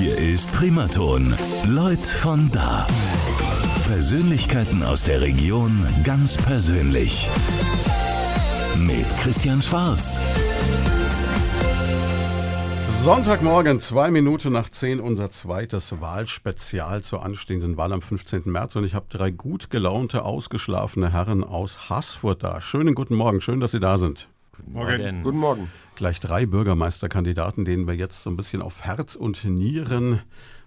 Hier 0.00 0.16
ist 0.16 0.52
Primaton. 0.52 1.34
Leut 1.66 2.06
von 2.06 2.48
da. 2.52 2.86
Persönlichkeiten 3.88 4.84
aus 4.84 5.02
der 5.02 5.20
Region 5.20 5.84
ganz 6.04 6.36
persönlich. 6.36 7.28
Mit 8.78 9.08
Christian 9.16 9.60
Schwarz. 9.60 10.20
Sonntagmorgen, 12.86 13.80
zwei 13.80 14.12
Minuten 14.12 14.52
nach 14.52 14.70
zehn, 14.70 15.00
unser 15.00 15.32
zweites 15.32 16.00
Wahlspezial 16.00 17.02
zur 17.02 17.24
anstehenden 17.24 17.76
Wahl 17.76 17.92
am 17.92 18.00
15. 18.00 18.42
März. 18.44 18.76
Und 18.76 18.84
ich 18.84 18.94
habe 18.94 19.06
drei 19.08 19.32
gut 19.32 19.68
gelaunte, 19.68 20.22
ausgeschlafene 20.22 21.12
Herren 21.12 21.42
aus 21.42 21.90
Haßfurt 21.90 22.44
da. 22.44 22.60
Schönen 22.60 22.94
guten 22.94 23.16
Morgen, 23.16 23.40
schön, 23.40 23.58
dass 23.58 23.72
Sie 23.72 23.80
da 23.80 23.98
sind. 23.98 24.28
Morgen. 24.64 25.24
Guten 25.24 25.38
Morgen. 25.38 25.68
Gleich 25.98 26.20
drei 26.20 26.46
Bürgermeisterkandidaten, 26.46 27.64
denen 27.64 27.88
wir 27.88 27.94
jetzt 27.96 28.22
so 28.22 28.30
ein 28.30 28.36
bisschen 28.36 28.62
auf 28.62 28.82
Herz 28.82 29.16
und 29.16 29.44
Nieren 29.44 30.20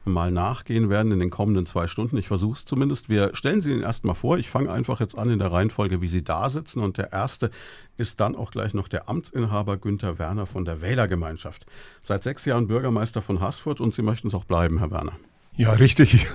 mal 0.04 0.30
nachgehen 0.30 0.90
werden 0.90 1.10
in 1.14 1.20
den 1.20 1.30
kommenden 1.30 1.66
zwei 1.66 1.88
Stunden. 1.88 2.18
Ich 2.18 2.28
versuche 2.28 2.52
es 2.52 2.66
zumindest. 2.66 3.08
Wir 3.08 3.34
stellen 3.34 3.62
sie 3.62 3.72
Ihnen 3.72 3.82
erstmal 3.82 4.16
vor. 4.16 4.38
Ich 4.38 4.50
fange 4.50 4.70
einfach 4.70 5.00
jetzt 5.00 5.18
an 5.18 5.30
in 5.30 5.40
der 5.40 5.50
Reihenfolge, 5.50 6.02
wie 6.02 6.10
sie 6.10 6.22
da 6.22 6.50
sitzen. 6.50 6.82
Und 6.82 6.98
der 6.98 7.14
erste 7.14 7.50
ist 7.96 8.20
dann 8.20 8.36
auch 8.36 8.52
gleich 8.52 8.74
noch 8.74 8.90
der 8.90 9.08
Amtsinhaber 9.08 9.78
Günther 9.78 10.20
Werner 10.20 10.48
von 10.48 10.66
der 10.66 10.82
Wählergemeinschaft. 10.82 11.66
Seit 12.02 12.24
sechs 12.24 12.44
Jahren 12.44 12.68
Bürgermeister 12.68 13.22
von 13.22 13.40
Haßfurt 13.40 13.80
und 13.80 13.94
Sie 13.94 14.02
möchten 14.02 14.28
es 14.28 14.36
auch 14.36 14.44
bleiben, 14.44 14.80
Herr 14.80 14.92
Werner. 14.92 15.14
Ja, 15.56 15.72
richtig. 15.72 16.28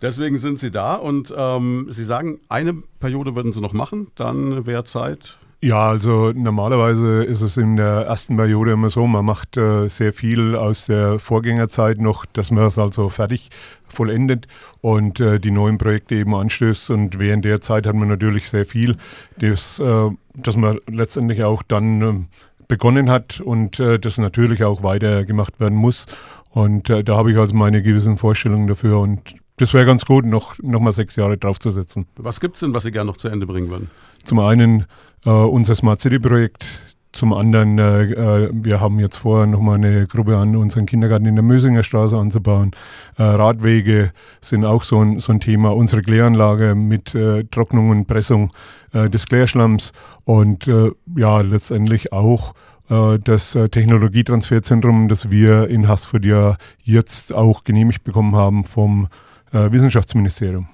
Deswegen 0.00 0.38
sind 0.38 0.58
Sie 0.58 0.70
da 0.70 0.94
und 0.94 1.30
ähm, 1.36 1.88
Sie 1.90 2.04
sagen, 2.04 2.40
eine 2.48 2.72
Periode 2.72 3.36
würden 3.36 3.52
Sie 3.52 3.60
noch 3.60 3.74
machen, 3.74 4.10
dann 4.14 4.64
wäre 4.64 4.84
Zeit 4.84 5.36
ja, 5.62 5.90
also 5.90 6.32
normalerweise 6.32 7.22
ist 7.22 7.42
es 7.42 7.58
in 7.58 7.76
der 7.76 8.06
ersten 8.06 8.36
Periode 8.36 8.72
immer 8.72 8.88
so, 8.88 9.06
man 9.06 9.26
macht 9.26 9.58
äh, 9.58 9.88
sehr 9.88 10.14
viel 10.14 10.56
aus 10.56 10.86
der 10.86 11.18
Vorgängerzeit 11.18 12.00
noch, 12.00 12.24
dass 12.24 12.50
man 12.50 12.64
es 12.64 12.78
also 12.78 13.10
fertig 13.10 13.50
vollendet 13.86 14.46
und 14.80 15.20
äh, 15.20 15.38
die 15.38 15.50
neuen 15.50 15.76
Projekte 15.76 16.14
eben 16.14 16.34
anstößt. 16.34 16.90
Und 16.90 17.18
während 17.18 17.44
der 17.44 17.60
Zeit 17.60 17.86
hat 17.86 17.94
man 17.94 18.08
natürlich 18.08 18.48
sehr 18.48 18.64
viel, 18.64 18.96
das, 19.38 19.78
äh, 19.78 20.10
dass 20.34 20.56
man 20.56 20.78
letztendlich 20.86 21.44
auch 21.44 21.62
dann 21.62 22.00
ähm, 22.00 22.26
begonnen 22.66 23.10
hat 23.10 23.40
und 23.40 23.80
äh, 23.80 23.98
das 23.98 24.16
natürlich 24.16 24.64
auch 24.64 24.82
weitergemacht 24.82 25.60
werden 25.60 25.76
muss. 25.76 26.06
Und 26.50 26.88
äh, 26.88 27.04
da 27.04 27.18
habe 27.18 27.32
ich 27.32 27.38
also 27.38 27.54
meine 27.54 27.82
gewissen 27.82 28.16
Vorstellungen 28.16 28.66
dafür 28.66 29.00
und 29.00 29.34
das 29.58 29.74
wäre 29.74 29.84
ganz 29.84 30.06
gut, 30.06 30.24
noch, 30.24 30.58
noch 30.62 30.80
mal 30.80 30.92
sechs 30.92 31.16
Jahre 31.16 31.36
draufzusetzen. 31.36 32.06
Was 32.16 32.40
gibt 32.40 32.54
es 32.54 32.60
denn, 32.60 32.72
was 32.72 32.84
Sie 32.84 32.92
gerne 32.92 33.10
noch 33.10 33.18
zu 33.18 33.28
Ende 33.28 33.46
bringen 33.46 33.68
würden? 33.68 33.90
Zum 34.24 34.38
einen 34.38 34.86
äh, 35.24 35.30
unser 35.30 35.74
Smart 35.74 36.00
City 36.00 36.18
Projekt. 36.18 36.66
Zum 37.12 37.32
anderen, 37.32 37.78
äh, 37.78 38.04
äh 38.04 38.50
wir 38.52 38.80
haben 38.80 39.00
jetzt 39.00 39.16
vor, 39.16 39.46
nochmal 39.46 39.76
eine 39.76 40.06
Gruppe 40.06 40.36
an 40.36 40.54
unseren 40.54 40.86
Kindergarten 40.86 41.26
in 41.26 41.34
der 41.34 41.42
Mösinger 41.42 41.82
Straße 41.82 42.16
anzubauen. 42.16 42.70
Äh, 43.18 43.24
Radwege 43.24 44.12
sind 44.40 44.64
auch 44.64 44.84
so 44.84 45.02
ein, 45.02 45.18
so 45.18 45.32
ein 45.32 45.40
Thema. 45.40 45.74
Unsere 45.74 46.02
Kläranlage 46.02 46.76
mit 46.76 47.14
äh, 47.14 47.44
Trocknung 47.50 47.90
und 47.90 48.06
Pressung 48.06 48.52
äh, 48.92 49.10
des 49.10 49.26
Klärschlamms 49.26 49.92
und 50.24 50.70
ja, 51.16 51.40
letztendlich 51.40 52.12
auch 52.12 52.54
das 52.88 53.52
Technologietransferzentrum, 53.52 55.08
das 55.08 55.30
wir 55.30 55.68
in 55.68 55.88
Haßfurt 55.88 56.24
ja 56.24 56.56
jetzt 56.82 57.32
auch 57.32 57.64
genehmigt 57.64 58.04
bekommen 58.04 58.36
haben 58.36 58.64
vom 58.64 59.08
Wissenschaftsministerium. 59.52 60.68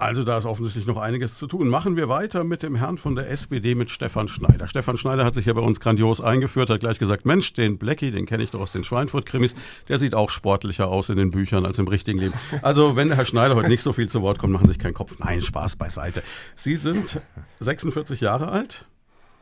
Also 0.00 0.24
da 0.24 0.38
ist 0.38 0.46
offensichtlich 0.46 0.86
noch 0.86 0.96
einiges 0.96 1.36
zu 1.36 1.46
tun. 1.46 1.68
Machen 1.68 1.94
wir 1.94 2.08
weiter 2.08 2.42
mit 2.42 2.62
dem 2.62 2.74
Herrn 2.74 2.96
von 2.96 3.16
der 3.16 3.28
SPD, 3.30 3.74
mit 3.74 3.90
Stefan 3.90 4.28
Schneider. 4.28 4.66
Stefan 4.66 4.96
Schneider 4.96 5.26
hat 5.26 5.34
sich 5.34 5.44
ja 5.44 5.52
bei 5.52 5.60
uns 5.60 5.78
grandios 5.78 6.22
eingeführt, 6.22 6.70
hat 6.70 6.80
gleich 6.80 6.98
gesagt, 6.98 7.26
Mensch, 7.26 7.52
den 7.52 7.76
Blackie, 7.76 8.10
den 8.10 8.24
kenne 8.24 8.42
ich 8.42 8.50
doch 8.50 8.60
aus 8.60 8.72
den 8.72 8.82
Schweinfurt-Krimis, 8.82 9.54
der 9.88 9.98
sieht 9.98 10.14
auch 10.14 10.30
sportlicher 10.30 10.88
aus 10.88 11.10
in 11.10 11.16
den 11.16 11.30
Büchern 11.30 11.66
als 11.66 11.78
im 11.78 11.86
richtigen 11.86 12.18
Leben. 12.18 12.32
Also 12.62 12.96
wenn 12.96 13.08
der 13.08 13.18
Herr 13.18 13.26
Schneider 13.26 13.56
heute 13.56 13.68
nicht 13.68 13.82
so 13.82 13.92
viel 13.92 14.08
zu 14.08 14.22
Wort 14.22 14.38
kommt, 14.38 14.54
machen 14.54 14.68
Sie 14.68 14.72
sich 14.72 14.78
keinen 14.78 14.94
Kopf. 14.94 15.18
Nein, 15.18 15.42
Spaß 15.42 15.76
beiseite. 15.76 16.22
Sie 16.56 16.76
sind 16.76 17.20
46 17.58 18.22
Jahre 18.22 18.48
alt, 18.48 18.86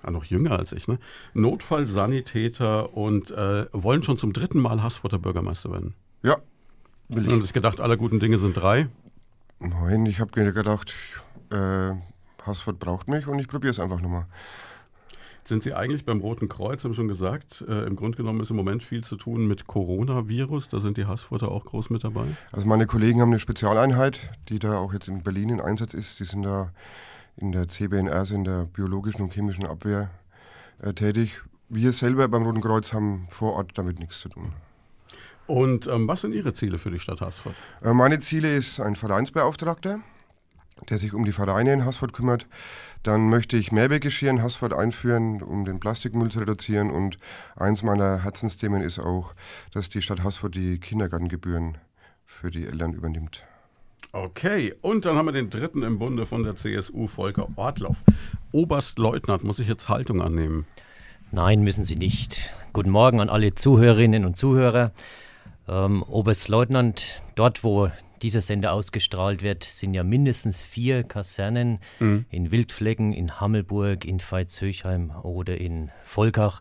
ja, 0.02 0.10
noch 0.10 0.24
jünger 0.24 0.58
als 0.58 0.72
ich, 0.72 0.88
ne? 0.88 0.98
Notfallsanitäter 1.34 2.96
und 2.96 3.30
äh, 3.30 3.66
wollen 3.70 4.02
schon 4.02 4.16
zum 4.16 4.32
dritten 4.32 4.58
Mal 4.58 4.82
Haßfurter 4.82 5.20
Bürgermeister 5.20 5.70
werden. 5.70 5.94
Ja. 6.24 6.38
Will 7.08 7.26
ich. 7.26 7.32
Und 7.32 7.42
sich 7.42 7.52
gedacht, 7.52 7.80
alle 7.80 7.96
guten 7.96 8.20
Dinge 8.20 8.38
sind 8.38 8.56
drei. 8.56 8.88
Nein, 9.60 10.06
ich 10.06 10.20
habe 10.20 10.30
gedacht, 10.30 10.92
äh, 11.50 11.92
Haßfurt 12.46 12.78
braucht 12.78 13.08
mich 13.08 13.26
und 13.26 13.38
ich 13.38 13.48
probiere 13.48 13.72
es 13.72 13.80
einfach 13.80 14.00
nochmal. 14.00 14.26
Sind 15.44 15.62
Sie 15.62 15.72
eigentlich 15.72 16.04
beim 16.04 16.20
Roten 16.20 16.48
Kreuz, 16.48 16.84
haben 16.84 16.92
schon 16.92 17.08
gesagt, 17.08 17.64
äh, 17.66 17.86
im 17.86 17.96
Grunde 17.96 18.18
genommen 18.18 18.40
ist 18.40 18.50
im 18.50 18.56
Moment 18.56 18.82
viel 18.82 19.02
zu 19.02 19.16
tun 19.16 19.48
mit 19.48 19.66
Coronavirus. 19.66 20.68
Da 20.68 20.78
sind 20.78 20.98
die 20.98 21.06
Haßfurter 21.06 21.50
auch 21.50 21.64
groß 21.64 21.88
mit 21.88 22.04
dabei? 22.04 22.26
Also 22.52 22.66
meine 22.66 22.86
Kollegen 22.86 23.22
haben 23.22 23.30
eine 23.30 23.40
Spezialeinheit, 23.40 24.30
die 24.50 24.58
da 24.58 24.76
auch 24.76 24.92
jetzt 24.92 25.08
in 25.08 25.22
Berlin 25.22 25.48
in 25.48 25.60
Einsatz 25.60 25.94
ist. 25.94 26.20
Die 26.20 26.26
sind 26.26 26.42
da 26.42 26.70
in 27.36 27.52
der 27.52 27.66
CBNR, 27.66 28.30
in 28.30 28.44
der 28.44 28.66
biologischen 28.66 29.22
und 29.22 29.32
chemischen 29.32 29.66
Abwehr 29.66 30.10
äh, 30.82 30.92
tätig. 30.92 31.42
Wir 31.70 31.92
selber 31.92 32.28
beim 32.28 32.42
Roten 32.42 32.60
Kreuz 32.60 32.92
haben 32.92 33.26
vor 33.30 33.54
Ort 33.54 33.72
damit 33.76 33.98
nichts 33.98 34.20
zu 34.20 34.28
tun. 34.28 34.52
Und 35.48 35.86
ähm, 35.86 36.06
was 36.06 36.20
sind 36.20 36.34
Ihre 36.34 36.52
Ziele 36.52 36.76
für 36.76 36.90
die 36.90 37.00
Stadt 37.00 37.22
Haßfurt? 37.22 37.54
Äh, 37.82 37.94
meine 37.94 38.18
Ziele 38.18 38.54
ist 38.54 38.80
ein 38.80 38.96
Vereinsbeauftragter, 38.96 40.00
der 40.90 40.98
sich 40.98 41.14
um 41.14 41.24
die 41.24 41.32
Vereine 41.32 41.72
in 41.72 41.86
Haßfurt 41.86 42.12
kümmert. 42.12 42.46
Dann 43.02 43.30
möchte 43.30 43.56
ich 43.56 43.72
Mehrweggeschirr 43.72 44.28
in 44.28 44.42
Haßfurt 44.42 44.74
einführen, 44.74 45.42
um 45.42 45.64
den 45.64 45.80
Plastikmüll 45.80 46.30
zu 46.30 46.40
reduzieren. 46.40 46.90
Und 46.90 47.16
eins 47.56 47.82
meiner 47.82 48.22
Herzensthemen 48.24 48.82
ist 48.82 48.98
auch, 48.98 49.32
dass 49.72 49.88
die 49.88 50.02
Stadt 50.02 50.22
Haßfurt 50.22 50.54
die 50.54 50.78
Kindergartengebühren 50.78 51.78
für 52.26 52.50
die 52.50 52.66
Eltern 52.66 52.92
übernimmt. 52.92 53.42
Okay, 54.12 54.74
und 54.82 55.06
dann 55.06 55.16
haben 55.16 55.26
wir 55.26 55.32
den 55.32 55.48
dritten 55.48 55.82
im 55.82 55.98
Bunde 55.98 56.26
von 56.26 56.42
der 56.42 56.56
CSU, 56.56 57.06
Volker 57.06 57.48
Ortloff. 57.56 57.96
Oberstleutnant, 58.52 59.44
muss 59.44 59.60
ich 59.60 59.68
jetzt 59.68 59.88
Haltung 59.88 60.20
annehmen? 60.20 60.66
Nein, 61.30 61.62
müssen 61.62 61.84
Sie 61.84 61.96
nicht. 61.96 62.50
Guten 62.74 62.90
Morgen 62.90 63.20
an 63.20 63.30
alle 63.30 63.54
Zuhörerinnen 63.54 64.26
und 64.26 64.36
Zuhörer. 64.36 64.92
Ähm, 65.68 66.02
Oberstleutnant, 66.02 67.22
dort 67.34 67.62
wo 67.62 67.90
dieser 68.22 68.40
Sender 68.40 68.72
ausgestrahlt 68.72 69.42
wird, 69.42 69.64
sind 69.64 69.94
ja 69.94 70.02
mindestens 70.02 70.62
vier 70.62 71.04
Kasernen 71.04 71.78
mhm. 72.00 72.24
in 72.30 72.50
Wildflecken, 72.50 73.12
in 73.12 73.40
Hammelburg, 73.40 74.04
in 74.04 74.18
Veitshöchheim 74.18 75.10
oder 75.22 75.58
in 75.58 75.90
Volkach. 76.04 76.60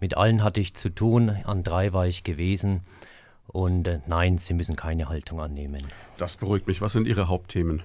Mit 0.00 0.16
allen 0.16 0.42
hatte 0.42 0.60
ich 0.60 0.74
zu 0.74 0.90
tun, 0.90 1.30
an 1.30 1.62
drei 1.62 1.92
war 1.92 2.06
ich 2.06 2.24
gewesen. 2.24 2.82
Und 3.46 3.86
äh, 3.86 4.00
nein, 4.06 4.38
Sie 4.38 4.54
müssen 4.54 4.76
keine 4.76 5.08
Haltung 5.08 5.40
annehmen. 5.40 5.82
Das 6.16 6.36
beruhigt 6.36 6.66
mich. 6.66 6.80
Was 6.80 6.92
sind 6.92 7.06
Ihre 7.06 7.28
Hauptthemen? 7.28 7.82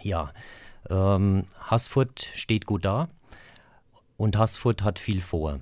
Ja, 0.00 0.32
ähm, 0.88 1.44
Haßfurt 1.70 2.26
steht 2.34 2.66
gut 2.66 2.84
da 2.84 3.08
und 4.16 4.36
Haßfurt 4.36 4.82
hat 4.82 4.98
viel 4.98 5.20
vor. 5.20 5.60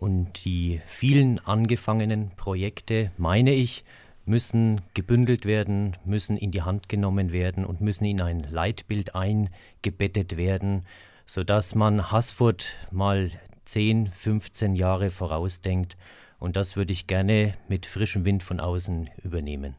Und 0.00 0.46
die 0.46 0.80
vielen 0.86 1.40
angefangenen 1.40 2.30
Projekte, 2.30 3.12
meine 3.18 3.52
ich, 3.52 3.84
müssen 4.24 4.80
gebündelt 4.94 5.44
werden, 5.44 5.96
müssen 6.06 6.38
in 6.38 6.50
die 6.50 6.62
Hand 6.62 6.88
genommen 6.88 7.32
werden 7.32 7.66
und 7.66 7.82
müssen 7.82 8.06
in 8.06 8.22
ein 8.22 8.46
Leitbild 8.50 9.14
eingebettet 9.14 10.38
werden, 10.38 10.86
sodass 11.26 11.74
man 11.74 12.10
Haßfurt 12.10 12.74
mal 12.90 13.30
10, 13.66 14.06
15 14.06 14.74
Jahre 14.74 15.10
vorausdenkt. 15.10 15.98
Und 16.38 16.56
das 16.56 16.76
würde 16.76 16.94
ich 16.94 17.06
gerne 17.06 17.52
mit 17.68 17.84
frischem 17.84 18.24
Wind 18.24 18.42
von 18.42 18.58
außen 18.58 19.10
übernehmen. 19.22 19.76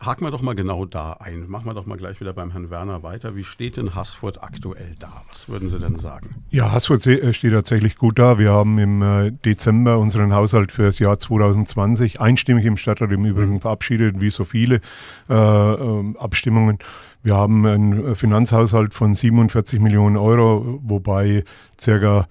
Haken 0.00 0.24
wir 0.24 0.30
doch 0.30 0.42
mal 0.42 0.54
genau 0.54 0.84
da 0.84 1.14
ein. 1.14 1.48
Machen 1.48 1.66
wir 1.66 1.74
doch 1.74 1.84
mal 1.84 1.98
gleich 1.98 2.20
wieder 2.20 2.32
beim 2.32 2.52
Herrn 2.52 2.70
Werner 2.70 3.02
weiter. 3.02 3.34
Wie 3.34 3.42
steht 3.42 3.76
denn 3.76 3.96
Haßfurt 3.96 4.42
aktuell 4.44 4.94
da? 5.00 5.22
Was 5.28 5.48
würden 5.48 5.68
Sie 5.68 5.78
denn 5.80 5.96
sagen? 5.96 6.36
Ja, 6.50 6.70
Haßfurt 6.70 7.04
äh, 7.08 7.32
steht 7.32 7.52
tatsächlich 7.52 7.96
gut 7.96 8.18
da. 8.18 8.38
Wir 8.38 8.52
haben 8.52 8.78
im 8.78 9.02
äh, 9.02 9.32
Dezember 9.32 9.98
unseren 9.98 10.32
Haushalt 10.32 10.70
für 10.70 10.84
das 10.84 11.00
Jahr 11.00 11.18
2020 11.18 12.20
einstimmig 12.20 12.64
im 12.64 12.76
Stadtrat 12.76 13.10
im 13.10 13.24
Übrigen 13.24 13.54
mhm. 13.54 13.60
verabschiedet, 13.60 14.20
wie 14.20 14.30
so 14.30 14.44
viele 14.44 14.80
äh, 15.28 15.34
äh, 15.34 16.16
Abstimmungen. 16.16 16.78
Wir 17.24 17.36
haben 17.36 17.66
einen 17.66 18.14
Finanzhaushalt 18.14 18.94
von 18.94 19.14
47 19.14 19.80
Millionen 19.80 20.16
Euro, 20.16 20.78
wobei 20.82 21.42
circa 21.78 22.28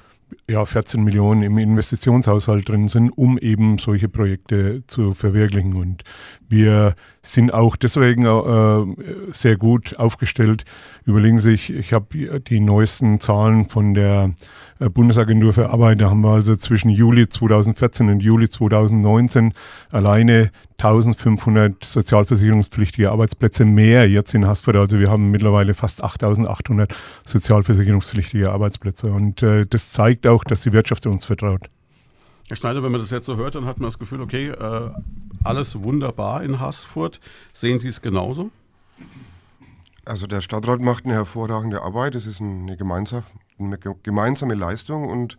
ja, 0.50 0.66
14 0.66 1.04
Millionen 1.04 1.44
im 1.44 1.58
Investitionshaushalt 1.58 2.68
drin 2.70 2.88
sind, 2.88 3.10
um 3.10 3.38
eben 3.38 3.78
solche 3.78 4.10
Projekte 4.10 4.84
zu 4.88 5.14
verwirklichen. 5.14 5.76
Und 5.76 6.04
wir 6.50 6.96
sind 7.22 7.54
auch 7.54 7.76
deswegen 7.76 8.26
äh, 8.26 9.32
sehr 9.32 9.58
gut 9.58 9.98
aufgestellt. 9.98 10.64
Überlegen 11.06 11.40
Sie 11.40 11.52
sich, 11.52 11.74
ich 11.74 11.94
habe 11.94 12.42
die 12.42 12.60
neuesten 12.60 13.20
Zahlen 13.20 13.66
von 13.66 13.94
der 13.94 14.34
äh, 14.80 14.90
Bundesagentur 14.90 15.54
für 15.54 15.70
Arbeit. 15.70 16.02
Da 16.02 16.10
haben 16.10 16.22
wir 16.22 16.32
also 16.32 16.56
zwischen 16.56 16.90
Juli 16.90 17.28
2014 17.28 18.10
und 18.10 18.20
Juli 18.22 18.50
2019 18.50 19.54
alleine 19.92 20.52
1500 20.80 21.84
sozialversicherungspflichtige 21.84 23.12
Arbeitsplätze 23.12 23.66
mehr 23.66 24.08
jetzt 24.08 24.36
in 24.36 24.46
Haßfurt. 24.46 24.76
Also 24.76 25.00
wir 25.00 25.10
haben 25.10 25.32
mittlerweile 25.32 25.74
fast 25.74 26.04
8800 26.04 26.94
sozialversicherungspflichtige 27.26 28.52
Arbeitsplätze. 28.52 29.12
Und 29.12 29.42
äh, 29.42 29.66
das 29.66 29.92
zeigt 29.92 30.28
auch, 30.28 30.44
dass 30.44 30.62
die 30.62 30.74
Wirtschaft 30.74 31.08
uns 31.08 31.26
vertraut. 31.26 31.70
Herr 32.48 32.56
Schneider, 32.56 32.84
wenn 32.84 32.92
man 32.92 33.02
das 33.02 33.10
jetzt 33.10 33.26
so 33.26 33.38
hört, 33.38 33.56
dann 33.56 33.66
hat 33.66 33.80
man 33.80 33.88
das 33.88 33.98
Gefühl, 33.98 34.22
okay, 34.22 34.50
äh, 34.50 34.90
alles 35.44 35.82
wunderbar 35.82 36.44
in 36.44 36.60
Haßfurt. 36.60 37.20
Sehen 37.54 37.80
Sie 37.80 37.88
es 37.88 38.02
genauso? 38.02 38.52
Also 40.06 40.28
der 40.28 40.42
Stadtrat 40.42 40.80
macht 40.80 41.06
eine 41.06 41.16
hervorragende 41.16 41.82
Arbeit. 41.82 42.14
Es 42.14 42.28
ist 42.28 42.40
eine 42.40 42.78
gemeinsame, 42.78 43.24
eine 43.60 43.78
gemeinsame 43.78 44.54
Leistung 44.54 45.10
und 45.10 45.38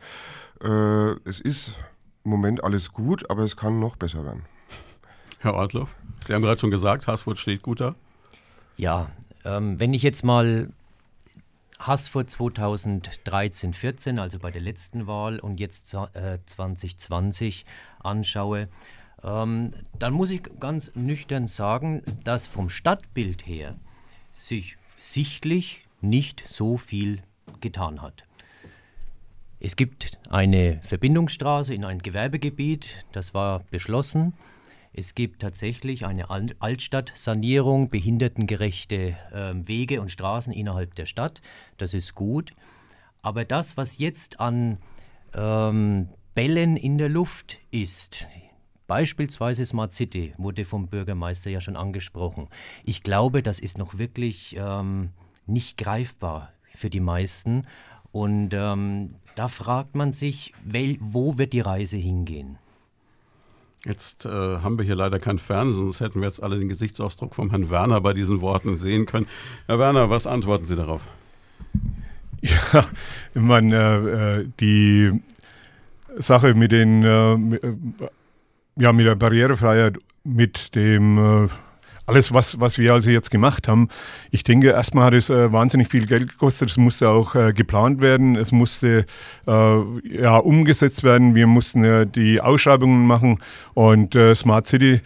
äh, 0.62 1.12
es 1.25 1.41
ist 1.41 1.79
im 2.25 2.32
Moment 2.32 2.62
alles 2.64 2.93
gut, 2.93 3.31
aber 3.31 3.44
es 3.44 3.56
kann 3.56 3.79
noch 3.79 3.96
besser 3.96 4.25
werden. 4.25 4.43
Herr 5.40 5.55
Ortloff, 5.55 5.96
Sie 6.26 6.35
haben 6.35 6.43
gerade 6.43 6.61
schon 6.61 6.70
gesagt, 6.70 7.06
Haßfurt 7.06 7.38
steht 7.38 7.62
gut 7.62 7.81
da. 7.81 7.94
Ja, 8.76 9.11
ähm, 9.44 9.79
wenn 9.79 9.94
ich 9.94 10.02
jetzt 10.02 10.25
mal 10.25 10.70
Haßfurt 11.79 12.29
2013, 12.29 13.73
14, 13.73 14.19
also 14.19 14.40
bei 14.40 14.50
der 14.50 14.61
letzten 14.61 15.06
Wahl 15.06 15.38
und 15.38 15.61
jetzt 15.61 15.94
äh, 15.94 16.38
2020 16.44 17.64
anschaue, 18.00 18.69
ähm, 19.23 19.73
dann 19.96 20.12
muss 20.12 20.31
ich 20.31 20.43
ganz 20.58 20.93
nüchtern 20.94 21.46
sagen, 21.46 22.02
dass 22.25 22.49
vom 22.49 22.69
Stadtbild 22.69 23.46
her 23.46 23.76
sich 24.32 24.76
sichtlich 24.99 25.87
nicht 26.00 26.46
so 26.46 26.79
viel 26.79 27.23
getan 27.61 28.02
hat. 28.02 28.25
Es 29.61 29.76
gibt 29.76 30.19
eine 30.31 30.81
Verbindungsstraße 30.82 31.75
in 31.75 31.84
ein 31.84 31.99
Gewerbegebiet, 32.00 33.05
das 33.12 33.34
war 33.34 33.61
beschlossen. 33.70 34.34
Es 34.99 35.15
gibt 35.15 35.43
tatsächlich 35.43 36.05
eine 36.05 36.29
Altstadtsanierung, 36.29 37.89
behindertengerechte 37.89 39.17
äh, 39.33 39.55
Wege 39.55 40.00
und 40.00 40.11
Straßen 40.11 40.53
innerhalb 40.53 40.97
der 40.97 41.06
Stadt. 41.06 41.41
Das 41.77 41.95
ist 41.95 42.17
gut. 42.17 42.53
Aber 43.23 43.45
das, 43.45 43.77
was 43.77 43.99
jetzt 43.99 44.41
an 44.41 44.79
ähm, 45.37 46.09
Bällen 46.35 46.77
in 46.77 46.99
der 46.99 47.09
Luft 47.09 47.61
ist, 47.71 48.27
beispielsweise 48.89 49.65
Smart 49.65 49.93
City, 49.93 50.35
wurde 50.37 50.65
vom 50.65 50.89
Bürgermeister 50.89 51.49
ja 51.49 51.61
schon 51.61 51.77
angesprochen. 51.77 52.49
Ich 52.85 53.05
glaube, 53.05 53.44
das 53.44 53.61
ist 53.61 53.79
noch 53.79 53.99
wirklich 53.99 54.56
ähm, 54.59 55.11
nicht 55.47 55.79
greifbar 55.79 56.53
für 56.75 56.91
die 56.91 56.99
meisten. 56.99 57.69
Und 58.11 58.51
ähm, 58.53 59.15
da 59.37 59.47
fragt 59.47 59.94
man 59.94 60.12
sich, 60.12 60.53
wel, 60.65 60.97
wo 60.99 61.39
wird 61.39 61.53
die 61.53 61.61
Reise 61.61 61.99
hingehen? 61.99 62.59
Jetzt 63.85 64.27
äh, 64.27 64.29
haben 64.29 64.77
wir 64.77 64.85
hier 64.85 64.97
leider 64.97 65.19
kein 65.21 65.39
Fernsehen, 65.39 65.85
sonst 65.85 66.01
hätten 66.01 66.21
wir 66.21 66.27
jetzt 66.27 66.43
alle 66.43 66.59
den 66.59 66.69
Gesichtsausdruck 66.69 67.35
von 67.35 67.51
Herrn 67.51 67.71
Werner 67.71 68.01
bei 68.01 68.13
diesen 68.13 68.41
Worten 68.41 68.77
sehen 68.77 69.07
können. 69.07 69.27
Herr 69.67 69.79
Werner, 69.79 70.11
was 70.11 70.27
antworten 70.27 70.65
Sie 70.65 70.77
darauf? 70.77 71.03
Ja, 72.41 72.87
ich 73.35 73.43
meine, 73.43 74.45
äh, 74.47 74.49
die 74.61 75.21
Sache 76.19 76.55
mit 76.55 76.71
den, 76.71 77.03
äh, 77.03 77.59
ja, 78.77 78.93
mit 78.93 79.07
der 79.07 79.17
Barrierefreiheit, 79.17 79.99
mit 80.23 80.77
dem 80.77 81.47
äh, 81.47 81.49
alles, 82.08 82.32
was, 82.32 82.58
was 82.58 82.78
wir 82.78 82.94
also 82.94 83.10
jetzt 83.10 83.31
gemacht 83.31 83.69
haben, 83.69 83.88
ich 84.31 84.43
denke, 84.43 84.70
erstmal 84.70 85.06
hat 85.06 85.14
es 85.14 85.28
äh, 85.28 85.52
wahnsinnig 85.52 85.88
viel 85.88 86.06
Geld 86.06 86.28
gekostet. 86.28 86.70
Es 86.70 86.76
musste 86.76 87.10
auch 87.10 87.34
äh, 87.34 87.52
geplant 87.52 88.00
werden. 88.00 88.37
Es 88.37 88.50
musste 88.50 89.05
äh, 89.46 89.52
ja, 90.20 90.38
umgesetzt 90.38 91.05
werden. 91.05 91.34
Wir 91.34 91.46
mussten 91.46 91.84
äh, 91.84 92.06
die 92.06 92.40
Ausschreibungen 92.40 93.06
machen. 93.06 93.40
Und 93.75 94.14
äh, 94.14 94.34
Smart 94.34 94.66
City, 94.66 95.00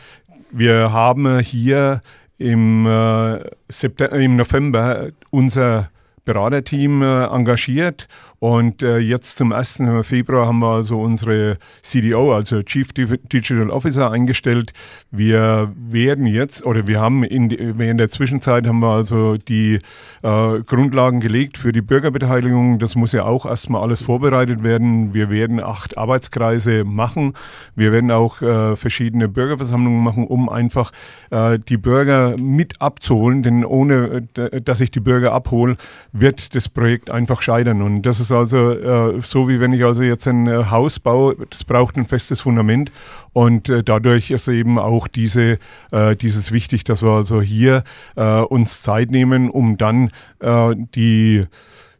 wir 0.52 0.92
haben 0.92 1.40
hier 1.40 2.02
im, 2.38 2.86
äh, 2.86 3.40
September, 3.68 4.16
im 4.16 4.36
November 4.36 5.08
unser 5.30 5.91
Beraterteam 6.24 7.02
engagiert 7.02 8.08
und 8.42 8.82
äh, 8.82 8.98
jetzt 8.98 9.36
zum 9.36 9.52
1. 9.52 9.82
Februar 10.02 10.48
haben 10.48 10.58
wir 10.58 10.74
also 10.74 11.00
unsere 11.00 11.58
CDO, 11.82 12.34
also 12.34 12.60
Chief 12.64 12.92
Digital 12.92 13.70
Officer, 13.70 14.10
eingestellt. 14.10 14.72
Wir 15.12 15.72
werden 15.76 16.26
jetzt, 16.26 16.66
oder 16.66 16.88
wir 16.88 17.00
haben 17.00 17.22
in, 17.22 17.50
in 17.50 17.98
der 17.98 18.08
Zwischenzeit 18.08 18.66
haben 18.66 18.80
wir 18.80 18.88
also 18.88 19.36
die 19.36 19.78
äh, 20.22 20.60
Grundlagen 20.66 21.20
gelegt 21.20 21.56
für 21.56 21.70
die 21.70 21.82
Bürgerbeteiligung. 21.82 22.80
Das 22.80 22.96
muss 22.96 23.12
ja 23.12 23.26
auch 23.26 23.46
erstmal 23.46 23.80
alles 23.80 24.02
vorbereitet 24.02 24.64
werden. 24.64 25.14
Wir 25.14 25.30
werden 25.30 25.62
acht 25.62 25.96
Arbeitskreise 25.96 26.82
machen. 26.82 27.34
Wir 27.76 27.92
werden 27.92 28.10
auch 28.10 28.42
äh, 28.42 28.74
verschiedene 28.74 29.28
Bürgerversammlungen 29.28 30.02
machen, 30.02 30.26
um 30.26 30.48
einfach 30.48 30.90
äh, 31.30 31.60
die 31.60 31.76
Bürger 31.76 32.36
mit 32.38 32.80
abzuholen. 32.80 33.44
Denn 33.44 33.64
ohne, 33.64 34.26
äh, 34.36 34.60
dass 34.60 34.80
ich 34.80 34.90
die 34.90 34.98
Bürger 34.98 35.32
abhole, 35.32 35.76
wird 36.12 36.54
das 36.54 36.68
Projekt 36.68 37.10
einfach 37.10 37.42
scheitern. 37.42 37.82
Und 37.82 38.02
das 38.02 38.20
ist 38.20 38.30
also 38.30 38.72
äh, 38.72 39.20
so, 39.22 39.48
wie 39.48 39.60
wenn 39.60 39.72
ich 39.72 39.84
also 39.84 40.02
jetzt 40.02 40.28
ein 40.28 40.46
äh, 40.46 40.64
Haus 40.70 41.00
baue, 41.00 41.36
das 41.48 41.64
braucht 41.64 41.96
ein 41.96 42.04
festes 42.04 42.42
Fundament 42.42 42.92
und 43.32 43.68
äh, 43.68 43.82
dadurch 43.82 44.30
ist 44.30 44.46
eben 44.48 44.78
auch 44.78 45.08
diese, 45.08 45.58
äh, 45.90 46.14
dieses 46.14 46.52
wichtig, 46.52 46.84
dass 46.84 47.02
wir 47.02 47.10
also 47.10 47.40
hier 47.40 47.82
äh, 48.16 48.40
uns 48.40 48.82
Zeit 48.82 49.10
nehmen, 49.10 49.48
um 49.48 49.78
dann 49.78 50.10
äh, 50.40 50.74
die, 50.94 51.46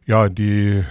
ja, 0.05 0.29
die 0.29 0.83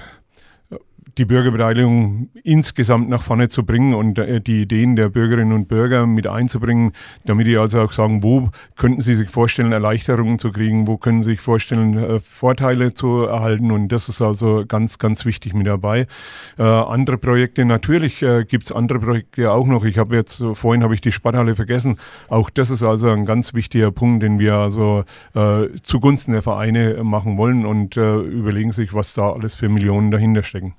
die 1.19 1.25
Bürgerbeteiligung 1.25 2.29
insgesamt 2.43 3.09
nach 3.09 3.23
vorne 3.23 3.49
zu 3.49 3.65
bringen 3.65 3.95
und 3.95 4.19
äh, 4.19 4.41
die 4.41 4.63
Ideen 4.63 4.97
der 4.97 5.09
Bürgerinnen 5.09 5.53
und 5.53 5.69
Bürger 5.69 6.07
mit 6.07 6.27
einzubringen, 6.27 6.93
damit 7.25 7.47
die 7.47 7.57
also 7.57 7.81
auch 7.81 7.93
sagen, 7.93 8.23
wo 8.23 8.49
könnten 8.77 9.01
sie 9.01 9.15
sich 9.15 9.29
vorstellen, 9.29 9.73
Erleichterungen 9.73 10.39
zu 10.39 10.51
kriegen, 10.53 10.87
wo 10.87 10.97
können 10.97 11.23
sie 11.23 11.31
sich 11.31 11.41
vorstellen, 11.41 11.99
äh, 11.99 12.21
Vorteile 12.21 12.95
zu 12.95 13.25
erhalten 13.25 13.71
und 13.71 13.89
das 13.89 14.09
ist 14.09 14.23
also 14.23 14.65
ganz, 14.67 14.99
ganz 14.99 15.25
wichtig 15.25 15.55
mit 15.55 15.67
dabei. 15.67 16.07
Äh, 16.59 16.63
andere 16.63 17.19
Projekte, 17.19 17.65
natürlich 17.65 18.23
äh, 18.23 18.45
gibt 18.45 18.67
es 18.67 18.73
andere 18.73 18.99
Projekte 18.99 19.53
auch 19.53 19.67
noch. 19.67 19.85
Ich 19.85 19.99
habe 19.99 20.17
jetzt, 20.17 20.43
vorhin 20.55 20.83
habe 20.83 20.95
ich 20.95 21.01
die 21.01 21.13
Sporthalle 21.13 21.55
vergessen, 21.55 21.99
auch 22.29 22.49
das 22.49 22.71
ist 22.71 22.83
also 22.83 23.09
ein 23.11 23.27
ganz 23.27 23.55
wichtiger 23.55 23.91
Punkt, 23.91 24.23
den 24.23 24.39
wir 24.39 24.55
also 24.55 25.05
zugunsten 25.83 26.33
der 26.33 26.43
Vereine 26.43 27.03
machen 27.03 27.37
wollen 27.37 27.67
und 27.67 27.97
überlegen 27.97 28.73
sich, 28.73 28.95
was 28.95 29.15
da 29.15 29.33
alles 29.33 29.55
für 29.55 29.69
Millionen 29.69 30.11
dahinter 30.11 30.43
stecken. 30.43 30.75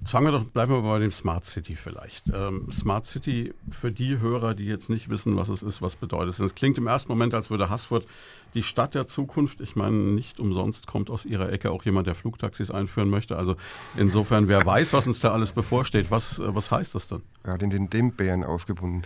Jetzt 0.00 0.12
fangen 0.12 0.28
wir 0.28 0.32
doch, 0.32 0.44
bleiben 0.44 0.72
wir 0.72 0.80
bei 0.80 0.98
dem 0.98 1.10
Smart 1.10 1.44
City 1.44 1.76
vielleicht. 1.76 2.28
Ähm, 2.34 2.72
Smart 2.72 3.04
City 3.04 3.52
für 3.70 3.92
die 3.92 4.18
Hörer, 4.18 4.54
die 4.54 4.64
jetzt 4.64 4.88
nicht 4.88 5.10
wissen, 5.10 5.36
was 5.36 5.50
es 5.50 5.62
ist, 5.62 5.82
was 5.82 5.94
bedeutet 5.94 6.30
es. 6.30 6.40
Es 6.40 6.54
klingt 6.54 6.78
im 6.78 6.86
ersten 6.86 7.12
Moment, 7.12 7.34
als 7.34 7.50
würde 7.50 7.68
Haßfurt 7.68 8.06
die 8.54 8.62
Stadt 8.62 8.94
der 8.94 9.06
Zukunft, 9.06 9.60
ich 9.60 9.76
meine, 9.76 9.96
nicht 9.96 10.40
umsonst 10.40 10.86
kommt 10.86 11.10
aus 11.10 11.26
ihrer 11.26 11.52
Ecke 11.52 11.70
auch 11.70 11.84
jemand, 11.84 12.06
der 12.06 12.14
Flugtaxis 12.14 12.70
einführen 12.70 13.10
möchte. 13.10 13.36
Also 13.36 13.56
insofern, 13.94 14.48
wer 14.48 14.64
weiß, 14.64 14.94
was 14.94 15.06
uns 15.06 15.20
da 15.20 15.32
alles 15.32 15.52
bevorsteht. 15.52 16.10
Was, 16.10 16.38
äh, 16.38 16.54
was 16.54 16.70
heißt 16.70 16.94
das 16.94 17.08
denn? 17.08 17.20
Er 17.42 17.52
hat 17.52 17.62
ihn 17.62 17.70
den 17.70 17.90
Dämbären 17.90 18.42
aufgebunden. 18.42 19.02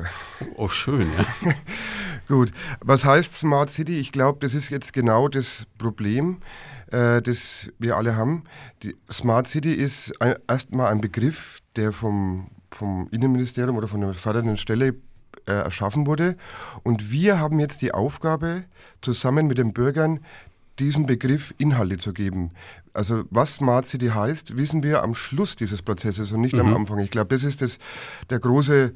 oh, 0.56 0.68
schön, 0.68 1.08
ja. 1.16 1.54
Gut, 2.28 2.52
was 2.80 3.06
heißt 3.06 3.34
Smart 3.34 3.70
City? 3.70 3.98
Ich 3.98 4.12
glaube, 4.12 4.40
das 4.40 4.52
ist 4.52 4.68
jetzt 4.68 4.92
genau 4.92 5.28
das 5.28 5.66
Problem 5.78 6.42
äh, 6.90 7.22
das 7.22 7.70
wir 7.78 7.96
alle 7.96 8.16
haben. 8.16 8.44
Die 8.82 8.96
Smart 9.10 9.48
City 9.48 9.72
ist 9.72 10.12
erstmal 10.46 10.92
ein 10.92 11.00
Begriff, 11.00 11.58
der 11.76 11.92
vom, 11.92 12.48
vom 12.70 13.08
Innenministerium 13.10 13.76
oder 13.76 13.88
von 13.88 14.00
der 14.00 14.14
fördernden 14.14 14.56
Stelle 14.56 14.94
äh, 15.46 15.52
erschaffen 15.52 16.06
wurde. 16.06 16.36
Und 16.82 17.10
wir 17.10 17.38
haben 17.40 17.60
jetzt 17.60 17.82
die 17.82 17.92
Aufgabe, 17.92 18.64
zusammen 19.00 19.46
mit 19.46 19.58
den 19.58 19.72
Bürgern 19.72 20.20
diesem 20.78 21.06
Begriff 21.06 21.54
Inhalte 21.58 21.98
zu 21.98 22.12
geben. 22.12 22.50
Also 22.92 23.24
was 23.30 23.54
Smart 23.54 23.86
City 23.86 24.08
heißt, 24.08 24.56
wissen 24.56 24.82
wir 24.82 25.02
am 25.02 25.14
Schluss 25.14 25.56
dieses 25.56 25.82
Prozesses 25.82 26.32
und 26.32 26.40
nicht 26.40 26.54
mhm. 26.54 26.60
am 26.60 26.76
Anfang. 26.76 26.98
Ich 26.98 27.10
glaube, 27.10 27.34
das 27.34 27.44
ist 27.44 27.62
das, 27.62 27.78
der 28.30 28.40
große 28.40 28.92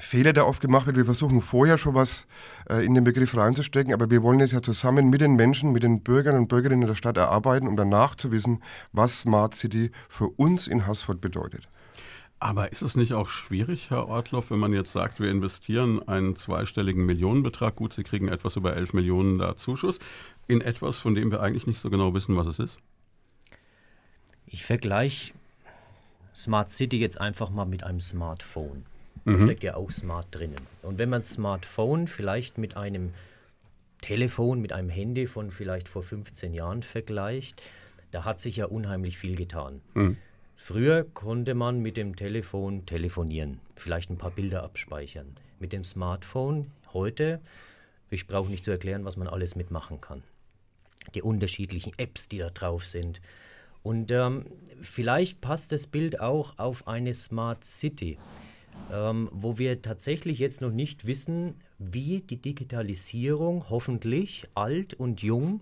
Fehler, 0.00 0.32
der 0.32 0.46
oft 0.46 0.60
gemacht 0.60 0.86
wird. 0.86 0.96
Wir 0.96 1.04
versuchen 1.04 1.40
vorher 1.40 1.78
schon 1.78 1.94
was 1.94 2.26
äh, 2.68 2.84
in 2.84 2.94
den 2.94 3.04
Begriff 3.04 3.36
reinzustecken, 3.36 3.92
aber 3.92 4.10
wir 4.10 4.22
wollen 4.22 4.40
es 4.40 4.52
ja 4.52 4.62
zusammen 4.62 5.08
mit 5.10 5.20
den 5.20 5.34
Menschen, 5.34 5.72
mit 5.72 5.82
den 5.82 6.02
Bürgern 6.02 6.36
und 6.36 6.48
Bürgerinnen 6.48 6.86
der 6.86 6.94
Stadt 6.94 7.16
erarbeiten, 7.16 7.68
um 7.68 7.76
danach 7.76 8.14
zu 8.14 8.30
wissen, 8.30 8.62
was 8.92 9.20
Smart 9.20 9.54
City 9.54 9.90
für 10.08 10.28
uns 10.28 10.66
in 10.66 10.86
Haßfurt 10.86 11.20
bedeutet. 11.20 11.68
Aber 12.38 12.70
ist 12.70 12.82
es 12.82 12.96
nicht 12.96 13.14
auch 13.14 13.28
schwierig, 13.28 13.90
Herr 13.90 14.08
Ortloff, 14.08 14.50
wenn 14.50 14.58
man 14.58 14.74
jetzt 14.74 14.92
sagt, 14.92 15.20
wir 15.20 15.30
investieren 15.30 16.06
einen 16.06 16.36
zweistelligen 16.36 17.06
Millionenbetrag, 17.06 17.76
gut, 17.76 17.94
Sie 17.94 18.02
kriegen 18.02 18.28
etwas 18.28 18.56
über 18.56 18.76
11 18.76 18.92
Millionen 18.92 19.38
da 19.38 19.56
Zuschuss, 19.56 20.00
in 20.46 20.60
etwas, 20.60 20.98
von 20.98 21.14
dem 21.14 21.30
wir 21.30 21.40
eigentlich 21.40 21.66
nicht 21.66 21.78
so 21.78 21.88
genau 21.88 22.12
wissen, 22.12 22.36
was 22.36 22.46
es 22.46 22.58
ist? 22.58 22.78
Ich 24.46 24.64
vergleiche 24.64 25.32
Smart 26.34 26.70
City 26.70 26.98
jetzt 26.98 27.18
einfach 27.18 27.48
mal 27.48 27.64
mit 27.64 27.82
einem 27.82 28.00
Smartphone. 28.00 28.84
Mhm. 29.26 29.44
steckt 29.44 29.64
ja 29.64 29.74
auch 29.74 29.90
Smart 29.90 30.28
drinnen. 30.30 30.60
Und 30.82 30.98
wenn 30.98 31.08
man 31.08 31.22
Smartphone 31.22 32.06
vielleicht 32.06 32.58
mit 32.58 32.76
einem 32.76 33.12
Telefon, 34.00 34.60
mit 34.60 34.72
einem 34.72 34.88
Handy 34.88 35.26
von 35.26 35.50
vielleicht 35.50 35.88
vor 35.88 36.02
15 36.02 36.54
Jahren 36.54 36.82
vergleicht, 36.82 37.60
da 38.12 38.24
hat 38.24 38.40
sich 38.40 38.56
ja 38.56 38.66
unheimlich 38.66 39.18
viel 39.18 39.36
getan. 39.36 39.80
Mhm. 39.94 40.16
Früher 40.56 41.04
konnte 41.04 41.54
man 41.54 41.80
mit 41.80 41.96
dem 41.96 42.16
Telefon 42.16 42.86
telefonieren, 42.86 43.60
vielleicht 43.74 44.10
ein 44.10 44.18
paar 44.18 44.30
Bilder 44.30 44.62
abspeichern. 44.62 45.36
Mit 45.58 45.72
dem 45.72 45.84
Smartphone 45.84 46.70
heute, 46.92 47.40
ich 48.10 48.26
brauche 48.26 48.50
nicht 48.50 48.64
zu 48.64 48.70
erklären, 48.70 49.04
was 49.04 49.16
man 49.16 49.28
alles 49.28 49.56
mitmachen 49.56 50.00
kann. 50.00 50.22
Die 51.14 51.22
unterschiedlichen 51.22 51.92
Apps, 51.98 52.28
die 52.28 52.38
da 52.38 52.50
drauf 52.50 52.84
sind. 52.84 53.20
Und 53.82 54.10
ähm, 54.10 54.46
vielleicht 54.82 55.40
passt 55.40 55.72
das 55.72 55.86
Bild 55.86 56.20
auch 56.20 56.58
auf 56.58 56.88
eine 56.88 57.14
Smart 57.14 57.64
City. 57.64 58.18
Ähm, 58.90 59.28
wo 59.32 59.58
wir 59.58 59.82
tatsächlich 59.82 60.38
jetzt 60.38 60.60
noch 60.60 60.70
nicht 60.70 61.06
wissen, 61.06 61.54
wie 61.78 62.20
die 62.20 62.40
Digitalisierung 62.40 63.68
hoffentlich 63.68 64.46
alt 64.54 64.94
und 64.94 65.22
jung 65.22 65.60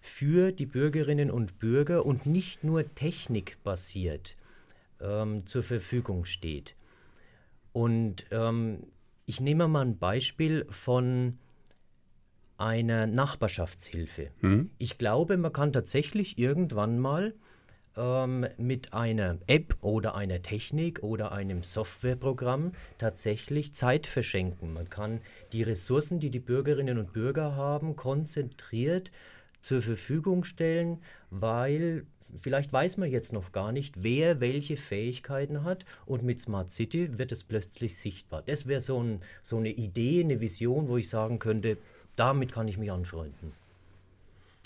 für 0.00 0.52
die 0.52 0.66
Bürgerinnen 0.66 1.30
und 1.30 1.58
Bürger 1.58 2.06
und 2.06 2.26
nicht 2.26 2.62
nur 2.62 2.94
technikbasiert 2.94 4.36
ähm, 5.00 5.46
zur 5.46 5.62
Verfügung 5.62 6.24
steht. 6.24 6.74
Und 7.72 8.24
ähm, 8.30 8.84
ich 9.26 9.40
nehme 9.40 9.68
mal 9.68 9.82
ein 9.82 9.98
Beispiel 9.98 10.66
von 10.70 11.38
einer 12.58 13.06
Nachbarschaftshilfe. 13.06 14.30
Mhm. 14.40 14.70
Ich 14.78 14.98
glaube, 14.98 15.36
man 15.36 15.52
kann 15.52 15.72
tatsächlich 15.72 16.38
irgendwann 16.38 16.98
mal 16.98 17.34
ähm, 17.96 18.46
mit 18.58 18.92
einer 18.92 19.38
App 19.46 19.76
oder 19.80 20.14
einer 20.14 20.42
Technik 20.42 21.02
oder 21.02 21.32
einem 21.32 21.62
Softwareprogramm 21.62 22.72
tatsächlich 22.98 23.74
Zeit 23.74 24.06
verschenken. 24.06 24.72
Man 24.72 24.90
kann 24.90 25.20
die 25.52 25.62
Ressourcen, 25.62 26.20
die 26.20 26.30
die 26.30 26.40
Bürgerinnen 26.40 26.98
und 26.98 27.12
Bürger 27.12 27.56
haben, 27.56 27.96
konzentriert 27.96 29.10
zur 29.60 29.82
Verfügung 29.82 30.44
stellen, 30.44 30.98
weil 31.30 32.06
vielleicht 32.40 32.72
weiß 32.72 32.98
man 32.98 33.10
jetzt 33.10 33.32
noch 33.32 33.52
gar 33.52 33.72
nicht, 33.72 34.02
wer 34.02 34.40
welche 34.40 34.76
Fähigkeiten 34.76 35.64
hat 35.64 35.84
und 36.04 36.22
mit 36.22 36.40
Smart 36.40 36.70
City 36.70 37.18
wird 37.18 37.32
es 37.32 37.44
plötzlich 37.44 37.96
sichtbar. 37.98 38.42
Das 38.42 38.66
wäre 38.66 38.80
so, 38.80 39.02
ein, 39.02 39.20
so 39.42 39.56
eine 39.56 39.70
Idee, 39.70 40.20
eine 40.20 40.40
Vision, 40.40 40.88
wo 40.88 40.96
ich 40.96 41.08
sagen 41.08 41.38
könnte, 41.38 41.78
damit 42.16 42.52
kann 42.52 42.68
ich 42.68 42.78
mich 42.78 42.90
anfreunden. 42.90 43.52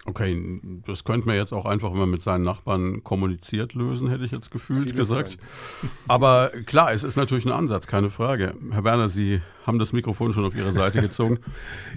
Okay, 0.07 0.61
das 0.87 1.05
könnte 1.05 1.27
man 1.27 1.37
jetzt 1.37 1.53
auch 1.53 1.67
einfach, 1.67 1.93
wenn 1.93 1.99
man 1.99 2.11
mit 2.11 2.23
seinen 2.23 2.43
Nachbarn 2.43 3.05
kommuniziert, 3.05 3.75
lösen, 3.75 4.09
hätte 4.09 4.25
ich 4.25 4.31
jetzt 4.31 4.51
gefühlt 4.51 4.97
gesagt. 4.97 5.37
Aber 6.09 6.51
klar, 6.65 6.93
es 6.93 7.05
ist 7.05 7.17
natürlich 7.17 7.45
ein 7.45 7.53
Ansatz, 7.53 7.87
keine 7.87 8.09
Frage. 8.09 8.55
Herr 8.71 8.85
Werner, 8.85 9.11
Sie 9.11 9.43
haben 9.67 9.79
das 9.79 9.93
Mikrofon 9.93 10.33
schon 10.33 10.45
auf 10.45 10.55
Ihre 10.55 10.73
Seite 10.73 11.01
gezogen. 11.03 11.39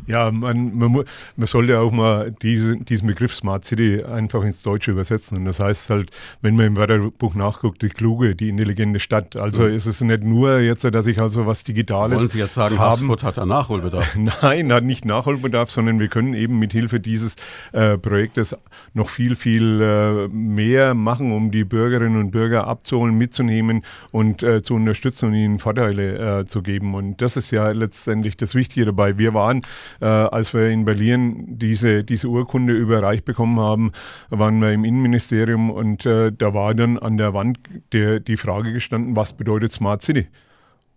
ja, 0.08 0.32
man, 0.32 0.78
man, 0.78 1.04
man, 1.36 1.48
sollte 1.48 1.80
auch 1.80 1.92
mal 1.92 2.32
diese, 2.42 2.78
diesen 2.78 3.08
Begriff 3.08 3.34
Smart 3.34 3.66
City 3.66 4.04
einfach 4.04 4.44
ins 4.44 4.62
Deutsche 4.62 4.92
übersetzen. 4.92 5.38
Und 5.38 5.46
das 5.46 5.60
heißt 5.60 5.90
halt, 5.90 6.12
wenn 6.42 6.56
man 6.56 6.68
im 6.68 6.78
Wörterbuch 6.78 7.36
nachguckt, 7.36 7.82
die 7.82 7.90
kluge, 7.90 8.36
die 8.36 8.50
intelligente 8.50 9.00
Stadt. 9.00 9.36
Also 9.36 9.64
mhm. 9.64 9.74
ist 9.74 9.86
es 9.86 10.02
nicht 10.02 10.24
nur 10.24 10.60
jetzt, 10.60 10.84
dass 10.84 11.08
ich 11.08 11.20
also 11.20 11.46
was 11.46 11.64
Digitales. 11.64 12.18
Wollen 12.18 12.28
Sie 12.28 12.40
jetzt 12.40 12.54
sagen, 12.54 12.78
haben. 12.80 13.12
hat 13.12 13.38
da 13.38 13.46
Nachholbedarf? 13.46 14.18
Nein, 14.42 14.72
hat 14.72 14.84
nicht 14.84 15.06
Nachholbedarf, 15.06 15.72
sondern 15.72 16.00
wir 16.00 16.08
können 16.08 16.34
eben 16.34 16.60
mit 16.60 16.74
Hilfe 16.74 17.00
dieses 17.00 17.36
äh, 17.72 17.98
Projektes 17.98 18.56
noch 18.94 19.10
viel, 19.10 19.36
viel 19.36 19.82
äh, 19.82 20.28
mehr 20.28 20.94
machen, 20.94 21.32
um 21.32 21.52
die 21.52 21.64
Bürgerinnen 21.64 22.20
und 22.20 22.32
Bürger 22.32 22.68
abzuholen, 22.68 23.18
mitzunehmen 23.18 23.84
und 24.12 24.44
äh, 24.44 24.62
zu 24.62 24.76
unterstützen 24.76 25.30
und 25.30 25.36
ihnen 25.36 25.60
Vorteile 25.60 26.42
äh, 26.42 26.46
zu 26.46 26.62
geben. 26.62 26.96
Und 26.96 27.22
das 27.22 27.38
ist 27.38 27.52
ja 27.54 27.72
letztendlich 27.72 28.36
das 28.36 28.56
Wichtige 28.56 28.88
dabei. 28.88 29.18
Wir 29.18 29.34
waren, 29.34 29.62
äh, 30.02 30.06
als 30.06 30.54
wir 30.54 30.70
in 30.70 30.84
Berlin 30.84 31.46
diese, 31.48 32.04
diese 32.04 32.28
Urkunde 32.28 32.74
überreicht 32.74 33.24
bekommen 33.24 33.60
haben, 33.60 33.92
waren 34.30 34.60
wir 34.60 34.72
im 34.74 34.84
Innenministerium 34.84 35.72
und 35.72 36.06
äh, 36.06 36.32
da 36.32 36.54
war 36.54 36.74
dann 36.74 37.00
an 37.00 37.18
der 37.18 37.34
Wand 37.34 37.60
der, 37.94 38.20
die 38.20 38.38
Frage 38.38 38.74
gestanden, 38.74 39.16
was 39.16 39.34
bedeutet 39.34 39.72
Smart 39.72 40.02
City? 40.02 40.28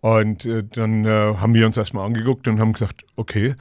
Und 0.00 0.44
äh, 0.44 0.64
dann 0.64 1.04
äh, 1.04 1.34
haben 1.36 1.54
wir 1.54 1.66
uns 1.66 1.76
erstmal 1.76 2.06
angeguckt 2.06 2.48
und 2.48 2.60
haben 2.60 2.72
gesagt, 2.72 3.04
okay, 3.16 3.54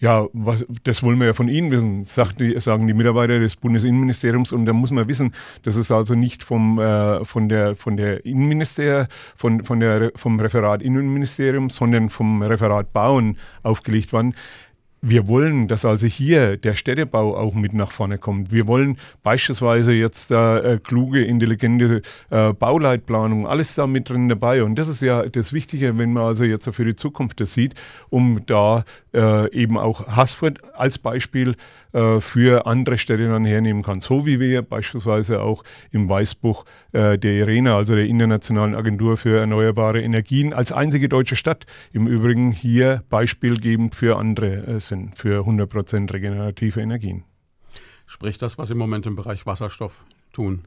ja, 0.00 0.26
was, 0.32 0.64
das 0.84 1.02
wollen 1.02 1.18
wir 1.18 1.26
ja 1.26 1.32
von 1.32 1.48
Ihnen 1.48 1.70
wissen, 1.70 2.06
die, 2.38 2.60
sagen 2.60 2.86
die 2.86 2.94
Mitarbeiter 2.94 3.40
des 3.40 3.56
Bundesinnenministeriums. 3.56 4.52
Und 4.52 4.66
da 4.66 4.72
muss 4.72 4.92
man 4.92 5.08
wissen, 5.08 5.32
das 5.64 5.76
ist 5.76 5.90
also 5.90 6.14
nicht 6.14 6.44
vom, 6.44 6.78
äh, 6.78 7.24
von 7.24 7.48
der, 7.48 7.74
von 7.74 7.96
der 7.96 8.24
Innenminister, 8.24 9.08
von, 9.36 9.64
von 9.64 9.80
der, 9.80 10.12
vom 10.14 10.38
Referat 10.38 10.82
Innenministerium, 10.82 11.68
sondern 11.70 12.10
vom 12.10 12.42
Referat 12.42 12.92
Bauen 12.92 13.36
aufgelegt 13.62 14.12
worden 14.12 14.34
wir 15.00 15.28
wollen, 15.28 15.68
dass 15.68 15.84
also 15.84 16.06
hier 16.06 16.56
der 16.56 16.74
Städtebau 16.74 17.36
auch 17.36 17.54
mit 17.54 17.72
nach 17.72 17.92
vorne 17.92 18.18
kommt. 18.18 18.50
Wir 18.50 18.66
wollen 18.66 18.98
beispielsweise 19.22 19.92
jetzt 19.92 20.30
äh, 20.30 20.78
kluge, 20.82 21.24
intelligente 21.24 22.02
äh, 22.30 22.52
Bauleitplanung, 22.52 23.46
alles 23.46 23.74
da 23.74 23.86
mit 23.86 24.08
drin 24.08 24.28
dabei. 24.28 24.62
Und 24.62 24.76
das 24.76 24.88
ist 24.88 25.02
ja 25.02 25.22
das 25.24 25.52
Wichtige, 25.52 25.98
wenn 25.98 26.12
man 26.12 26.24
also 26.24 26.44
jetzt 26.44 26.68
für 26.74 26.84
die 26.84 26.96
Zukunft 26.96 27.40
das 27.40 27.52
sieht, 27.52 27.74
um 28.10 28.40
da 28.46 28.84
äh, 29.14 29.50
eben 29.52 29.78
auch 29.78 30.06
Haßfurt 30.06 30.58
als 30.74 30.98
Beispiel 30.98 31.54
äh, 31.92 32.20
für 32.20 32.66
andere 32.66 32.98
Städte 32.98 33.28
dann 33.28 33.44
hernehmen 33.44 33.82
kann. 33.82 34.00
So 34.00 34.26
wie 34.26 34.40
wir 34.40 34.62
beispielsweise 34.62 35.42
auch 35.42 35.64
im 35.90 36.08
Weißbuch 36.08 36.64
äh, 36.92 37.18
der 37.18 37.32
IRENA, 37.32 37.76
also 37.76 37.94
der 37.94 38.06
Internationalen 38.06 38.74
Agentur 38.74 39.16
für 39.16 39.38
Erneuerbare 39.38 40.02
Energien, 40.02 40.52
als 40.52 40.72
einzige 40.72 41.08
deutsche 41.08 41.36
Stadt 41.36 41.66
im 41.92 42.06
Übrigen 42.06 42.52
hier 42.52 43.02
beispielgebend 43.08 43.94
für 43.94 44.16
andere 44.16 44.66
äh, 44.66 44.80
sind, 44.80 45.16
für 45.16 45.46
100% 45.46 46.12
regenerative 46.12 46.80
Energien. 46.80 47.24
Sprich 48.06 48.38
das, 48.38 48.56
was 48.58 48.70
im 48.70 48.78
Moment 48.78 49.06
im 49.06 49.16
Bereich 49.16 49.44
Wasserstoff 49.46 50.04
tun? 50.32 50.64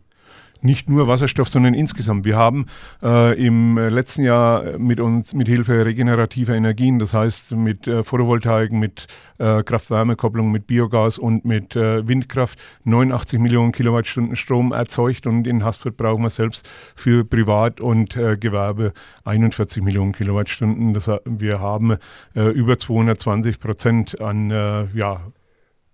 Nicht 0.61 0.89
nur 0.89 1.07
Wasserstoff, 1.07 1.49
sondern 1.49 1.73
insgesamt. 1.73 2.25
Wir 2.25 2.37
haben 2.37 2.65
äh, 3.01 3.33
im 3.43 3.77
letzten 3.77 4.23
Jahr 4.23 4.77
mit 4.77 4.99
uns 4.99 5.33
mit 5.33 5.47
Hilfe 5.47 5.85
regenerativer 5.85 6.55
Energien, 6.55 6.99
das 6.99 7.13
heißt 7.13 7.53
mit 7.53 7.87
äh, 7.87 8.03
Photovoltaik, 8.03 8.71
mit 8.71 9.07
äh, 9.37 9.63
Kraft-Wärme-Kopplung, 9.63 10.51
mit 10.51 10.67
Biogas 10.67 11.17
und 11.17 11.45
mit 11.45 11.75
äh, 11.75 12.07
Windkraft 12.07 12.59
89 12.83 13.39
Millionen 13.39 13.71
Kilowattstunden 13.71 14.35
Strom 14.35 14.71
erzeugt 14.71 15.27
und 15.27 15.47
in 15.47 15.63
Haßfurt 15.63 15.97
brauchen 15.97 16.23
wir 16.23 16.29
selbst 16.29 16.67
für 16.95 17.25
Privat 17.25 17.81
und 17.81 18.15
äh, 18.15 18.37
Gewerbe 18.37 18.93
41 19.25 19.83
Millionen 19.83 20.11
Kilowattstunden. 20.11 20.93
Das, 20.93 21.09
wir 21.25 21.59
haben 21.59 21.97
äh, 22.35 22.49
über 22.49 22.77
220 22.77 23.59
Prozent 23.59 24.21
an 24.21 24.51
ja, 24.93 25.21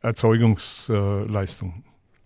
Erzeugungsleistung. 0.02 1.84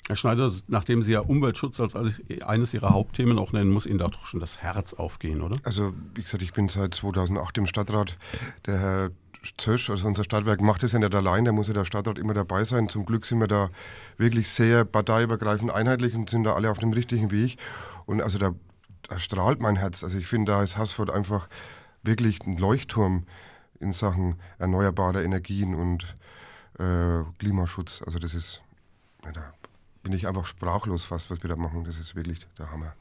Herr 0.08 0.15
Schneider, 0.15 0.51
nachdem 0.67 1.03
Sie 1.03 1.13
ja 1.13 1.22
Umweltschutz 1.22 1.79
als 1.79 1.96
eines 1.96 2.74
Ihrer 2.74 2.89
Hauptthemen 2.89 3.39
auch 3.39 3.53
nennen, 3.53 3.72
muss 3.72 3.86
Ihnen 3.86 4.00
da 4.00 4.08
doch 4.08 4.25
schon 4.25 4.39
das 4.39 4.62
Herz 4.62 4.93
aufgehen, 4.93 5.41
oder? 5.41 5.58
Also, 5.63 5.93
wie 6.15 6.24
gesagt, 6.24 6.43
ich 6.43 6.53
bin 6.53 6.70
seit 6.70 6.93
2008 6.96 7.60
im 7.60 7.65
Stadtrat. 7.65 8.17
Der 8.65 8.79
Herr 8.79 9.12
Zösch, 9.58 9.89
also 9.89 10.08
unser 10.08 10.24
Stadtwerk, 10.24 10.62
macht 10.62 10.84
das 10.84 10.91
ja 10.91 11.00
nicht 11.00 11.15
allein, 11.15 11.46
da 11.46 11.51
muss 11.51 11.67
ja 11.67 11.74
der 11.74 11.86
Stadtrat 11.86 12.20
immer 12.20 12.34
dabei 12.34 12.63
sein. 12.63 12.89
Zum 12.89 13.05
Glück 13.05 13.25
sind 13.25 13.39
wir 13.39 13.48
da 13.48 13.70
wirklich 14.17 14.50
sehr 14.50 14.86
parteiübergreifend 14.86 15.72
einheitlich 15.72 16.13
und 16.13 16.29
sind 16.29 16.43
da 16.43 16.53
alle 16.53 16.70
auf 16.70 16.77
dem 16.77 16.93
richtigen 16.93 17.31
Weg. 17.31 17.58
Und 18.05 18.22
also 18.22 18.38
da, 18.38 18.53
da 19.08 19.17
strahlt 19.17 19.62
mein 19.62 19.77
Herz. 19.77 20.03
Also 20.03 20.17
ich 20.17 20.27
finde, 20.27 20.51
da 20.51 20.62
ist 20.62 20.77
Haßfurt 20.77 21.10
einfach 21.10 21.48
wirklich 22.03 22.39
ein 22.46 22.58
Leuchtturm 22.58 23.25
in 23.79 23.93
Sachen 23.93 24.36
erneuerbare 24.60 25.24
Energien 25.24 25.74
und 25.74 26.15
äh, 26.79 27.24
Klimaschutz. 27.39 28.01
Also 28.05 28.20
das 28.20 28.34
ist, 28.34 28.62
ja, 29.25 29.31
da 29.31 29.53
bin 30.03 30.13
ich 30.13 30.27
einfach 30.27 30.46
sprachlos 30.46 31.05
fast, 31.05 31.31
was 31.31 31.43
wir 31.43 31.50
da 31.50 31.55
machen. 31.55 31.84
Das 31.84 32.00
ist 32.00 32.15
wirklich 32.15 32.39
der 32.58 32.72
Hammer. 32.72 32.93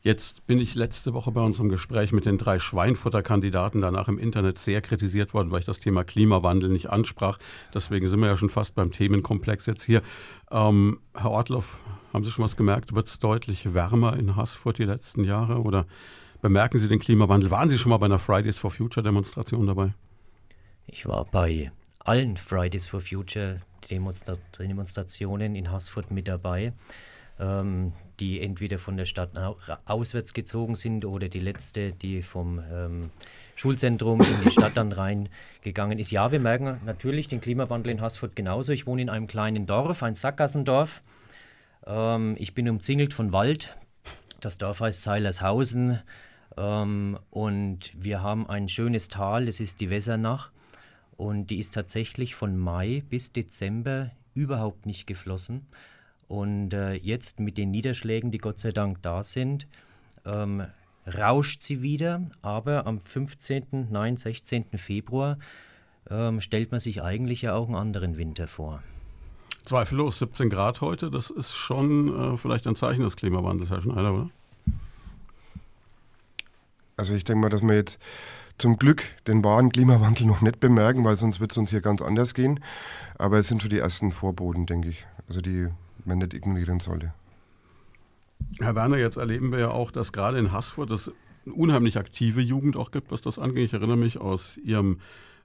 Jetzt 0.00 0.46
bin 0.46 0.60
ich 0.60 0.76
letzte 0.76 1.12
Woche 1.12 1.32
bei 1.32 1.40
unserem 1.40 1.68
Gespräch 1.70 2.12
mit 2.12 2.24
den 2.24 2.38
drei 2.38 2.60
Schweinfutterkandidaten 2.60 3.80
danach 3.80 4.06
im 4.06 4.16
Internet 4.16 4.58
sehr 4.58 4.80
kritisiert 4.80 5.34
worden, 5.34 5.50
weil 5.50 5.58
ich 5.58 5.66
das 5.66 5.80
Thema 5.80 6.04
Klimawandel 6.04 6.70
nicht 6.70 6.88
ansprach. 6.90 7.38
Deswegen 7.74 8.06
sind 8.06 8.20
wir 8.20 8.28
ja 8.28 8.36
schon 8.36 8.48
fast 8.48 8.76
beim 8.76 8.92
Themenkomplex 8.92 9.66
jetzt 9.66 9.82
hier. 9.82 10.02
Ähm, 10.52 11.00
Herr 11.14 11.32
Ortloff, 11.32 11.78
haben 12.12 12.22
Sie 12.24 12.30
schon 12.30 12.44
was 12.44 12.56
gemerkt? 12.56 12.94
Wird 12.94 13.08
es 13.08 13.18
deutlich 13.18 13.74
wärmer 13.74 14.16
in 14.16 14.36
Haßfurt 14.36 14.78
die 14.78 14.84
letzten 14.84 15.24
Jahre? 15.24 15.62
Oder 15.62 15.84
bemerken 16.42 16.78
Sie 16.78 16.86
den 16.86 17.00
Klimawandel? 17.00 17.50
Waren 17.50 17.68
Sie 17.68 17.76
schon 17.76 17.90
mal 17.90 17.98
bei 17.98 18.06
einer 18.06 18.20
Fridays 18.20 18.56
for 18.56 18.70
Future 18.70 19.02
Demonstration 19.02 19.66
dabei? 19.66 19.94
Ich 20.86 21.06
war 21.06 21.24
bei 21.24 21.72
allen 22.08 22.38
Fridays 22.38 22.86
for 22.86 23.02
Future 23.02 23.60
Demonstra 23.90 24.34
Demonstrationen 24.58 25.54
in 25.54 25.70
Haßfurt 25.70 26.10
mit 26.10 26.26
dabei, 26.26 26.72
ähm, 27.38 27.92
die 28.18 28.40
entweder 28.40 28.78
von 28.78 28.96
der 28.96 29.04
Stadt 29.04 29.30
auswärts 29.84 30.32
gezogen 30.32 30.74
sind 30.74 31.04
oder 31.04 31.28
die 31.28 31.38
letzte, 31.38 31.92
die 31.92 32.22
vom 32.22 32.62
ähm, 32.72 33.10
Schulzentrum 33.56 34.20
in 34.22 34.40
die 34.42 34.50
Stadt 34.50 34.76
dann 34.76 34.92
reingegangen 34.92 35.98
ist. 35.98 36.10
Ja, 36.10 36.32
wir 36.32 36.40
merken 36.40 36.80
natürlich 36.86 37.28
den 37.28 37.42
Klimawandel 37.42 37.92
in 37.92 38.00
Haßfurt 38.00 38.34
genauso. 38.34 38.72
Ich 38.72 38.86
wohne 38.86 39.02
in 39.02 39.10
einem 39.10 39.26
kleinen 39.26 39.66
Dorf, 39.66 40.02
ein 40.02 40.14
Sackgassendorf. 40.14 41.02
Ähm, 41.86 42.36
ich 42.38 42.54
bin 42.54 42.70
umzingelt 42.70 43.12
von 43.12 43.32
Wald. 43.32 43.76
Das 44.40 44.56
Dorf 44.56 44.80
heißt 44.80 45.02
Zeilershausen. 45.02 46.00
Ähm, 46.56 47.18
und 47.30 47.92
wir 47.94 48.22
haben 48.22 48.48
ein 48.48 48.70
schönes 48.70 49.08
Tal, 49.08 49.44
das 49.44 49.60
ist 49.60 49.82
die 49.82 49.90
Wässernach. 49.90 50.52
Und 51.18 51.48
die 51.48 51.58
ist 51.58 51.74
tatsächlich 51.74 52.36
von 52.36 52.56
Mai 52.56 53.02
bis 53.10 53.32
Dezember 53.32 54.12
überhaupt 54.34 54.86
nicht 54.86 55.08
geflossen. 55.08 55.66
Und 56.28 56.72
äh, 56.72 56.94
jetzt 56.94 57.40
mit 57.40 57.58
den 57.58 57.72
Niederschlägen, 57.72 58.30
die 58.30 58.38
Gott 58.38 58.60
sei 58.60 58.70
Dank 58.70 59.02
da 59.02 59.24
sind, 59.24 59.66
ähm, 60.24 60.64
rauscht 61.06 61.64
sie 61.64 61.82
wieder. 61.82 62.22
Aber 62.40 62.86
am 62.86 63.00
15., 63.00 63.88
nein, 63.90 64.16
16. 64.16 64.66
Februar 64.76 65.38
ähm, 66.08 66.40
stellt 66.40 66.70
man 66.70 66.78
sich 66.78 67.02
eigentlich 67.02 67.42
ja 67.42 67.54
auch 67.54 67.66
einen 67.66 67.74
anderen 67.74 68.16
Winter 68.16 68.46
vor. 68.46 68.80
Zweifellos 69.64 70.20
17 70.20 70.48
Grad 70.50 70.80
heute, 70.80 71.10
das 71.10 71.30
ist 71.30 71.52
schon 71.52 72.34
äh, 72.34 72.36
vielleicht 72.36 72.68
ein 72.68 72.76
Zeichen 72.76 73.02
des 73.02 73.16
Klimawandels, 73.16 73.70
Herr 73.70 73.82
Schneider, 73.82 74.14
oder? 74.14 74.30
Also 76.96 77.14
ich 77.14 77.24
denke 77.24 77.40
mal, 77.40 77.48
dass 77.48 77.62
wir 77.62 77.74
jetzt 77.74 77.98
zum 78.58 78.76
Glück 78.76 79.04
den 79.26 79.42
wahren 79.44 79.70
Klimawandel 79.70 80.26
noch 80.26 80.40
nicht 80.40 80.60
bemerken, 80.60 81.04
weil 81.04 81.16
sonst 81.16 81.40
wird 81.40 81.52
es 81.52 81.58
uns 81.58 81.70
hier 81.70 81.80
ganz 81.80 82.02
anders 82.02 82.34
gehen. 82.34 82.60
Aber 83.16 83.38
es 83.38 83.48
sind 83.48 83.62
schon 83.62 83.70
die 83.70 83.78
ersten 83.78 84.10
Vorboten, 84.10 84.66
denke 84.66 84.90
ich, 84.90 85.06
also 85.28 85.40
die 85.40 85.68
man 86.04 86.18
nicht 86.18 86.34
ignorieren 86.34 86.80
sollte. 86.80 87.14
Herr 88.58 88.74
Werner, 88.74 88.98
jetzt 88.98 89.16
erleben 89.16 89.52
wir 89.52 89.58
ja 89.58 89.70
auch, 89.70 89.90
dass 89.90 90.12
gerade 90.12 90.38
in 90.38 90.52
Haßfurt 90.52 90.90
es 90.90 91.10
eine 91.44 91.54
unheimlich 91.54 91.98
aktive 91.98 92.40
Jugend 92.40 92.76
auch 92.76 92.90
gibt, 92.90 93.10
was 93.10 93.20
das 93.20 93.38
angeht. 93.38 93.66
Ich 93.66 93.72
erinnere 93.72 93.96
mich 93.96 94.18
aus 94.18 94.56
Ihrem 94.58 94.98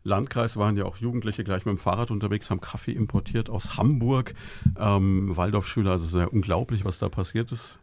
Landkreis 0.04 0.58
waren 0.58 0.76
ja 0.76 0.84
auch 0.84 0.98
Jugendliche 0.98 1.44
gleich 1.44 1.66
mit 1.66 1.78
dem 1.78 1.78
Fahrrad 1.78 2.12
unterwegs, 2.12 2.50
haben 2.50 2.60
Kaffee 2.60 2.92
importiert 2.92 3.50
aus 3.50 3.78
Hamburg, 3.78 4.34
ähm, 4.78 5.36
Waldorfschüler. 5.36 5.92
Also 5.92 6.06
es 6.06 6.14
ist 6.14 6.20
ja 6.20 6.28
unglaublich, 6.28 6.84
was 6.84 7.00
da 7.00 7.08
passiert 7.08 7.52
ist. 7.52 7.80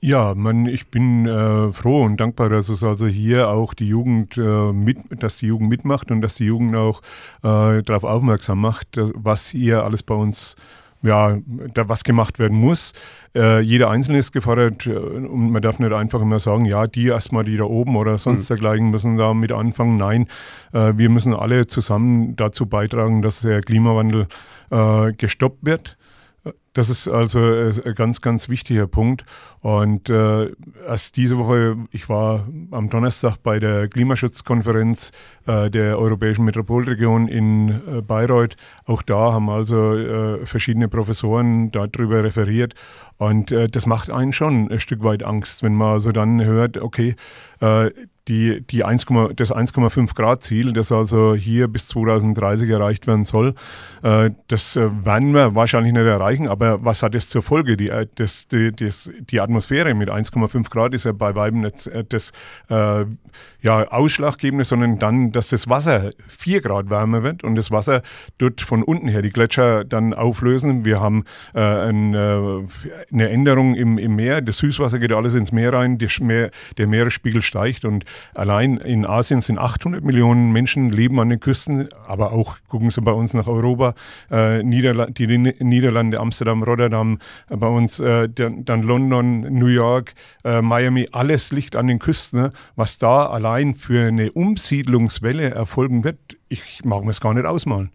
Ja, 0.00 0.34
man, 0.34 0.66
ich 0.66 0.88
bin 0.88 1.26
äh, 1.26 1.72
froh 1.72 2.04
und 2.04 2.18
dankbar, 2.18 2.50
dass 2.50 2.68
es 2.68 2.82
also 2.82 3.06
hier 3.06 3.48
auch 3.48 3.72
die 3.72 3.88
Jugend 3.88 4.36
äh, 4.36 4.72
mit, 4.72 4.98
dass 5.22 5.38
die 5.38 5.46
Jugend 5.46 5.70
mitmacht 5.70 6.10
und 6.10 6.20
dass 6.20 6.36
die 6.36 6.44
Jugend 6.44 6.76
auch 6.76 7.00
äh, 7.42 7.82
darauf 7.82 8.04
aufmerksam 8.04 8.60
macht, 8.60 9.00
was 9.14 9.48
hier 9.48 9.84
alles 9.84 10.02
bei 10.02 10.14
uns 10.14 10.54
ja, 11.02 11.38
da 11.74 11.88
was 11.88 12.04
gemacht 12.04 12.38
werden 12.38 12.58
muss. 12.58 12.92
Äh, 13.34 13.60
jeder 13.60 13.90
Einzelne 13.90 14.18
ist 14.18 14.32
gefordert 14.32 14.86
äh, 14.86 14.96
und 14.96 15.50
man 15.50 15.62
darf 15.62 15.78
nicht 15.78 15.92
einfach 15.92 16.20
immer 16.20 16.40
sagen, 16.40 16.64
ja, 16.64 16.86
die 16.86 17.06
erstmal, 17.06 17.44
die 17.44 17.56
da 17.56 17.64
oben 17.64 17.96
oder 17.96 18.18
sonst 18.18 18.44
mhm. 18.44 18.54
dergleichen 18.54 18.90
müssen 18.90 19.16
da 19.16 19.32
mit 19.32 19.52
anfangen. 19.52 19.96
Nein, 19.96 20.26
äh, 20.72 20.92
wir 20.96 21.08
müssen 21.08 21.34
alle 21.34 21.66
zusammen 21.66 22.36
dazu 22.36 22.66
beitragen, 22.66 23.22
dass 23.22 23.40
der 23.40 23.60
Klimawandel 23.62 24.26
äh, 24.70 25.12
gestoppt 25.12 25.64
wird. 25.64 25.96
Das 26.76 26.90
ist 26.90 27.08
also 27.08 27.40
äh, 27.40 27.72
ein 27.86 27.94
ganz, 27.94 28.20
ganz 28.20 28.50
wichtiger 28.50 28.86
Punkt. 28.86 29.24
Und 29.62 30.10
äh, 30.10 30.52
erst 30.86 31.16
diese 31.16 31.38
Woche, 31.38 31.74
ich 31.90 32.10
war 32.10 32.46
am 32.70 32.90
Donnerstag 32.90 33.38
bei 33.42 33.58
der 33.58 33.88
Klimaschutzkonferenz 33.88 35.10
äh, 35.46 35.70
der 35.70 35.98
Europäischen 35.98 36.44
Metropolregion 36.44 37.28
in 37.28 37.70
äh, 37.70 38.02
Bayreuth. 38.02 38.58
Auch 38.84 39.00
da 39.00 39.32
haben 39.32 39.48
also 39.48 39.94
äh, 39.94 40.44
verschiedene 40.44 40.88
Professoren 40.88 41.70
darüber 41.70 42.22
referiert. 42.22 42.74
Und 43.18 43.52
äh, 43.52 43.68
das 43.68 43.86
macht 43.86 44.10
einen 44.10 44.32
schon 44.32 44.70
ein 44.70 44.80
Stück 44.80 45.02
weit 45.04 45.24
Angst, 45.24 45.62
wenn 45.62 45.74
man 45.74 45.94
also 45.94 46.12
dann 46.12 46.44
hört, 46.44 46.78
okay, 46.78 47.14
äh, 47.60 47.90
die, 48.28 48.60
die 48.60 48.84
1, 48.84 49.06
das 49.36 49.54
1,5 49.54 50.14
Grad 50.14 50.42
Ziel, 50.42 50.72
das 50.72 50.90
also 50.90 51.34
hier 51.34 51.68
bis 51.68 51.86
2030 51.88 52.68
erreicht 52.68 53.06
werden 53.06 53.24
soll, 53.24 53.54
äh, 54.02 54.30
das 54.48 54.76
äh, 54.76 54.88
werden 55.04 55.32
wir 55.32 55.54
wahrscheinlich 55.54 55.92
nicht 55.92 56.06
erreichen. 56.06 56.48
Aber 56.48 56.84
was 56.84 57.02
hat 57.02 57.14
das 57.14 57.28
zur 57.28 57.42
Folge? 57.42 57.76
Die, 57.76 57.88
äh, 57.88 58.06
das, 58.16 58.48
die, 58.48 58.72
das, 58.72 59.10
die 59.20 59.40
Atmosphäre 59.40 59.94
mit 59.94 60.10
1,5 60.10 60.70
Grad 60.70 60.94
ist 60.94 61.04
ja 61.04 61.12
bei 61.12 61.34
Weiben 61.34 61.60
nicht 61.60 61.86
äh, 61.86 62.04
das 62.08 62.32
äh, 62.68 63.04
ja, 63.60 63.88
Ausschlaggebende, 63.88 64.64
sondern 64.64 64.98
dann, 64.98 65.30
dass 65.30 65.50
das 65.50 65.68
Wasser 65.68 66.10
4 66.26 66.60
Grad 66.62 66.90
wärmer 66.90 67.22
wird 67.22 67.44
und 67.44 67.54
das 67.54 67.70
Wasser 67.70 68.02
dort 68.38 68.60
von 68.60 68.82
unten 68.82 69.06
her 69.08 69.22
die 69.22 69.28
Gletscher 69.30 69.84
dann 69.84 70.14
auflösen. 70.14 70.84
Wir 70.84 71.00
haben 71.00 71.24
äh, 71.54 71.60
ein, 71.60 72.14
eine 73.12 73.28
Änderung 73.28 73.74
im, 73.74 73.98
im 73.98 74.16
Meer. 74.16 74.40
Das 74.40 74.58
Süßwasser 74.58 74.98
geht 74.98 75.12
alles 75.12 75.34
ins 75.34 75.52
Meer 75.52 75.72
rein, 75.72 75.98
Meer, 76.20 76.50
der 76.78 76.86
Meeresspiegel 76.86 77.42
steigt 77.42 77.84
und 77.84 78.04
Allein 78.34 78.76
in 78.76 79.06
Asien 79.06 79.40
sind 79.40 79.58
800 79.58 80.04
Millionen 80.04 80.52
Menschen 80.52 80.90
leben 80.90 81.18
an 81.20 81.30
den 81.30 81.40
Küsten, 81.40 81.88
aber 82.06 82.32
auch 82.32 82.56
gucken 82.68 82.90
Sie 82.90 83.00
bei 83.00 83.12
uns 83.12 83.34
nach 83.34 83.46
Europa, 83.46 83.94
äh, 84.30 84.62
Niederland, 84.62 85.18
die 85.18 85.26
Niederlande, 85.26 86.20
Amsterdam, 86.20 86.62
Rotterdam, 86.62 87.18
äh, 87.48 87.56
bei 87.56 87.66
uns 87.66 87.98
äh, 87.98 88.28
dann 88.28 88.82
London, 88.82 89.40
New 89.40 89.66
York, 89.66 90.14
äh, 90.44 90.60
Miami, 90.60 91.08
alles 91.12 91.50
liegt 91.50 91.76
an 91.76 91.86
den 91.86 91.98
Küsten. 91.98 92.40
Ne? 92.40 92.52
Was 92.74 92.98
da 92.98 93.26
allein 93.26 93.74
für 93.74 94.08
eine 94.08 94.32
Umsiedlungswelle 94.32 95.50
erfolgen 95.50 96.04
wird, 96.04 96.18
ich 96.48 96.84
mag 96.84 97.04
mir 97.04 97.10
es 97.10 97.20
gar 97.20 97.34
nicht 97.34 97.46
ausmalen. 97.46 97.90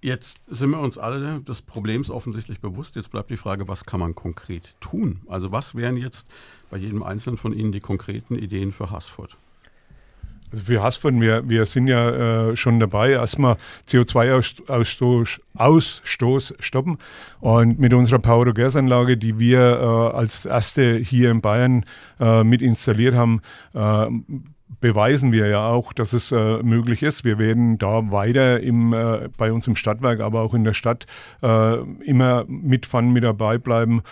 Jetzt 0.00 0.42
sind 0.48 0.70
wir 0.70 0.80
uns 0.80 0.98
alle 0.98 1.40
des 1.40 1.62
Problems 1.62 2.10
offensichtlich 2.10 2.60
bewusst. 2.60 2.96
Jetzt 2.96 3.10
bleibt 3.10 3.30
die 3.30 3.36
Frage, 3.36 3.66
was 3.68 3.84
kann 3.84 4.00
man 4.00 4.14
konkret 4.14 4.74
tun? 4.80 5.20
Also 5.26 5.52
was 5.52 5.74
wären 5.74 5.96
jetzt 5.96 6.28
bei 6.70 6.76
jedem 6.76 7.02
Einzelnen 7.02 7.36
von 7.36 7.52
Ihnen 7.52 7.72
die 7.72 7.80
konkreten 7.80 8.36
Ideen 8.36 8.72
für 8.72 8.90
Haßfurt? 8.90 9.36
Also 10.52 10.64
für 10.64 10.82
Haßfurt, 10.82 11.20
wir, 11.20 11.48
wir 11.48 11.66
sind 11.66 11.88
ja 11.88 12.50
äh, 12.50 12.56
schon 12.56 12.78
dabei, 12.78 13.10
erstmal 13.10 13.56
CO2-Ausstoß 13.88 15.40
Ausstoß 15.54 16.54
stoppen. 16.60 16.98
Und 17.40 17.78
mit 17.78 17.92
unserer 17.92 18.18
Power-to-Gas-Anlage, 18.18 19.16
die 19.16 19.38
wir 19.38 19.58
äh, 19.58 20.16
als 20.16 20.46
erste 20.46 20.96
hier 20.96 21.30
in 21.30 21.40
Bayern 21.40 21.84
äh, 22.20 22.44
mit 22.44 22.62
installiert 22.62 23.14
haben, 23.14 23.40
äh, 23.74 24.06
beweisen 24.80 25.32
wir 25.32 25.46
ja 25.46 25.68
auch, 25.68 25.92
dass 25.92 26.12
es 26.12 26.32
äh, 26.32 26.62
möglich 26.62 27.02
ist. 27.02 27.24
Wir 27.24 27.38
werden 27.38 27.78
da 27.78 28.10
weiter 28.10 28.60
im, 28.60 28.92
äh, 28.92 29.28
bei 29.36 29.52
uns 29.52 29.66
im 29.66 29.76
Stadtwerk, 29.76 30.20
aber 30.20 30.42
auch 30.42 30.54
in 30.54 30.64
der 30.64 30.74
Stadt 30.74 31.06
äh, 31.42 31.76
immer 32.04 32.44
mitfahren, 32.48 33.12
mit 33.12 33.24
dabei 33.24 33.58
bleiben. 33.58 34.02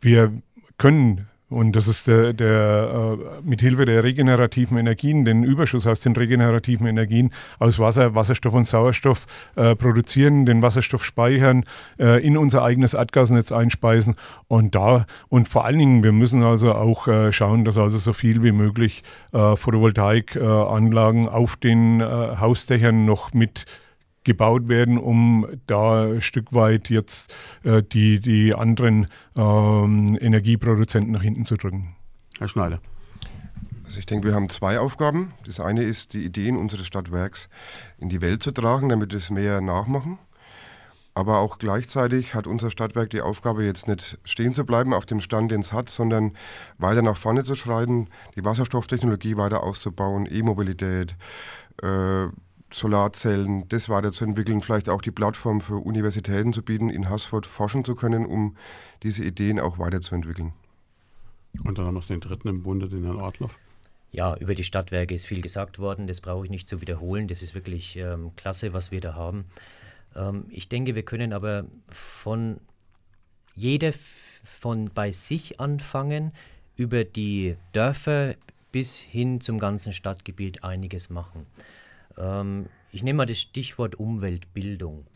Wir 0.00 0.32
können 0.76 1.26
und 1.50 1.72
das 1.72 1.88
ist 1.88 2.06
der, 2.06 2.34
der 2.34 3.16
äh, 3.18 3.42
mit 3.42 3.62
Hilfe 3.62 3.86
der 3.86 4.04
regenerativen 4.04 4.76
Energien, 4.76 5.24
den 5.24 5.44
Überschuss 5.44 5.86
aus 5.86 6.00
den 6.00 6.14
regenerativen 6.14 6.86
Energien 6.86 7.30
aus 7.58 7.78
Wasser, 7.78 8.14
Wasserstoff 8.14 8.52
und 8.52 8.66
Sauerstoff 8.66 9.26
äh, 9.56 9.74
produzieren, 9.74 10.44
den 10.44 10.60
Wasserstoff 10.60 11.04
speichern, 11.04 11.64
äh, 11.98 12.24
in 12.24 12.36
unser 12.36 12.62
eigenes 12.62 12.92
Erdgasnetz 12.92 13.50
einspeisen. 13.50 14.16
Und 14.46 14.74
da 14.74 15.06
und 15.28 15.48
vor 15.48 15.64
allen 15.64 15.78
Dingen, 15.78 16.02
wir 16.02 16.12
müssen 16.12 16.42
also 16.42 16.72
auch 16.74 17.08
äh, 17.08 17.32
schauen, 17.32 17.64
dass 17.64 17.78
also 17.78 17.96
so 17.96 18.12
viel 18.12 18.42
wie 18.42 18.52
möglich 18.52 19.02
äh, 19.32 19.56
Photovoltaikanlagen 19.56 21.28
auf 21.28 21.56
den 21.56 22.00
äh, 22.00 22.04
Hausdächern 22.04 23.06
noch 23.06 23.32
mit 23.32 23.64
gebaut 24.24 24.68
werden, 24.68 24.98
um 24.98 25.46
da 25.66 26.04
ein 26.06 26.22
Stück 26.22 26.52
weit 26.52 26.90
jetzt 26.90 27.34
äh, 27.64 27.82
die, 27.82 28.20
die 28.20 28.54
anderen 28.54 29.06
ähm, 29.36 30.18
Energieproduzenten 30.20 31.12
nach 31.12 31.22
hinten 31.22 31.44
zu 31.44 31.56
drücken. 31.56 31.96
Herr 32.38 32.48
Schneider. 32.48 32.80
Also 33.84 34.00
ich 34.00 34.06
denke, 34.06 34.28
wir 34.28 34.34
haben 34.34 34.50
zwei 34.50 34.78
Aufgaben. 34.78 35.32
Das 35.46 35.60
eine 35.60 35.82
ist, 35.82 36.12
die 36.12 36.22
Ideen 36.22 36.58
unseres 36.58 36.86
Stadtwerks 36.86 37.48
in 37.96 38.10
die 38.10 38.20
Welt 38.20 38.42
zu 38.42 38.52
tragen, 38.52 38.90
damit 38.90 39.14
es 39.14 39.30
mehr 39.30 39.62
nachmachen. 39.62 40.18
Aber 41.14 41.38
auch 41.38 41.58
gleichzeitig 41.58 42.34
hat 42.34 42.46
unser 42.46 42.70
Stadtwerk 42.70 43.10
die 43.10 43.22
Aufgabe, 43.22 43.64
jetzt 43.64 43.88
nicht 43.88 44.18
stehen 44.24 44.54
zu 44.54 44.64
bleiben 44.64 44.94
auf 44.94 45.04
dem 45.04 45.20
Stand, 45.20 45.50
den 45.50 45.62
es 45.62 45.72
hat, 45.72 45.88
sondern 45.90 46.36
weiter 46.76 47.02
nach 47.02 47.16
vorne 47.16 47.44
zu 47.44 47.56
schreiten, 47.56 48.08
die 48.36 48.44
Wasserstofftechnologie 48.44 49.36
weiter 49.36 49.64
auszubauen, 49.64 50.28
E-Mobilität, 50.30 51.16
äh, 51.82 52.26
Solarzellen, 52.70 53.68
das 53.68 53.88
weiterzuentwickeln, 53.88 54.60
vielleicht 54.60 54.88
auch 54.88 55.00
die 55.00 55.10
Plattform 55.10 55.60
für 55.60 55.76
Universitäten 55.76 56.52
zu 56.52 56.62
bieten, 56.62 56.90
in 56.90 57.08
Haßfurt 57.08 57.46
forschen 57.46 57.84
zu 57.84 57.94
können, 57.94 58.26
um 58.26 58.56
diese 59.02 59.24
Ideen 59.24 59.58
auch 59.58 59.78
weiterzuentwickeln. 59.78 60.52
Und 61.64 61.78
dann 61.78 61.94
noch 61.94 62.04
den 62.04 62.20
dritten 62.20 62.48
im 62.48 62.62
Bunde, 62.62 62.88
den 62.88 63.04
Herrn 63.04 63.16
Ortloff. 63.16 63.58
Ja, 64.10 64.36
über 64.36 64.54
die 64.54 64.64
Stadtwerke 64.64 65.14
ist 65.14 65.26
viel 65.26 65.42
gesagt 65.42 65.78
worden, 65.78 66.06
das 66.06 66.20
brauche 66.20 66.44
ich 66.44 66.50
nicht 66.50 66.68
zu 66.68 66.80
wiederholen. 66.80 67.28
Das 67.28 67.42
ist 67.42 67.54
wirklich 67.54 67.96
ähm, 67.96 68.32
klasse, 68.36 68.72
was 68.72 68.90
wir 68.90 69.00
da 69.00 69.14
haben. 69.14 69.44
Ähm, 70.16 70.44
ich 70.50 70.68
denke, 70.68 70.94
wir 70.94 71.02
können 71.02 71.32
aber 71.32 71.64
von 71.90 72.58
jeder 73.54 73.92
von 74.44 74.90
bei 74.94 75.12
sich 75.12 75.60
anfangen, 75.60 76.32
über 76.76 77.04
die 77.04 77.56
Dörfer 77.72 78.34
bis 78.72 78.98
hin 78.98 79.40
zum 79.40 79.58
ganzen 79.58 79.92
Stadtgebiet 79.92 80.64
einiges 80.64 81.10
machen. 81.10 81.46
Ähm, 82.18 82.66
ich 82.92 83.02
nehme 83.02 83.18
mal 83.18 83.26
das 83.26 83.40
Stichwort 83.40 83.96
Umweltbildung. 83.96 85.06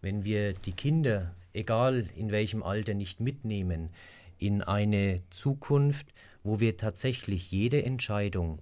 Wenn 0.00 0.24
wir 0.24 0.52
die 0.54 0.72
Kinder, 0.72 1.34
egal 1.52 2.08
in 2.16 2.30
welchem 2.30 2.62
Alter, 2.62 2.94
nicht 2.94 3.20
mitnehmen 3.20 3.90
in 4.38 4.62
eine 4.62 5.22
Zukunft, 5.30 6.06
wo 6.42 6.60
wir 6.60 6.76
tatsächlich 6.76 7.50
jede 7.50 7.84
Entscheidung 7.84 8.58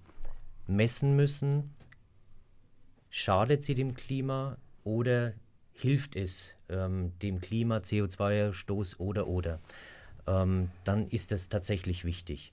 messen 0.66 1.16
müssen, 1.16 1.70
schadet 3.08 3.64
sie 3.64 3.74
dem 3.74 3.94
Klima 3.94 4.56
oder 4.84 5.32
hilft 5.72 6.16
es 6.16 6.50
ähm, 6.68 7.12
dem 7.22 7.40
Klima, 7.40 7.78
CO2-Stoß 7.78 8.98
oder 8.98 9.26
oder, 9.26 9.58
ähm, 10.26 10.70
dann 10.84 11.08
ist 11.08 11.32
das 11.32 11.48
tatsächlich 11.48 12.04
wichtig. 12.04 12.52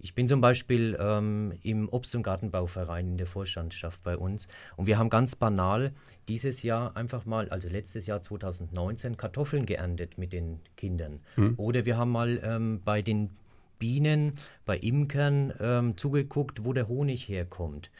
Ich 0.00 0.14
bin 0.14 0.28
zum 0.28 0.40
Beispiel 0.40 0.96
ähm, 1.00 1.54
im 1.62 1.88
Obst- 1.88 2.14
und 2.14 2.22
Gartenbauverein 2.22 3.08
in 3.08 3.18
der 3.18 3.26
Vorstandschaft 3.26 4.02
bei 4.02 4.16
uns 4.16 4.46
und 4.76 4.86
wir 4.86 4.96
haben 4.98 5.10
ganz 5.10 5.34
banal 5.34 5.92
dieses 6.28 6.62
Jahr 6.62 6.96
einfach 6.96 7.24
mal, 7.24 7.48
also 7.48 7.68
letztes 7.68 8.06
Jahr 8.06 8.22
2019, 8.22 9.16
Kartoffeln 9.16 9.66
geerntet 9.66 10.18
mit 10.18 10.32
den 10.32 10.60
Kindern. 10.76 11.20
Hm. 11.34 11.54
Oder 11.56 11.84
wir 11.84 11.96
haben 11.96 12.12
mal 12.12 12.40
ähm, 12.44 12.80
bei 12.84 13.02
den 13.02 13.30
Bienen, 13.78 14.34
bei 14.64 14.76
Imkern 14.78 15.52
ähm, 15.60 15.96
zugeguckt, 15.96 16.64
wo 16.64 16.72
der 16.72 16.88
Honig 16.88 17.28
herkommt. 17.28 17.90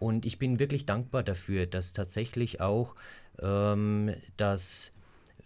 Und 0.00 0.26
ich 0.26 0.38
bin 0.38 0.58
wirklich 0.58 0.86
dankbar 0.86 1.22
dafür, 1.22 1.66
dass 1.66 1.92
tatsächlich 1.92 2.60
auch 2.60 2.94
ähm, 3.40 4.14
das 4.36 4.92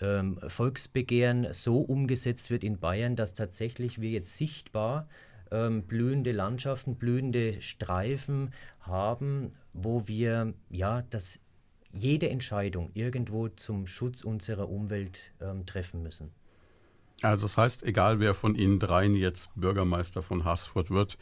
ähm, 0.00 0.38
Volksbegehren 0.46 1.52
so 1.52 1.78
umgesetzt 1.78 2.50
wird 2.50 2.64
in 2.64 2.78
Bayern, 2.78 3.16
dass 3.16 3.34
tatsächlich 3.34 4.00
wir 4.00 4.10
jetzt 4.10 4.36
sichtbar 4.36 5.06
ähm, 5.52 5.82
blühende 5.82 6.32
Landschaften, 6.32 6.96
blühende 6.96 7.60
Streifen 7.62 8.50
haben, 8.80 9.52
wo 9.72 10.08
wir 10.08 10.54
ja 10.70 11.02
das 11.10 11.38
jede 11.92 12.30
Entscheidung 12.30 12.90
irgendwo 12.94 13.48
zum 13.48 13.86
Schutz 13.86 14.22
unserer 14.24 14.68
Umwelt 14.68 15.18
ähm, 15.40 15.66
treffen 15.66 16.02
müssen. 16.02 16.30
Also 17.20 17.44
das 17.44 17.56
heißt, 17.56 17.84
egal 17.84 18.18
wer 18.18 18.34
von 18.34 18.54
Ihnen 18.54 18.78
dreien 18.80 19.14
jetzt 19.14 19.50
Bürgermeister 19.54 20.22
von 20.22 20.44
Haßfurt 20.44 20.90
wird, 20.90 21.18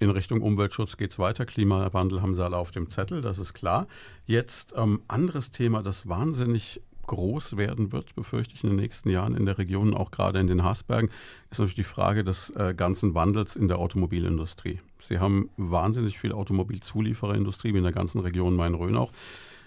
in 0.00 0.10
Richtung 0.10 0.42
Umweltschutz 0.42 0.96
geht 0.96 1.10
es 1.10 1.18
weiter. 1.18 1.44
Klimawandel 1.44 2.22
haben 2.22 2.34
sie 2.34 2.44
alle 2.44 2.56
auf 2.56 2.70
dem 2.70 2.88
Zettel, 2.88 3.20
das 3.20 3.38
ist 3.38 3.54
klar. 3.54 3.88
Jetzt 4.26 4.74
ähm, 4.76 5.02
anderes 5.08 5.50
Thema, 5.50 5.82
das 5.82 6.08
wahnsinnig 6.08 6.80
groß 7.08 7.56
werden 7.56 7.90
wird, 7.90 8.14
befürchte 8.14 8.54
ich 8.54 8.62
in 8.62 8.70
den 8.70 8.78
nächsten 8.78 9.10
Jahren 9.10 9.34
in 9.34 9.44
der 9.44 9.58
Region, 9.58 9.94
auch 9.94 10.12
gerade 10.12 10.38
in 10.38 10.46
den 10.46 10.62
Haßbergen, 10.62 11.10
ist 11.50 11.58
natürlich 11.58 11.74
die 11.74 11.82
Frage 11.82 12.22
des 12.22 12.50
äh, 12.50 12.74
ganzen 12.76 13.14
Wandels 13.14 13.56
in 13.56 13.66
der 13.66 13.78
Automobilindustrie. 13.78 14.80
Sie 15.00 15.18
haben 15.18 15.50
wahnsinnig 15.56 16.18
viel 16.18 16.32
Automobilzuliefererindustrie 16.32 17.74
wie 17.74 17.78
in 17.78 17.84
der 17.84 17.92
ganzen 17.92 18.20
Region 18.20 18.54
Main-Rhön 18.54 18.96
auch. 18.96 19.10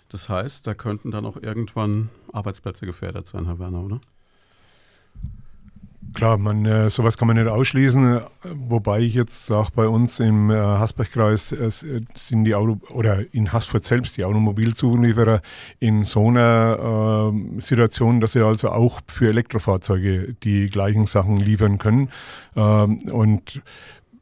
Das 0.08 0.30
heißt, 0.30 0.68
da 0.68 0.74
könnten 0.74 1.12
dann 1.12 1.26
auch 1.26 1.38
irgendwann 1.38 2.10
Arbeitsplätze 2.32 2.86
gefährdet 2.86 3.28
sein, 3.28 3.46
Herr 3.46 3.60
Werner, 3.60 3.84
oder? 3.84 4.02
Klar, 6.14 6.38
man, 6.38 6.66
äh, 6.66 6.90
sowas 6.90 7.18
kann 7.18 7.28
man 7.28 7.38
nicht 7.38 7.48
ausschließen, 7.48 8.20
wobei 8.44 9.00
ich 9.00 9.14
jetzt 9.14 9.46
sage, 9.46 9.70
bei 9.76 9.88
uns 9.88 10.20
im 10.20 10.50
äh, 10.50 10.56
Hasbergkreis 10.56 11.52
äh, 11.54 11.70
sind 12.16 12.44
die 12.44 12.56
Auto 12.56 12.80
oder 12.90 13.24
in 13.34 13.54
Hasfurt 13.54 13.86
selbst 13.86 14.18
die 14.18 14.26
Automobilzulieferer 14.26 15.42
in 15.80 16.04
so 16.04 16.28
einer 16.28 17.32
äh, 17.34 17.62
Situation, 17.62 18.20
dass 18.20 18.34
sie 18.34 18.46
also 18.46 18.72
auch 18.72 19.00
für 19.08 19.30
Elektrofahrzeuge 19.30 20.36
die 20.44 20.68
gleichen 20.68 21.06
Sachen 21.06 21.38
liefern 21.38 21.78
können. 21.78 22.10
Ähm, 22.56 23.00
und 23.10 23.62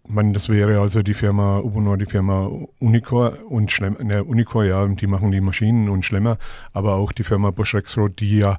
man, 0.09 0.33
das 0.33 0.49
wäre 0.49 0.81
also 0.81 1.03
die 1.03 1.13
Firma 1.13 1.59
Ubunor, 1.59 1.97
die 1.97 2.05
Firma 2.05 2.49
Unicor 2.79 3.37
und 3.47 3.71
Schlemmer, 3.71 4.03
ne, 4.03 4.23
Unicor, 4.23 4.65
ja, 4.65 4.85
die 4.87 5.07
machen 5.07 5.31
die 5.31 5.39
Maschinen 5.39 5.87
und 5.87 6.03
Schlemmer, 6.03 6.37
aber 6.73 6.95
auch 6.95 7.11
die 7.11 7.23
Firma 7.23 7.51
Bosch 7.51 7.75
Rexroth, 7.75 8.19
die 8.19 8.39
ja 8.39 8.57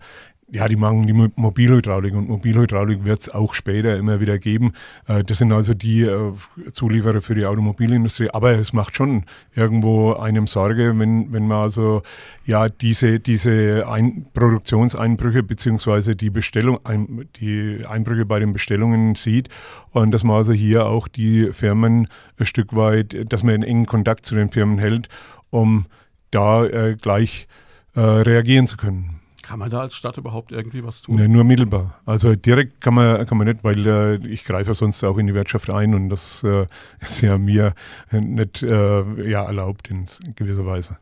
ja, 0.52 0.66
die 0.66 0.76
machen 0.76 1.06
die 1.06 1.12
Mobilhydraulik 1.12 2.14
und 2.14 2.28
Mobilhydraulik 2.28 3.04
wird 3.04 3.22
es 3.22 3.28
auch 3.28 3.54
später 3.54 3.96
immer 3.96 4.20
wieder 4.20 4.38
geben. 4.38 4.72
Äh, 5.06 5.22
das 5.22 5.38
sind 5.38 5.52
also 5.52 5.74
die 5.74 6.02
äh, 6.02 6.32
Zulieferer 6.72 7.20
für 7.20 7.34
die 7.34 7.46
Automobilindustrie. 7.46 8.30
Aber 8.30 8.52
es 8.52 8.72
macht 8.72 8.96
schon 8.96 9.24
irgendwo 9.54 10.14
einem 10.14 10.46
Sorge, 10.46 10.92
wenn, 10.98 11.32
wenn 11.32 11.46
man 11.46 11.58
also 11.58 12.02
ja 12.44 12.68
diese, 12.68 13.20
diese 13.20 13.86
Ein 13.88 14.26
Produktionseinbrüche 14.34 15.42
beziehungsweise 15.42 16.16
die 16.16 16.30
Bestellung, 16.30 16.80
ein, 16.84 17.28
die 17.36 17.84
Einbrüche 17.88 18.26
bei 18.26 18.40
den 18.40 18.52
Bestellungen 18.52 19.14
sieht 19.14 19.48
und 19.90 20.10
dass 20.10 20.24
man 20.24 20.36
also 20.36 20.52
hier 20.52 20.86
auch 20.86 21.06
die 21.06 21.52
Firmen 21.52 22.08
ein 22.38 22.46
Stück 22.46 22.74
weit, 22.74 23.32
dass 23.32 23.42
man 23.42 23.54
einen 23.54 23.62
engen 23.62 23.86
Kontakt 23.86 24.26
zu 24.26 24.34
den 24.34 24.50
Firmen 24.50 24.78
hält, 24.78 25.08
um 25.50 25.86
da 26.30 26.64
äh, 26.64 26.96
gleich 27.00 27.46
äh, 27.94 28.00
reagieren 28.00 28.66
zu 28.66 28.76
können. 28.76 29.19
Kann 29.50 29.58
man 29.58 29.68
da 29.68 29.80
als 29.80 29.96
Stadt 29.96 30.16
überhaupt 30.16 30.52
irgendwie 30.52 30.84
was 30.84 31.02
tun? 31.02 31.16
Nee, 31.16 31.26
nur 31.26 31.42
mittelbar. 31.42 31.98
Also 32.06 32.36
direkt 32.36 32.80
kann 32.80 32.94
man, 32.94 33.26
kann 33.26 33.36
man 33.36 33.48
nicht, 33.48 33.64
weil 33.64 33.84
äh, 33.84 34.14
ich 34.24 34.44
greife 34.44 34.74
sonst 34.74 35.02
auch 35.02 35.18
in 35.18 35.26
die 35.26 35.34
Wirtschaft 35.34 35.68
ein 35.70 35.92
und 35.92 36.08
das 36.08 36.44
äh, 36.44 36.68
ist 37.00 37.20
ja 37.20 37.36
mir 37.36 37.74
nicht 38.12 38.62
äh, 38.62 39.28
ja, 39.28 39.42
erlaubt 39.42 39.90
in 39.90 40.06
gewisser 40.36 40.64
Weise. 40.66 40.98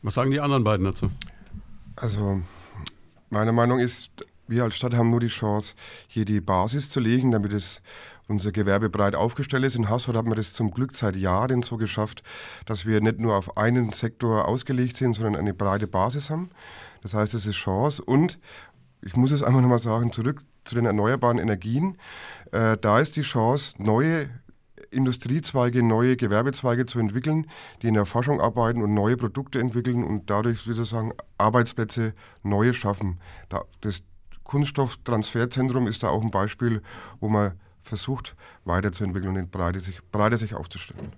Was 0.00 0.14
sagen 0.14 0.30
die 0.30 0.40
anderen 0.40 0.64
beiden 0.64 0.86
dazu? 0.86 1.10
Also 1.94 2.40
meine 3.28 3.52
Meinung 3.52 3.80
ist, 3.80 4.12
wir 4.46 4.64
als 4.64 4.74
Stadt 4.74 4.94
haben 4.94 5.10
nur 5.10 5.20
die 5.20 5.28
Chance, 5.28 5.74
hier 6.06 6.24
die 6.24 6.40
Basis 6.40 6.88
zu 6.88 7.00
legen, 7.00 7.32
damit 7.32 7.52
es 7.52 7.82
unser 8.28 8.50
Gewerbe 8.50 8.88
breit 8.88 9.14
aufgestellt 9.14 9.64
ist. 9.64 9.76
In 9.76 9.90
Hausfurt 9.90 10.16
haben 10.16 10.30
wir 10.30 10.36
das 10.36 10.54
zum 10.54 10.70
Glück 10.70 10.96
seit 10.96 11.16
Jahren 11.16 11.60
so 11.60 11.76
geschafft, 11.76 12.22
dass 12.64 12.86
wir 12.86 13.02
nicht 13.02 13.18
nur 13.18 13.36
auf 13.36 13.58
einen 13.58 13.92
Sektor 13.92 14.48
ausgelegt 14.48 14.96
sind, 14.96 15.12
sondern 15.12 15.36
eine 15.36 15.52
breite 15.52 15.86
Basis 15.86 16.30
haben. 16.30 16.48
Das 17.02 17.14
heißt, 17.14 17.34
es 17.34 17.46
ist 17.46 17.56
Chance 17.56 18.02
und 18.02 18.38
ich 19.02 19.16
muss 19.16 19.30
es 19.30 19.42
einfach 19.42 19.60
nochmal 19.60 19.78
sagen, 19.78 20.12
zurück 20.12 20.42
zu 20.64 20.74
den 20.74 20.86
erneuerbaren 20.86 21.38
Energien. 21.38 21.96
Äh, 22.52 22.76
da 22.78 22.98
ist 22.98 23.16
die 23.16 23.22
Chance, 23.22 23.74
neue 23.82 24.28
Industriezweige, 24.90 25.82
neue 25.82 26.16
Gewerbezweige 26.16 26.86
zu 26.86 26.98
entwickeln, 26.98 27.46
die 27.82 27.88
in 27.88 27.94
der 27.94 28.06
Forschung 28.06 28.40
arbeiten 28.40 28.82
und 28.82 28.94
neue 28.94 29.16
Produkte 29.16 29.60
entwickeln 29.60 30.04
und 30.04 30.30
dadurch 30.30 30.60
sozusagen 30.60 31.12
Arbeitsplätze 31.36 32.14
neue 32.42 32.74
schaffen. 32.74 33.20
das 33.80 34.02
Kunststofftransferzentrum 34.44 35.86
ist 35.86 36.02
da 36.02 36.08
auch 36.08 36.22
ein 36.22 36.30
Beispiel, 36.30 36.82
wo 37.20 37.28
man 37.28 37.52
versucht 37.82 38.34
weiterzuentwickeln 38.64 39.36
und 39.36 39.50
breiter 39.50 39.80
sich, 39.80 40.00
breiter 40.10 40.38
sich 40.38 40.54
aufzustellen. 40.54 41.12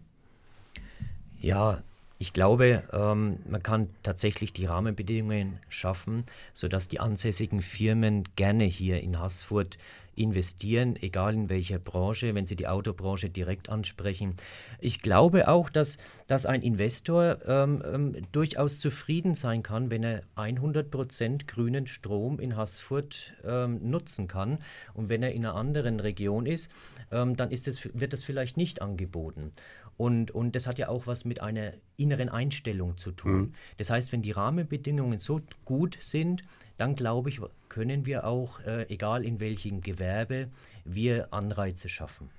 Ja, 1.40 1.82
ich 2.20 2.34
glaube, 2.34 2.84
ähm, 2.92 3.38
man 3.48 3.62
kann 3.62 3.88
tatsächlich 4.02 4.52
die 4.52 4.66
Rahmenbedingungen 4.66 5.58
schaffen, 5.70 6.24
sodass 6.52 6.86
die 6.86 7.00
ansässigen 7.00 7.62
Firmen 7.62 8.24
gerne 8.36 8.64
hier 8.64 9.00
in 9.00 9.18
Haßfurt 9.18 9.78
investieren, 10.16 10.96
egal 11.00 11.32
in 11.32 11.48
welcher 11.48 11.78
Branche, 11.78 12.34
wenn 12.34 12.46
Sie 12.46 12.56
die 12.56 12.68
Autobranche 12.68 13.30
direkt 13.30 13.70
ansprechen. 13.70 14.36
Ich 14.80 15.00
glaube 15.00 15.48
auch, 15.48 15.70
dass, 15.70 15.96
dass 16.26 16.44
ein 16.44 16.60
Investor 16.60 17.38
ähm, 17.46 17.82
ähm, 17.90 18.16
durchaus 18.32 18.80
zufrieden 18.80 19.34
sein 19.34 19.62
kann, 19.62 19.88
wenn 19.88 20.04
er 20.04 20.22
100% 20.36 21.46
grünen 21.46 21.86
Strom 21.86 22.38
in 22.38 22.54
Haßfurt 22.54 23.32
ähm, 23.44 23.90
nutzen 23.90 24.28
kann. 24.28 24.58
Und 24.92 25.08
wenn 25.08 25.22
er 25.22 25.32
in 25.32 25.46
einer 25.46 25.54
anderen 25.54 26.00
Region 26.00 26.44
ist, 26.44 26.70
ähm, 27.10 27.36
dann 27.36 27.50
ist 27.50 27.66
es, 27.66 27.88
wird 27.98 28.12
das 28.12 28.22
vielleicht 28.22 28.56
nicht 28.56 28.82
angeboten. 28.82 29.52
Und, 30.00 30.30
und 30.30 30.56
das 30.56 30.66
hat 30.66 30.78
ja 30.78 30.88
auch 30.88 31.06
was 31.06 31.26
mit 31.26 31.42
einer 31.42 31.74
inneren 31.98 32.30
Einstellung 32.30 32.96
zu 32.96 33.12
tun. 33.12 33.32
Mhm. 33.32 33.54
Das 33.76 33.90
heißt, 33.90 34.12
wenn 34.12 34.22
die 34.22 34.30
Rahmenbedingungen 34.30 35.20
so 35.20 35.42
gut 35.66 35.98
sind, 36.00 36.42
dann 36.78 36.94
glaube 36.94 37.28
ich, 37.28 37.38
können 37.68 38.06
wir 38.06 38.24
auch, 38.24 38.60
äh, 38.60 38.88
egal 38.88 39.26
in 39.26 39.40
welchem 39.40 39.82
Gewerbe, 39.82 40.48
wir 40.86 41.34
Anreize 41.34 41.90
schaffen. 41.90 42.30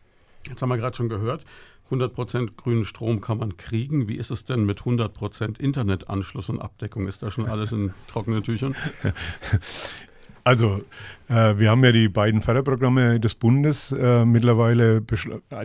Jetzt 0.47 0.63
haben 0.63 0.69
wir 0.69 0.77
gerade 0.77 0.95
schon 0.95 1.07
gehört, 1.07 1.45
100% 1.91 2.55
grünen 2.55 2.83
Strom 2.83 3.21
kann 3.21 3.37
man 3.37 3.57
kriegen. 3.57 4.07
Wie 4.07 4.15
ist 4.15 4.31
es 4.31 4.43
denn 4.43 4.65
mit 4.65 4.79
100% 4.79 5.59
Internetanschluss 5.59 6.49
und 6.49 6.59
Abdeckung? 6.59 7.07
Ist 7.07 7.21
da 7.21 7.29
schon 7.29 7.45
alles 7.45 7.73
in 7.73 7.93
trockenen 8.07 8.41
Tüchern? 8.41 8.75
Also, 10.43 10.81
äh, 11.29 11.57
wir 11.57 11.69
haben 11.69 11.83
ja 11.83 11.91
die 11.91 12.09
beiden 12.09 12.41
Förderprogramme 12.41 13.19
des 13.19 13.35
Bundes 13.35 13.91
äh, 13.91 14.25
mittlerweile. 14.25 15.01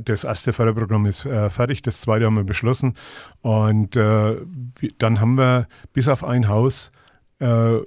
Das 0.04 0.24
erste 0.24 0.52
Förderprogramm 0.52 1.06
ist 1.06 1.26
äh, 1.26 1.50
fertig, 1.50 1.82
das 1.82 2.00
zweite 2.00 2.26
haben 2.26 2.36
wir 2.36 2.44
beschlossen. 2.44 2.94
Und 3.42 3.96
äh, 3.96 4.36
dann 4.98 5.20
haben 5.20 5.36
wir 5.36 5.66
bis 5.92 6.08
auf 6.08 6.24
ein 6.24 6.48
Haus 6.48 6.92
äh, 7.38 7.78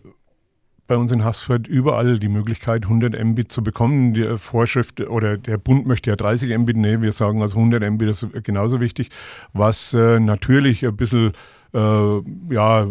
bei 0.87 0.97
uns 0.97 1.11
in 1.11 1.23
Haßfurt 1.23 1.67
überall 1.67 2.17
die 2.17 2.29
Möglichkeit, 2.29 2.83
100 2.83 3.23
Mbit 3.23 3.51
zu 3.51 3.61
bekommen. 3.61 4.15
Die 4.15 4.37
Vorschrift 4.37 5.01
oder 5.01 5.37
der 5.37 5.59
Bund 5.59 5.85
möchte 5.85 6.09
ja 6.09 6.15
30 6.15 6.57
Mbit, 6.57 6.77
nee, 6.77 7.01
wir 7.01 7.11
sagen 7.11 7.43
also 7.43 7.59
100 7.59 7.87
Mbit 7.91 8.09
ist 8.09 8.27
genauso 8.43 8.79
wichtig, 8.79 9.09
was 9.53 9.93
äh, 9.93 10.19
natürlich 10.19 10.85
ein 10.85 10.95
bisschen, 10.95 11.33
ja, 11.71 12.87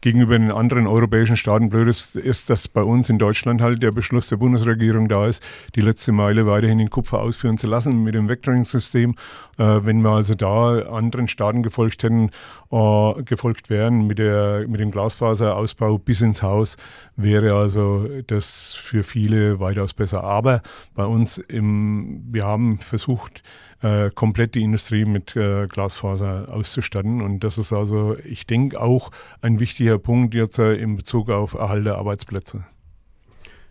gegenüber 0.00 0.38
den 0.38 0.52
anderen 0.52 0.86
europäischen 0.86 1.36
Staaten 1.36 1.70
blöd 1.70 1.88
ist, 1.88 2.16
ist, 2.16 2.50
dass 2.50 2.68
bei 2.68 2.82
uns 2.82 3.08
in 3.08 3.18
Deutschland 3.18 3.60
halt 3.60 3.82
der 3.82 3.90
Beschluss 3.90 4.28
der 4.28 4.36
Bundesregierung 4.36 5.08
da 5.08 5.26
ist, 5.26 5.42
die 5.74 5.80
letzte 5.80 6.12
Meile 6.12 6.46
weiterhin 6.46 6.78
in 6.78 6.90
Kupfer 6.90 7.20
ausführen 7.20 7.58
zu 7.58 7.66
lassen 7.66 8.02
mit 8.04 8.14
dem 8.14 8.28
Vectoring-System. 8.28 9.16
Äh, 9.58 9.80
wenn 9.82 10.00
wir 10.02 10.10
also 10.10 10.34
da 10.34 10.80
anderen 10.90 11.28
Staaten 11.28 11.62
gefolgt 11.62 12.02
hätten, 12.02 12.30
äh, 12.70 13.22
gefolgt 13.24 13.70
wären 13.70 14.06
mit, 14.06 14.18
der, 14.18 14.66
mit 14.68 14.80
dem 14.80 14.90
Glasfaserausbau 14.90 15.98
bis 15.98 16.20
ins 16.20 16.42
Haus, 16.42 16.76
wäre 17.16 17.54
also 17.54 18.06
das 18.26 18.74
für 18.74 19.02
viele 19.02 19.58
weitaus 19.58 19.94
besser. 19.94 20.22
Aber 20.22 20.62
bei 20.94 21.04
uns 21.04 21.38
im, 21.38 22.22
wir 22.30 22.44
haben 22.44 22.78
versucht, 22.78 23.42
äh, 23.82 24.10
komplett 24.10 24.54
die 24.54 24.62
Industrie 24.62 25.04
mit 25.04 25.36
äh, 25.36 25.66
Glasfaser 25.66 26.48
auszustatten. 26.50 27.22
Und 27.22 27.40
das 27.40 27.58
ist 27.58 27.72
also, 27.72 28.16
ich 28.24 28.46
denke, 28.46 28.80
auch 28.80 29.10
ein 29.40 29.60
wichtiger 29.60 29.98
Punkt 29.98 30.34
jetzt 30.34 30.58
äh, 30.58 30.74
in 30.74 30.96
Bezug 30.96 31.30
auf 31.30 31.54
Erhalt 31.54 31.86
der 31.86 31.96
Arbeitsplätze. 31.96 32.64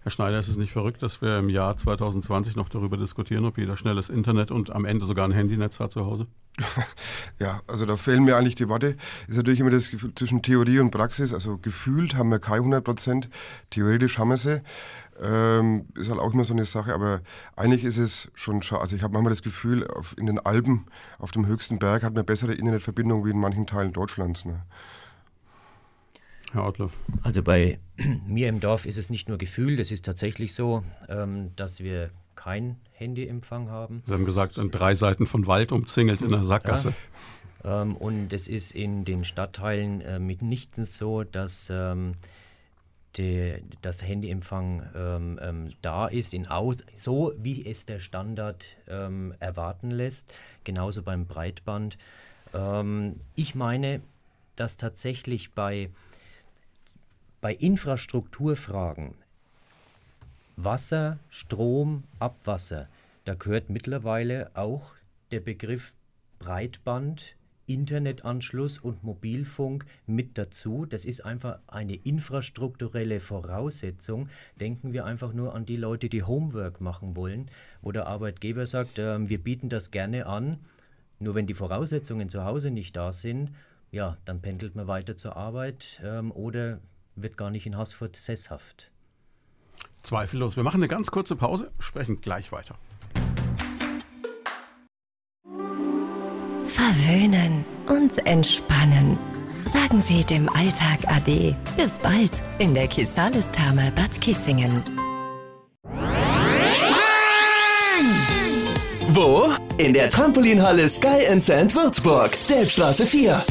Herr 0.07 0.11
Schneider, 0.11 0.39
ist 0.39 0.47
es 0.47 0.55
nicht 0.55 0.71
verrückt, 0.71 1.03
dass 1.03 1.21
wir 1.21 1.37
im 1.37 1.49
Jahr 1.49 1.75
2020 1.75 2.55
noch 2.55 2.69
darüber 2.69 2.95
diskutieren, 2.95 3.43
ob 3.43 3.57
jeder 3.57 3.75
schnelles 3.75 4.09
Internet 4.09 4.51
und 4.51 4.69
am 4.69 4.85
Ende 4.85 5.05
sogar 5.05 5.27
ein 5.27 5.33
Handynetz 5.33 5.81
hat 5.81 5.91
zu 5.91 6.05
Hause? 6.05 6.27
Ja, 7.39 7.59
also 7.67 7.85
da 7.85 7.97
fehlen 7.97 8.23
mir 8.23 8.37
eigentlich 8.37 8.55
die 8.55 8.69
Worte. 8.69 8.95
Ist 9.27 9.35
natürlich 9.35 9.59
immer 9.59 9.69
das 9.69 9.91
Gefühl 9.91 10.15
zwischen 10.15 10.41
Theorie 10.41 10.79
und 10.79 10.91
Praxis. 10.91 11.33
Also 11.33 11.57
gefühlt 11.57 12.15
haben 12.15 12.29
wir 12.29 12.39
keine 12.39 12.59
100 12.59 12.83
Prozent, 12.85 13.29
theoretisch 13.69 14.17
haben 14.17 14.29
wir 14.29 14.37
sie. 14.37 14.61
Ähm, 15.21 15.87
ist 15.95 16.09
halt 16.09 16.19
auch 16.19 16.33
immer 16.33 16.43
so 16.43 16.53
eine 16.53 16.65
Sache, 16.65 16.93
aber 16.93 17.21
eigentlich 17.55 17.83
ist 17.83 17.97
es 17.97 18.29
schon 18.35 18.61
schade. 18.61 18.81
Also 18.81 18.95
ich 18.95 19.01
habe 19.01 19.13
manchmal 19.13 19.31
das 19.31 19.41
Gefühl, 19.41 19.87
auf, 19.87 20.15
in 20.17 20.27
den 20.27 20.39
Alpen, 20.39 20.85
auf 21.17 21.31
dem 21.31 21.47
höchsten 21.47 21.79
Berg, 21.79 22.03
hat 22.03 22.13
man 22.13 22.25
bessere 22.25 22.53
Internetverbindung 22.53 23.25
wie 23.25 23.31
in 23.31 23.39
manchen 23.39 23.65
Teilen 23.65 23.93
Deutschlands. 23.93 24.45
Ne? 24.45 24.61
Herr 26.51 26.63
Ortloff. 26.63 26.93
Also 27.23 27.41
bei 27.41 27.79
mir 28.27 28.49
im 28.49 28.59
Dorf 28.59 28.85
ist 28.85 28.97
es 28.97 29.09
nicht 29.09 29.27
nur 29.27 29.37
Gefühl, 29.37 29.77
das 29.77 29.91
ist 29.91 30.05
tatsächlich 30.05 30.53
so, 30.53 30.83
ähm, 31.09 31.51
dass 31.55 31.79
wir 31.79 32.11
keinen 32.35 32.77
Handyempfang 32.93 33.69
haben. 33.69 34.03
Sie 34.05 34.13
haben 34.13 34.25
gesagt, 34.25 34.57
an 34.59 34.71
drei 34.71 34.95
Seiten 34.95 35.27
von 35.27 35.47
Wald 35.47 35.71
umzingelt 35.71 36.21
in 36.21 36.29
der 36.29 36.43
Sackgasse. 36.43 36.93
Ja, 37.63 37.81
ähm, 37.81 37.95
und 37.95 38.31
es 38.31 38.47
ist 38.47 38.71
in 38.71 39.03
den 39.03 39.25
Stadtteilen 39.25 40.01
äh, 40.01 40.19
mitnichten 40.19 40.85
so, 40.85 41.23
dass 41.23 41.67
ähm, 41.71 42.13
die, 43.17 43.61
das 43.81 44.01
Handyempfang 44.03 44.89
ähm, 44.95 45.39
ähm, 45.41 45.73
da 45.81 46.07
ist, 46.07 46.33
in 46.33 46.47
aus, 46.47 46.77
so 46.93 47.33
wie 47.37 47.65
es 47.65 47.85
der 47.85 47.99
Standard 47.99 48.63
ähm, 48.87 49.33
erwarten 49.39 49.91
lässt, 49.91 50.33
genauso 50.63 51.01
beim 51.03 51.25
Breitband. 51.25 51.97
Ähm, 52.53 53.19
ich 53.35 53.55
meine, 53.55 54.01
dass 54.55 54.77
tatsächlich 54.77 55.51
bei, 55.53 55.89
bei 57.41 57.53
Infrastrukturfragen 57.53 59.13
Wasser, 60.55 61.19
Strom, 61.29 62.03
Abwasser, 62.19 62.87
da 63.25 63.35
gehört 63.35 63.69
mittlerweile 63.69 64.49
auch 64.55 64.91
der 65.31 65.39
Begriff 65.39 65.93
Breitband 66.39 67.35
Internetanschluss 67.67 68.79
und 68.79 69.03
Mobilfunk 69.03 69.85
mit 70.07 70.37
dazu. 70.37 70.85
Das 70.85 71.05
ist 71.05 71.21
einfach 71.25 71.59
eine 71.67 71.95
infrastrukturelle 71.95 73.19
Voraussetzung. 73.19 74.29
Denken 74.59 74.93
wir 74.93 75.05
einfach 75.05 75.33
nur 75.33 75.53
an 75.53 75.65
die 75.65 75.77
Leute, 75.77 76.09
die 76.09 76.23
Homework 76.23 76.81
machen 76.81 77.15
wollen, 77.15 77.51
wo 77.81 77.91
der 77.91 78.07
Arbeitgeber 78.07 78.65
sagt, 78.65 78.97
äh, 78.97 79.29
wir 79.29 79.43
bieten 79.43 79.69
das 79.69 79.91
gerne 79.91 80.25
an. 80.25 80.57
Nur 81.19 81.35
wenn 81.35 81.47
die 81.47 81.53
Voraussetzungen 81.53 82.29
zu 82.29 82.45
Hause 82.45 82.71
nicht 82.71 82.95
da 82.95 83.11
sind, 83.11 83.51
ja, 83.91 84.17
dann 84.25 84.41
pendelt 84.41 84.75
man 84.75 84.87
weiter 84.87 85.15
zur 85.15 85.35
Arbeit 85.35 86.01
ähm, 86.03 86.31
oder 86.31 86.79
wird 87.15 87.37
gar 87.37 87.49
nicht 87.49 87.65
in 87.65 87.77
Haßfurt 87.77 88.15
sesshaft. 88.15 88.91
Zweifellos. 90.03 90.55
Wir 90.55 90.63
machen 90.63 90.81
eine 90.81 90.87
ganz 90.87 91.11
kurze 91.11 91.35
Pause, 91.35 91.71
sprechen 91.79 92.21
gleich 92.21 92.51
weiter. 92.51 92.75
Verwöhnen 96.77 97.65
und 97.89 98.25
entspannen. 98.27 99.17
Sagen 99.65 99.99
Sie 99.99 100.23
dem 100.23 100.47
Alltag 100.47 100.99
Ade. 101.07 101.55
Bis 101.75 101.97
bald 101.97 102.29
in 102.59 102.75
der 102.75 102.87
Kisalis-Therme 102.87 103.91
Bad 103.95 104.21
Kissingen. 104.21 104.83
Wo? 109.09 109.47
In 109.79 109.95
der 109.95 110.11
Trampolinhalle 110.11 110.87
Sky 110.87 111.25
Sand 111.39 111.75
Würzburg, 111.75 112.37
Delbstraße 112.47 113.07
4. 113.07 113.41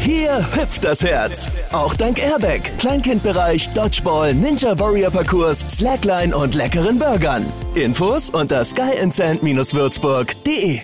Hier 0.00 0.38
hüpft 0.54 0.82
das 0.82 1.04
Herz. 1.04 1.46
Auch 1.72 1.92
dank 1.92 2.24
Airbag, 2.24 2.60
Kleinkindbereich, 2.78 3.68
Dodgeball, 3.74 4.32
Ninja 4.32 4.78
Warrior 4.78 5.10
Parcours, 5.10 5.66
Slackline 5.68 6.34
und 6.34 6.54
leckeren 6.54 6.98
Burgern. 6.98 7.44
Infos 7.74 8.30
unter 8.30 8.64
skyandSand-würzburg.de 8.64 10.80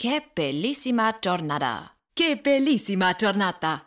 Che 0.00 0.22
bellissima 0.32 1.12
giornata. 1.20 1.90
Che 2.14 2.36
bellissima 2.40 3.14
giornata. 3.14 3.82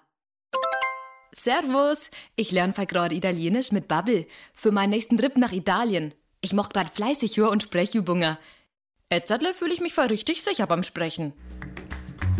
Servus, 1.31 2.09
ich 2.35 2.51
lerne 2.51 2.73
gerade 2.85 3.15
Italienisch 3.15 3.71
mit 3.71 3.87
Bubble 3.87 4.27
für 4.53 4.73
meinen 4.73 4.89
nächsten 4.89 5.17
Trip 5.17 5.37
nach 5.37 5.53
Italien. 5.53 6.13
Ich 6.41 6.51
mache 6.51 6.67
gerade 6.73 6.91
fleißig 6.93 7.37
Hör- 7.37 7.49
und 7.49 7.63
Sprechübungen. 7.63 8.37
Jetzt 9.09 9.31
fühle 9.55 9.73
ich 9.73 9.79
mich 9.79 9.93
voll 9.93 10.07
richtig 10.07 10.43
sicher 10.43 10.67
beim 10.67 10.83
Sprechen. 10.83 11.31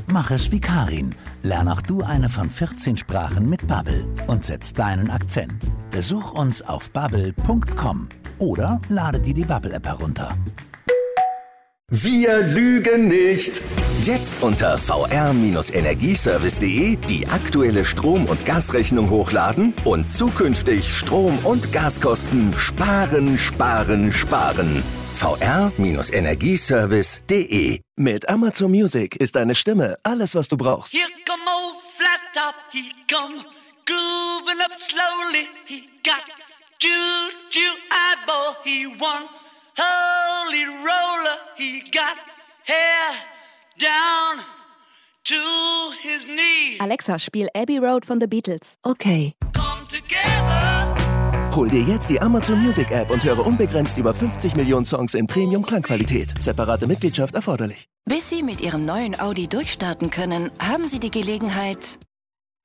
Mach 0.08 0.32
es 0.32 0.52
wie 0.52 0.60
Karin. 0.60 1.16
Lern 1.42 1.70
auch 1.70 1.82
du 1.82 2.02
eine 2.02 2.28
von 2.28 2.50
14 2.50 2.98
Sprachen 2.98 3.50
mit 3.50 3.66
Bubble 3.70 4.06
und 4.28 4.44
setz 4.44 4.74
deinen 4.74 5.10
Akzent. 5.10 5.72
Besuch 5.92 6.34
uns 6.34 6.62
auf 6.62 6.92
bubble.com 6.92 8.10
oder 8.38 8.82
lade 8.90 9.22
dir 9.22 9.34
die 9.34 9.46
Bubble-App 9.46 9.88
herunter. 9.88 10.38
Wir 11.94 12.40
lügen 12.40 13.10
nicht. 13.10 13.62
Jetzt 14.06 14.42
unter 14.42 14.78
vr-energieservice.de 14.78 16.96
die 16.96 17.28
aktuelle 17.28 17.84
Strom- 17.84 18.28
und 18.28 18.46
Gasrechnung 18.46 19.10
hochladen 19.10 19.74
und 19.84 20.08
zukünftig 20.08 20.98
Strom- 20.98 21.40
und 21.44 21.74
Gaskosten 21.74 22.54
sparen, 22.58 23.38
sparen, 23.38 24.14
sparen. 24.14 24.82
vr-energieservice.de 25.16 27.82
Mit 27.98 28.30
Amazon 28.30 28.72
Music 28.72 29.18
ist 29.18 29.36
deine 29.36 29.54
Stimme 29.54 29.98
alles, 30.04 30.34
was 30.34 30.48
du 30.48 30.56
brauchst. 30.56 30.94
Here 30.94 31.10
come 31.28 31.44
old 31.44 31.76
flat 31.94 32.22
top, 32.34 32.56
he 32.72 32.94
come 33.14 33.36
grooving 33.86 34.62
up 34.64 34.80
slowly. 34.80 35.50
He 35.66 35.90
got 36.06 36.24
juju 36.80 37.70
eyeball, 37.92 38.56
he 38.64 38.88
won 38.98 39.28
holy 39.78 40.66
roller. 40.66 41.38
He 41.56 41.82
got 41.92 42.18
hair 42.66 43.14
down 43.78 44.44
to 45.26 45.36
his 46.02 46.26
knees. 46.26 46.80
Alexa, 46.80 47.20
spiel 47.20 47.48
Abbey 47.56 47.78
Road 47.80 48.06
von 48.06 48.20
The 48.20 48.28
Beatles. 48.28 48.76
Okay. 48.84 49.34
Come 49.54 49.88
together. 49.88 51.02
Hol 51.56 51.68
dir 51.68 51.82
jetzt 51.82 52.10
die 52.10 52.22
Amazon 52.22 52.62
Music 52.62 52.92
App 52.92 53.12
und 53.12 53.26
höre 53.26 53.46
unbegrenzt 53.46 53.98
über 53.98 54.14
50 54.14 54.56
Millionen 54.56 54.86
Songs 54.86 55.14
in 55.14 55.28
Premium-Klangqualität. 55.28 56.34
Separate 56.40 56.88
Mitgliedschaft 56.88 57.36
erforderlich. 57.36 57.88
Bis 58.06 58.30
Sie 58.30 58.42
mit 58.42 58.62
Ihrem 58.62 58.86
neuen 58.86 59.20
Audi 59.20 59.48
durchstarten 59.48 60.10
können, 60.12 60.50
haben 60.60 60.88
Sie 60.88 61.00
die 61.00 61.12
Gelegenheit, 61.12 62.00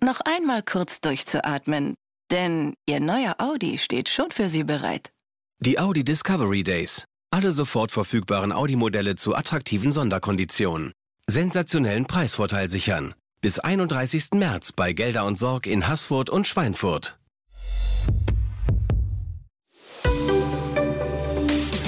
noch 0.00 0.20
einmal 0.20 0.62
kurz 0.62 1.00
durchzuatmen. 1.00 1.94
Denn 2.30 2.74
Ihr 2.88 3.00
neuer 3.00 3.34
Audi 3.38 3.76
steht 3.78 4.08
schon 4.08 4.30
für 4.30 4.48
Sie 4.48 4.62
bereit. 4.62 5.10
Die 5.60 5.78
Audi 5.78 6.04
Discovery 6.04 6.62
Days. 6.62 7.04
Alle 7.30 7.50
sofort 7.50 7.90
verfügbaren 7.90 8.52
Audi-Modelle 8.52 9.16
zu 9.16 9.34
attraktiven 9.34 9.90
Sonderkonditionen. 9.90 10.92
Sensationellen 11.26 12.04
Preisvorteil 12.04 12.68
sichern. 12.68 13.14
Bis 13.40 13.58
31. 13.58 14.32
März 14.34 14.72
bei 14.72 14.92
Gelder 14.92 15.24
und 15.24 15.38
Sorg 15.38 15.66
in 15.66 15.88
Haßfurt 15.88 16.28
und 16.28 16.46
Schweinfurt. 16.46 17.18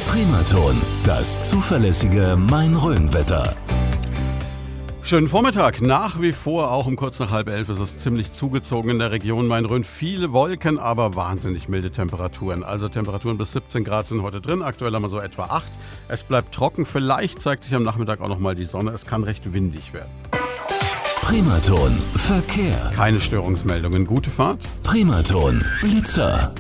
Primaton, 0.09 0.81
das 1.05 1.49
zuverlässige 1.49 2.37
Main-Rhön-Wetter. 2.39 3.55
Schönen 5.09 5.27
Vormittag. 5.27 5.81
Nach 5.81 6.21
wie 6.21 6.33
vor, 6.33 6.71
auch 6.71 6.85
um 6.85 6.94
kurz 6.94 7.18
nach 7.18 7.31
halb 7.31 7.49
elf, 7.49 7.71
ist 7.71 7.81
es 7.81 7.97
ziemlich 7.97 8.31
zugezogen 8.31 8.90
in 8.90 8.99
der 8.99 9.11
Region 9.11 9.47
Main-Rhön. 9.47 9.83
Viele 9.83 10.35
Wolken, 10.35 10.79
aber 10.79 11.16
wahnsinnig 11.16 11.66
milde 11.66 11.90
Temperaturen. 11.90 12.62
Also 12.62 12.90
Temperaturen 12.90 13.38
bis 13.38 13.53
17 13.53 13.85
Grad 13.85 14.07
sind 14.07 14.21
heute 14.21 14.42
drin. 14.42 14.61
Aktuell 14.61 14.92
haben 14.92 15.01
wir 15.01 15.09
so 15.09 15.18
etwa 15.18 15.44
8. 15.44 15.64
Es 16.09 16.25
bleibt 16.25 16.55
trocken. 16.55 16.85
Vielleicht 16.85 17.40
zeigt 17.40 17.64
sich 17.64 17.75
am 17.75 17.85
Nachmittag 17.85 18.21
auch 18.21 18.29
nochmal 18.29 18.55
die 18.55 18.66
Sonne. 18.66 18.90
Es 18.90 19.07
kann 19.07 19.25
recht 19.25 19.55
windig 19.55 19.94
werden. 19.94 20.11
Primaton, 21.23 21.97
Verkehr. 22.14 22.92
Keine 22.94 23.18
Störungsmeldungen. 23.18 24.07
Gute 24.07 24.29
Fahrt. 24.29 24.62
Primaton, 24.83 25.64
Blitzer. 25.81 26.53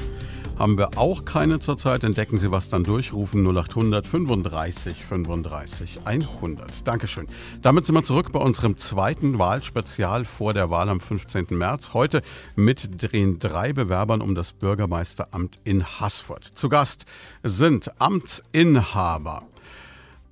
Haben 0.58 0.76
wir 0.76 0.98
auch 0.98 1.24
keine 1.24 1.60
zurzeit. 1.60 2.02
Entdecken 2.02 2.36
Sie 2.36 2.50
was 2.50 2.68
dann 2.68 2.82
durch. 2.82 3.12
Rufen 3.12 3.46
0800 3.46 4.04
35 4.04 5.04
35 5.04 6.00
100. 6.04 6.84
Dankeschön. 6.84 7.28
Damit 7.62 7.86
sind 7.86 7.94
wir 7.94 8.02
zurück 8.02 8.32
bei 8.32 8.40
unserem 8.40 8.76
zweiten 8.76 9.38
Wahlspezial 9.38 10.24
vor 10.24 10.54
der 10.54 10.68
Wahl 10.68 10.88
am 10.88 11.00
15. 11.00 11.46
März. 11.50 11.94
Heute 11.94 12.22
mit 12.56 13.12
den 13.12 13.38
drei 13.38 13.72
Bewerbern 13.72 14.20
um 14.20 14.34
das 14.34 14.52
Bürgermeisteramt 14.52 15.60
in 15.62 15.84
Haßfurt. 15.84 16.42
Zu 16.42 16.68
Gast 16.68 17.06
sind 17.44 17.92
Amtsinhaber. 18.00 19.44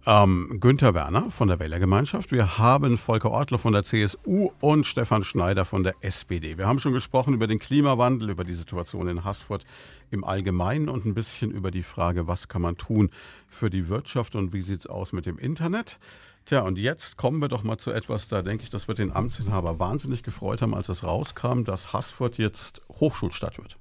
Ähm, 0.09 0.59
Günther 0.61 0.95
Werner 0.95 1.33
von 1.33 1.49
der 1.49 1.59
Wählergemeinschaft. 1.59 2.31
Wir 2.31 2.59
haben 2.59 2.97
Volker 2.97 3.33
Ortler 3.33 3.59
von 3.59 3.73
der 3.73 3.83
CSU 3.83 4.51
und 4.61 4.87
Stefan 4.87 5.25
Schneider 5.25 5.65
von 5.65 5.83
der 5.83 5.95
SPD. 6.01 6.57
Wir 6.59 6.69
haben 6.69 6.79
schon 6.79 6.93
gesprochen 6.93 7.35
über 7.35 7.49
den 7.49 7.59
Klimawandel, 7.59 8.31
über 8.31 8.45
die 8.45 8.53
Situation 8.53 9.09
in 9.09 9.25
Haßfurt 9.25 9.65
im 10.11 10.25
Allgemeinen 10.25 10.89
und 10.89 11.05
ein 11.05 11.15
bisschen 11.15 11.51
über 11.51 11.71
die 11.71 11.83
Frage, 11.83 12.27
was 12.27 12.49
kann 12.49 12.63
man 12.63 12.77
tun 12.77 13.11
für 13.49 13.71
die 13.71 13.89
Wirtschaft 13.89 14.35
und 14.35 14.53
wie 14.53 14.61
sieht 14.61 14.81
es 14.81 14.87
aus 14.87 15.13
mit 15.13 15.27
dem 15.27 15.39
Internet. 15.39 15.99
Tja, 16.45 16.61
und 16.61 16.79
jetzt 16.79 17.17
kommen 17.17 17.41
wir 17.41 17.49
doch 17.49 17.65
mal 17.65 17.79
zu 17.79 17.91
etwas, 17.91 18.29
da 18.29 18.43
denke 18.43 18.63
ich, 18.63 18.71
das 18.71 18.87
wird 18.87 18.99
den 18.99 19.11
Amtsinhaber 19.11 19.81
wahnsinnig 19.81 20.23
gefreut 20.23 20.63
haben, 20.63 20.75
als 20.75 20.89
es 20.89 21.03
rauskam, 21.03 21.65
dass 21.65 21.93
Haßfurt 21.93 22.39
jetzt 22.39 22.83
Hochschulstadt 22.89 23.59
wird. 23.59 23.77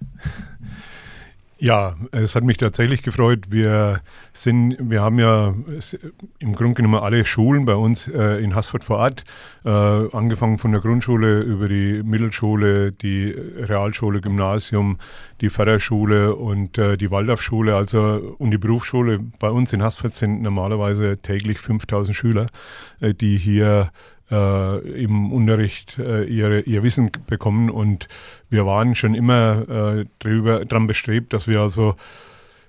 Ja, 1.58 1.96
es 2.12 2.36
hat 2.36 2.44
mich 2.44 2.58
tatsächlich 2.58 3.02
gefreut. 3.02 3.46
Wir 3.48 4.02
sind, 4.34 4.76
wir 4.78 5.00
haben 5.00 5.18
ja 5.18 5.54
im 6.38 6.52
Grunde 6.52 6.74
genommen 6.74 6.96
alle 6.96 7.24
Schulen 7.24 7.64
bei 7.64 7.74
uns 7.74 8.08
äh, 8.08 8.44
in 8.44 8.54
Haßfurt 8.54 8.84
vor 8.84 8.98
Ort, 8.98 9.24
äh, 9.64 9.70
angefangen 9.70 10.58
von 10.58 10.72
der 10.72 10.82
Grundschule 10.82 11.40
über 11.40 11.66
die 11.68 12.02
Mittelschule, 12.02 12.92
die 12.92 13.30
Realschule, 13.30 14.20
Gymnasium, 14.20 14.98
die 15.40 15.48
Förderschule 15.48 16.36
und 16.36 16.76
äh, 16.76 16.98
die 16.98 17.10
Waldorfschule, 17.10 17.74
also 17.74 18.36
und 18.36 18.50
die 18.50 18.58
Berufsschule. 18.58 19.20
Bei 19.38 19.48
uns 19.48 19.72
in 19.72 19.82
Haßfurt 19.82 20.12
sind 20.12 20.42
normalerweise 20.42 21.16
täglich 21.16 21.58
5000 21.58 22.14
Schüler, 22.14 22.48
äh, 23.00 23.14
die 23.14 23.38
hier 23.38 23.92
äh, 24.30 25.02
im 25.02 25.32
Unterricht 25.32 25.98
äh, 25.98 26.24
ihre, 26.24 26.60
ihr 26.60 26.82
Wissen 26.82 27.10
bekommen. 27.26 27.70
Und 27.70 28.08
wir 28.50 28.66
waren 28.66 28.94
schon 28.94 29.14
immer 29.14 29.68
äh, 29.68 30.04
drüber, 30.18 30.64
dran 30.64 30.86
bestrebt, 30.86 31.32
dass 31.32 31.48
wir 31.48 31.60
also 31.60 31.94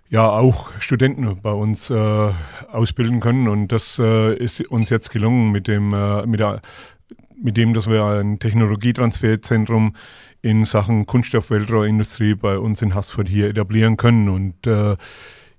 ja 0.10 0.30
auch 0.30 0.70
Studenten 0.80 1.42
bei 1.42 1.52
uns 1.52 1.90
äh, 1.90 2.30
ausbilden 2.72 3.20
können. 3.20 3.48
Und 3.48 3.72
das 3.72 4.00
äh, 4.00 4.36
ist 4.36 4.62
uns 4.68 4.90
jetzt 4.90 5.12
gelungen 5.12 5.52
mit 5.52 5.68
dem, 5.68 5.94
äh, 5.94 6.26
mit, 6.26 6.40
der, 6.40 6.62
mit 7.42 7.58
dem, 7.58 7.74
dass 7.74 7.88
wir 7.88 8.04
ein 8.06 8.40
Technologietransferzentrum 8.40 9.96
in 10.42 10.66
Sachen 10.66 11.06
Kunststoffweltrohrindustrie 11.06 12.36
bei 12.36 12.58
uns 12.58 12.82
in 12.82 12.96
Haßfurt 12.96 13.28
hier 13.28 13.50
etablieren 13.50 13.98
können. 13.98 14.30
Und 14.30 14.66
äh, 14.68 14.96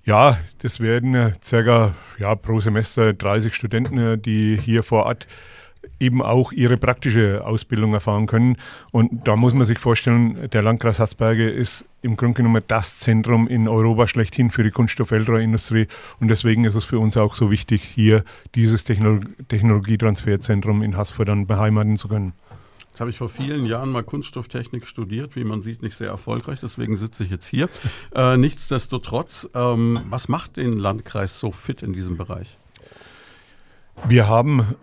ja, 0.05 0.39
das 0.61 0.81
werden 0.81 1.35
circa 1.43 1.95
ja, 2.19 2.35
pro 2.35 2.61
Semester 2.61 3.13
30 3.13 3.55
Studenten, 3.55 3.99
äh, 3.99 4.19
die 4.19 4.57
hier 4.57 4.83
vor 4.83 5.05
Ort 5.05 5.27
eben 6.01 6.23
auch 6.23 6.53
ihre 6.53 6.77
praktische 6.77 7.45
Ausbildung 7.45 7.93
erfahren 7.93 8.27
können. 8.27 8.57
Und 8.93 9.27
da 9.27 9.37
muss 9.37 9.55
man 9.55 9.67
sich 9.67 9.79
vorstellen, 9.79 10.49
der 10.53 10.63
Landkreis 10.63 11.01
Haßberge 11.01 11.49
ist 11.49 11.85
im 12.03 12.17
Grunde 12.17 12.37
genommen 12.37 12.63
das 12.69 13.01
Zentrum 13.01 13.49
in 13.49 13.67
Europa 13.67 14.07
schlechthin 14.07 14.51
für 14.51 14.63
die 14.63 14.71
Kunststoffweltrohrindustrie. 14.71 15.89
Und 16.21 16.29
deswegen 16.29 16.65
ist 16.65 16.77
es 16.77 16.85
für 16.85 16.99
uns 16.99 17.17
auch 17.17 17.35
so 17.35 17.51
wichtig, 17.51 17.83
hier 17.83 18.25
dieses 18.55 18.85
Technolog 18.85 19.25
Technologietransferzentrum 19.49 20.83
in 20.83 20.97
Haßfurt 20.97 21.29
dann 21.29 21.47
beheimaten 21.47 21.97
zu 21.97 22.09
können. 22.09 22.33
Jetzt 22.91 23.01
habe 23.01 23.11
ich 23.11 23.19
vor 23.19 23.29
vielen 23.29 23.65
Jahren 23.65 23.93
mal 23.93 24.03
Kunststofftechnik 24.03 24.87
studiert, 24.87 25.37
wie 25.37 25.45
man 25.45 25.63
sieht, 25.63 25.83
nicht 25.83 25.95
sehr 25.95 26.09
erfolgreich, 26.09 26.59
deswegen 26.61 26.97
sitze 26.97 27.23
ich 27.23 27.31
jetzt 27.31 27.47
hier. 27.47 27.69
Äh, 28.13 28.37
nichtsdestotrotz, 28.37 29.49
ähm, 29.55 30.01
was 30.11 30.29
macht 30.29 30.57
den 30.57 30.79
Landkreis 30.79 31.39
so 31.39 31.53
fit 31.53 31.83
in 31.83 31.93
diesem 31.93 32.17
Bereich? 32.17 32.59
Wir 34.09 34.29
haben 34.29 34.75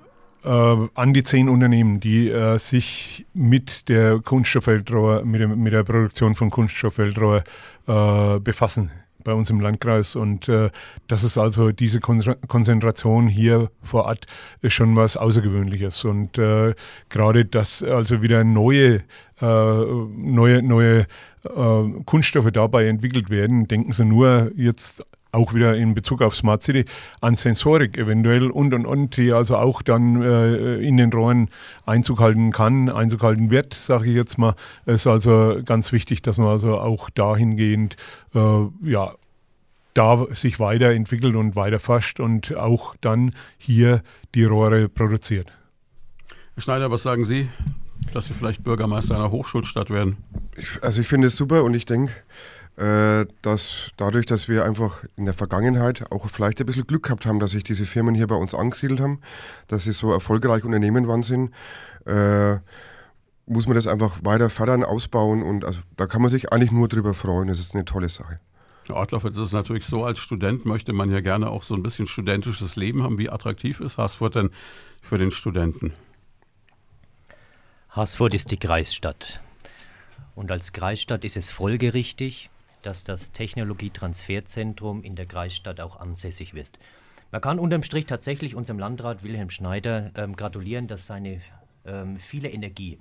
an 0.49 1.13
die 1.13 1.23
zehn 1.23 1.49
Unternehmen, 1.49 1.99
die 1.99 2.29
äh, 2.29 2.57
sich 2.59 3.25
mit 3.33 3.89
der 3.89 4.19
Kunststofffeldrohr, 4.19 5.25
mit, 5.25 5.57
mit 5.57 5.73
der 5.73 5.83
Produktion 5.83 6.35
von 6.35 6.49
Kunststofffeldrohr 6.49 7.43
äh, 7.87 8.39
befassen 8.39 8.91
bei 9.25 9.33
uns 9.33 9.49
im 9.49 9.59
Landkreis. 9.59 10.15
Und 10.15 10.47
äh, 10.47 10.69
das 11.09 11.25
ist 11.25 11.37
also 11.37 11.71
diese 11.71 11.99
Konzentration 11.99 13.27
hier 13.27 13.69
vor 13.83 14.05
Ort 14.05 14.25
ist 14.61 14.73
schon 14.73 14.95
was 14.95 15.17
Außergewöhnliches. 15.17 16.05
Und 16.05 16.37
äh, 16.37 16.73
gerade, 17.09 17.43
dass 17.43 17.83
also 17.83 18.21
wieder 18.21 18.45
neue, 18.45 19.01
äh, 19.41 19.45
neue, 19.45 20.63
neue 20.63 21.07
äh, 21.43 22.03
Kunststoffe 22.05 22.51
dabei 22.51 22.87
entwickelt 22.87 23.29
werden, 23.29 23.67
denken 23.67 23.91
Sie 23.91 24.05
nur 24.05 24.51
jetzt 24.55 25.05
auch 25.35 25.53
wieder 25.53 25.75
in 25.75 25.93
Bezug 25.93 26.21
auf 26.21 26.35
Smart 26.35 26.63
City 26.63 26.85
an 27.21 27.35
Sensorik 27.35 27.97
eventuell 27.97 28.49
und 28.49 28.73
und 28.73 28.85
und, 28.85 29.17
die 29.17 29.31
also 29.31 29.57
auch 29.57 29.81
dann 29.81 30.21
äh, 30.21 30.77
in 30.77 30.97
den 30.97 31.11
Rohren 31.11 31.49
Einzug 31.85 32.19
halten 32.19 32.51
kann, 32.51 32.89
Einzug 32.89 33.21
halten 33.21 33.51
wird, 33.51 33.73
sage 33.73 34.09
ich 34.09 34.15
jetzt 34.15 34.37
mal. 34.37 34.55
Es 34.85 35.01
ist 35.01 35.07
also 35.07 35.59
ganz 35.63 35.91
wichtig, 35.91 36.21
dass 36.21 36.37
man 36.37 36.47
also 36.47 36.79
auch 36.79 37.09
dahingehend 37.09 37.95
äh, 38.33 38.39
ja 38.83 39.13
da 39.93 40.25
sich 40.33 40.59
weiterentwickelt 40.59 41.35
und 41.35 41.55
weiter 41.55 41.79
forscht 41.79 42.19
und 42.19 42.55
auch 42.55 42.95
dann 42.99 43.31
hier 43.57 44.03
die 44.35 44.43
Rohre 44.43 44.89
produziert. 44.89 45.51
Herr 46.53 46.61
Schneider, 46.61 46.91
was 46.91 47.03
sagen 47.03 47.23
Sie, 47.23 47.49
dass 48.13 48.27
Sie 48.27 48.33
vielleicht 48.33 48.63
Bürgermeister 48.63 49.15
einer 49.15 49.31
Hochschulstadt 49.31 49.89
werden? 49.89 50.17
Ich, 50.57 50.83
also 50.83 51.01
ich 51.01 51.07
finde 51.07 51.27
es 51.27 51.35
super 51.37 51.63
und 51.63 51.73
ich 51.73 51.85
denke, 51.85 52.13
dass 52.77 53.91
dadurch, 53.95 54.25
dass 54.25 54.49
wir 54.49 54.65
einfach 54.65 55.05
in 55.15 55.23
der 55.23 55.33
Vergangenheit 55.33 56.11
auch 56.11 56.27
vielleicht 56.29 56.59
ein 56.59 56.65
bisschen 56.65 56.85
Glück 56.85 57.03
gehabt 57.03 57.25
haben, 57.25 57.39
dass 57.39 57.51
sich 57.51 57.63
diese 57.63 57.85
Firmen 57.85 58.15
hier 58.15 58.27
bei 58.27 58.35
uns 58.35 58.53
angesiedelt 58.53 58.99
haben, 58.99 59.21
dass 59.69 59.85
sie 59.85 59.93
so 59.93 60.11
erfolgreich 60.11 60.65
Unternehmen 60.65 61.07
waren 61.07 61.23
sind, 61.23 61.51
äh, 62.05 62.57
muss 63.45 63.67
man 63.67 63.75
das 63.75 63.87
einfach 63.87 64.19
weiter 64.23 64.49
fördern, 64.49 64.83
ausbauen 64.83 65.43
und 65.43 65.65
also 65.65 65.79
da 65.97 66.07
kann 66.07 66.21
man 66.21 66.31
sich 66.31 66.51
eigentlich 66.51 66.71
nur 66.71 66.87
drüber 66.87 67.13
freuen. 67.13 67.47
Das 67.47 67.59
ist 67.59 67.73
eine 67.73 67.85
tolle 67.85 68.09
Sache. 68.09 68.39
Herr 68.87 68.97
Ortloff, 68.97 69.23
jetzt 69.23 69.37
ist 69.37 69.47
es 69.47 69.53
natürlich 69.53 69.85
so, 69.85 70.03
als 70.03 70.19
Student 70.19 70.65
möchte 70.65 70.93
man 70.93 71.09
ja 71.09 71.21
gerne 71.21 71.49
auch 71.49 71.63
so 71.63 71.75
ein 71.75 71.81
bisschen 71.81 72.07
studentisches 72.07 72.75
Leben 72.75 73.03
haben. 73.03 73.17
Wie 73.17 73.29
attraktiv 73.29 73.79
ist 73.79 73.97
Haßfurt 73.97 74.35
denn 74.35 74.49
für 75.01 75.17
den 75.17 75.31
Studenten? 75.31 75.93
Haßfurt 77.95 78.33
ist 78.33 78.51
die 78.51 78.57
Kreisstadt. 78.57 79.41
Und 80.35 80.51
als 80.51 80.73
Kreisstadt 80.73 81.23
ist 81.23 81.37
es 81.37 81.49
folgerichtig, 81.49 82.49
dass 82.85 83.03
das 83.03 83.31
Technologietransferzentrum 83.31 85.03
in 85.03 85.15
der 85.15 85.25
Kreisstadt 85.25 85.79
auch 85.79 85.99
ansässig 85.99 86.53
wird. 86.53 86.79
Man 87.31 87.41
kann 87.41 87.59
unterm 87.59 87.83
Strich 87.83 88.05
tatsächlich 88.05 88.55
unserem 88.55 88.79
Landrat 88.79 89.23
Wilhelm 89.23 89.49
Schneider 89.49 90.11
ähm, 90.15 90.35
gratulieren, 90.35 90.87
dass 90.87 91.07
seine 91.07 91.41
ähm, 91.85 92.17
viele 92.17 92.49
Energie, 92.49 92.97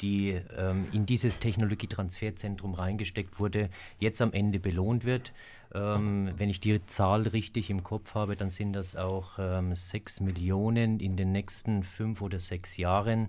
die 0.00 0.40
ähm, 0.56 0.86
in 0.92 1.06
dieses 1.06 1.38
Technologietransferzentrum 1.38 2.74
reingesteckt 2.74 3.38
wurde, 3.38 3.70
jetzt 3.98 4.22
am 4.22 4.32
Ende 4.32 4.58
belohnt 4.58 5.04
wird. 5.04 5.32
Ähm, 5.74 6.30
wenn 6.36 6.50
ich 6.50 6.60
die 6.60 6.84
Zahl 6.86 7.22
richtig 7.22 7.68
im 7.68 7.82
Kopf 7.82 8.14
habe, 8.14 8.36
dann 8.36 8.50
sind 8.50 8.74
das 8.74 8.96
auch 8.96 9.38
ähm, 9.38 9.74
6 9.74 10.20
Millionen 10.20 11.00
in 11.00 11.16
den 11.16 11.32
nächsten 11.32 11.82
fünf 11.82 12.22
oder 12.22 12.38
sechs 12.38 12.76
Jahren. 12.76 13.28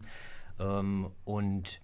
Ähm, 0.60 1.08
und 1.26 1.80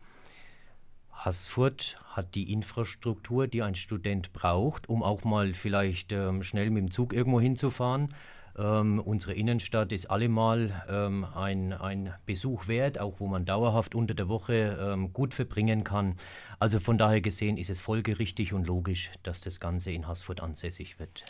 Haßfurt 1.23 1.97
hat 2.09 2.33
die 2.33 2.51
Infrastruktur, 2.51 3.47
die 3.47 3.61
ein 3.61 3.75
Student 3.75 4.33
braucht, 4.33 4.89
um 4.89 5.03
auch 5.03 5.23
mal 5.23 5.53
vielleicht 5.53 6.11
ähm, 6.11 6.43
schnell 6.43 6.71
mit 6.71 6.83
dem 6.83 6.91
Zug 6.91 7.13
irgendwo 7.13 7.39
hinzufahren. 7.39 8.13
Ähm, 8.57 8.99
unsere 8.99 9.33
Innenstadt 9.33 9.91
ist 9.91 10.07
allemal 10.07 10.83
ähm, 10.89 11.25
ein, 11.35 11.73
ein 11.73 12.13
Besuch 12.25 12.67
wert, 12.67 12.99
auch 12.99 13.19
wo 13.19 13.27
man 13.27 13.45
dauerhaft 13.45 13.95
unter 13.95 14.13
der 14.13 14.27
Woche 14.27 14.77
ähm, 14.81 15.13
gut 15.13 15.33
verbringen 15.33 15.83
kann. 15.83 16.15
Also 16.59 16.79
von 16.79 16.97
daher 16.97 17.21
gesehen 17.21 17.57
ist 17.57 17.69
es 17.69 17.79
folgerichtig 17.79 18.53
und 18.53 18.65
logisch, 18.65 19.11
dass 19.23 19.41
das 19.41 19.59
Ganze 19.59 19.91
in 19.91 20.07
Haßfurt 20.07 20.41
ansässig 20.41 20.99
wird. 20.99 21.25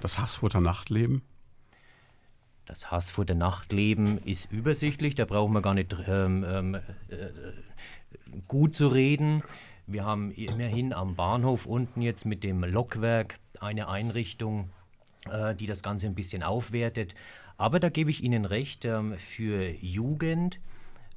Das 0.00 0.18
Haßfurter 0.18 0.60
Nachtleben? 0.60 1.22
Das 2.64 2.90
Haßfurter 2.90 3.34
Nachtleben 3.34 4.18
ist 4.24 4.50
übersichtlich, 4.52 5.16
da 5.16 5.24
brauchen 5.24 5.52
wir 5.52 5.62
gar 5.62 5.74
nicht 5.74 5.94
ähm, 6.06 6.44
ähm, 6.48 6.74
äh, 6.74 6.80
gut 8.48 8.74
zu 8.74 8.88
reden. 8.88 9.42
Wir 9.86 10.04
haben 10.04 10.30
immerhin 10.32 10.92
am 10.92 11.16
Bahnhof 11.16 11.66
unten 11.66 12.02
jetzt 12.02 12.24
mit 12.24 12.44
dem 12.44 12.64
Lokwerk 12.64 13.38
eine 13.60 13.88
Einrichtung, 13.88 14.70
äh, 15.30 15.54
die 15.54 15.66
das 15.66 15.82
Ganze 15.82 16.06
ein 16.06 16.14
bisschen 16.14 16.42
aufwertet. 16.42 17.14
Aber 17.56 17.80
da 17.80 17.88
gebe 17.88 18.10
ich 18.10 18.22
Ihnen 18.22 18.44
recht, 18.44 18.84
ähm, 18.84 19.14
für 19.18 19.68
Jugend 19.68 20.60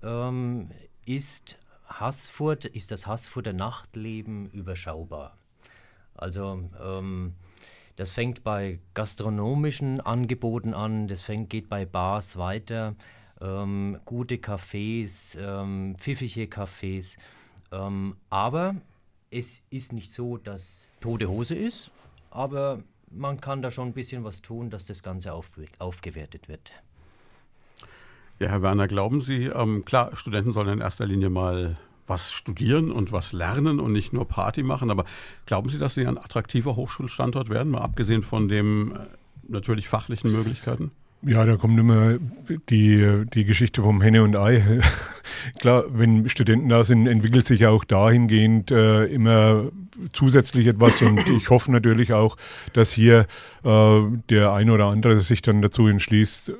ähm, 0.03 0.69
ist 1.05 1.57
Haßfurt, 1.89 2.65
ist 2.65 2.91
das 2.91 3.07
Haßfurter 3.07 3.53
Nachtleben 3.53 4.49
überschaubar. 4.51 5.37
Also 6.15 6.69
ähm, 6.83 7.33
das 7.95 8.11
fängt 8.11 8.43
bei 8.43 8.79
gastronomischen 8.93 10.01
Angeboten 10.01 10.73
an, 10.73 11.07
das 11.07 11.21
fängt, 11.21 11.49
geht 11.49 11.69
bei 11.69 11.85
Bars 11.85 12.37
weiter 12.37 12.95
ähm, 13.41 13.99
gute 14.05 14.35
Cafés, 14.35 15.37
ähm, 15.39 15.95
pfiffige 15.97 16.45
Cafés. 16.45 17.17
Ähm, 17.71 18.15
aber 18.29 18.75
es 19.31 19.61
ist 19.69 19.93
nicht 19.93 20.11
so, 20.11 20.37
dass 20.37 20.87
tote 21.01 21.27
Hose 21.27 21.55
ist, 21.55 21.91
aber 22.31 22.79
man 23.11 23.39
kann 23.41 23.61
da 23.61 23.71
schon 23.71 23.89
ein 23.89 23.93
bisschen 23.93 24.23
was 24.23 24.41
tun, 24.41 24.69
dass 24.69 24.85
das 24.85 25.03
Ganze 25.03 25.33
auf, 25.33 25.49
aufgewertet 25.79 26.47
wird. 26.47 26.71
Ja, 28.39 28.49
Herr 28.49 28.61
Werner, 28.61 28.87
glauben 28.87 29.21
Sie, 29.21 29.45
ähm, 29.45 29.85
klar, 29.85 30.15
Studenten 30.15 30.51
sollen 30.51 30.67
in 30.69 30.81
erster 30.81 31.05
Linie 31.05 31.29
mal 31.29 31.77
was 32.07 32.31
studieren 32.31 32.91
und 32.91 33.11
was 33.11 33.33
lernen 33.33 33.79
und 33.79 33.91
nicht 33.91 34.13
nur 34.13 34.27
Party 34.27 34.61
machen, 34.61 34.91
aber 34.91 35.05
glauben 35.45 35.69
Sie, 35.69 35.79
dass 35.79 35.95
Sie 35.95 36.05
ein 36.05 36.17
attraktiver 36.17 36.75
Hochschulstandort 36.75 37.49
werden, 37.49 37.71
mal 37.71 37.81
abgesehen 37.81 38.23
von 38.23 38.47
den 38.47 38.91
äh, 38.91 39.05
natürlich 39.47 39.87
fachlichen 39.87 40.31
Möglichkeiten? 40.31 40.91
Ja, 41.27 41.43
da 41.43 41.57
kommt 41.57 41.79
immer 41.79 42.19
die, 42.69 43.23
die 43.33 43.45
Geschichte 43.45 43.81
vom 43.81 44.01
Henne 44.01 44.21
und 44.21 44.37
Ei. 44.37 44.63
Klar, 45.59 45.85
wenn 45.89 46.29
Studenten 46.29 46.69
da 46.69 46.83
sind, 46.83 47.07
entwickelt 47.07 47.45
sich 47.45 47.65
auch 47.65 47.83
dahingehend 47.83 48.69
äh, 48.69 49.05
immer 49.05 49.71
zusätzlich 50.13 50.67
etwas 50.67 51.01
und 51.01 51.27
ich 51.37 51.49
hoffe 51.49 51.71
natürlich 51.71 52.13
auch, 52.13 52.37
dass 52.73 52.91
hier 52.91 53.25
äh, 53.63 54.01
der 54.29 54.53
ein 54.53 54.69
oder 54.69 54.87
andere 54.87 55.21
sich 55.21 55.41
dann 55.41 55.61
dazu 55.61 55.87
entschließt, 55.87 56.49
äh, 56.49 56.53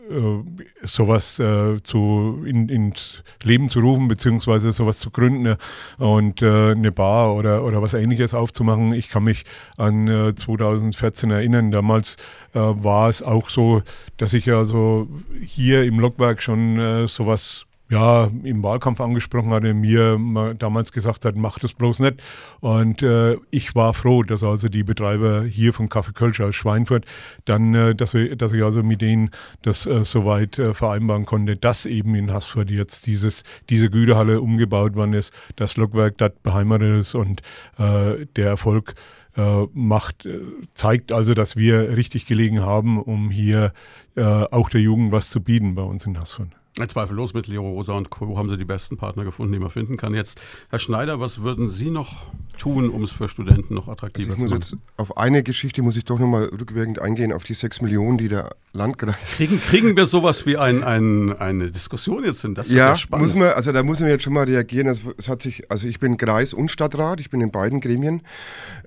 sowas 0.83 1.39
äh, 1.39 1.81
zu, 1.83 2.43
in, 2.45 2.69
ins 2.69 3.23
Leben 3.43 3.69
zu 3.69 3.79
rufen, 3.79 4.07
beziehungsweise 4.07 4.71
sowas 4.73 4.99
zu 4.99 5.09
gründen 5.11 5.55
und 5.97 6.41
äh, 6.41 6.71
eine 6.71 6.91
Bar 6.91 7.35
oder, 7.35 7.63
oder 7.63 7.81
was 7.81 7.93
ähnliches 7.93 8.33
aufzumachen. 8.33 8.93
Ich 8.93 9.09
kann 9.09 9.23
mich 9.23 9.43
an 9.77 10.33
2014 10.35 11.29
äh, 11.29 11.33
erinnern, 11.35 11.71
damals 11.71 12.17
war 12.53 13.09
es 13.09 13.21
auch 13.21 13.49
so, 13.49 13.81
dass 14.15 14.33
ich 14.33 14.49
also 14.49 15.09
hier 15.41 15.83
im 15.83 15.99
Logwerk 15.99 16.41
schon 16.41 17.05
sowas 17.07 17.65
ja, 17.89 18.29
im 18.43 18.63
Wahlkampf 18.63 18.99
angesprochen 18.99 19.51
hatte, 19.51 19.73
mir 19.73 20.19
damals 20.57 20.91
gesagt 20.91 21.23
hat, 21.25 21.35
mach 21.35 21.59
das 21.59 21.73
bloß 21.73 21.99
nicht. 21.99 22.15
Und 22.59 23.03
äh, 23.03 23.37
ich 23.51 23.75
war 23.75 23.93
froh, 23.93 24.23
dass 24.23 24.43
also 24.43 24.69
die 24.69 24.83
Betreiber 24.83 25.43
hier 25.43 25.71
vom 25.71 25.87
Café 25.87 26.13
Kölsch 26.13 26.41
aus 26.41 26.55
Schweinfurt 26.55 27.05
dann, 27.45 27.75
äh, 27.75 27.95
dass, 27.95 28.13
wir, 28.13 28.35
dass 28.35 28.53
ich 28.53 28.63
also 28.63 28.81
mit 28.81 29.01
denen 29.01 29.29
das 29.61 29.85
äh, 29.85 30.03
soweit 30.03 30.57
äh, 30.57 30.73
vereinbaren 30.73 31.25
konnte, 31.25 31.55
dass 31.57 31.85
eben 31.85 32.15
in 32.15 32.33
Haßfurt 32.33 32.71
jetzt 32.71 33.05
dieses, 33.05 33.43
diese 33.69 33.89
Güterhalle 33.89 34.41
umgebaut 34.41 34.95
worden 34.95 35.13
ist, 35.13 35.33
das 35.55 35.77
Lokwerk 35.77 36.17
dort 36.17 36.41
beheimatet 36.41 36.99
ist 36.99 37.13
und 37.13 37.41
äh, 37.77 38.25
der 38.35 38.47
Erfolg 38.47 38.93
äh, 39.37 39.67
macht, 39.73 40.25
äh, 40.25 40.39
zeigt 40.73 41.11
also, 41.11 41.33
dass 41.33 41.55
wir 41.55 41.95
richtig 41.95 42.25
gelegen 42.25 42.61
haben, 42.61 42.99
um 43.01 43.29
hier 43.29 43.73
äh, 44.15 44.23
auch 44.23 44.69
der 44.69 44.81
Jugend 44.81 45.11
was 45.11 45.29
zu 45.29 45.41
bieten 45.41 45.75
bei 45.75 45.83
uns 45.83 46.05
in 46.05 46.19
Hassfurt. 46.19 46.49
Zweifellos 46.87 47.33
mit 47.33 47.47
Leo 47.47 47.69
Rosa 47.71 47.93
und 47.93 48.09
Co. 48.09 48.37
haben 48.37 48.49
Sie 48.49 48.57
die 48.57 48.65
besten 48.65 48.97
Partner 48.97 49.23
gefunden, 49.23 49.53
die 49.53 49.59
man 49.59 49.69
finden 49.69 49.95
kann. 49.95 50.13
Jetzt, 50.13 50.41
Herr 50.69 50.79
Schneider, 50.79 51.21
was 51.21 51.41
würden 51.41 51.69
Sie 51.69 51.89
noch 51.89 52.27
tun, 52.57 52.89
um 52.89 53.03
es 53.03 53.11
für 53.11 53.29
Studenten 53.29 53.73
noch 53.73 53.87
attraktiver 53.87 54.33
also 54.33 54.45
zu 54.45 54.49
machen? 54.51 54.61
Jetzt, 54.61 54.77
auf 54.97 55.17
eine 55.17 55.41
Geschichte 55.41 55.81
muss 55.81 55.95
ich 55.95 56.03
doch 56.03 56.19
nochmal 56.19 56.45
rückwirkend 56.45 56.99
eingehen, 56.99 57.31
auf 57.31 57.43
die 57.43 57.53
sechs 57.53 57.81
Millionen, 57.81 58.17
die 58.17 58.27
der 58.27 58.55
Landkreis. 58.73 59.15
Kriegen, 59.37 59.61
kriegen 59.61 59.95
wir 59.95 60.05
sowas 60.05 60.45
wie 60.45 60.57
ein, 60.57 60.83
ein, 60.83 61.37
eine 61.37 61.71
Diskussion 61.71 62.25
jetzt 62.25 62.41
hin? 62.41 62.55
Das 62.55 62.69
ja, 62.69 62.89
ja 62.89 62.95
spannend. 62.95 63.27
muss 63.27 63.35
man, 63.35 63.49
also 63.49 63.71
da 63.71 63.81
muss 63.81 64.01
man 64.01 64.09
jetzt 64.09 64.23
schon 64.23 64.33
mal 64.33 64.43
reagieren. 64.43 64.87
Es, 64.87 65.01
es 65.17 65.29
hat 65.29 65.41
sich, 65.41 65.71
also 65.71 65.87
ich 65.87 65.99
bin 65.99 66.17
Kreis- 66.17 66.53
und 66.53 66.69
Stadtrat, 66.69 67.21
ich 67.21 67.29
bin 67.29 67.39
in 67.39 67.51
beiden 67.51 67.79
Gremien. 67.79 68.21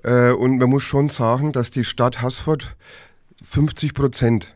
Äh, 0.03 0.31
und 0.31 0.59
man 0.59 0.69
muss 0.69 0.83
schon 0.83 1.09
sagen, 1.09 1.51
dass 1.53 1.71
die 1.71 1.83
Stadt 1.83 2.21
Haßfurt 2.21 2.75
50 3.43 3.93
Prozent 3.93 4.55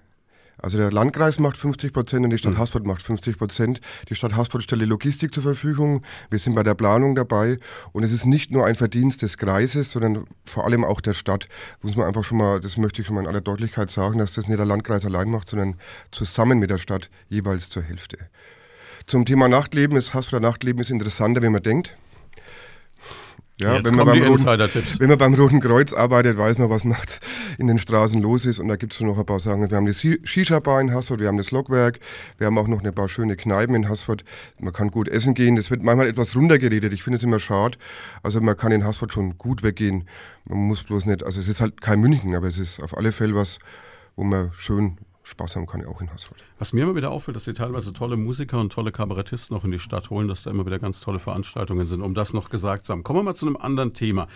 also 0.64 0.78
der 0.78 0.94
Landkreis 0.94 1.40
macht 1.40 1.58
50 1.58 1.92
Prozent 1.92 2.24
und 2.24 2.30
die 2.30 2.38
Stadt 2.38 2.54
mhm. 2.54 2.60
Haßfurt 2.60 2.88
macht 2.88 3.02
50 3.02 3.38
Prozent. 3.38 3.82
Die 4.10 4.16
Stadt 4.16 4.34
Haßfurt 4.34 4.64
stellt 4.64 4.82
die 4.82 4.86
Logistik 4.86 5.34
zur 5.34 5.44
Verfügung. 5.44 6.04
Wir 6.30 6.40
sind 6.40 6.56
bei 6.56 6.64
der 6.64 6.74
Planung 6.74 7.16
dabei. 7.16 7.58
Und 7.92 8.04
es 8.04 8.14
ist 8.14 8.26
nicht 8.26 8.50
nur 8.50 8.66
ein 8.66 8.76
Verdienst 8.76 9.22
des 9.22 9.38
Kreises, 9.38 9.92
sondern 9.92 10.26
vor 10.46 10.64
allem 10.64 10.86
auch 10.86 11.02
der 11.02 11.16
Stadt. 11.16 11.50
Muss 11.82 11.98
man 11.98 12.08
einfach 12.08 12.24
schon 12.24 12.38
mal, 12.38 12.62
das 12.62 12.78
möchte 12.78 13.02
ich 13.02 13.08
schon 13.08 13.16
mal 13.16 13.22
in 13.24 13.28
aller 13.28 13.42
Deutlichkeit 13.42 13.92
sagen, 13.92 14.20
dass 14.20 14.36
das 14.36 14.48
nicht 14.48 14.58
der 14.58 14.66
Landkreis 14.66 15.06
allein 15.06 15.30
macht, 15.30 15.50
sondern 15.50 15.76
zusammen 16.12 16.60
mit 16.60 16.70
der 16.70 16.78
Stadt 16.78 17.10
jeweils 17.28 17.68
zur 17.68 17.84
Hälfte. 17.84 18.18
Zum 19.06 19.26
Thema 19.26 19.50
Nachtleben 19.50 19.98
ist 19.98 20.14
Haßfurter 20.14 20.40
Nachtleben 20.40 20.80
ist 20.80 20.90
interessanter, 20.90 21.42
wie 21.42 21.50
man 21.50 21.62
denkt. 21.62 21.98
Ja, 23.64 23.76
Jetzt 23.76 23.88
wenn, 23.88 23.96
man 23.96 24.06
beim 24.06 24.22
Roten, 24.24 24.46
wenn 24.46 25.10
man 25.10 25.18
beim 25.18 25.34
Roten 25.34 25.60
Kreuz 25.60 25.94
arbeitet, 25.94 26.38
weiß 26.38 26.58
man, 26.58 26.70
was 26.70 26.84
nachts 26.84 27.20
in 27.58 27.68
den 27.68 27.80
Straßen 27.80 28.22
los 28.22 28.46
ist. 28.46 28.60
Und 28.60 28.68
da 28.68 28.76
gibt 28.76 28.94
es 28.94 29.00
noch 29.00 29.18
ein 29.18 29.26
paar 29.26 29.40
Sachen. 29.40 29.70
Wir 29.70 29.78
haben 29.78 29.86
die 29.86 29.94
Shisha-Bar 29.94 30.82
in 30.82 30.94
Hassfurt, 30.94 31.20
wir 31.20 31.28
haben 31.28 31.38
das 31.38 31.52
Lokwerk, 31.52 32.00
wir 32.38 32.48
haben 32.48 32.58
auch 32.58 32.68
noch 32.68 32.84
ein 32.84 32.94
paar 32.94 33.10
schöne 33.10 33.36
Kneipen 33.36 33.76
in 33.76 33.90
Hassfurt. 33.90 34.24
Man 34.60 34.74
kann 34.74 34.92
gut 34.92 35.08
essen 35.08 35.34
gehen. 35.34 35.56
Das 35.56 35.72
wird 35.72 35.82
manchmal 35.82 36.08
etwas 36.08 36.36
runtergeredet. 36.36 36.94
Ich 36.94 37.04
finde 37.04 37.18
es 37.18 37.24
immer 37.24 37.40
schade. 37.40 37.78
Also 38.22 38.42
man 38.42 38.58
kann 38.58 38.72
in 38.72 38.84
Hassfurt 38.84 39.14
schon 39.14 39.38
gut 39.38 39.64
weggehen. 39.64 40.08
Man 40.46 40.60
muss 40.60 40.84
bloß 40.84 41.06
nicht, 41.06 41.24
also 41.24 41.40
es 41.40 41.48
ist 41.48 41.62
halt 41.62 41.82
kein 41.82 42.02
München, 42.02 42.36
aber 42.36 42.48
es 42.48 42.58
ist 42.58 42.82
auf 42.82 42.98
alle 42.98 43.12
Fälle 43.12 43.36
was, 43.36 43.60
wo 44.16 44.24
man 44.24 44.52
schön 44.58 44.98
Spaß 45.34 45.56
haben 45.56 45.66
kann, 45.66 45.86
auch 45.86 46.00
in 46.00 46.12
Haßfurt. 46.12 46.38
Was 46.60 46.74
mir 46.74 46.84
immer 46.84 46.96
wieder 46.96 47.12
auffällt, 47.12 47.36
dass 47.36 47.46
sie 47.46 47.54
teilweise 47.54 47.92
tolle 47.92 48.18
Musiker 48.18 48.60
und 48.60 48.72
tolle 48.72 48.92
Kabarettisten 48.92 49.56
noch 49.56 49.64
in 49.64 49.72
die 49.72 49.80
Stadt 49.80 50.10
holen, 50.10 50.28
dass 50.28 50.44
da 50.44 50.52
immer 50.52 50.66
wieder 50.66 50.80
ganz 50.80 51.02
tolle 51.02 51.20
Veranstaltungen 51.20 51.88
sind, 51.88 52.02
um 52.02 52.14
das 52.14 52.34
noch 52.34 52.50
gesagt 52.50 52.86
zu 52.86 52.94
haben. 52.94 53.04
Kommen 53.04 53.20
wir 53.20 53.24
mal 53.24 53.36
zu 53.36 53.48
einem 53.48 53.58
anderen 53.58 53.94
Thema. 53.94 54.28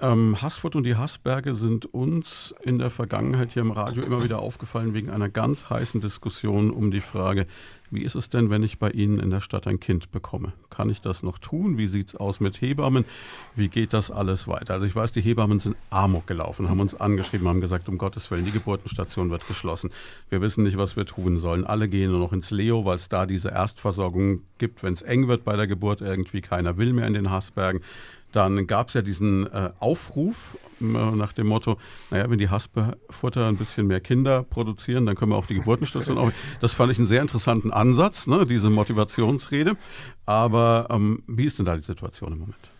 Ähm, 0.00 0.40
Haßfurt 0.40 0.76
und 0.76 0.84
die 0.84 0.96
Haßberge 0.96 1.52
sind 1.54 1.84
uns 1.86 2.54
in 2.62 2.78
der 2.78 2.90
Vergangenheit 2.90 3.52
hier 3.52 3.62
im 3.62 3.72
Radio 3.72 4.02
immer 4.02 4.22
wieder 4.22 4.38
aufgefallen 4.38 4.94
wegen 4.94 5.10
einer 5.10 5.28
ganz 5.28 5.68
heißen 5.68 6.00
Diskussion 6.00 6.70
um 6.70 6.90
die 6.90 7.02
Frage, 7.02 7.46
wie 7.90 8.02
ist 8.02 8.14
es 8.14 8.28
denn, 8.28 8.50
wenn 8.50 8.62
ich 8.62 8.78
bei 8.78 8.90
Ihnen 8.90 9.18
in 9.18 9.30
der 9.30 9.40
Stadt 9.40 9.66
ein 9.66 9.80
Kind 9.80 10.12
bekomme? 10.12 10.52
Kann 10.70 10.90
ich 10.90 11.00
das 11.00 11.22
noch 11.22 11.38
tun? 11.38 11.76
Wie 11.76 11.86
sieht 11.86 12.08
es 12.08 12.16
aus 12.16 12.38
mit 12.38 12.60
Hebammen? 12.60 13.04
Wie 13.56 13.68
geht 13.68 13.92
das 13.92 14.10
alles 14.10 14.46
weiter? 14.46 14.74
Also 14.74 14.86
ich 14.86 14.94
weiß, 14.94 15.12
die 15.12 15.20
Hebammen 15.20 15.58
sind 15.58 15.76
amok 15.90 16.26
gelaufen, 16.26 16.68
haben 16.68 16.80
uns 16.80 16.94
angeschrieben, 16.94 17.48
haben 17.48 17.60
gesagt, 17.60 17.88
um 17.88 17.98
Gottes 17.98 18.30
Willen, 18.30 18.44
die 18.44 18.52
Geburtenstation 18.52 19.30
wird 19.30 19.46
geschlossen. 19.48 19.90
Wir 20.28 20.40
wissen 20.40 20.62
nicht, 20.62 20.76
was 20.76 20.96
wir 20.96 21.04
tun 21.04 21.38
sollen. 21.38 21.64
Alle 21.64 21.88
gehen 21.88 22.10
nur 22.10 22.20
noch 22.20 22.32
ins 22.32 22.50
Leo, 22.50 22.84
weil 22.84 22.96
es 22.96 23.08
da 23.08 23.26
diese 23.26 23.50
Erstversorgung 23.50 24.42
gibt, 24.58 24.82
wenn 24.82 24.92
es 24.92 25.02
eng 25.02 25.26
wird 25.28 25.44
bei 25.44 25.56
der 25.56 25.66
Geburt 25.66 26.00
irgendwie. 26.00 26.40
Keiner 26.40 26.76
will 26.76 26.92
mehr 26.92 27.06
in 27.06 27.14
den 27.14 27.30
Haßbergen. 27.30 27.82
Dann 28.32 28.66
gab 28.66 28.88
es 28.88 28.94
ja 28.94 29.02
diesen 29.02 29.46
äh, 29.46 29.70
Aufruf 29.78 30.56
äh, 30.80 30.84
nach 30.84 31.32
dem 31.32 31.48
Motto, 31.48 31.76
naja, 32.10 32.30
wenn 32.30 32.38
die 32.38 32.48
Hasperfutter 32.48 33.48
ein 33.48 33.56
bisschen 33.56 33.86
mehr 33.86 34.00
Kinder 34.00 34.44
produzieren, 34.44 35.06
dann 35.06 35.16
können 35.16 35.32
wir 35.32 35.36
auch 35.36 35.46
die 35.46 35.54
Geburtenstation 35.54 36.18
auch. 36.18 36.32
Das 36.60 36.72
fand 36.72 36.92
ich 36.92 36.98
einen 36.98 37.06
sehr 37.06 37.22
interessanten 37.22 37.72
Ansatz, 37.72 38.26
ne, 38.26 38.46
diese 38.46 38.70
Motivationsrede. 38.70 39.76
Aber 40.26 40.88
ähm, 40.90 41.22
wie 41.26 41.44
ist 41.44 41.58
denn 41.58 41.66
da 41.66 41.74
die 41.74 41.82
Situation 41.82 42.32
im 42.32 42.38
Moment? 42.40 42.70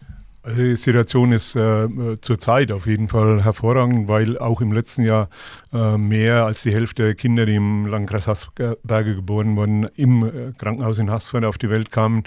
Die 0.46 0.74
Situation 0.76 1.32
ist 1.32 1.54
äh, 1.54 1.86
zurzeit 2.22 2.72
auf 2.72 2.86
jeden 2.86 3.08
Fall 3.08 3.44
hervorragend, 3.44 4.08
weil 4.08 4.38
auch 4.38 4.62
im 4.62 4.72
letzten 4.72 5.04
Jahr 5.04 5.28
äh, 5.70 5.98
mehr 5.98 6.46
als 6.46 6.62
die 6.62 6.72
Hälfte 6.72 7.02
der 7.02 7.14
Kinder, 7.14 7.44
die 7.44 7.56
im 7.56 7.84
Landkreis 7.84 8.26
Haßberge 8.26 9.16
geboren 9.16 9.56
wurden, 9.56 9.84
im 9.96 10.24
äh, 10.24 10.52
Krankenhaus 10.56 10.98
in 10.98 11.10
Haßfurt 11.10 11.44
auf 11.44 11.58
die 11.58 11.68
Welt 11.68 11.90
kamen. 11.90 12.24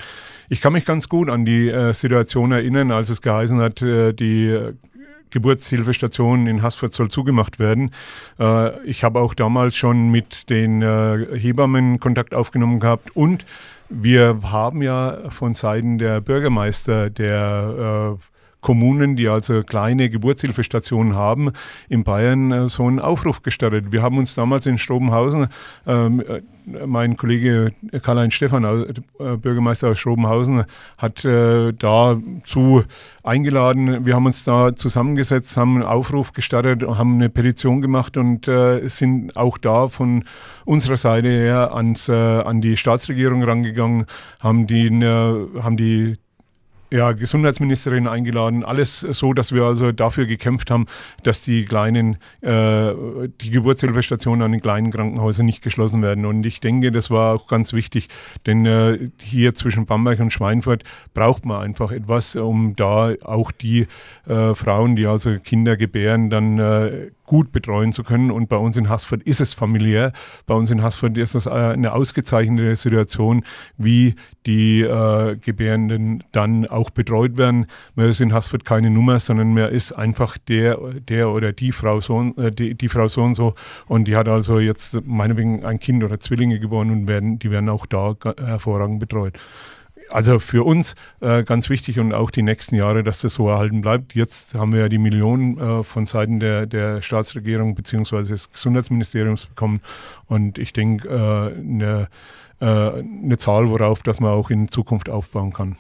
Ich 0.47 0.61
kann 0.61 0.73
mich 0.73 0.85
ganz 0.85 1.09
gut 1.09 1.27
an 1.27 1.43
die 1.43 1.69
äh, 1.69 1.91
Situation 1.93 2.51
erinnern, 2.51 2.91
als 2.91 3.09
es 3.09 3.23
geheißen 3.23 3.59
hat, 3.59 3.81
äh, 3.81 4.13
die 4.13 4.73
Geburtshilfestation 5.33 6.47
in 6.47 6.61
Haßfurt 6.61 6.93
soll 6.93 7.09
zugemacht 7.09 7.59
werden. 7.59 7.91
Äh, 8.39 8.81
ich 8.85 9.03
habe 9.03 9.19
auch 9.19 9.33
damals 9.33 9.75
schon 9.75 10.09
mit 10.09 10.49
den 10.49 10.81
Hebammen 10.81 11.99
Kontakt 11.99 12.33
aufgenommen 12.33 12.79
gehabt 12.79 13.15
und 13.15 13.45
wir 13.89 14.39
haben 14.43 14.81
ja 14.81 15.29
von 15.29 15.53
Seiten 15.53 15.97
der 15.97 16.21
Bürgermeister 16.21 17.09
der 17.09 18.17
äh, 18.17 18.32
Kommunen, 18.63 19.15
die 19.15 19.27
also 19.27 19.61
kleine 19.61 20.09
Geburtshilfestationen 20.09 21.15
haben, 21.15 21.51
in 21.89 22.03
Bayern 22.03 22.51
äh, 22.51 22.67
so 22.67 22.87
einen 22.87 22.99
Aufruf 22.99 23.43
gestartet. 23.43 23.91
Wir 23.91 24.01
haben 24.01 24.17
uns 24.17 24.33
damals 24.33 24.65
in 24.65 24.79
Strobenhausen, 24.79 25.47
ähm, 25.85 26.21
äh, 26.21 26.41
mein 26.87 27.17
Kollege 27.17 27.73
Karl-Heinz 28.01 28.33
Stephan, 28.33 28.63
äh, 28.63 29.35
Bürgermeister 29.35 29.89
aus 29.89 29.99
Schrobenhausen, 29.99 30.63
hat 30.97 31.25
äh, 31.25 31.73
dazu 31.73 32.83
eingeladen. 33.21 34.05
Wir 34.05 34.15
haben 34.15 34.25
uns 34.25 34.45
da 34.45 34.73
zusammengesetzt, 34.73 35.57
haben 35.57 35.75
einen 35.75 35.83
Aufruf 35.83 36.31
gestartet, 36.31 36.83
haben 36.83 37.15
eine 37.15 37.29
Petition 37.29 37.81
gemacht 37.81 38.15
und 38.15 38.47
äh, 38.47 38.87
sind 38.87 39.35
auch 39.35 39.57
da 39.57 39.89
von 39.89 40.23
unserer 40.63 40.97
Seite 40.97 41.27
her 41.27 41.75
ans, 41.75 42.07
äh, 42.07 42.13
an 42.13 42.61
die 42.61 42.77
Staatsregierung 42.77 43.43
rangegangen, 43.43 44.05
haben 44.39 44.67
äh, 44.69 45.61
haben 45.61 45.75
die 45.75 46.15
ja, 46.93 47.11
Gesundheitsministerin 47.13 48.07
eingeladen. 48.07 48.63
Alles 48.63 48.99
so, 48.99 49.33
dass 49.33 49.51
wir 49.51 49.63
also 49.63 49.91
dafür 49.91 50.27
gekämpft 50.27 50.69
haben, 50.69 50.85
dass 51.23 51.41
die 51.41 51.65
kleinen, 51.65 52.17
äh, 52.41 52.93
die 53.41 53.49
Geburtshilfestationen 53.49 54.43
an 54.43 54.51
den 54.51 54.61
kleinen 54.61 54.91
Krankenhäusern 54.91 55.47
nicht 55.47 55.63
geschlossen 55.63 56.03
werden. 56.03 56.25
Und 56.25 56.45
ich 56.45 56.59
denke, 56.59 56.91
das 56.91 57.09
war 57.09 57.33
auch 57.33 57.47
ganz 57.47 57.73
wichtig, 57.73 58.09
denn 58.45 58.67
äh, 58.67 59.09
hier 59.19 59.55
zwischen 59.55 59.87
Bamberg 59.87 60.19
und 60.19 60.31
Schweinfurt 60.31 60.83
braucht 61.15 61.45
man 61.45 61.63
einfach 61.63 61.91
etwas, 61.91 62.35
um 62.35 62.75
da 62.75 63.13
auch 63.23 63.51
die 63.51 63.87
äh, 64.27 64.53
Frauen, 64.53 64.95
die 64.95 65.07
also 65.07 65.39
Kinder 65.39 65.77
gebären, 65.77 66.29
dann 66.29 66.59
äh, 66.59 67.09
gut 67.33 67.51
betreuen 67.51 67.93
zu 67.93 68.03
können. 68.03 68.29
Und 68.29 68.47
bei 68.47 68.57
uns 68.57 68.77
in 68.77 68.89
Haßfurt 68.89 69.23
ist 69.23 69.41
es 69.41 69.55
familiär. 69.55 70.11
Bei 70.45 70.53
uns 70.53 70.69
in 70.69 70.83
Haßfurt 70.83 71.17
ist 71.17 71.33
es 71.33 71.47
äh, 71.47 71.49
eine 71.49 71.93
ausgezeichnete 71.93 72.75
Situation, 72.75 73.43
wie 73.75 74.13
die 74.45 74.81
äh, 74.81 75.35
Gebärenden 75.37 76.23
dann 76.31 76.67
auch 76.67 76.91
betreut 76.91 77.35
werden. 77.39 77.65
Man 77.95 78.07
ist 78.07 78.21
in 78.21 78.33
Haßfurt 78.33 78.65
keine 78.65 78.91
Nummer, 78.91 79.19
sondern 79.19 79.55
man 79.55 79.71
ist 79.71 79.93
einfach 79.93 80.37
der, 80.37 80.77
der 81.09 81.31
oder 81.31 81.53
die 81.53 81.71
Frau 81.71 82.01
so, 82.01 82.21
äh, 82.37 82.51
die, 82.51 82.75
die 82.75 82.87
Frau 82.87 83.07
so 83.07 83.23
und 83.23 83.33
so. 83.33 83.55
Und 83.87 84.07
die 84.07 84.15
hat 84.15 84.27
also 84.27 84.59
jetzt 84.59 85.03
meinetwegen 85.03 85.65
ein 85.65 85.79
Kind 85.79 86.03
oder 86.03 86.19
Zwillinge 86.19 86.59
geboren 86.59 86.91
und 86.91 87.07
werden, 87.07 87.39
die 87.39 87.49
werden 87.49 87.67
auch 87.67 87.87
da 87.87 88.15
hervorragend 88.37 88.99
betreut 88.99 89.39
also 90.09 90.39
für 90.39 90.63
uns 90.63 90.95
äh, 91.21 91.43
ganz 91.43 91.69
wichtig 91.69 91.99
und 91.99 92.13
auch 92.13 92.31
die 92.31 92.41
nächsten 92.41 92.75
Jahre, 92.75 93.03
dass 93.03 93.21
das 93.21 93.33
so 93.33 93.47
erhalten 93.47 93.81
bleibt. 93.81 94.15
Jetzt 94.15 94.55
haben 94.55 94.73
wir 94.73 94.81
ja 94.81 94.89
die 94.89 94.97
Millionen 94.97 95.57
äh, 95.59 95.83
von 95.83 96.05
Seiten 96.05 96.39
der, 96.39 96.65
der 96.65 97.01
Staatsregierung 97.01 97.75
bzw. 97.75 98.23
des 98.23 98.51
Gesundheitsministeriums 98.51 99.47
bekommen 99.47 99.81
und 100.27 100.57
ich 100.57 100.73
denke, 100.73 101.07
äh, 101.07 101.59
eine, 101.59 102.07
äh, 102.59 102.65
eine 102.65 103.37
Zahl, 103.37 103.69
worauf 103.69 104.03
dass 104.03 104.19
man 104.19 104.31
auch 104.31 104.49
in 104.49 104.69
Zukunft 104.69 105.09
aufbauen 105.09 105.53
kann. 105.53 105.75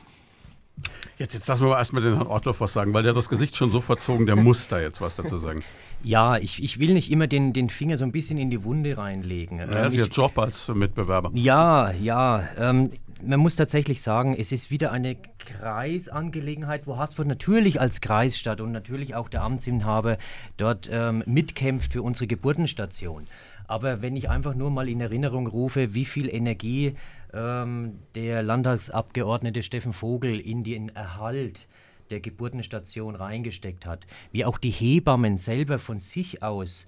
Jetzt, 1.17 1.35
jetzt 1.35 1.47
lassen 1.47 1.67
wir 1.67 1.77
erstmal 1.77 2.01
den 2.01 2.15
Herrn 2.15 2.27
Ortloff 2.27 2.59
was 2.59 2.73
sagen, 2.73 2.93
weil 2.93 3.03
der 3.03 3.11
hat 3.11 3.17
das 3.17 3.29
Gesicht 3.29 3.55
schon 3.55 3.69
so 3.69 3.81
verzogen, 3.81 4.25
der 4.25 4.35
muss 4.35 4.67
da 4.67 4.79
jetzt 4.81 4.99
was 5.01 5.15
dazu 5.15 5.37
sagen. 5.37 5.63
Ja, 6.05 6.37
ich, 6.37 6.61
ich 6.61 6.79
will 6.79 6.93
nicht 6.93 7.09
immer 7.11 7.27
den, 7.27 7.53
den 7.53 7.69
Finger 7.69 7.97
so 7.97 8.03
ein 8.03 8.11
bisschen 8.11 8.37
in 8.37 8.49
die 8.49 8.65
Wunde 8.65 8.97
reinlegen. 8.97 9.59
Ja, 9.59 9.67
das 9.67 9.87
ist 9.87 9.93
ähm, 9.93 9.99
Ihr 10.01 10.07
Job 10.07 10.37
als 10.37 10.67
Mitbewerber. 10.67 11.31
Ja, 11.33 11.91
ja. 11.91 12.43
Ähm, 12.57 12.91
man 13.25 13.39
muss 13.39 13.55
tatsächlich 13.55 14.01
sagen, 14.01 14.35
es 14.37 14.51
ist 14.51 14.71
wieder 14.71 14.91
eine 14.91 15.15
Kreisangelegenheit, 15.39 16.87
wo 16.87 16.97
Haßfurt 16.97 17.27
natürlich 17.27 17.79
als 17.79 18.01
Kreisstadt 18.01 18.61
und 18.61 18.71
natürlich 18.71 19.15
auch 19.15 19.29
der 19.29 19.43
Amtsinhaber 19.43 20.17
dort 20.57 20.89
ähm, 20.91 21.23
mitkämpft 21.25 21.93
für 21.93 22.01
unsere 22.01 22.27
Geburtenstation. 22.27 23.25
Aber 23.67 24.01
wenn 24.01 24.15
ich 24.15 24.29
einfach 24.29 24.55
nur 24.55 24.71
mal 24.71 24.89
in 24.89 25.01
Erinnerung 25.01 25.47
rufe, 25.47 25.93
wie 25.93 26.05
viel 26.05 26.29
Energie 26.33 26.95
ähm, 27.33 27.99
der 28.15 28.43
Landtagsabgeordnete 28.43 29.63
Steffen 29.63 29.93
Vogel 29.93 30.39
in 30.39 30.63
den 30.63 30.89
Erhalt 30.89 31.67
der 32.09 32.19
Geburtenstation 32.19 33.15
reingesteckt 33.15 33.85
hat, 33.85 34.05
wie 34.31 34.45
auch 34.45 34.57
die 34.57 34.69
Hebammen 34.69 35.37
selber 35.37 35.79
von 35.79 35.99
sich 35.99 36.43
aus 36.43 36.85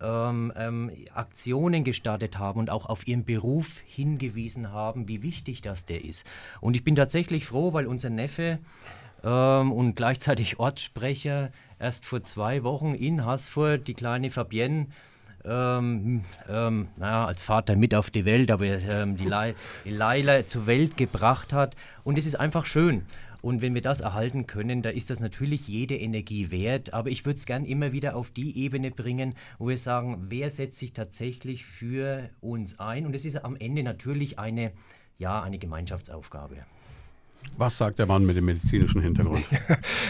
ähm, 0.00 0.52
ähm, 0.56 0.90
Aktionen 1.14 1.84
gestartet 1.84 2.38
haben 2.38 2.60
und 2.60 2.70
auch 2.70 2.86
auf 2.86 3.06
ihren 3.06 3.24
Beruf 3.24 3.78
hingewiesen 3.86 4.72
haben, 4.72 5.08
wie 5.08 5.22
wichtig 5.22 5.62
das 5.62 5.86
der 5.86 6.04
ist. 6.04 6.26
Und 6.60 6.76
ich 6.76 6.84
bin 6.84 6.96
tatsächlich 6.96 7.46
froh, 7.46 7.72
weil 7.72 7.86
unser 7.86 8.10
Neffe 8.10 8.58
ähm, 9.24 9.72
und 9.72 9.94
gleichzeitig 9.94 10.58
Ortssprecher. 10.58 11.50
Erst 11.78 12.06
vor 12.06 12.22
zwei 12.24 12.62
Wochen 12.62 12.94
in 12.94 13.24
Haßfurt 13.24 13.86
die 13.86 13.94
kleine 13.94 14.30
Fabienne 14.30 14.86
ähm, 15.46 16.24
ähm, 16.48 16.88
naja, 16.96 17.26
als 17.26 17.42
Vater 17.42 17.76
mit 17.76 17.94
auf 17.94 18.10
die 18.10 18.24
Welt, 18.24 18.50
aber 18.50 18.66
ähm, 18.66 19.16
die, 19.16 19.26
Le 19.26 19.54
die 19.84 19.90
Leila 19.90 20.46
zur 20.46 20.66
Welt 20.66 20.96
gebracht 20.96 21.52
hat. 21.52 21.76
Und 22.04 22.18
es 22.18 22.26
ist 22.26 22.34
einfach 22.34 22.66
schön. 22.66 23.06
Und 23.42 23.62
wenn 23.62 23.74
wir 23.74 23.82
das 23.82 24.00
erhalten 24.00 24.46
können, 24.46 24.82
da 24.82 24.90
ist 24.90 25.10
das 25.10 25.20
natürlich 25.20 25.68
jede 25.68 25.96
Energie 25.96 26.50
wert. 26.50 26.92
Aber 26.92 27.10
ich 27.10 27.24
würde 27.24 27.38
es 27.38 27.46
gern 27.46 27.64
immer 27.64 27.92
wieder 27.92 28.16
auf 28.16 28.30
die 28.30 28.58
Ebene 28.58 28.90
bringen, 28.90 29.34
wo 29.58 29.68
wir 29.68 29.78
sagen, 29.78 30.26
wer 30.28 30.50
setzt 30.50 30.78
sich 30.78 30.92
tatsächlich 30.92 31.64
für 31.64 32.30
uns 32.40 32.78
ein? 32.78 33.06
Und 33.06 33.14
es 33.14 33.24
ist 33.24 33.44
am 33.44 33.56
Ende 33.56 33.82
natürlich 33.82 34.38
eine, 34.38 34.72
ja, 35.18 35.42
eine 35.42 35.58
Gemeinschaftsaufgabe. 35.58 36.64
Was 37.58 37.78
sagt 37.78 37.98
der 37.98 38.06
Mann 38.06 38.26
mit 38.26 38.36
dem 38.36 38.44
medizinischen 38.44 39.00
Hintergrund? 39.00 39.44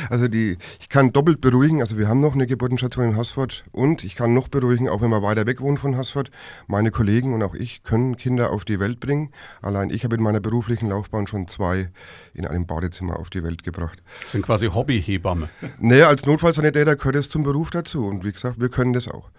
Also 0.08 0.28
die, 0.28 0.56
ich 0.80 0.88
kann 0.88 1.12
doppelt 1.12 1.40
beruhigen, 1.40 1.80
also 1.80 1.98
wir 1.98 2.06
haben 2.06 2.20
noch 2.20 2.34
eine 2.34 2.46
Geburtenstation 2.46 3.06
in 3.06 3.16
Haßfurt 3.16 3.64
und 3.72 4.04
ich 4.04 4.14
kann 4.14 4.34
noch 4.34 4.46
beruhigen, 4.48 4.88
auch 4.88 5.00
wenn 5.00 5.10
man 5.10 5.20
weiter 5.22 5.46
weg 5.46 5.60
wohnt 5.60 5.80
von 5.80 5.96
Haßfurt, 5.96 6.30
meine 6.68 6.92
Kollegen 6.92 7.34
und 7.34 7.42
auch 7.42 7.54
ich 7.54 7.82
können 7.82 8.16
Kinder 8.16 8.50
auf 8.52 8.64
die 8.64 8.78
Welt 8.78 9.00
bringen. 9.00 9.30
Allein 9.62 9.90
ich 9.90 10.04
habe 10.04 10.14
in 10.14 10.22
meiner 10.22 10.38
beruflichen 10.40 10.88
Laufbahn 10.90 11.26
schon 11.26 11.48
zwei 11.48 11.90
in 12.34 12.46
einem 12.46 12.66
Badezimmer 12.66 13.18
auf 13.18 13.30
die 13.30 13.42
Welt 13.42 13.64
gebracht. 13.64 14.00
Das 14.22 14.32
sind 14.32 14.42
quasi 14.42 14.68
Hobbyhebamme. 14.68 15.48
Naja, 15.80 16.08
als 16.08 16.24
Notfallsanitäter 16.26 16.94
gehört 16.96 17.16
es 17.16 17.28
zum 17.28 17.42
Beruf 17.42 17.70
dazu 17.70 18.06
und 18.06 18.24
wie 18.24 18.32
gesagt, 18.32 18.60
wir 18.60 18.68
können 18.68 18.92
das 18.92 19.08
auch. 19.08 19.30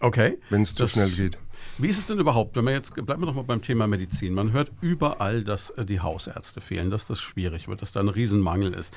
Okay. 0.00 0.38
Wenn 0.50 0.62
es 0.62 0.74
zu 0.74 0.84
Das- 0.84 0.92
schnell 0.92 1.10
geht. 1.10 1.36
Wie 1.80 1.86
ist 1.86 1.98
es 1.98 2.06
denn 2.06 2.18
überhaupt, 2.18 2.56
wenn 2.56 2.64
wir 2.64 2.72
jetzt, 2.72 2.92
bleiben 2.94 3.22
wir 3.22 3.26
doch 3.26 3.36
mal 3.36 3.44
beim 3.44 3.62
Thema 3.62 3.86
Medizin. 3.86 4.34
Man 4.34 4.50
hört 4.50 4.72
überall, 4.80 5.44
dass 5.44 5.70
äh, 5.70 5.84
die 5.84 6.00
Hausärzte 6.00 6.60
fehlen, 6.60 6.90
dass 6.90 7.06
das 7.06 7.20
schwierig 7.20 7.68
wird, 7.68 7.82
dass 7.82 7.92
da 7.92 8.00
ein 8.00 8.08
Riesenmangel 8.08 8.74
ist. 8.74 8.92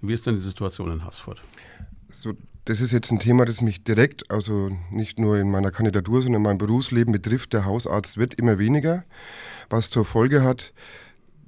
Wie 0.00 0.12
ist 0.12 0.26
denn 0.26 0.34
die 0.34 0.40
Situation 0.40 0.90
in 0.90 1.04
Haßfurt? 1.04 1.44
So, 2.08 2.32
das 2.64 2.80
ist 2.80 2.90
jetzt 2.90 3.12
ein 3.12 3.20
Thema, 3.20 3.44
das 3.44 3.60
mich 3.60 3.84
direkt, 3.84 4.32
also 4.32 4.76
nicht 4.90 5.20
nur 5.20 5.38
in 5.38 5.48
meiner 5.48 5.70
Kandidatur, 5.70 6.22
sondern 6.22 6.40
in 6.40 6.42
meinem 6.42 6.58
Berufsleben 6.58 7.12
betrifft. 7.12 7.52
Der 7.52 7.66
Hausarzt 7.66 8.18
wird 8.18 8.34
immer 8.34 8.58
weniger, 8.58 9.04
was 9.70 9.90
zur 9.90 10.04
Folge 10.04 10.42
hat, 10.42 10.72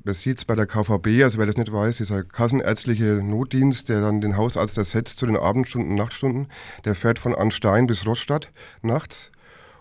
man 0.04 0.14
sieht 0.14 0.38
es 0.38 0.44
bei 0.44 0.54
der 0.54 0.68
KVB, 0.68 1.24
also 1.24 1.38
wer 1.38 1.46
das 1.46 1.56
nicht 1.56 1.72
weiß, 1.72 1.96
dieser 1.96 2.22
kassenärztliche 2.22 3.22
Notdienst, 3.24 3.88
der 3.88 4.02
dann 4.02 4.20
den 4.20 4.36
Hausarzt 4.36 4.78
ersetzt 4.78 5.18
zu 5.18 5.26
den 5.26 5.36
Abendstunden, 5.36 5.96
Nachtstunden, 5.96 6.46
der 6.84 6.94
fährt 6.94 7.18
von 7.18 7.34
Anstein 7.34 7.88
bis 7.88 8.06
Rostock 8.06 8.46
nachts 8.82 9.32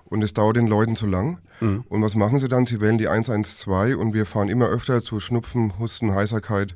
und 0.06 0.22
es 0.24 0.34
dauert 0.34 0.58
den 0.58 0.68
Leuten 0.68 0.95
zu 0.95 1.08
lang. 1.08 1.39
Und 1.62 2.01
was 2.01 2.16
machen 2.16 2.39
sie 2.39 2.49
dann? 2.49 2.66
Sie 2.66 2.82
wählen 2.82 2.97
die 2.97 3.08
112 3.08 3.97
und 3.97 4.14
wir 4.14 4.26
fahren 4.26 4.49
immer 4.49 4.68
öfter 4.68 5.01
zu 5.01 5.20
Schnupfen, 5.20 5.80
Husten, 5.80 6.14
Heiserkeit 6.14 6.76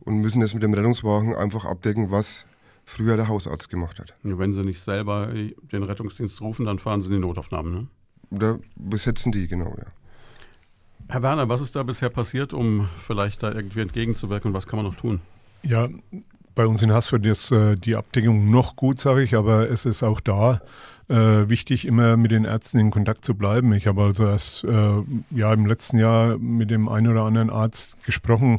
und 0.00 0.20
müssen 0.20 0.40
das 0.40 0.54
mit 0.54 0.62
dem 0.62 0.74
Rettungswagen 0.74 1.34
einfach 1.34 1.64
abdecken, 1.64 2.10
was 2.10 2.46
früher 2.84 3.16
der 3.16 3.28
Hausarzt 3.28 3.70
gemacht 3.70 3.98
hat. 3.98 4.14
Wenn 4.22 4.52
Sie 4.52 4.62
nicht 4.62 4.80
selber 4.80 5.34
äh, 5.34 5.54
den 5.72 5.82
Rettungsdienst 5.82 6.40
rufen, 6.40 6.66
dann 6.66 6.78
fahren 6.78 7.00
Sie 7.00 7.08
in 7.08 7.20
die 7.20 7.26
Notaufnahmen. 7.26 7.72
Ne? 7.72 7.86
Oder 8.30 8.58
besetzen 8.76 9.32
die, 9.32 9.46
genau, 9.48 9.74
ja. 9.78 9.86
Herr 11.08 11.22
Werner, 11.22 11.48
was 11.48 11.60
ist 11.60 11.76
da 11.76 11.82
bisher 11.82 12.08
passiert, 12.08 12.52
um 12.52 12.88
vielleicht 12.96 13.42
da 13.42 13.52
irgendwie 13.52 13.80
entgegenzuwirken 13.80 14.50
und 14.50 14.54
was 14.54 14.66
kann 14.66 14.78
man 14.78 14.86
noch 14.86 14.94
tun? 14.94 15.20
Ja, 15.62 15.88
bei 16.54 16.66
uns 16.66 16.82
in 16.82 16.92
Haßfurt 16.92 17.26
ist 17.26 17.50
äh, 17.52 17.76
die 17.76 17.96
Abdeckung 17.96 18.50
noch 18.50 18.76
gut, 18.76 18.98
sage 18.98 19.22
ich, 19.22 19.34
aber 19.34 19.70
es 19.70 19.86
ist 19.86 20.02
auch 20.02 20.20
da 20.20 20.60
äh, 21.08 21.48
wichtig, 21.48 21.86
immer 21.86 22.16
mit 22.16 22.30
den 22.30 22.44
Ärzten 22.44 22.78
in 22.78 22.90
Kontakt 22.90 23.24
zu 23.24 23.34
bleiben. 23.34 23.72
Ich 23.74 23.86
habe 23.86 24.02
also 24.02 24.26
erst 24.26 24.64
äh, 24.64 25.02
ja, 25.30 25.52
im 25.52 25.66
letzten 25.66 25.98
Jahr 25.98 26.38
mit 26.38 26.70
dem 26.70 26.88
einen 26.88 27.08
oder 27.08 27.22
anderen 27.22 27.50
Arzt 27.50 28.02
gesprochen, 28.04 28.58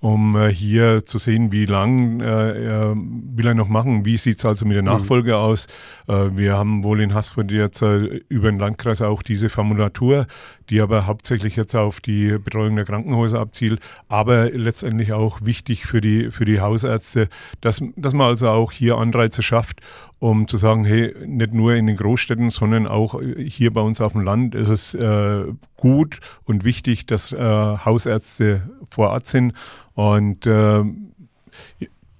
um 0.00 0.36
äh, 0.36 0.52
hier 0.52 1.06
zu 1.06 1.18
sehen, 1.18 1.50
wie 1.50 1.64
lang 1.64 2.20
äh, 2.20 2.24
er 2.24 2.94
will 2.96 3.46
er 3.46 3.54
noch 3.54 3.68
machen, 3.68 4.04
wie 4.04 4.18
sieht 4.18 4.38
es 4.38 4.44
also 4.44 4.66
mit 4.66 4.74
der 4.74 4.82
Nachfolge 4.82 5.38
aus. 5.38 5.66
Äh, 6.06 6.30
wir 6.34 6.58
haben 6.58 6.84
wohl 6.84 7.00
in 7.00 7.14
Haßfurt 7.14 7.50
jetzt 7.52 7.80
äh, 7.80 8.20
über 8.28 8.50
den 8.50 8.58
Landkreis 8.58 9.00
auch 9.00 9.22
diese 9.22 9.48
Formulatur, 9.48 10.26
die 10.68 10.82
aber 10.82 11.06
hauptsächlich 11.06 11.56
jetzt 11.56 11.74
auf 11.74 12.00
die 12.00 12.36
Betreuung 12.38 12.76
der 12.76 12.84
Krankenhäuser 12.84 13.40
abzielt, 13.40 13.80
aber 14.08 14.50
letztendlich 14.50 15.14
auch 15.14 15.40
wichtig 15.42 15.86
für 15.86 16.02
die, 16.02 16.30
für 16.30 16.44
die 16.44 16.60
Hausärzte, 16.60 17.28
dass, 17.62 17.82
dass 17.96 18.12
man 18.12 18.28
also 18.28 18.48
auch 18.48 18.72
hier 18.72 18.98
Anreize 18.98 19.42
schafft, 19.42 19.80
um 20.18 20.48
zu 20.48 20.56
sagen, 20.56 20.84
hey, 20.84 21.14
nicht 21.26 21.52
nur 21.52 21.74
in 21.74 21.86
den 21.86 21.96
Großstädten, 21.96 22.50
sondern 22.50 22.86
auch 22.86 23.20
hier 23.20 23.72
bei 23.72 23.80
uns 23.80 24.00
auf 24.00 24.12
dem 24.12 24.22
Land 24.22 24.54
ist 24.54 24.68
es 24.68 24.94
äh, 24.94 25.44
gut 25.76 26.20
und 26.44 26.64
wichtig, 26.64 27.06
dass 27.06 27.32
äh, 27.32 27.38
Hausärzte 27.38 28.70
vor 28.90 29.10
Ort 29.10 29.26
sind. 29.26 29.52
Und 29.94 30.46
äh, 30.46 30.82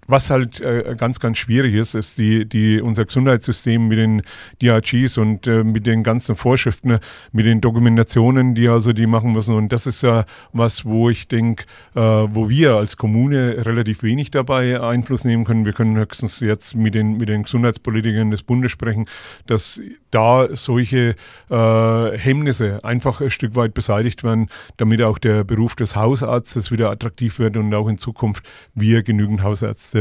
was 0.06 0.30
halt 0.30 0.60
äh, 0.60 0.94
ganz, 0.96 1.20
ganz 1.20 1.38
schwierig 1.38 1.74
ist, 1.74 1.94
ist 1.94 2.18
die, 2.18 2.46
die, 2.46 2.80
unser 2.80 3.04
Gesundheitssystem 3.04 3.86
mit 3.88 3.98
den 3.98 4.22
DRGs 4.62 5.18
und 5.18 5.46
äh, 5.46 5.64
mit 5.64 5.86
den 5.86 6.02
ganzen 6.02 6.36
Vorschriften, 6.36 6.98
mit 7.32 7.46
den 7.46 7.60
Dokumentationen, 7.60 8.54
die 8.54 8.68
also 8.68 8.92
die 8.92 9.06
machen 9.06 9.32
müssen. 9.32 9.54
Und 9.54 9.72
das 9.72 9.86
ist 9.86 10.02
ja 10.02 10.24
was, 10.52 10.84
wo 10.84 11.10
ich 11.10 11.28
denke, 11.28 11.64
äh, 11.94 12.00
wo 12.00 12.48
wir 12.48 12.76
als 12.76 12.96
Kommune 12.96 13.64
relativ 13.64 14.02
wenig 14.02 14.30
dabei 14.30 14.80
Einfluss 14.80 15.24
nehmen 15.24 15.44
können. 15.44 15.64
Wir 15.64 15.72
können 15.72 15.96
höchstens 15.96 16.40
jetzt 16.40 16.74
mit 16.74 16.94
den, 16.94 17.16
mit 17.16 17.28
den 17.28 17.44
Gesundheitspolitikern 17.44 18.30
des 18.30 18.42
Bundes 18.42 18.72
sprechen, 18.72 19.06
dass 19.46 19.80
da 20.10 20.48
solche 20.54 21.16
äh, 21.50 22.18
Hemmnisse 22.18 22.84
einfach 22.84 23.20
ein 23.20 23.30
Stück 23.30 23.56
weit 23.56 23.74
beseitigt 23.74 24.22
werden, 24.22 24.46
damit 24.76 25.02
auch 25.02 25.18
der 25.18 25.44
Beruf 25.44 25.74
des 25.74 25.96
Hausarztes 25.96 26.70
wieder 26.70 26.90
attraktiv 26.90 27.38
wird 27.38 27.56
und 27.56 27.74
auch 27.74 27.88
in 27.88 27.96
Zukunft 27.96 28.44
wir 28.74 29.02
genügend 29.02 29.42
Hausärzte 29.42 29.93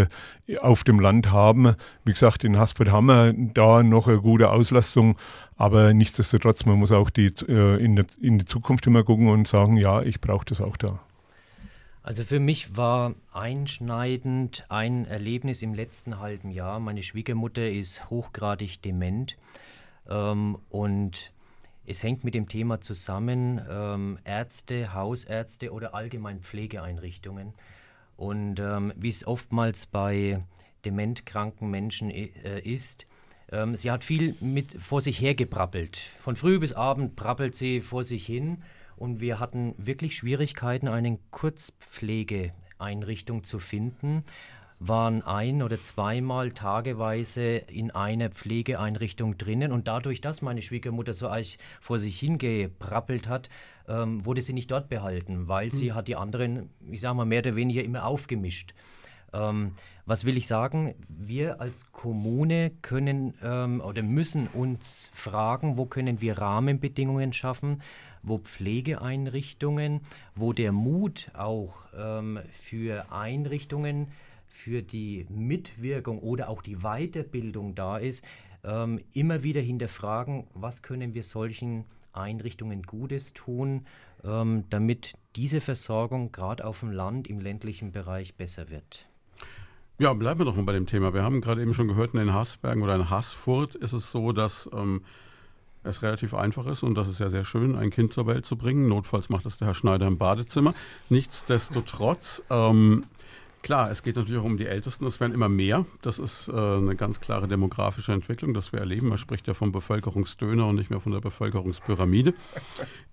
auf 0.61 0.83
dem 0.83 0.99
Land 0.99 1.31
haben. 1.31 1.75
Wie 2.05 2.11
gesagt, 2.11 2.43
in 2.43 2.57
Haspert 2.57 2.91
haben 2.91 3.07
wir 3.07 3.33
da 3.33 3.83
noch 3.83 4.07
eine 4.07 4.19
gute 4.19 4.49
Auslastung, 4.49 5.17
aber 5.55 5.93
nichtsdestotrotz, 5.93 6.65
man 6.65 6.79
muss 6.79 6.91
auch 6.91 7.09
die, 7.09 7.27
äh, 7.47 7.83
in, 7.83 8.05
in 8.21 8.39
die 8.39 8.45
Zukunft 8.45 8.87
immer 8.87 9.03
gucken 9.03 9.29
und 9.29 9.47
sagen, 9.47 9.77
ja, 9.77 10.01
ich 10.01 10.21
brauche 10.21 10.45
das 10.45 10.61
auch 10.61 10.77
da. 10.77 10.99
Also 12.03 12.25
für 12.25 12.41
mich 12.41 12.75
war 12.75 13.15
einschneidend 13.31 14.65
ein 14.67 15.05
Erlebnis 15.05 15.61
im 15.61 15.73
letzten 15.73 16.19
halben 16.19 16.51
Jahr. 16.51 16.81
Meine 16.81 17.01
Schwiegermutter 17.01 17.69
ist 17.69 18.09
hochgradig 18.09 18.81
dement 18.81 19.37
ähm, 20.09 20.57
und 20.69 21.31
es 21.85 22.03
hängt 22.03 22.23
mit 22.23 22.33
dem 22.33 22.47
Thema 22.47 22.81
zusammen, 22.81 23.61
ähm, 23.69 24.19
Ärzte, 24.25 24.93
Hausärzte 24.93 25.71
oder 25.71 25.93
allgemein 25.93 26.39
Pflegeeinrichtungen. 26.39 27.53
Und 28.18 28.59
ähm, 28.59 28.91
wie 28.95 29.09
es 29.09 29.26
oftmals 29.26 29.86
bei 29.86 30.43
dementkranken 30.86 31.70
Menschen 31.70 32.09
äh, 32.09 32.59
ist, 32.59 33.05
ähm, 33.51 33.76
sie 33.76 33.91
hat 33.91 34.03
viel 34.03 34.36
mit 34.39 34.82
vor 34.82 35.01
sich 35.01 35.22
her 35.22 35.36
gebrabbelt. 35.36 35.99
Von 36.20 36.36
früh 36.36 36.57
bis 36.59 36.74
abend 36.74 37.16
brabbelt 37.16 37.55
sie 37.55 37.82
vor 37.82 38.03
sich 38.03 38.26
hin. 38.26 38.64
Und 38.95 39.22
wir 39.22 39.39
hatten 39.39 39.76
wirklich 39.78 40.16
Schwierigkeiten, 40.16 40.88
eine 40.88 41.20
Kurzpflegeeinrichtung 41.32 43.43
zu 43.43 43.59
finden. 43.59 44.24
Waren 44.86 45.21
ein 45.21 45.61
oder 45.63 45.79
zweimal 45.79 46.51
tageweise 46.51 47.55
in 47.55 47.91
einer 47.91 48.29
Pflegeeinrichtung 48.29 49.38
drinnen. 49.38 49.71
Und 49.71 49.88
dadurch, 49.88 50.19
dass 50.19 50.41
meine 50.41 50.61
Schwiegermutter 50.61 51.13
so 51.13 51.27
eigentlich 51.27 51.57
vor 51.79 51.99
sich 51.99 52.19
hingebrabbelt 52.19 53.27
hat, 53.27 53.49
ähm, 53.88 54.25
wurde 54.25 54.41
sie 54.41 54.53
nicht 54.53 54.71
dort 54.71 54.89
behalten, 54.89 55.47
weil 55.47 55.73
sie 55.73 55.89
Hm. 55.89 55.95
hat 55.95 56.07
die 56.07 56.15
anderen, 56.15 56.69
ich 56.89 57.01
sage 57.01 57.15
mal, 57.15 57.25
mehr 57.25 57.39
oder 57.39 57.55
weniger 57.55 57.84
immer 57.84 58.05
aufgemischt. 58.05 58.73
Ähm, 59.34 59.73
was 60.05 60.25
will 60.25 60.38
ich 60.38 60.47
sagen? 60.47 60.95
Wir 61.07 61.61
als 61.61 61.91
Kommune 61.91 62.71
können 62.81 63.34
ähm, 63.41 63.81
oder 63.81 64.03
müssen 64.03 64.47
uns 64.47 65.09
fragen, 65.13 65.77
wo 65.77 65.86
können 65.86 66.21
wir 66.21 66.38
Rahmenbedingungen 66.38 67.34
schaffen, 67.34 67.81
wo 68.21 68.38
Pflegeeinrichtungen, 68.38 70.01
wo 70.36 70.53
der 70.53 70.71
Mut 70.71 71.31
auch 71.34 71.77
ähm, 71.97 72.39
für 72.51 73.11
Einrichtungen, 73.11 74.07
für 74.54 74.84
die 74.84 75.26
Mitwirkung 75.30 76.20
oder 76.20 76.47
auch 76.47 76.62
die 76.62 76.78
Weiterbildung 76.78 77.74
da 77.76 77.97
ist, 77.97 78.24
ähm, 78.64 79.01
immer 79.12 79.43
wieder 79.43 79.60
hinterfragen, 79.60 80.45
was 80.54 80.84
können 80.84 81.14
wir 81.16 81.24
solchen 81.24 81.86
Einrichtungen 82.14 82.84
Gutes 82.84 83.34
tun, 83.34 83.88
ähm, 84.24 84.64
damit 84.70 85.14
diese 85.36 85.60
Versorgung 85.60 86.32
gerade 86.32 86.64
auf 86.66 86.82
dem 86.82 86.91
Land, 86.91 87.28
im 87.28 87.39
ländlichen 87.39 87.91
Bereich 87.91 88.36
besser 88.36 88.70
wird. 88.70 89.08
Ja, 89.97 90.14
bleiben 90.14 90.39
wir 90.39 90.45
doch 90.45 90.56
mal 90.56 90.64
bei 90.64 90.74
dem 90.74 90.86
Thema. 90.86 91.14
Wir 91.14 91.24
haben 91.24 91.41
gerade 91.41 91.62
eben 91.62 91.74
schon 91.74 91.88
gehört, 91.88 92.14
in 92.14 92.20
den 92.20 92.34
Haßbergen 92.34 92.84
oder 92.84 92.95
in 92.95 93.10
Haßfurt 93.10 93.76
ist 93.76 93.93
es 93.93 94.12
so, 94.12 94.32
dass 94.32 94.70
ähm, 94.72 95.01
es 95.84 96.04
relativ 96.04 96.36
einfach 96.36 96.68
ist 96.68 96.84
und 96.84 96.95
das 96.95 97.08
ist 97.08 97.20
ja 97.20 97.30
sehr 97.30 97.43
schön, 97.43 97.76
ein 97.76 97.89
Kind 97.89 98.14
zur 98.14 98.28
Welt 98.28 98.45
zu 98.45 98.56
bringen. 98.56 98.88
Notfalls 98.88 99.30
macht 99.30 99.45
das 99.45 99.58
der 99.58 99.68
Herr 99.68 99.76
Schneider 99.76 100.08
im 100.08 100.18
Badezimmer. 100.18 100.76
Nichtsdestotrotz 101.10 102.43
ähm, 102.49 103.04
Klar, 103.64 103.89
es 103.89 104.03
geht 104.03 104.18
natürlich 104.18 104.41
auch 104.41 104.45
um 104.45 104.57
die 104.57 104.66
Ältesten. 104.66 105.05
Es 105.05 105.22
werden 105.22 105.32
immer 105.32 105.47
mehr. 105.47 105.86
Das 106.01 106.20
ist 106.20 106.49
äh, 106.49 106.51
eine 106.51 106.97
ganz 106.97 107.22
klare 107.22 107.47
demografische 107.47 108.11
Entwicklung, 108.11 108.53
das 108.53 108.74
wir 108.74 108.82
erleben. 108.82 109.07
Man 109.07 109.18
spricht 109.18 109.47
ja 109.47 109.53
vom 109.53 109.72
Bevölkerungsdöner 109.72 110.68
und 110.68 110.76
nicht 110.76 110.89
mehr 110.89 110.99
von 110.99 111.14
der 111.14 111.22
Bevölkerungspyramide. 111.22 112.34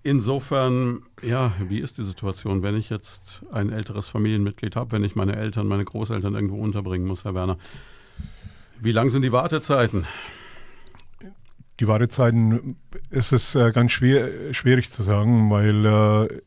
Insofern, 0.03 1.03
ja, 1.21 1.53
wie 1.69 1.79
ist 1.79 1.97
die 1.97 2.03
Situation, 2.03 2.63
wenn 2.63 2.75
ich 2.75 2.89
jetzt 2.89 3.43
ein 3.53 3.71
älteres 3.71 4.09
Familienmitglied 4.09 4.75
habe, 4.75 4.91
wenn 4.91 5.05
ich 5.05 5.15
meine 5.15 5.37
Eltern, 5.37 5.67
meine 5.67 5.85
Großeltern 5.85 6.35
irgendwo 6.35 6.57
unterbringen 6.57 7.07
muss, 7.07 7.23
Herr 7.23 7.33
Werner? 7.33 7.57
Wie 8.81 8.91
lang 8.91 9.09
sind 9.09 9.21
die 9.21 9.31
Wartezeiten? 9.31 10.05
Die 11.79 11.87
Wartezeiten 11.87 12.75
ist 13.09 13.31
es 13.31 13.55
äh, 13.55 13.71
ganz 13.71 13.93
schwer, 13.93 14.53
schwierig 14.53 14.91
zu 14.91 15.01
sagen, 15.01 15.49
weil 15.49 15.85
äh, 15.85 16.41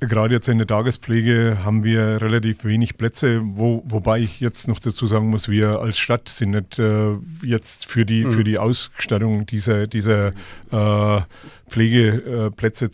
Gerade 0.00 0.34
jetzt 0.34 0.48
in 0.48 0.56
der 0.56 0.66
Tagespflege 0.66 1.58
haben 1.62 1.84
wir 1.84 2.22
relativ 2.22 2.64
wenig 2.64 2.96
Plätze, 2.96 3.42
wo, 3.42 3.82
wobei 3.84 4.20
ich 4.20 4.40
jetzt 4.40 4.66
noch 4.66 4.80
dazu 4.80 5.06
sagen 5.06 5.28
muss, 5.28 5.50
wir 5.50 5.80
als 5.80 5.98
Stadt 5.98 6.30
sind 6.30 6.52
nicht 6.52 6.78
äh, 6.78 7.16
jetzt 7.42 7.84
für 7.84 8.06
die, 8.06 8.24
mhm. 8.24 8.32
für 8.32 8.42
die 8.42 8.58
Ausstattung 8.58 9.44
dieser, 9.44 9.86
dieser 9.86 10.28
äh, 10.72 11.20
Pflegeplätze 11.68 12.90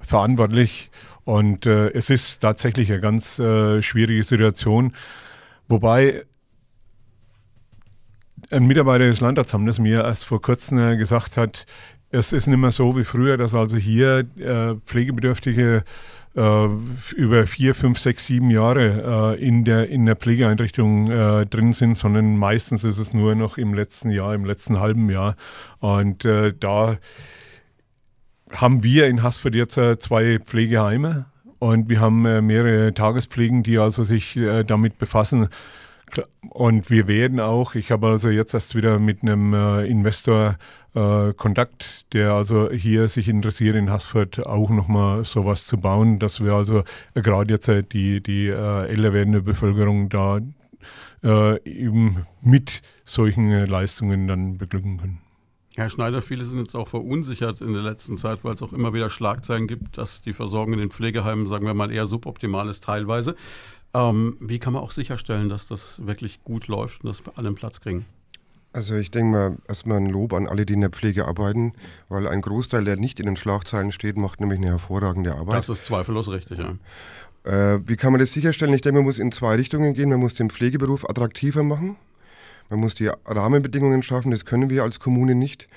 verantwortlich. 0.00 0.90
Und 1.24 1.66
äh, 1.66 1.90
es 1.90 2.10
ist 2.10 2.38
tatsächlich 2.38 2.92
eine 2.92 3.00
ganz 3.00 3.40
äh, 3.40 3.82
schwierige 3.82 4.22
Situation. 4.22 4.92
Wobei 5.66 6.24
ein 8.50 8.66
Mitarbeiter 8.66 9.06
des 9.06 9.20
Landratsamtes 9.20 9.80
mir 9.80 10.04
erst 10.04 10.24
vor 10.24 10.40
kurzem 10.40 10.78
äh, 10.78 10.96
gesagt 10.96 11.36
hat, 11.36 11.66
es 12.10 12.32
ist 12.32 12.46
nicht 12.46 12.58
mehr 12.58 12.70
so 12.70 12.96
wie 12.96 13.02
früher, 13.02 13.36
dass 13.36 13.54
also 13.54 13.76
hier 13.76 14.24
äh, 14.38 14.76
Pflegebedürftige 14.86 15.82
äh, 16.36 16.68
über 17.16 17.46
vier, 17.46 17.74
fünf, 17.74 17.98
sechs, 17.98 18.26
sieben 18.26 18.50
Jahre 18.50 19.36
äh, 19.38 19.42
in, 19.42 19.64
der, 19.64 19.88
in 19.88 20.04
der 20.04 20.16
Pflegeeinrichtung 20.16 21.10
äh, 21.10 21.46
drin 21.46 21.72
sind, 21.72 21.96
sondern 21.96 22.36
meistens 22.36 22.84
ist 22.84 22.98
es 22.98 23.14
nur 23.14 23.34
noch 23.34 23.56
im 23.56 23.72
letzten 23.72 24.10
Jahr, 24.10 24.34
im 24.34 24.44
letzten 24.44 24.78
halben 24.78 25.08
Jahr. 25.08 25.36
Und 25.78 26.24
äh, 26.24 26.52
da 26.58 26.98
haben 28.50 28.82
wir 28.82 29.06
in 29.06 29.22
Haßfurt 29.22 29.54
jetzt 29.54 29.78
äh, 29.78 29.98
zwei 29.98 30.38
Pflegeheime 30.38 31.26
und 31.58 31.88
wir 31.88 32.00
haben 32.00 32.26
äh, 32.26 32.42
mehrere 32.42 32.92
Tagespflegen, 32.92 33.62
die 33.62 33.78
also 33.78 34.04
sich 34.04 34.38
damit 34.66 34.98
befassen. 34.98 35.48
Und 36.50 36.88
wir 36.90 37.08
werden 37.08 37.40
auch, 37.40 37.74
ich 37.74 37.90
habe 37.90 38.06
also 38.06 38.28
jetzt 38.28 38.54
erst 38.54 38.76
wieder 38.76 38.98
mit 39.00 39.22
einem 39.22 39.52
Investor 39.84 40.56
äh, 40.96 41.34
Kontakt, 41.34 42.12
der 42.14 42.32
also 42.32 42.70
hier 42.70 43.08
sich 43.08 43.28
interessiert, 43.28 43.76
in 43.76 43.90
Haßfurt 43.90 44.46
auch 44.46 44.70
nochmal 44.70 45.24
sowas 45.24 45.66
zu 45.66 45.76
bauen, 45.76 46.18
dass 46.18 46.42
wir 46.42 46.54
also 46.54 46.82
äh, 47.14 47.20
gerade 47.20 47.52
jetzt 47.52 47.68
äh, 47.68 47.82
die, 47.82 48.22
die 48.22 48.46
äh, 48.46 48.86
älter 48.86 49.12
werdende 49.12 49.42
Bevölkerung 49.42 50.08
da 50.08 50.40
äh, 51.22 51.62
eben 51.68 52.26
mit 52.40 52.80
solchen 53.04 53.50
äh, 53.50 53.66
Leistungen 53.66 54.26
dann 54.26 54.56
beglücken 54.56 54.98
können. 54.98 55.18
Herr 55.74 55.90
Schneider, 55.90 56.22
viele 56.22 56.46
sind 56.46 56.60
jetzt 56.60 56.74
auch 56.74 56.88
verunsichert 56.88 57.60
in 57.60 57.74
der 57.74 57.82
letzten 57.82 58.16
Zeit, 58.16 58.42
weil 58.42 58.54
es 58.54 58.62
auch 58.62 58.72
immer 58.72 58.94
wieder 58.94 59.10
Schlagzeilen 59.10 59.66
gibt, 59.66 59.98
dass 59.98 60.22
die 60.22 60.32
Versorgung 60.32 60.72
in 60.72 60.78
den 60.78 60.90
Pflegeheimen, 60.90 61.46
sagen 61.46 61.66
wir 61.66 61.74
mal, 61.74 61.92
eher 61.92 62.06
suboptimal 62.06 62.70
ist 62.70 62.84
teilweise. 62.84 63.36
Ähm, 63.92 64.38
wie 64.40 64.58
kann 64.58 64.72
man 64.72 64.82
auch 64.82 64.92
sicherstellen, 64.92 65.50
dass 65.50 65.66
das 65.66 66.06
wirklich 66.06 66.42
gut 66.42 66.68
läuft 66.68 67.04
und 67.04 67.08
dass 67.08 67.26
wir 67.26 67.36
alle 67.36 67.48
einen 67.48 67.56
Platz 67.56 67.82
kriegen? 67.82 68.06
Also 68.76 68.94
ich 68.96 69.10
denke 69.10 69.32
mal 69.32 69.56
erstmal 69.68 69.96
ein 69.96 70.10
Lob 70.10 70.34
an 70.34 70.46
alle, 70.46 70.66
die 70.66 70.74
in 70.74 70.82
der 70.82 70.90
Pflege 70.90 71.26
arbeiten, 71.26 71.72
weil 72.10 72.28
ein 72.28 72.42
Großteil, 72.42 72.84
der 72.84 72.96
nicht 72.96 73.18
in 73.18 73.24
den 73.24 73.36
Schlagzeilen 73.36 73.90
steht, 73.90 74.18
macht 74.18 74.38
nämlich 74.38 74.58
eine 74.58 74.66
hervorragende 74.66 75.34
Arbeit. 75.34 75.56
Das 75.56 75.70
ist 75.70 75.86
zweifellos 75.86 76.30
richtig, 76.30 76.58
ja. 76.58 76.74
Äh, 77.50 77.80
wie 77.86 77.96
kann 77.96 78.12
man 78.12 78.20
das 78.20 78.32
sicherstellen? 78.32 78.74
Ich 78.74 78.82
denke, 78.82 78.98
man 78.98 79.06
muss 79.06 79.18
in 79.18 79.32
zwei 79.32 79.54
Richtungen 79.54 79.94
gehen. 79.94 80.10
Man 80.10 80.20
muss 80.20 80.34
den 80.34 80.50
Pflegeberuf 80.50 81.08
attraktiver 81.08 81.62
machen. 81.62 81.96
Man 82.68 82.80
muss 82.80 82.94
die 82.94 83.06
Rahmenbedingungen 83.24 84.02
schaffen. 84.02 84.30
Das 84.30 84.44
können 84.44 84.68
wir 84.68 84.82
als 84.82 85.00
Kommune 85.00 85.34
nicht, 85.34 85.68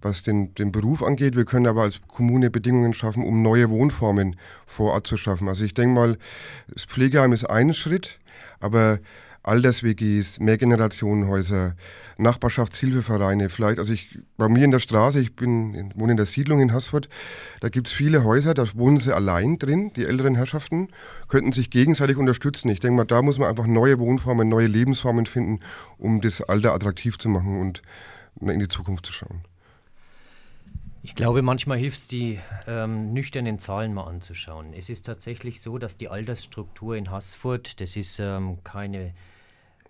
was 0.00 0.22
den, 0.22 0.54
den 0.54 0.72
Beruf 0.72 1.02
angeht. 1.02 1.36
Wir 1.36 1.44
können 1.44 1.66
aber 1.66 1.82
als 1.82 2.00
Kommune 2.08 2.48
Bedingungen 2.48 2.94
schaffen, 2.94 3.22
um 3.22 3.42
neue 3.42 3.68
Wohnformen 3.68 4.34
vor 4.64 4.92
Ort 4.92 5.06
zu 5.06 5.18
schaffen. 5.18 5.46
Also 5.48 5.62
ich 5.62 5.74
denke 5.74 5.94
mal, 5.94 6.16
das 6.72 6.86
Pflegeheim 6.86 7.34
ist 7.34 7.44
ein 7.44 7.74
Schritt, 7.74 8.18
aber 8.60 8.98
Alters-WGs, 9.46 10.40
Mehrgenerationenhäuser, 10.40 11.76
Nachbarschaftshilfevereine, 12.18 13.48
vielleicht, 13.48 13.78
also 13.78 13.92
ich, 13.92 14.18
bei 14.36 14.48
mir 14.48 14.64
in 14.64 14.70
der 14.70 14.78
Straße, 14.78 15.20
ich 15.20 15.36
bin, 15.36 15.92
wohne 15.94 16.12
in 16.12 16.16
der 16.16 16.26
Siedlung 16.26 16.60
in 16.60 16.72
Haßfurt, 16.72 17.08
da 17.60 17.68
gibt 17.68 17.86
es 17.86 17.92
viele 17.92 18.24
Häuser, 18.24 18.54
da 18.54 18.64
wohnen 18.74 18.98
sie 18.98 19.14
allein 19.14 19.58
drin, 19.58 19.92
die 19.94 20.04
älteren 20.04 20.34
Herrschaften, 20.34 20.88
könnten 21.28 21.52
sich 21.52 21.70
gegenseitig 21.70 22.16
unterstützen. 22.16 22.68
Ich 22.70 22.80
denke 22.80 22.96
mal, 22.96 23.04
da 23.04 23.22
muss 23.22 23.38
man 23.38 23.48
einfach 23.48 23.66
neue 23.66 23.98
Wohnformen, 23.98 24.48
neue 24.48 24.66
Lebensformen 24.66 25.26
finden, 25.26 25.60
um 25.98 26.20
das 26.20 26.42
Alter 26.42 26.74
attraktiv 26.74 27.18
zu 27.18 27.28
machen 27.28 27.60
und 27.60 27.82
in 28.40 28.58
die 28.58 28.68
Zukunft 28.68 29.06
zu 29.06 29.12
schauen. 29.12 29.42
Ich 31.06 31.14
glaube, 31.14 31.40
manchmal 31.40 31.78
hilft 31.78 31.98
es, 31.98 32.08
die 32.08 32.40
ähm, 32.66 33.12
nüchternen 33.12 33.60
Zahlen 33.60 33.94
mal 33.94 34.08
anzuschauen. 34.08 34.74
Es 34.74 34.90
ist 34.90 35.06
tatsächlich 35.06 35.60
so, 35.60 35.78
dass 35.78 35.98
die 35.98 36.08
Altersstruktur 36.08 36.96
in 36.96 37.12
Haßfurt, 37.12 37.80
das 37.80 37.94
ist 37.94 38.18
ähm, 38.18 38.58
keine 38.64 39.14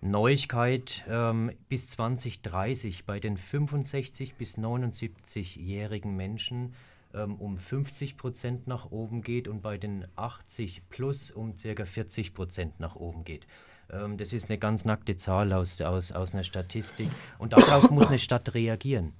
Neuigkeit 0.01 1.03
ähm, 1.09 1.51
bis 1.69 1.87
2030 1.89 3.05
bei 3.05 3.19
den 3.19 3.37
65 3.37 4.35
bis 4.35 4.57
79-jährigen 4.57 6.15
Menschen 6.15 6.73
ähm, 7.13 7.35
um 7.35 7.57
50 7.57 8.17
Prozent 8.17 8.67
nach 8.67 8.91
oben 8.91 9.21
geht 9.21 9.47
und 9.47 9.61
bei 9.61 9.77
den 9.77 10.05
80 10.15 10.83
plus 10.89 11.31
um 11.31 11.55
ca. 11.55 11.85
40 11.85 12.33
Prozent 12.33 12.79
nach 12.79 12.95
oben 12.95 13.23
geht. 13.23 13.47
Ähm, 13.91 14.17
das 14.17 14.33
ist 14.33 14.49
eine 14.49 14.57
ganz 14.57 14.85
nackte 14.85 15.17
Zahl 15.17 15.53
aus, 15.53 15.81
aus, 15.81 16.11
aus 16.11 16.33
einer 16.33 16.43
Statistik 16.43 17.09
und 17.39 17.53
darauf 17.53 17.89
muss 17.89 18.07
eine 18.07 18.19
Stadt 18.19 18.53
reagieren. 18.53 19.13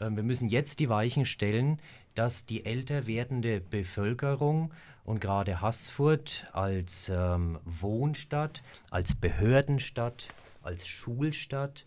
Ähm, 0.00 0.16
wir 0.16 0.22
müssen 0.22 0.48
jetzt 0.48 0.80
die 0.80 0.88
Weichen 0.88 1.24
stellen, 1.24 1.78
dass 2.14 2.46
die 2.46 2.64
älter 2.64 3.06
werdende 3.06 3.60
Bevölkerung 3.60 4.72
und 5.04 5.20
gerade 5.20 5.60
Haßfurt 5.60 6.46
als 6.52 7.10
ähm, 7.14 7.58
Wohnstadt, 7.64 8.62
als 8.90 9.14
Behördenstadt, 9.14 10.28
als 10.62 10.86
Schulstadt, 10.86 11.84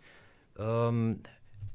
ähm, 0.58 1.22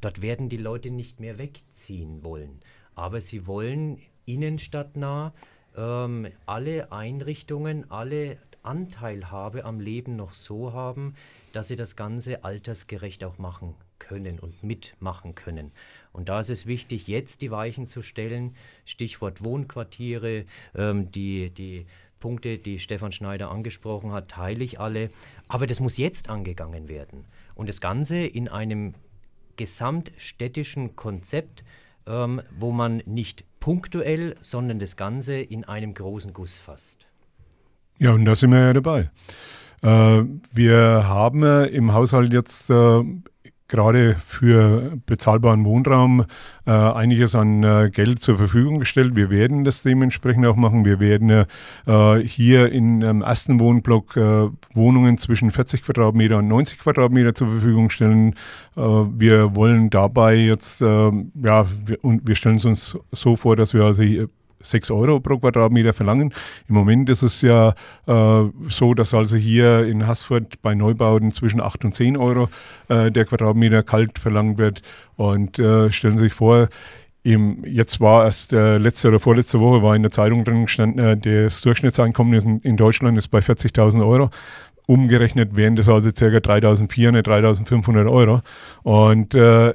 dort 0.00 0.22
werden 0.22 0.48
die 0.48 0.56
Leute 0.56 0.90
nicht 0.90 1.20
mehr 1.20 1.38
wegziehen 1.38 2.22
wollen. 2.22 2.60
Aber 2.94 3.20
sie 3.20 3.46
wollen 3.46 4.00
innenstadtnah 4.24 5.32
ähm, 5.76 6.28
alle 6.46 6.92
Einrichtungen, 6.92 7.90
alle 7.90 8.38
Anteilhabe 8.62 9.64
am 9.64 9.80
Leben 9.80 10.14
noch 10.14 10.34
so 10.34 10.72
haben, 10.72 11.14
dass 11.52 11.68
sie 11.68 11.76
das 11.76 11.96
Ganze 11.96 12.44
altersgerecht 12.44 13.24
auch 13.24 13.38
machen 13.38 13.74
können 13.98 14.38
und 14.38 14.62
mitmachen 14.62 15.34
können. 15.34 15.72
Und 16.12 16.28
da 16.28 16.40
ist 16.40 16.50
es 16.50 16.66
wichtig, 16.66 17.08
jetzt 17.08 17.40
die 17.40 17.50
Weichen 17.50 17.86
zu 17.86 18.02
stellen. 18.02 18.54
Stichwort 18.84 19.42
Wohnquartiere, 19.42 20.44
ähm, 20.74 21.10
die, 21.10 21.50
die 21.50 21.86
Punkte, 22.20 22.58
die 22.58 22.78
Stefan 22.78 23.12
Schneider 23.12 23.50
angesprochen 23.50 24.12
hat, 24.12 24.28
teile 24.28 24.62
ich 24.62 24.78
alle. 24.78 25.10
Aber 25.48 25.66
das 25.66 25.80
muss 25.80 25.96
jetzt 25.96 26.28
angegangen 26.28 26.88
werden. 26.88 27.24
Und 27.54 27.68
das 27.68 27.80
Ganze 27.80 28.18
in 28.18 28.48
einem 28.48 28.94
gesamtstädtischen 29.56 30.96
Konzept, 30.96 31.64
ähm, 32.06 32.42
wo 32.58 32.72
man 32.72 33.02
nicht 33.06 33.44
punktuell, 33.60 34.36
sondern 34.40 34.78
das 34.78 34.96
Ganze 34.96 35.34
in 35.34 35.64
einem 35.64 35.94
großen 35.94 36.32
Guss 36.32 36.56
fasst. 36.56 37.06
Ja, 37.98 38.12
und 38.12 38.24
da 38.24 38.34
sind 38.34 38.50
wir 38.50 38.60
ja 38.60 38.72
dabei. 38.72 39.10
Äh, 39.82 40.24
wir 40.52 41.08
haben 41.08 41.42
im 41.42 41.92
Haushalt 41.92 42.32
jetzt 42.32 42.70
äh, 42.70 43.02
gerade 43.72 44.16
für 44.26 44.98
bezahlbaren 45.06 45.64
Wohnraum 45.64 46.26
äh, 46.66 46.70
einiges 46.70 47.34
an 47.34 47.62
äh, 47.64 47.90
Geld 47.90 48.20
zur 48.20 48.36
Verfügung 48.36 48.78
gestellt. 48.78 49.16
Wir 49.16 49.30
werden 49.30 49.64
das 49.64 49.82
dementsprechend 49.82 50.46
auch 50.46 50.56
machen. 50.56 50.84
Wir 50.84 51.00
werden 51.00 51.46
äh, 51.86 52.18
hier 52.18 52.70
in 52.70 53.02
einem 53.02 53.22
ersten 53.22 53.58
Wohnblock 53.58 54.16
äh, 54.16 54.48
Wohnungen 54.74 55.16
zwischen 55.16 55.50
40 55.50 55.82
Quadratmeter 55.82 56.38
und 56.38 56.48
90 56.48 56.78
Quadratmeter 56.78 57.34
zur 57.34 57.48
Verfügung 57.48 57.88
stellen. 57.88 58.34
Äh, 58.76 58.80
wir 58.80 59.56
wollen 59.56 59.88
dabei 59.88 60.34
jetzt, 60.34 60.82
äh, 60.82 61.10
ja, 61.42 61.66
wir, 61.84 62.04
und 62.04 62.28
wir 62.28 62.34
stellen 62.34 62.56
es 62.56 62.66
uns 62.66 62.98
so 63.10 63.36
vor, 63.36 63.56
dass 63.56 63.72
wir 63.72 63.84
also 63.84 64.02
hier 64.02 64.28
6 64.62 64.90
Euro 64.90 65.20
pro 65.20 65.38
Quadratmeter 65.38 65.92
verlangen. 65.92 66.32
Im 66.68 66.74
Moment 66.74 67.10
ist 67.10 67.22
es 67.22 67.42
ja 67.42 67.74
äh, 68.06 68.44
so, 68.68 68.94
dass 68.94 69.14
also 69.14 69.36
hier 69.36 69.84
in 69.86 70.06
Haßfurt 70.06 70.62
bei 70.62 70.74
Neubauten 70.74 71.32
zwischen 71.32 71.60
8 71.60 71.84
und 71.84 71.94
10 71.94 72.16
Euro 72.16 72.48
äh, 72.88 73.10
der 73.10 73.24
Quadratmeter 73.24 73.82
kalt 73.82 74.18
verlangt 74.18 74.58
wird. 74.58 74.82
Und 75.16 75.58
äh, 75.58 75.90
stellen 75.92 76.16
Sie 76.16 76.24
sich 76.24 76.34
vor, 76.34 76.68
im, 77.24 77.64
jetzt 77.64 78.00
war 78.00 78.24
erst 78.24 78.52
äh, 78.52 78.78
letzte 78.78 79.08
oder 79.08 79.20
vorletzte 79.20 79.60
Woche 79.60 79.82
war 79.82 79.94
in 79.94 80.02
der 80.02 80.10
Zeitung 80.10 80.44
drin 80.44 80.62
gestanden, 80.62 81.04
äh, 81.04 81.16
das 81.16 81.60
Durchschnittseinkommen 81.60 82.34
in, 82.34 82.58
in 82.60 82.76
Deutschland 82.76 83.16
ist 83.16 83.28
bei 83.28 83.38
40.000 83.38 84.06
Euro. 84.06 84.30
Umgerechnet 84.88 85.54
wären 85.54 85.76
das 85.76 85.88
also 85.88 86.10
ca. 86.10 86.26
3.400, 86.26 87.22
3.500 87.22 88.10
Euro. 88.10 88.40
Und 88.82 89.34
äh, 89.34 89.72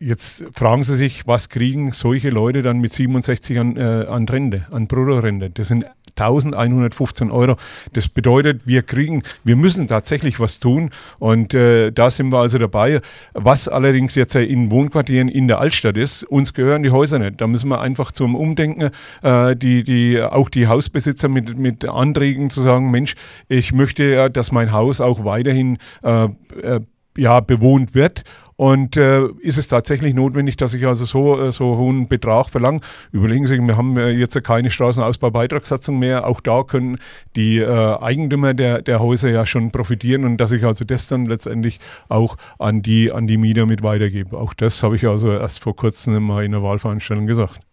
Jetzt 0.00 0.44
fragen 0.52 0.84
Sie 0.84 0.96
sich, 0.96 1.26
was 1.26 1.48
kriegen 1.48 1.90
solche 1.90 2.30
Leute 2.30 2.62
dann 2.62 2.78
mit 2.78 2.92
67 2.92 3.58
an, 3.58 3.76
äh, 3.76 4.06
an 4.08 4.28
Rente, 4.28 4.64
an 4.70 4.86
Bruttorente? 4.86 5.50
Das 5.50 5.66
sind 5.66 5.86
1115 6.14 7.32
Euro. 7.32 7.56
Das 7.94 8.08
bedeutet, 8.08 8.64
wir 8.64 8.82
kriegen, 8.82 9.24
wir 9.42 9.56
müssen 9.56 9.88
tatsächlich 9.88 10.38
was 10.38 10.60
tun 10.60 10.90
und 11.18 11.52
äh, 11.52 11.90
da 11.90 12.10
sind 12.10 12.30
wir 12.30 12.38
also 12.38 12.58
dabei. 12.58 13.00
Was 13.34 13.66
allerdings 13.66 14.14
jetzt 14.14 14.36
in 14.36 14.70
Wohnquartieren 14.70 15.28
in 15.28 15.48
der 15.48 15.58
Altstadt 15.58 15.96
ist, 15.96 16.22
uns 16.22 16.54
gehören 16.54 16.84
die 16.84 16.90
Häuser 16.90 17.18
nicht. 17.18 17.40
Da 17.40 17.48
müssen 17.48 17.68
wir 17.68 17.80
einfach 17.80 18.12
zum 18.12 18.36
Umdenken, 18.36 18.90
äh, 19.22 19.56
die, 19.56 19.82
die, 19.82 20.22
auch 20.22 20.48
die 20.48 20.68
Hausbesitzer 20.68 21.28
mit, 21.28 21.58
mit 21.58 21.88
Anträgen 21.88 22.50
zu 22.50 22.62
sagen, 22.62 22.92
Mensch, 22.92 23.16
ich 23.48 23.72
möchte, 23.72 24.30
dass 24.30 24.52
mein 24.52 24.70
Haus 24.70 25.00
auch 25.00 25.24
weiterhin 25.24 25.78
äh, 26.04 26.28
äh, 26.62 26.80
ja, 27.16 27.40
bewohnt 27.40 27.96
wird 27.96 28.22
und 28.58 28.96
äh, 28.96 29.28
ist 29.38 29.56
es 29.56 29.68
tatsächlich 29.68 30.14
notwendig, 30.14 30.56
dass 30.56 30.74
ich 30.74 30.84
also 30.84 31.04
so, 31.04 31.40
äh, 31.40 31.52
so 31.52 31.76
hohen 31.76 32.08
Betrag 32.08 32.50
verlange? 32.50 32.80
Überlegen 33.12 33.46
Sie, 33.46 33.56
wir 33.56 33.76
haben 33.76 33.96
äh, 33.96 34.10
jetzt 34.10 34.42
keine 34.42 34.72
Straßenausbaubeitragssatzung 34.72 35.96
mehr. 35.96 36.26
Auch 36.26 36.40
da 36.40 36.64
können 36.64 36.98
die 37.36 37.58
äh, 37.58 37.96
Eigentümer 38.00 38.54
der, 38.54 38.82
der 38.82 38.98
Häuser 38.98 39.30
ja 39.30 39.46
schon 39.46 39.70
profitieren 39.70 40.24
und 40.24 40.38
dass 40.38 40.50
ich 40.50 40.64
also 40.64 40.84
das 40.84 41.06
dann 41.06 41.24
letztendlich 41.26 41.78
auch 42.08 42.36
an 42.58 42.82
die, 42.82 43.12
an 43.12 43.28
die 43.28 43.36
Mieter 43.36 43.64
mit 43.64 43.84
weitergebe. 43.84 44.36
Auch 44.36 44.54
das 44.54 44.82
habe 44.82 44.96
ich 44.96 45.06
also 45.06 45.30
erst 45.30 45.60
vor 45.60 45.76
kurzem 45.76 46.20
mal 46.20 46.44
in 46.44 46.52
einer 46.52 46.64
Wahlveranstaltung 46.64 47.28
gesagt. 47.28 47.67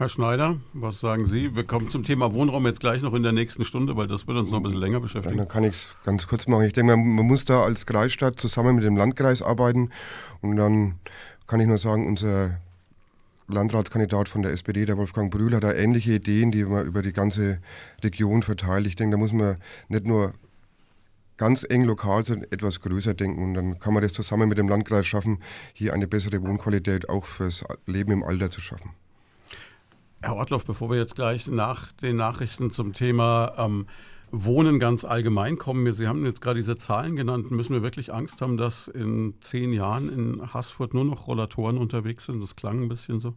Herr 0.00 0.08
Schneider, 0.08 0.56
was 0.72 0.98
sagen 0.98 1.26
Sie? 1.26 1.54
Wir 1.54 1.64
kommen 1.64 1.90
zum 1.90 2.04
Thema 2.04 2.32
Wohnraum 2.32 2.64
jetzt 2.64 2.80
gleich 2.80 3.02
noch 3.02 3.12
in 3.12 3.22
der 3.22 3.32
nächsten 3.32 3.66
Stunde, 3.66 3.98
weil 3.98 4.06
das 4.06 4.26
wird 4.26 4.38
uns 4.38 4.50
noch 4.50 4.60
ein 4.60 4.62
bisschen 4.62 4.80
länger 4.80 4.98
beschäftigen. 4.98 5.36
Dann 5.36 5.46
kann 5.46 5.62
ich 5.62 5.74
es 5.74 5.96
ganz 6.04 6.26
kurz 6.26 6.46
machen. 6.46 6.64
Ich 6.64 6.72
denke, 6.72 6.96
man, 6.96 7.06
man, 7.16 7.26
muss 7.26 7.44
da 7.44 7.64
als 7.64 7.84
Kreisstadt 7.84 8.40
zusammen 8.40 8.76
mit 8.76 8.84
dem 8.84 8.96
Landkreis 8.96 9.42
arbeiten. 9.42 9.90
Und 10.40 10.56
dann 10.56 10.94
kann 11.46 11.60
ich 11.60 11.66
nur 11.66 11.76
sagen, 11.76 12.06
unser 12.06 12.62
Landratskandidat 13.48 14.30
von 14.30 14.40
der 14.40 14.52
SPD, 14.52 14.86
der 14.86 14.96
Wolfgang 14.96 15.30
Brühl, 15.30 15.54
hat 15.54 15.64
da 15.64 15.74
ähnliche 15.74 16.12
Ideen, 16.12 16.50
die 16.50 16.64
man 16.64 16.86
über 16.86 17.02
die 17.02 17.12
ganze 17.12 17.58
Region 18.02 18.42
verteilt. 18.42 18.86
Ich 18.86 18.96
denke, 18.96 19.16
da 19.16 19.18
muss 19.18 19.34
man 19.34 19.58
nicht 19.88 20.06
nur 20.06 20.32
ganz 21.36 21.62
eng 21.68 21.84
lokal, 21.84 22.24
sondern 22.24 22.50
etwas 22.50 22.80
größer 22.80 23.12
denken. 23.12 23.44
Und 23.44 23.52
dann 23.52 23.78
kann 23.78 23.92
man 23.92 24.02
das 24.02 24.14
zusammen 24.14 24.48
mit 24.48 24.56
dem 24.56 24.70
Landkreis 24.70 25.06
schaffen, 25.06 25.40
hier 25.74 25.92
eine 25.92 26.08
bessere 26.08 26.40
Wohnqualität 26.40 27.10
auch 27.10 27.26
fürs 27.26 27.66
Leben 27.84 28.12
im 28.12 28.22
Alter 28.22 28.48
zu 28.48 28.62
schaffen. 28.62 28.92
Herr 30.22 30.36
Ortloff, 30.36 30.66
bevor 30.66 30.90
wir 30.90 30.98
jetzt 30.98 31.14
gleich 31.14 31.46
nach 31.46 31.92
den 31.92 32.16
Nachrichten 32.16 32.70
zum 32.70 32.92
Thema 32.92 33.54
ähm, 33.56 33.86
Wohnen 34.30 34.78
ganz 34.78 35.06
allgemein 35.06 35.56
kommen, 35.56 35.90
Sie 35.94 36.06
haben 36.06 36.26
jetzt 36.26 36.42
gerade 36.42 36.58
diese 36.58 36.76
Zahlen 36.76 37.16
genannt, 37.16 37.50
müssen 37.50 37.72
wir 37.72 37.82
wirklich 37.82 38.12
Angst 38.12 38.42
haben, 38.42 38.58
dass 38.58 38.86
in 38.86 39.34
zehn 39.40 39.72
Jahren 39.72 40.12
in 40.12 40.52
Haßfurt 40.52 40.92
nur 40.92 41.06
noch 41.06 41.26
Rollatoren 41.26 41.78
unterwegs 41.78 42.26
sind? 42.26 42.42
Das 42.42 42.54
klang 42.54 42.82
ein 42.82 42.88
bisschen 42.88 43.20
so. 43.20 43.34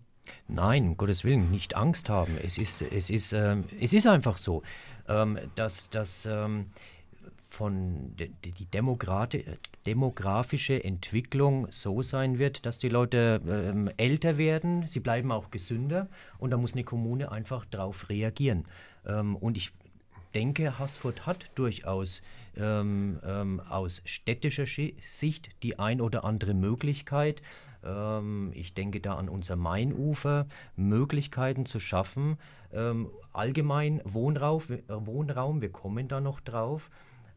Nein, 0.50 0.90
um 0.90 0.98
Gottes 0.98 1.24
Willen, 1.24 1.52
nicht 1.52 1.76
Angst 1.76 2.10
haben. 2.10 2.38
Es 2.38 2.58
ist, 2.58 2.82
es 2.82 3.10
ist, 3.10 3.32
ähm, 3.32 3.64
es 3.80 3.94
ist 3.94 4.06
einfach 4.06 4.38
so, 4.38 4.62
ähm, 5.08 5.40
dass, 5.56 5.90
dass 5.90 6.28
ähm, 6.30 6.66
von 7.54 8.16
de, 8.18 8.32
die 8.44 8.68
demografische 9.86 10.84
Entwicklung 10.84 11.68
so 11.70 12.02
sein 12.02 12.40
wird, 12.40 12.66
dass 12.66 12.80
die 12.80 12.90
Leute 12.90 13.42
ähm, 13.48 13.92
älter 13.98 14.40
werden, 14.40 14.88
sie 14.88 15.00
bleiben 15.00 15.32
auch 15.32 15.52
gesünder 15.52 16.08
und 16.40 16.50
da 16.50 16.58
muss 16.58 16.74
eine 16.74 16.84
Kommune 16.84 17.32
einfach 17.32 17.66
darauf 17.66 18.10
reagieren. 18.10 18.66
Ähm, 19.06 19.36
und 19.36 19.56
ich 19.56 19.72
denke, 20.34 20.80
Haßfurt 20.80 21.28
hat 21.28 21.52
durchaus 21.54 22.24
ähm, 22.58 23.20
ähm, 23.24 23.60
aus 23.70 24.02
städtischer 24.04 24.66
Sicht 24.66 25.50
die 25.62 25.78
ein 25.78 26.02
oder 26.02 26.24
andere 26.24 26.56
Möglichkeit. 26.56 27.44
Ähm, 27.84 28.52
ich 28.56 28.74
denke 28.74 29.00
da 29.00 29.16
an 29.16 29.30
unser 29.30 29.58
Mainufer, 29.58 30.48
Möglichkeiten 30.76 31.68
zu 31.68 31.80
schaffen. 31.80 32.38
Ähm, 32.74 33.12
allgemein 33.32 34.02
Wohnraum, 34.06 34.64
äh, 34.70 34.82
Wohnraum, 34.88 35.62
wir 35.62 35.72
kommen 35.72 36.08
da 36.08 36.20
noch 36.20 36.40
drauf. 36.40 36.90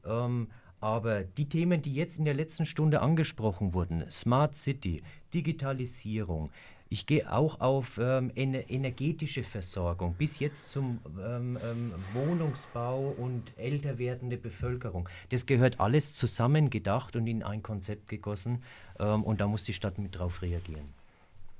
Ähm, 0.07 0.49
aber 0.81 1.25
die 1.25 1.49
Themen, 1.49 1.83
die 1.83 1.95
jetzt 1.95 2.19
in 2.19 2.25
der 2.25 2.35
letzten 2.35 2.67
Stunde 2.67 3.01
angesprochen 3.01 3.73
wurden, 3.73 4.05
Smart 4.11 4.57
City, 4.57 5.03
Digitalisierung, 5.33 6.51
ich 6.89 7.07
gehe 7.07 7.33
auch 7.33 7.61
auf 7.61 7.99
ähm, 8.01 8.31
ener 8.37 8.71
energetische 8.71 9.43
Versorgung, 9.43 10.15
bis 10.15 10.39
jetzt 10.39 10.71
zum 10.71 11.01
ähm, 11.19 11.59
ähm, 11.65 11.93
Wohnungsbau 12.13 13.13
und 13.19 13.43
älter 13.57 13.99
werdende 13.99 14.37
Bevölkerung. 14.37 15.09
Das 15.31 15.47
gehört 15.47 15.81
alles 15.81 16.15
zusammengedacht 16.15 17.17
und 17.17 17.27
in 17.27 17.43
ein 17.43 17.63
Konzept 17.63 18.09
gegossen 18.09 18.63
ähm, 19.01 19.25
und 19.25 19.41
da 19.41 19.49
muss 19.49 19.65
die 19.65 19.73
Stadt 19.73 19.99
mit 19.99 20.17
drauf 20.17 20.43
reagieren. 20.43 20.87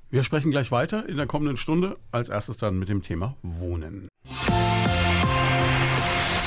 Wir 0.09 0.23
sprechen 0.23 0.51
gleich 0.51 0.71
weiter 0.71 1.09
in 1.09 1.17
der 1.17 1.27
kommenden 1.27 1.57
Stunde, 1.57 1.97
als 2.13 2.29
erstes 2.29 2.55
dann 2.55 2.79
mit 2.79 2.87
dem 2.87 3.01
Thema 3.01 3.35
Wohnen. 3.41 4.07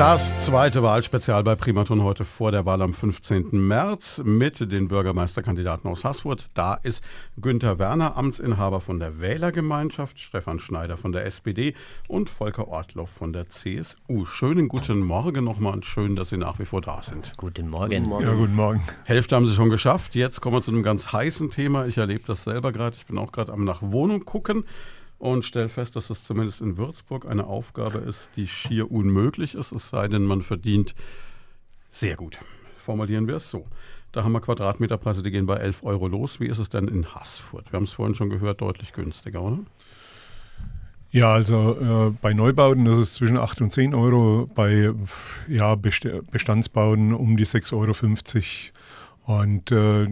Das 0.00 0.34
zweite 0.46 0.82
Wahlspezial 0.82 1.44
bei 1.44 1.56
Primaton 1.56 2.02
heute 2.02 2.24
vor 2.24 2.50
der 2.50 2.64
Wahl 2.64 2.80
am 2.80 2.94
15. 2.94 3.50
März 3.52 4.22
mit 4.24 4.72
den 4.72 4.88
Bürgermeisterkandidaten 4.88 5.90
aus 5.90 6.06
Haßfurt. 6.06 6.46
Da 6.54 6.72
ist 6.72 7.04
Günther 7.38 7.78
Werner, 7.78 8.16
Amtsinhaber 8.16 8.80
von 8.80 8.98
der 8.98 9.20
Wählergemeinschaft, 9.20 10.18
Stefan 10.18 10.58
Schneider 10.58 10.96
von 10.96 11.12
der 11.12 11.26
SPD 11.26 11.74
und 12.08 12.30
Volker 12.30 12.68
Ortloff 12.68 13.10
von 13.10 13.34
der 13.34 13.50
CSU. 13.50 14.24
Schönen 14.24 14.68
guten 14.68 15.00
Morgen 15.00 15.44
nochmal 15.44 15.74
und 15.74 15.84
schön, 15.84 16.16
dass 16.16 16.30
Sie 16.30 16.38
nach 16.38 16.58
wie 16.58 16.64
vor 16.64 16.80
da 16.80 17.02
sind. 17.02 17.34
Guten 17.36 17.68
Morgen. 17.68 17.94
Guten 17.94 18.08
Morgen. 18.08 18.24
Ja, 18.24 18.32
guten 18.32 18.56
Morgen. 18.56 18.82
Hälfte 19.04 19.36
haben 19.36 19.44
Sie 19.44 19.54
schon 19.54 19.68
geschafft. 19.68 20.14
Jetzt 20.14 20.40
kommen 20.40 20.56
wir 20.56 20.62
zu 20.62 20.70
einem 20.70 20.82
ganz 20.82 21.12
heißen 21.12 21.50
Thema. 21.50 21.84
Ich 21.84 21.98
erlebe 21.98 22.24
das 22.26 22.44
selber 22.44 22.72
gerade. 22.72 22.96
Ich 22.96 23.04
bin 23.04 23.18
auch 23.18 23.32
gerade 23.32 23.52
am 23.52 23.64
nach 23.64 23.82
Wohnung 23.82 24.24
gucken 24.24 24.64
und 25.20 25.44
stelle 25.44 25.68
fest, 25.68 25.94
dass 25.96 26.10
es 26.10 26.24
zumindest 26.24 26.62
in 26.62 26.76
Würzburg 26.78 27.26
eine 27.26 27.46
Aufgabe 27.46 27.98
ist, 27.98 28.32
die 28.36 28.48
schier 28.48 28.90
unmöglich 28.90 29.54
ist, 29.54 29.70
es 29.70 29.90
sei 29.90 30.08
denn, 30.08 30.24
man 30.24 30.42
verdient 30.42 30.94
sehr 31.90 32.16
gut. 32.16 32.38
Formulieren 32.78 33.28
wir 33.28 33.36
es 33.36 33.50
so. 33.50 33.66
Da 34.12 34.24
haben 34.24 34.32
wir 34.32 34.40
Quadratmeterpreise, 34.40 35.22
die 35.22 35.30
gehen 35.30 35.46
bei 35.46 35.56
11 35.56 35.84
Euro 35.84 36.08
los. 36.08 36.40
Wie 36.40 36.46
ist 36.46 36.58
es 36.58 36.70
denn 36.70 36.88
in 36.88 37.14
Haßfurt? 37.14 37.70
Wir 37.70 37.76
haben 37.76 37.84
es 37.84 37.92
vorhin 37.92 38.14
schon 38.14 38.30
gehört, 38.30 38.62
deutlich 38.62 38.92
günstiger, 38.92 39.42
oder? 39.42 39.58
Ja, 41.12 41.32
also 41.32 41.76
äh, 42.08 42.16
bei 42.22 42.32
Neubauten 42.32 42.86
ist 42.86 42.98
es 42.98 43.14
zwischen 43.14 43.36
8 43.36 43.60
und 43.60 43.70
10 43.70 43.94
Euro, 43.94 44.48
bei 44.54 44.90
ja, 45.48 45.74
Best 45.74 46.08
Bestandsbauten 46.30 47.12
um 47.12 47.36
die 47.36 47.46
6,50 47.46 48.70
Euro. 49.26 49.40
Und 49.40 49.70
äh, 49.70 50.06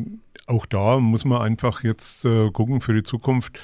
auch 0.47 0.67
da 0.67 0.99
muss 0.99 1.25
man 1.25 1.41
einfach 1.41 1.83
jetzt 1.83 2.25
äh, 2.25 2.51
gucken 2.51 2.81
für 2.81 2.95
die 2.95 3.03
Zukunft. 3.03 3.59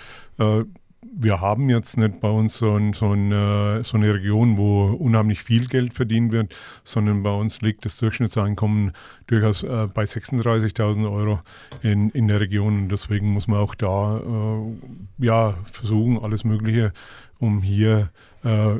Äh, 1.04 1.08
wir 1.16 1.40
haben 1.40 1.70
jetzt 1.70 1.96
nicht 1.96 2.20
bei 2.20 2.28
uns 2.28 2.56
so, 2.56 2.76
ein, 2.76 2.92
so, 2.92 3.10
eine, 3.10 3.82
so, 3.84 3.96
eine, 3.96 4.14
Region, 4.14 4.56
wo 4.56 4.86
unheimlich 4.92 5.42
viel 5.42 5.66
Geld 5.66 5.94
verdient 5.94 6.32
wird, 6.32 6.54
sondern 6.82 7.22
bei 7.22 7.30
uns 7.30 7.60
liegt 7.60 7.84
das 7.84 7.98
Durchschnittseinkommen 7.98 8.92
durchaus 9.26 9.62
äh, 9.62 9.88
bei 9.92 10.04
36.000 10.04 11.10
Euro 11.10 11.40
in, 11.82 12.10
in 12.10 12.28
der 12.28 12.40
Region. 12.40 12.82
Und 12.82 12.88
deswegen 12.88 13.32
muss 13.32 13.46
man 13.46 13.58
auch 13.58 13.74
da 13.74 14.18
äh, 14.18 15.24
ja, 15.24 15.54
versuchen, 15.70 16.18
alles 16.18 16.44
Mögliche, 16.44 16.92
um 17.38 17.62
hier 17.62 18.10
äh, 18.42 18.76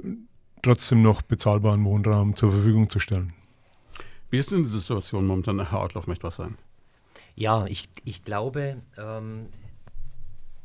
trotzdem 0.62 1.02
noch 1.02 1.22
bezahlbaren 1.22 1.84
Wohnraum 1.84 2.36
zur 2.36 2.52
Verfügung 2.52 2.88
zu 2.88 2.98
stellen. 2.98 3.32
Wie 4.30 4.38
ist 4.38 4.50
denn 4.50 4.62
die 4.62 4.68
Situation 4.68 5.26
momentan? 5.26 5.60
Herr 5.68 5.80
Outlauf 5.80 6.06
möchte 6.06 6.24
was 6.24 6.36
sagen. 6.36 6.56
Ja, 7.36 7.66
ich, 7.66 7.88
ich 8.04 8.24
glaube, 8.24 8.78
ähm, 8.96 9.46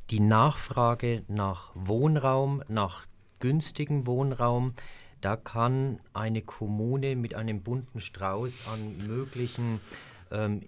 die 0.10 0.20
Nachfrage 0.20 1.24
nach 1.28 1.72
Wohnraum, 1.76 2.64
nach 2.68 3.05
günstigem 3.39 4.07
Wohnraum, 4.07 4.74
da 5.22 5.36
kann 5.36 5.99
eine 6.14 6.41
Kommune 6.41 7.16
mit 7.16 7.36
einem 7.36 7.62
bunten 7.62 7.99
Strauß 7.99 8.68
an 8.68 9.07
möglichen 9.07 9.82
ähm, 10.32 10.62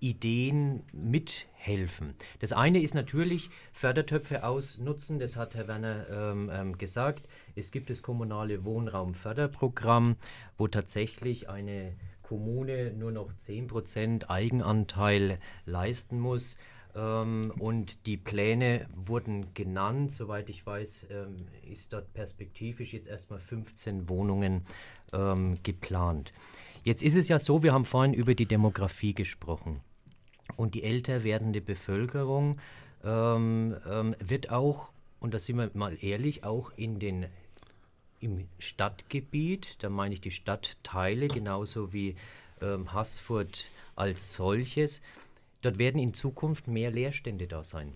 Ideen 0.00 0.82
mithelfen. 0.92 2.14
Das 2.40 2.52
eine 2.52 2.82
ist 2.82 2.94
natürlich 2.94 3.50
Fördertöpfe 3.72 4.44
ausnutzen, 4.44 5.20
das 5.20 5.36
hat 5.36 5.54
Herr 5.54 5.68
Werner 5.68 6.06
ähm, 6.10 6.50
ähm, 6.52 6.78
gesagt. 6.78 7.28
Es 7.54 7.70
gibt 7.70 7.88
das 7.88 8.02
kommunale 8.02 8.64
Wohnraumförderprogramm, 8.64 10.16
wo 10.58 10.66
tatsächlich 10.66 11.48
eine 11.48 11.94
Kommune 12.22 12.92
nur 12.92 13.12
noch 13.12 13.32
10% 13.32 14.28
Eigenanteil 14.28 15.38
leisten 15.66 16.18
muss. 16.18 16.58
Ähm, 16.94 17.52
und 17.58 18.06
die 18.06 18.16
Pläne 18.16 18.86
wurden 18.94 19.54
genannt. 19.54 20.12
Soweit 20.12 20.48
ich 20.50 20.64
weiß, 20.66 21.06
ähm, 21.10 21.36
ist 21.70 21.92
dort 21.92 22.12
perspektivisch 22.14 22.92
jetzt 22.92 23.08
erstmal 23.08 23.38
15 23.38 24.08
Wohnungen 24.08 24.66
ähm, 25.12 25.54
geplant. 25.62 26.32
Jetzt 26.84 27.02
ist 27.02 27.16
es 27.16 27.28
ja 27.28 27.38
so, 27.38 27.62
wir 27.62 27.72
haben 27.72 27.84
vorhin 27.84 28.12
über 28.12 28.34
die 28.34 28.46
Demografie 28.46 29.14
gesprochen. 29.14 29.80
Und 30.56 30.74
die 30.74 30.82
älter 30.82 31.24
werdende 31.24 31.60
Bevölkerung 31.60 32.58
ähm, 33.04 33.76
ähm, 33.88 34.16
wird 34.18 34.50
auch, 34.50 34.88
und 35.20 35.32
da 35.32 35.38
sind 35.38 35.56
wir 35.56 35.70
mal 35.74 35.96
ehrlich, 36.00 36.44
auch 36.44 36.72
in 36.76 36.98
den 36.98 37.26
im 38.20 38.46
Stadtgebiet, 38.58 39.76
da 39.80 39.90
meine 39.90 40.14
ich 40.14 40.20
die 40.20 40.30
Stadtteile 40.30 41.26
genauso 41.26 41.92
wie 41.92 42.14
ähm, 42.60 42.92
Haßfurt 42.92 43.68
als 43.96 44.32
solches, 44.32 45.02
dort 45.62 45.78
werden 45.78 46.00
in 46.00 46.14
Zukunft 46.14 46.68
mehr 46.68 46.90
Leerstände 46.90 47.46
da 47.46 47.62
sein. 47.62 47.92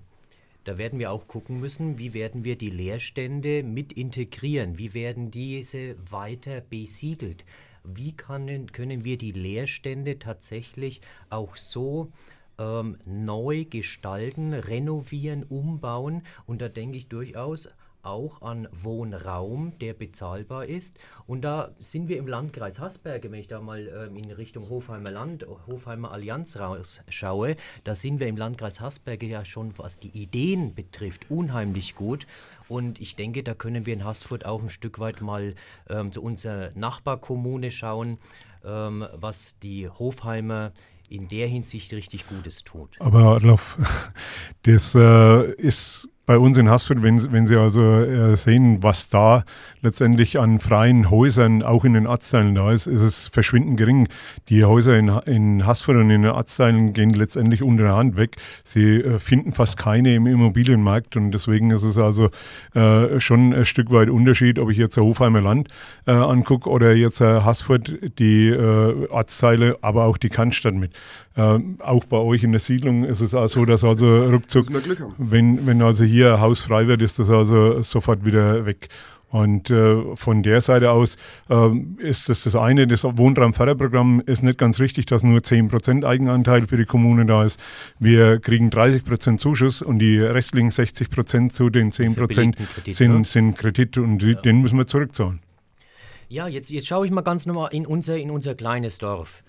Da 0.65 0.79
werden 0.79 0.99
wir 0.99 1.13
auch 1.13 1.29
gucken 1.29 1.61
müssen, 1.61 1.99
wie 1.99 2.13
werden 2.13 2.43
wir 2.43 2.57
die 2.57 2.71
Leerstände 2.71 3.63
mit 3.63 3.93
integrieren, 3.93 4.79
wie 4.79 4.95
werden 4.95 5.31
diese 5.31 5.95
weiter 6.11 6.61
besiedelt, 6.61 7.45
wie 7.85 8.13
kann, 8.13 8.73
können 8.73 9.05
wir 9.05 9.17
die 9.17 9.31
Leerstände 9.31 10.19
tatsächlich 10.19 11.03
auch 11.31 11.57
so 11.57 12.11
ähm, 12.59 12.97
neu 13.05 13.65
gestalten, 13.65 14.55
renovieren, 14.55 15.45
umbauen. 15.45 16.23
Und 16.47 16.63
da 16.63 16.69
denke 16.69 16.99
ich 16.99 17.07
durchaus 17.07 17.69
auch 18.07 18.43
an 18.43 18.69
Wohnraum, 18.73 19.73
der 19.81 19.95
bezahlbar 19.95 20.67
ist. 20.67 20.99
Und 21.27 21.43
da 21.43 21.71
sind 21.79 22.09
wir 22.09 22.19
im 22.19 22.27
Landkreis 22.27 22.79
Hasberge, 22.79 23.31
wenn 23.31 23.41
ich 23.41 23.49
da 23.49 23.61
mal 23.61 23.89
ähm, 23.89 24.17
in 24.17 24.31
Richtung 24.31 24.69
Hofheimer 24.69 25.11
Land, 25.11 25.47
Hofheimer 25.67 26.13
Allianz 26.13 26.57
rausschaue, 26.57 27.57
da 27.85 27.95
sind 27.95 28.21
wir 28.21 28.29
im 28.29 28.37
Landkreis 28.37 28.81
Hasberge 28.81 29.27
ja 29.27 29.45
schon, 29.45 29.77
was 29.77 29.99
die 29.99 30.11
Ideen 30.11 30.75
betrifft, 30.75 31.31
unheimlich 31.31 31.95
gut. 31.97 32.27
Und 32.69 33.01
ich 33.01 33.17
denke, 33.17 33.43
da 33.43 33.55
können 33.55 33.87
wir 33.87 33.95
in 33.95 34.05
Haßfurt 34.05 34.47
auch 34.47 34.63
ein 34.63 34.71
Stück 34.71 34.99
weit 34.99 35.21
mal 35.21 35.55
ähm, 35.89 36.13
zu 36.13 36.23
unserer 36.23 36.71
Nachbarkommune 36.75 37.71
schauen, 37.71 38.19
ähm, 38.65 39.07
was 39.13 39.57
die 39.63 39.89
Hofheimer 39.89 40.73
in 41.09 41.29
der 41.29 41.47
Hinsicht 41.47 41.93
richtig 41.93 42.27
Gutes 42.29 42.65
tut. 42.65 42.91
Aber 42.99 43.37
Adolf, 43.37 43.79
das 44.63 44.95
äh, 44.95 45.53
ist 45.53 46.09
bei 46.27 46.39
uns 46.39 46.59
in 46.59 46.69
Haßfurt, 46.69 47.03
wenn, 47.05 47.33
wenn 47.33 47.47
Sie 47.47 47.57
also 47.57 47.83
äh, 47.83 48.37
sehen, 48.37 48.83
was 48.83 49.09
da 49.09 49.45
letztendlich 49.81 50.41
an 50.41 50.59
freien 50.59 51.09
Häusern 51.09 51.63
auch 51.63 51.85
in 51.85 51.95
den 51.95 52.09
Ortsteilen 52.09 52.57
da 52.57 52.73
ist, 52.73 52.89
ist 52.89 53.03
es 53.03 53.29
verschwindend 53.29 53.77
gering. 53.77 54.09
Die 54.49 54.65
Häuser 54.65 54.99
in, 54.99 55.09
in 55.27 55.65
Haßfurt 55.65 55.97
und 55.97 56.11
in 56.11 56.23
den 56.23 56.33
Ortsteilen 56.33 56.93
gehen 56.93 57.11
letztendlich 57.11 57.63
unter 57.63 57.85
der 57.85 57.97
Hand 57.97 58.17
weg. 58.17 58.37
Sie 58.65 58.97
äh, 58.97 59.21
finden 59.21 59.53
fast 59.53 59.77
keine 59.77 60.17
im 60.17 60.27
Immobilienmarkt 60.27 61.17
und 61.17 61.31
deswegen 61.31 61.71
ist 61.71 61.85
es 61.85 61.97
also 61.97 62.31
äh, 62.75 63.21
schon 63.21 63.55
ein 63.55 63.65
Stück 63.65 63.93
weit 63.93 64.11
Unterschied, 64.11 64.59
ob 64.59 64.71
ich 64.71 64.79
jetzt 64.79 64.97
Hofheimer 64.97 65.41
Land 65.41 65.69
äh, 66.07 66.11
angucke 66.11 66.69
oder 66.69 66.93
jetzt 66.93 67.21
äh, 67.21 67.43
Haßfurt, 67.43 68.19
die 68.19 68.49
äh, 68.49 69.07
Ortsteile, 69.11 69.79
aber 69.81 70.07
auch 70.07 70.17
die 70.17 70.29
Cannstatt 70.29 70.75
mit. 70.75 70.91
Ähm, 71.39 71.77
auch 71.81 72.07
bei 72.07 72.17
euch 72.17 72.43
in 72.43 72.53
der 72.53 72.61
Siedlung 72.61 73.05
ist 73.05 73.21
es 73.21 73.35
auch 73.35 73.49
so, 73.49 73.67
dass 73.67 73.85
also 73.85 74.25
ruckzuck, 74.25 74.69
wenn, 75.19 75.67
wenn 75.67 75.83
also 75.83 76.03
hier 76.03 76.16
ein 76.25 76.41
Haus 76.41 76.61
frei 76.61 76.87
wird, 76.87 77.03
ist 77.03 77.19
das 77.19 77.31
also 77.31 77.83
sofort 77.83 78.25
wieder 78.25 78.67
weg. 78.67 78.89
Und 79.29 79.71
äh, 79.71 80.15
von 80.15 80.43
der 80.43 80.61
Seite 80.61 80.93
aus 80.93 81.17
äh, 81.51 81.69
ist 81.99 82.29
das 82.29 82.45
das 82.45 82.55
eine, 82.55 82.87
das 82.87 83.05
Wohnraumförderprogramm 83.05 84.23
ist 84.25 84.43
nicht 84.43 84.57
ganz 84.57 84.79
richtig, 84.79 85.07
dass 85.07 85.25
nur 85.25 85.41
10% 85.41 86.07
Eigenanteil 86.07 86.67
für 86.69 86.77
die 86.77 86.85
Kommune 86.85 87.27
da 87.27 87.43
ist. 87.45 87.61
Wir 87.99 88.39
kriegen 88.39 88.71
30% 88.71 89.39
Zuschuss 89.39 89.83
und 89.83 89.99
die 89.99 90.19
restlichen 90.19 90.71
60% 90.71 91.51
zu 91.51 91.71
den 91.71 91.91
10% 91.91 92.15
Kredit, 92.15 92.95
sind, 92.95 93.19
ne? 93.19 93.25
sind 93.25 93.59
Kredit 93.59 93.99
und 93.99 94.23
ja. 94.23 94.35
den 94.35 94.63
müssen 94.63 94.79
wir 94.79 94.87
zurückzahlen. 94.87 95.41
Ja, 96.29 96.47
jetzt, 96.47 96.71
jetzt 96.71 96.87
schaue 96.87 97.07
ich 97.07 97.13
mal 97.13 97.23
ganz 97.23 97.47
normal 97.47 97.71
in 97.73 97.85
unser, 97.85 98.17
in 98.17 98.31
unser 98.31 98.55
kleines 98.55 98.99
Dorf. 98.99 99.43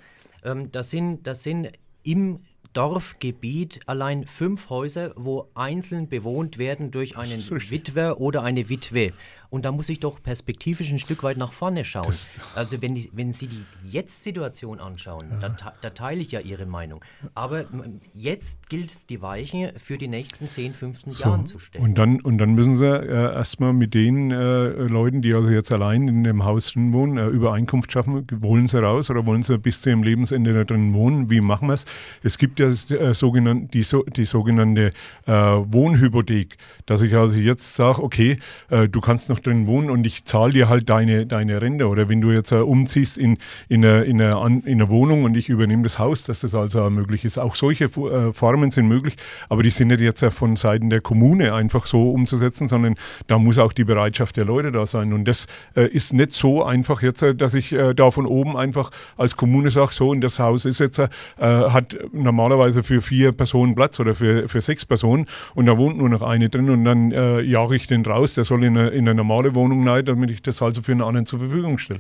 Ähm, 0.43 0.71
das, 0.71 0.89
sind, 0.89 1.25
das 1.27 1.43
sind 1.43 1.69
im 2.03 2.39
Dorfgebiet 2.77 3.79
allein 3.87 4.27
fünf 4.27 4.69
Häuser, 4.69 5.11
wo 5.15 5.47
einzeln 5.55 6.09
bewohnt 6.09 6.59
werden 6.59 6.91
durch 6.91 7.17
einen 7.17 7.41
Witwer 7.49 8.21
oder 8.21 8.43
eine 8.43 8.69
Witwe. 8.69 9.13
Und 9.49 9.65
da 9.65 9.71
muss 9.71 9.89
ich 9.89 9.99
doch 9.99 10.21
perspektivisch 10.21 10.91
ein 10.91 10.99
Stück 10.99 11.23
weit 11.23 11.37
nach 11.37 11.53
vorne 11.53 11.85
schauen. 11.85 12.07
Das 12.07 12.37
also 12.55 12.81
wenn, 12.81 12.95
die, 12.95 13.09
wenn 13.13 13.33
Sie 13.33 13.47
die 13.47 13.63
Jetzt-Situation 13.89 14.79
anschauen, 14.79 15.27
ja. 15.41 15.49
da, 15.49 15.73
da, 15.81 15.89
teile 15.89 16.21
ich 16.21 16.31
ja 16.31 16.39
Ihre 16.39 16.65
Meinung. 16.65 17.03
Aber 17.33 17.65
jetzt 18.13 18.69
gilt 18.69 18.91
es, 18.91 19.07
die 19.07 19.21
Weichen 19.21 19.71
für 19.77 19.97
die 19.97 20.07
nächsten 20.07 20.49
10, 20.49 20.73
15 20.73 21.13
so. 21.13 21.23
Jahren 21.23 21.45
zu 21.45 21.59
stellen. 21.59 21.83
Und 21.83 21.97
dann, 21.97 22.21
und 22.21 22.37
dann 22.37 22.53
müssen 22.55 22.75
Sie 22.75 22.85
äh, 22.85 23.33
erstmal 23.33 23.73
mit 23.73 23.93
den 23.93 24.31
äh, 24.31 24.67
Leuten, 24.67 25.21
die 25.21 25.33
also 25.33 25.49
jetzt 25.49 25.71
allein 25.71 26.07
in 26.07 26.23
dem 26.23 26.43
Haus 26.43 26.73
drin 26.73 26.93
wohnen, 26.93 27.17
äh, 27.17 27.27
Übereinkunft 27.27 27.91
schaffen. 27.91 28.25
Wollen 28.31 28.67
sie 28.67 28.81
raus 28.81 29.09
oder 29.09 29.25
wollen 29.25 29.43
sie 29.43 29.57
bis 29.57 29.81
zu 29.81 29.89
ihrem 29.89 30.03
Lebensende 30.03 30.53
da 30.53 30.63
drin 30.63 30.93
wohnen? 30.93 31.29
Wie 31.29 31.41
machen 31.41 31.67
wir 31.67 31.73
es? 31.73 31.85
Es 32.23 32.37
gibt 32.37 32.59
ja 32.59 32.67
äh, 32.67 33.13
sogenannt, 33.13 33.73
die, 33.73 33.83
so, 33.83 34.03
die 34.03 34.25
sogenannte 34.25 34.93
äh, 35.25 35.31
Wohnhypothek, 35.31 36.57
dass 36.85 37.01
ich 37.01 37.15
also 37.15 37.37
jetzt 37.39 37.75
sage, 37.75 38.03
okay, 38.03 38.39
äh, 38.69 38.87
du 38.87 39.01
kannst 39.01 39.29
noch 39.29 39.36
noch 39.37 39.43
drin 39.43 39.67
wohnen 39.67 39.89
und 39.89 40.05
ich 40.05 40.25
zahle 40.25 40.53
dir 40.53 40.69
halt 40.69 40.89
deine, 40.89 41.25
deine 41.25 41.61
Rente. 41.61 41.87
Oder 41.87 42.09
wenn 42.09 42.21
du 42.21 42.31
jetzt 42.31 42.51
uh, 42.51 42.63
umziehst 42.63 43.17
in, 43.17 43.37
in, 43.69 43.85
eine, 43.85 44.03
in, 44.03 44.21
eine, 44.21 44.61
in 44.65 44.81
eine 44.81 44.89
Wohnung 44.89 45.23
und 45.23 45.37
ich 45.37 45.49
übernehme 45.49 45.83
das 45.83 45.99
Haus, 45.99 46.23
dass 46.23 46.41
das 46.41 46.53
also 46.53 46.89
möglich 46.89 47.25
ist. 47.25 47.37
Auch 47.37 47.55
solche 47.55 47.89
uh, 47.97 48.33
Formen 48.33 48.71
sind 48.71 48.87
möglich, 48.87 49.15
aber 49.49 49.63
die 49.63 49.69
sind 49.69 49.89
nicht 49.89 50.01
jetzt 50.01 50.23
uh, 50.23 50.31
von 50.31 50.55
Seiten 50.55 50.89
der 50.89 51.01
Kommune 51.01 51.53
einfach 51.53 51.85
so 51.85 52.11
umzusetzen, 52.11 52.67
sondern 52.67 52.95
da 53.27 53.37
muss 53.37 53.57
auch 53.57 53.73
die 53.73 53.83
Bereitschaft 53.83 54.37
der 54.37 54.45
Leute 54.45 54.71
da 54.71 54.85
sein. 54.85 55.13
Und 55.13 55.25
das 55.25 55.47
ist 55.75 56.13
nicht 56.13 56.31
so 56.31 56.63
einfach 56.63 57.01
jetzt, 57.01 57.23
dass 57.37 57.53
ich 57.53 57.75
da 57.95 58.11
von 58.11 58.25
oben 58.25 58.57
einfach 58.57 58.91
als 59.17 59.35
Kommune 59.35 59.69
sage, 59.69 59.93
so 59.93 60.09
und 60.09 60.21
das 60.21 60.39
Haus 60.39 60.65
ist 60.65 60.79
jetzt, 60.79 60.99
hat 61.37 61.97
normalerweise 62.11 62.83
für 62.83 63.01
vier 63.01 63.31
Personen 63.31 63.75
Platz 63.75 63.99
oder 63.99 64.15
für, 64.15 64.47
für 64.47 64.61
sechs 64.61 64.85
Personen 64.85 65.25
und 65.55 65.65
da 65.65 65.77
wohnt 65.77 65.97
nur 65.97 66.09
noch 66.09 66.21
eine 66.21 66.49
drin 66.49 66.69
und 66.69 66.85
dann 66.85 67.11
jage 67.11 67.75
ich 67.75 67.87
den 67.87 68.05
raus, 68.05 68.33
der 68.33 68.43
soll 68.43 68.63
in, 68.63 68.77
eine, 68.77 68.89
in 68.89 69.07
einer 69.07 69.23
normale 69.27 69.55
Wohnung 69.55 69.87
rein, 69.87 70.05
damit 70.05 70.31
ich 70.31 70.41
das 70.41 70.61
also 70.61 70.81
für 70.81 70.93
einen 70.93 71.01
anderen 71.01 71.25
zur 71.25 71.39
Verfügung 71.39 71.77
stelle. 71.77 71.99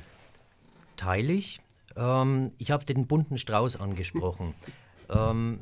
Teile 0.95 1.33
ich. 1.33 1.59
Ähm, 1.95 2.51
ich 2.57 2.71
habe 2.71 2.85
den 2.85 3.05
bunten 3.05 3.37
Strauß 3.37 3.79
angesprochen. 3.79 4.53
ähm, 5.09 5.59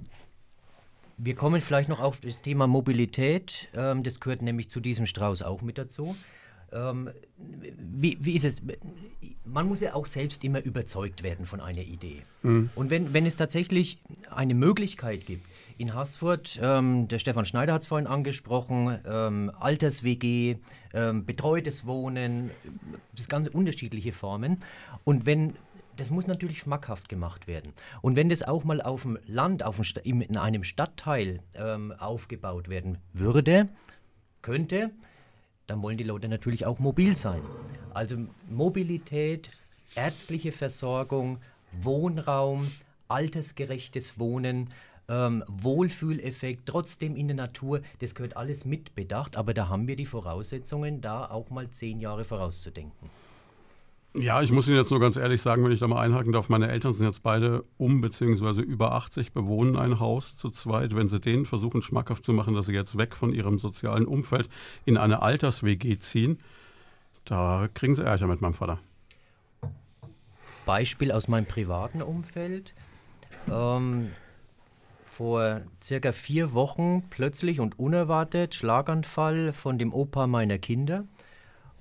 wir 1.18 1.36
kommen 1.36 1.61
vielleicht 1.61 1.89
noch 1.89 2.01
auf 2.01 2.20
das 2.20 2.41
Thema 2.41 2.68
Mobilität. 2.68 3.70
Ähm, 3.74 4.03
das 4.03 4.20
gehört 4.20 4.41
nämlich 4.41 4.70
zu 4.70 4.80
diesem 4.80 5.07
Strauß 5.07 5.41
auch 5.41 5.61
mit 5.61 5.78
dazu. 5.78 6.16
Ähm, 6.72 7.09
wie, 7.38 8.18
wie, 8.22 8.36
ist 8.36 8.45
es? 8.45 8.61
Man 9.45 9.68
muss 9.68 9.82
ja 9.82 9.95
auch 9.95 10.05
selbst 10.05 10.43
immer 10.43 10.61
überzeugt 10.63 11.24
werden 11.24 11.45
von 11.45 11.61
einer 11.61 11.82
Idee. 11.82 12.24
Mhm. 12.43 12.70
Und 12.76 12.89
wenn, 12.89 13.13
wenn 13.13 13.26
es 13.26 13.38
tatsächlich 13.38 13.99
eine 14.30 14.53
Möglichkeit 14.53 15.26
gibt, 15.26 15.47
in 15.78 15.93
Haßfurt, 15.93 16.59
ähm, 16.61 17.07
der 17.07 17.19
Stefan 17.19 17.45
Schneider 17.45 17.73
hat 17.73 17.84
es 17.84 17.88
vorhin 17.88 18.07
angesprochen, 18.07 18.99
ähm, 19.05 19.51
Alters-WG, 19.59 20.57
ähm, 20.93 21.26
betreutes 21.26 21.86
Wohnen, 21.86 22.51
das 23.15 23.28
ganz 23.28 23.47
unterschiedliche 23.47 24.13
Formen. 24.13 24.61
Und 25.03 25.26
wenn 25.26 25.55
das 25.97 26.09
muss 26.09 26.28
natürlich 26.28 26.59
schmackhaft 26.59 27.09
gemacht 27.09 27.47
werden. 27.47 27.73
Und 28.01 28.15
wenn 28.15 28.30
das 28.30 28.43
auch 28.43 28.63
mal 28.63 28.82
auf 28.82 29.03
dem 29.03 29.17
Land, 29.28 29.63
auf 29.63 29.80
dem, 29.80 30.21
in 30.21 30.38
einem 30.38 30.63
Stadtteil 30.63 31.39
ähm, 31.55 31.93
aufgebaut 31.97 32.67
werden 32.67 32.97
würde, 33.13 33.69
könnte, 34.41 34.91
dann 35.67 35.82
wollen 35.82 35.97
die 35.97 36.03
Leute 36.03 36.28
natürlich 36.28 36.65
auch 36.65 36.80
mobil 36.80 37.15
sein. 37.15 37.41
Also 37.93 38.17
Mobilität, 38.49 39.49
ärztliche 39.95 40.51
Versorgung, 40.51 41.39
Wohnraum, 41.71 42.71
altersgerechtes 43.07 44.19
Wohnen, 44.19 44.69
ähm, 45.07 45.43
Wohlfühleffekt, 45.47 46.65
trotzdem 46.65 47.15
in 47.15 47.27
der 47.27 47.37
Natur, 47.37 47.81
das 47.99 48.15
gehört 48.15 48.37
alles 48.37 48.65
mitbedacht, 48.65 49.37
aber 49.37 49.53
da 49.53 49.69
haben 49.69 49.87
wir 49.87 49.95
die 49.95 50.05
Voraussetzungen, 50.05 51.01
da 51.01 51.25
auch 51.25 51.49
mal 51.49 51.69
zehn 51.69 51.99
Jahre 51.99 52.25
vorauszudenken. 52.25 53.09
Ja, 54.17 54.41
ich 54.41 54.49
muss 54.49 54.69
Ihnen 54.69 54.77
jetzt 54.77 54.91
nur 54.91 55.01
ganz 55.01 55.17
ehrlich 55.17 55.41
sagen, 55.41 55.65
wenn 55.65 55.73
ich 55.73 55.79
da 55.79 55.87
mal 55.89 56.01
einhaken 56.01 56.31
darf, 56.31 56.47
meine 56.47 56.69
Eltern 56.69 56.93
sind 56.93 57.05
jetzt 57.05 57.21
beide 57.21 57.65
um 57.77 57.99
bzw. 57.99 58.61
über 58.61 58.93
80, 58.93 59.33
bewohnen 59.33 59.75
ein 59.75 59.99
Haus 59.99 60.37
zu 60.37 60.49
zweit. 60.49 60.95
Wenn 60.95 61.09
Sie 61.09 61.19
denen 61.19 61.45
versuchen 61.45 61.81
schmackhaft 61.81 62.23
zu 62.23 62.31
machen, 62.31 62.53
dass 62.53 62.67
sie 62.67 62.73
jetzt 62.73 62.97
weg 62.97 63.13
von 63.13 63.33
ihrem 63.33 63.59
sozialen 63.59 64.05
Umfeld 64.05 64.47
in 64.85 64.97
eine 64.97 65.21
Alters-WG 65.21 65.99
ziehen, 65.99 66.39
da 67.25 67.67
kriegen 67.73 67.93
sie 67.95 68.05
Ärger 68.05 68.27
mit 68.27 68.39
meinem 68.39 68.53
Vater. 68.53 68.79
Beispiel 70.65 71.11
aus 71.11 71.27
meinem 71.27 71.45
privaten 71.45 72.01
Umfeld. 72.01 72.73
Ähm, 73.51 74.11
vor 75.16 75.61
circa 75.82 76.11
vier 76.11 76.53
Wochen 76.53 77.03
plötzlich 77.09 77.61
und 77.61 77.80
unerwartet 77.80 78.53
Schlaganfall 78.53 79.53
von 79.53 79.78
dem 79.78 79.93
Opa 79.93 80.28
meiner 80.28 80.57
Kinder. 80.57 81.05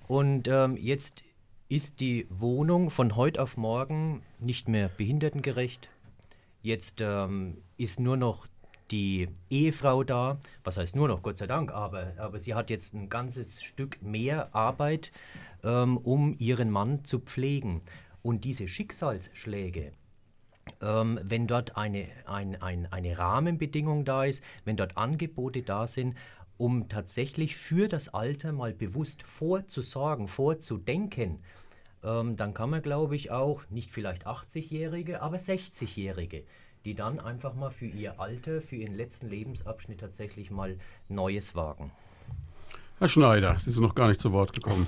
Und 0.06 0.46
ähm, 0.46 0.76
jetzt 0.76 1.24
ist 1.68 1.98
die 1.98 2.28
Wohnung 2.30 2.90
von 2.90 3.16
heute 3.16 3.42
auf 3.42 3.56
morgen 3.56 4.22
nicht 4.38 4.68
mehr 4.68 4.88
behindertengerecht. 4.88 5.88
Jetzt 6.62 7.00
ähm, 7.00 7.56
ist 7.76 7.98
nur 7.98 8.16
noch 8.16 8.46
die 8.92 9.28
Ehefrau 9.50 10.04
da. 10.04 10.38
Was 10.62 10.76
heißt 10.76 10.94
nur 10.94 11.08
noch, 11.08 11.22
Gott 11.22 11.38
sei 11.38 11.48
Dank, 11.48 11.72
aber, 11.72 12.12
aber 12.18 12.38
sie 12.38 12.54
hat 12.54 12.70
jetzt 12.70 12.94
ein 12.94 13.08
ganzes 13.08 13.64
Stück 13.64 14.00
mehr 14.00 14.54
Arbeit, 14.54 15.10
ähm, 15.64 15.96
um 15.96 16.36
ihren 16.38 16.70
Mann 16.70 17.04
zu 17.04 17.18
pflegen. 17.18 17.82
Und 18.22 18.44
diese 18.44 18.68
Schicksalsschläge, 18.68 19.90
ähm, 20.80 21.20
wenn 21.22 21.46
dort 21.46 21.76
eine, 21.76 22.08
ein, 22.26 22.60
ein, 22.60 22.90
eine 22.90 23.18
Rahmenbedingung 23.18 24.04
da 24.04 24.24
ist, 24.24 24.42
wenn 24.64 24.76
dort 24.76 24.96
Angebote 24.96 25.62
da 25.62 25.86
sind 25.86 26.16
um 26.56 26.88
tatsächlich 26.88 27.56
für 27.56 27.88
das 27.88 28.14
Alter 28.14 28.52
mal 28.52 28.72
bewusst 28.72 29.22
vorzusorgen, 29.22 30.28
vorzudenken, 30.28 31.40
ähm, 32.02 32.36
dann 32.36 32.54
kann 32.54 32.70
man, 32.70 32.82
glaube 32.82 33.16
ich, 33.16 33.30
auch 33.30 33.62
nicht 33.70 33.90
vielleicht 33.90 34.26
80-Jährige, 34.26 35.22
aber 35.22 35.38
60-Jährige, 35.38 36.44
die 36.84 36.94
dann 36.94 37.18
einfach 37.18 37.54
mal 37.54 37.70
für 37.70 37.86
ihr 37.86 38.20
Alter, 38.20 38.60
für 38.60 38.76
ihren 38.76 38.94
letzten 38.94 39.28
Lebensabschnitt 39.28 40.00
tatsächlich 40.00 40.50
mal 40.50 40.78
Neues 41.08 41.54
wagen. 41.54 41.90
Herr 42.98 43.08
Schneider, 43.08 43.58
Sie 43.58 43.70
sind 43.70 43.82
noch 43.82 43.94
gar 43.96 44.08
nicht 44.08 44.20
zu 44.20 44.32
Wort 44.32 44.52
gekommen. 44.52 44.86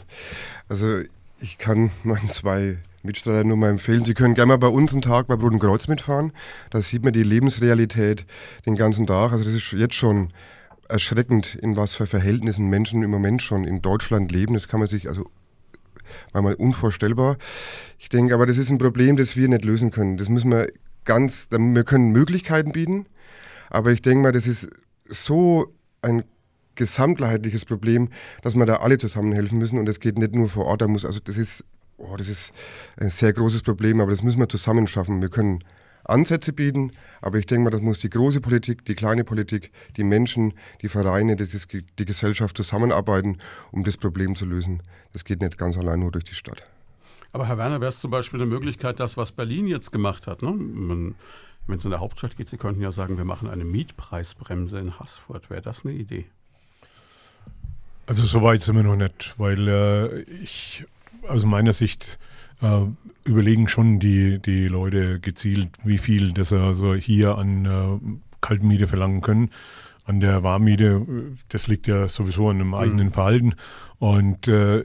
Also 0.68 1.00
ich 1.40 1.58
kann 1.58 1.90
meinen 2.04 2.30
zwei 2.30 2.78
Mitstreitern 3.06 3.48
nur 3.48 3.56
mal 3.56 3.70
empfehlen, 3.70 4.04
Sie 4.04 4.14
können 4.14 4.34
gerne 4.34 4.48
mal 4.48 4.58
bei 4.58 4.68
uns 4.68 4.92
einen 4.92 5.02
Tag 5.02 5.26
bei 5.26 5.36
Brot 5.36 5.58
Kreuz 5.58 5.88
mitfahren. 5.88 6.32
Da 6.70 6.82
sieht 6.82 7.02
man 7.02 7.12
die 7.12 7.22
Lebensrealität 7.22 8.26
den 8.66 8.76
ganzen 8.76 9.06
Tag. 9.06 9.32
Also 9.32 9.44
das 9.44 9.54
ist 9.54 9.72
jetzt 9.72 9.94
schon 9.94 10.32
erschreckend, 10.88 11.54
in 11.54 11.76
was 11.76 11.94
für 11.94 12.06
Verhältnissen 12.06 12.68
Menschen 12.68 13.02
im 13.02 13.10
Moment 13.10 13.42
schon 13.42 13.64
in 13.64 13.82
Deutschland 13.82 14.30
leben. 14.30 14.54
Das 14.54 14.68
kann 14.68 14.80
man 14.80 14.88
sich 14.88 15.08
also 15.08 15.30
manchmal 16.32 16.54
unvorstellbar. 16.54 17.36
Ich 17.98 18.08
denke 18.08 18.34
aber, 18.34 18.46
das 18.46 18.58
ist 18.58 18.70
ein 18.70 18.78
Problem, 18.78 19.16
das 19.16 19.36
wir 19.36 19.48
nicht 19.48 19.64
lösen 19.64 19.90
können. 19.90 20.16
Das 20.16 20.28
müssen 20.28 20.50
wir 20.50 20.68
ganz, 21.04 21.48
wir 21.50 21.84
können 21.84 22.10
Möglichkeiten 22.10 22.72
bieten, 22.72 23.06
aber 23.70 23.92
ich 23.92 24.02
denke 24.02 24.22
mal, 24.22 24.32
das 24.32 24.46
ist 24.46 24.68
so 25.08 25.72
ein 26.02 26.24
gesamtheitliches 26.74 27.64
Problem, 27.64 28.08
dass 28.42 28.54
wir 28.54 28.66
da 28.66 28.76
alle 28.76 28.98
zusammenhelfen 28.98 29.58
müssen 29.58 29.78
und 29.78 29.88
es 29.88 30.00
geht 30.00 30.18
nicht 30.18 30.34
nur 30.34 30.48
vor 30.48 30.66
Ort, 30.66 30.82
da 30.82 30.88
muss, 30.88 31.04
also 31.04 31.20
das 31.24 31.36
ist, 31.36 31.64
oh, 31.98 32.16
das 32.16 32.28
ist 32.28 32.52
ein 32.96 33.10
sehr 33.10 33.32
großes 33.32 33.62
Problem, 33.62 34.00
aber 34.00 34.10
das 34.10 34.22
müssen 34.22 34.38
wir 34.38 34.48
zusammen 34.48 34.86
schaffen. 34.86 35.20
Wir 35.20 35.28
können 35.28 35.64
Ansätze 36.04 36.52
bieten, 36.52 36.92
aber 37.20 37.38
ich 37.38 37.46
denke 37.46 37.64
mal, 37.64 37.70
das 37.70 37.80
muss 37.80 37.98
die 37.98 38.10
große 38.10 38.40
Politik, 38.40 38.84
die 38.84 38.94
kleine 38.94 39.24
Politik, 39.24 39.72
die 39.96 40.04
Menschen, 40.04 40.54
die 40.82 40.88
Vereine, 40.88 41.36
die, 41.36 41.48
die 41.98 42.04
Gesellschaft 42.04 42.56
zusammenarbeiten, 42.56 43.38
um 43.72 43.84
das 43.84 43.96
Problem 43.96 44.36
zu 44.36 44.46
lösen. 44.46 44.82
Das 45.12 45.24
geht 45.24 45.40
nicht 45.40 45.58
ganz 45.58 45.76
allein 45.76 46.00
nur 46.00 46.12
durch 46.12 46.24
die 46.24 46.34
Stadt. 46.34 46.62
Aber 47.32 47.48
Herr 47.48 47.58
Werner, 47.58 47.80
wäre 47.80 47.88
es 47.88 48.00
zum 48.00 48.10
Beispiel 48.10 48.40
eine 48.40 48.48
Möglichkeit, 48.48 49.00
das, 49.00 49.16
was 49.16 49.32
Berlin 49.32 49.66
jetzt 49.66 49.90
gemacht 49.90 50.26
hat, 50.26 50.42
ne? 50.42 51.14
wenn 51.66 51.76
es 51.76 51.84
in 51.84 51.90
der 51.90 52.00
Hauptstadt 52.00 52.36
geht, 52.36 52.48
Sie 52.48 52.56
könnten 52.58 52.80
ja 52.80 52.92
sagen, 52.92 53.16
wir 53.18 53.24
machen 53.24 53.48
eine 53.48 53.64
Mietpreisbremse 53.64 54.78
in 54.78 54.98
Haßfurt. 54.98 55.50
Wäre 55.50 55.62
das 55.62 55.84
eine 55.84 55.94
Idee? 55.94 56.26
Also 58.06 58.24
so 58.24 58.42
weit 58.42 58.62
sind 58.62 58.76
wir 58.76 58.84
noch 58.84 58.94
nicht, 58.94 59.34
weil 59.36 59.66
äh, 59.66 60.20
ich 60.22 60.86
aus 61.28 61.44
meiner 61.44 61.72
Sicht 61.72 62.18
äh, 62.62 62.82
überlegen 63.24 63.68
schon 63.68 63.98
die, 63.98 64.38
die 64.38 64.68
Leute 64.68 65.20
gezielt, 65.20 65.70
wie 65.84 65.98
viel 65.98 66.32
das 66.32 66.52
also 66.52 66.94
hier 66.94 67.38
an 67.38 67.64
äh, 67.64 68.18
Kaltmiete 68.40 68.86
verlangen 68.86 69.20
können. 69.20 69.50
An 70.04 70.20
der 70.20 70.44
Warmmiete, 70.44 71.04
das 71.48 71.66
liegt 71.66 71.88
ja 71.88 72.08
sowieso 72.08 72.48
an 72.48 72.56
einem 72.56 72.68
mhm. 72.68 72.74
eigenen 72.74 73.10
Verhalten. 73.10 73.54
Und 73.98 74.46
äh, 74.46 74.84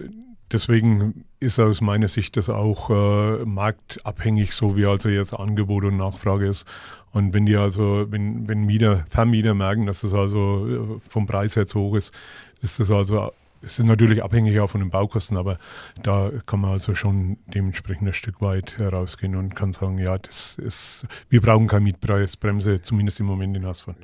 deswegen 0.51 1.25
ist 1.39 1.59
aus 1.59 1.81
meiner 1.81 2.07
Sicht 2.07 2.37
das 2.37 2.49
auch 2.49 2.89
äh, 2.89 3.45
marktabhängig, 3.45 4.53
so 4.53 4.75
wie 4.75 4.85
also 4.85 5.09
jetzt 5.09 5.33
Angebot 5.33 5.83
und 5.83 5.97
Nachfrage 5.97 6.47
ist. 6.47 6.65
Und 7.11 7.33
wenn 7.33 7.45
die 7.45 7.55
also, 7.55 8.07
wenn, 8.09 8.47
wenn 8.47 8.65
Mieter, 8.65 9.05
Vermieter 9.09 9.53
merken, 9.53 9.85
dass 9.85 10.01
das 10.01 10.13
also 10.13 10.67
äh, 10.67 11.09
vom 11.09 11.27
Preis 11.27 11.55
her 11.55 11.67
zu 11.67 11.79
hoch 11.79 11.95
ist, 11.95 12.13
ist 12.61 12.79
das 12.79 12.89
also, 12.89 13.31
es 13.61 13.79
ist 13.79 13.85
natürlich 13.85 14.23
abhängig 14.23 14.59
auch 14.59 14.69
von 14.69 14.81
den 14.81 14.89
Baukosten, 14.89 15.37
aber 15.37 15.57
da 16.01 16.31
kann 16.45 16.61
man 16.61 16.71
also 16.71 16.95
schon 16.95 17.37
dementsprechend 17.47 18.07
ein 18.07 18.13
Stück 18.13 18.41
weit 18.41 18.77
herausgehen 18.77 19.35
und 19.35 19.55
kann 19.55 19.71
sagen, 19.71 19.97
ja, 19.97 20.17
das 20.17 20.55
ist, 20.57 21.05
wir 21.29 21.41
brauchen 21.41 21.67
keine 21.67 21.81
Mietpreisbremse, 21.81 22.81
zumindest 22.81 23.19
im 23.19 23.27
Moment 23.27 23.55
in 23.55 23.65
Asphalt. 23.65 23.97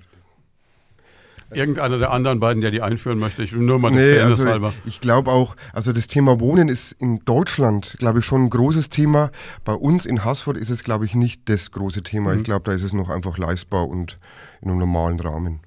Irgendeiner 1.54 1.98
der 1.98 2.12
anderen 2.12 2.42
beiden, 2.42 2.62
der 2.62 2.72
die 2.72 2.82
einführen 2.82 3.20
möchte, 3.20 3.42
ich 3.42 3.54
nur 3.54 3.80
mal 3.80 3.90
nee, 3.90 4.20
also 4.20 4.46
halber. 4.46 4.74
Ich 4.86 5.00
glaube 5.00 5.32
auch, 5.32 5.56
also 5.72 5.94
das 5.94 6.08
Thema 6.08 6.42
Wohnen 6.42 6.68
ist 6.68 6.92
in 6.92 7.20
Deutschland, 7.24 7.96
glaube 8.00 8.20
ich, 8.20 8.26
schon 8.26 8.46
ein 8.46 8.50
großes 8.50 8.90
Thema. 8.90 9.32
Bei 9.64 9.74
uns 9.74 10.06
in 10.06 10.26
Haßfurt 10.26 10.58
ist 10.58 10.70
es, 10.70 10.84
glaube 10.84 11.06
ich, 11.06 11.16
nicht 11.16 11.48
das 11.48 11.72
große 11.72 12.04
Thema. 12.04 12.34
Mhm. 12.34 12.40
Ich 12.40 12.46
glaube, 12.46 12.66
da 12.66 12.74
ist 12.74 12.84
es 12.84 12.92
noch 12.92 13.10
einfach 13.10 13.38
leistbar 13.38 13.88
und 13.88 14.20
in 14.62 14.70
einem 14.70 14.80
normalen 14.80 15.22
Rahmen. 15.22 15.62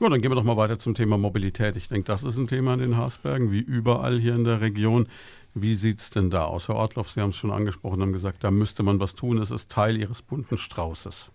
Ja, 0.00 0.08
dann 0.08 0.22
gehen 0.22 0.30
wir 0.30 0.34
doch 0.34 0.44
mal 0.44 0.56
weiter 0.56 0.78
zum 0.78 0.94
Thema 0.94 1.18
Mobilität. 1.18 1.76
Ich 1.76 1.88
denke, 1.88 2.06
das 2.06 2.24
ist 2.24 2.38
ein 2.38 2.46
Thema 2.46 2.72
in 2.72 2.80
den 2.80 2.96
Haßbergen, 2.96 3.52
wie 3.52 3.60
überall 3.60 4.18
hier 4.18 4.34
in 4.34 4.44
der 4.44 4.62
Region. 4.62 5.06
Wie 5.52 5.74
sieht 5.74 5.98
es 5.98 6.08
denn 6.08 6.30
da 6.30 6.46
aus? 6.46 6.68
Herr 6.68 6.76
Ortloff, 6.76 7.10
Sie 7.10 7.20
haben 7.20 7.30
es 7.30 7.36
schon 7.36 7.50
angesprochen, 7.50 8.00
haben 8.00 8.14
gesagt, 8.14 8.42
da 8.42 8.50
müsste 8.50 8.82
man 8.82 8.98
was 8.98 9.14
tun. 9.14 9.36
Es 9.36 9.50
ist 9.50 9.70
Teil 9.70 9.98
Ihres 9.98 10.22
bunten 10.22 10.56
Straußes. 10.56 11.30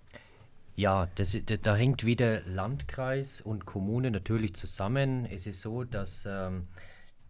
Ja, 0.78 1.07
das, 1.13 1.38
da, 1.61 1.76
hängt 1.76 2.05
wieder 2.05 2.41
Landkreis 2.47 3.39
und 3.39 3.68
Kommune 3.68 4.09
natürlich 4.09 4.55
zusammen. 4.55 5.28
Es 5.28 5.45
ist 5.45 5.61
so, 5.61 5.84
dass 5.84 6.28
ähm, 6.28 6.68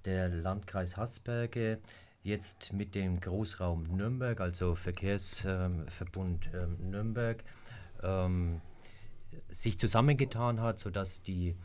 der 0.05 0.29
Landkreis 0.29 0.95
Haßberge 0.95 1.79
jetzt 2.23 2.71
mit 2.71 2.95
dem 2.95 3.19
Großraum 3.19 3.83
Nürnberg, 3.97 4.39
also 4.39 4.75
Verkehrsverbund 4.75 6.49
ähm, 6.53 6.77
ähm, 6.79 6.91
Nürnberg, 6.91 7.43
sich 9.49 9.79
zusammengetan 9.79 10.61
hat, 10.61 10.79
sodass 10.79 11.21
die, 11.23 11.55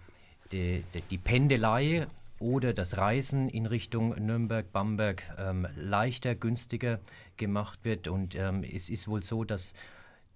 die, 0.53 0.85
die 1.11 1.19
Pendelei 1.19 2.07
oder 2.39 2.73
das 2.73 2.97
Reisen 2.97 3.49
in 3.49 3.67
Richtung 3.67 4.15
Nürnberg, 4.15 4.73
Bamberg 4.73 5.23
ähm, 5.39 5.67
leichter, 5.77 6.35
günstiger 6.35 6.99
gemacht 7.37 7.81
wird. 7.83 8.09
Und 8.09 8.35
ähm, 8.35 8.65
es 8.65 8.89
ist 8.89 9.07
wohl 9.09 9.23
so, 9.23 9.45
dass 9.45 9.75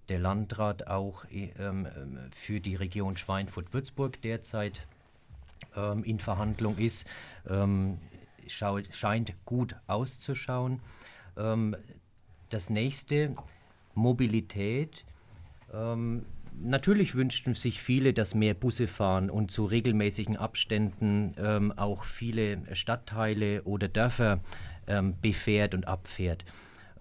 der 0.07 0.19
Landrat 0.19 0.87
auch 0.87 1.25
ähm, 1.31 1.87
für 2.31 2.59
die 2.59 2.75
Region 2.75 3.17
Schweinfurt-Würzburg 3.17 4.21
derzeit 4.21 4.85
ähm, 5.75 6.03
in 6.03 6.19
Verhandlung 6.19 6.77
ist. 6.77 7.07
Ähm, 7.49 7.97
scheint 8.47 9.33
gut 9.45 9.75
auszuschauen. 9.87 10.79
Ähm, 11.37 11.75
das 12.49 12.69
nächste, 12.69 13.33
Mobilität. 13.95 15.03
Ähm, 15.73 16.25
natürlich 16.61 17.15
wünschten 17.15 17.53
sich 17.55 17.81
viele, 17.81 18.13
dass 18.13 18.35
mehr 18.35 18.53
Busse 18.53 18.87
fahren 18.87 19.29
und 19.29 19.51
zu 19.51 19.65
regelmäßigen 19.65 20.37
Abständen 20.37 21.33
ähm, 21.37 21.71
auch 21.71 22.03
viele 22.03 22.59
Stadtteile 22.73 23.63
oder 23.63 23.87
Dörfer 23.87 24.39
ähm, 24.87 25.15
befährt 25.21 25.73
und 25.73 25.87
abfährt. 25.87 26.45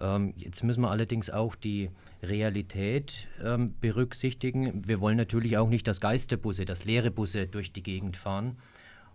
Ähm, 0.00 0.34
jetzt 0.36 0.62
müssen 0.64 0.82
wir 0.82 0.90
allerdings 0.90 1.30
auch 1.30 1.55
die 1.55 1.90
Realität 2.22 3.28
ähm, 3.42 3.74
berücksichtigen. 3.80 4.86
Wir 4.86 5.00
wollen 5.00 5.16
natürlich 5.16 5.57
auch 5.57 5.68
nicht, 5.68 5.86
dass 5.86 6.00
Geisterbusse, 6.00 6.64
dass 6.64 6.84
leere 6.84 7.11
Busse 7.11 7.46
durch 7.46 7.72
die 7.72 7.82
Gegend 7.82 8.16
fahren. 8.16 8.57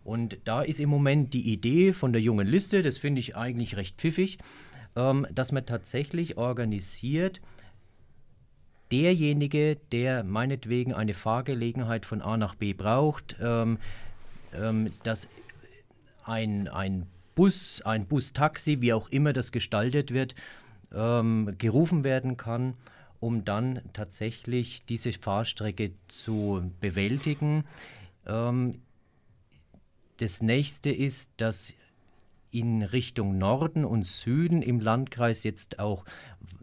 Und 0.03 0.37
da 0.45 0.61
ist 0.61 0.79
im 0.79 0.89
Moment 0.89 1.33
die 1.33 1.51
Idee 1.51 1.93
von 1.93 2.13
der 2.13 2.21
jungen 2.21 2.47
Liste, 2.47 2.81
das 2.83 2.97
finde 2.97 3.19
ich 3.19 3.35
eigentlich 3.35 3.75
recht 3.75 3.97
pfiffig, 3.97 4.37
ähm, 4.95 5.27
dass 5.33 5.51
man 5.51 5.65
tatsächlich 5.65 6.37
organisiert, 6.37 7.41
derjenige, 8.91 9.77
der 9.91 10.23
meinetwegen 10.23 10.93
eine 10.93 11.13
Fahrgelegenheit 11.13 12.05
von 12.05 12.21
A 12.21 12.37
nach 12.37 12.55
B 12.55 12.73
braucht, 12.73 13.35
ähm, 13.41 13.77
ähm, 14.53 14.91
dass 15.03 15.29
ein, 16.23 16.67
ein 16.67 17.07
Bus, 17.35 17.81
ein 17.83 18.05
Bustaxi, 18.05 18.81
wie 18.81 18.93
auch 18.93 19.09
immer 19.09 19.33
das 19.33 19.51
gestaltet 19.51 20.13
wird, 20.13 20.35
ähm, 20.93 21.55
gerufen 21.57 22.03
werden 22.03 22.37
kann, 22.37 22.73
um 23.19 23.45
dann 23.45 23.81
tatsächlich 23.93 24.83
diese 24.87 25.13
Fahrstrecke 25.13 25.91
zu 26.07 26.71
bewältigen. 26.79 27.65
Ähm, 28.25 28.81
das 30.17 30.41
nächste 30.41 30.89
ist, 30.89 31.31
dass 31.37 31.73
in 32.51 32.81
Richtung 32.81 33.37
Norden 33.37 33.85
und 33.85 34.05
Süden 34.05 34.61
im 34.61 34.79
Landkreis 34.79 35.43
jetzt 35.43 35.79
auch 35.79 36.03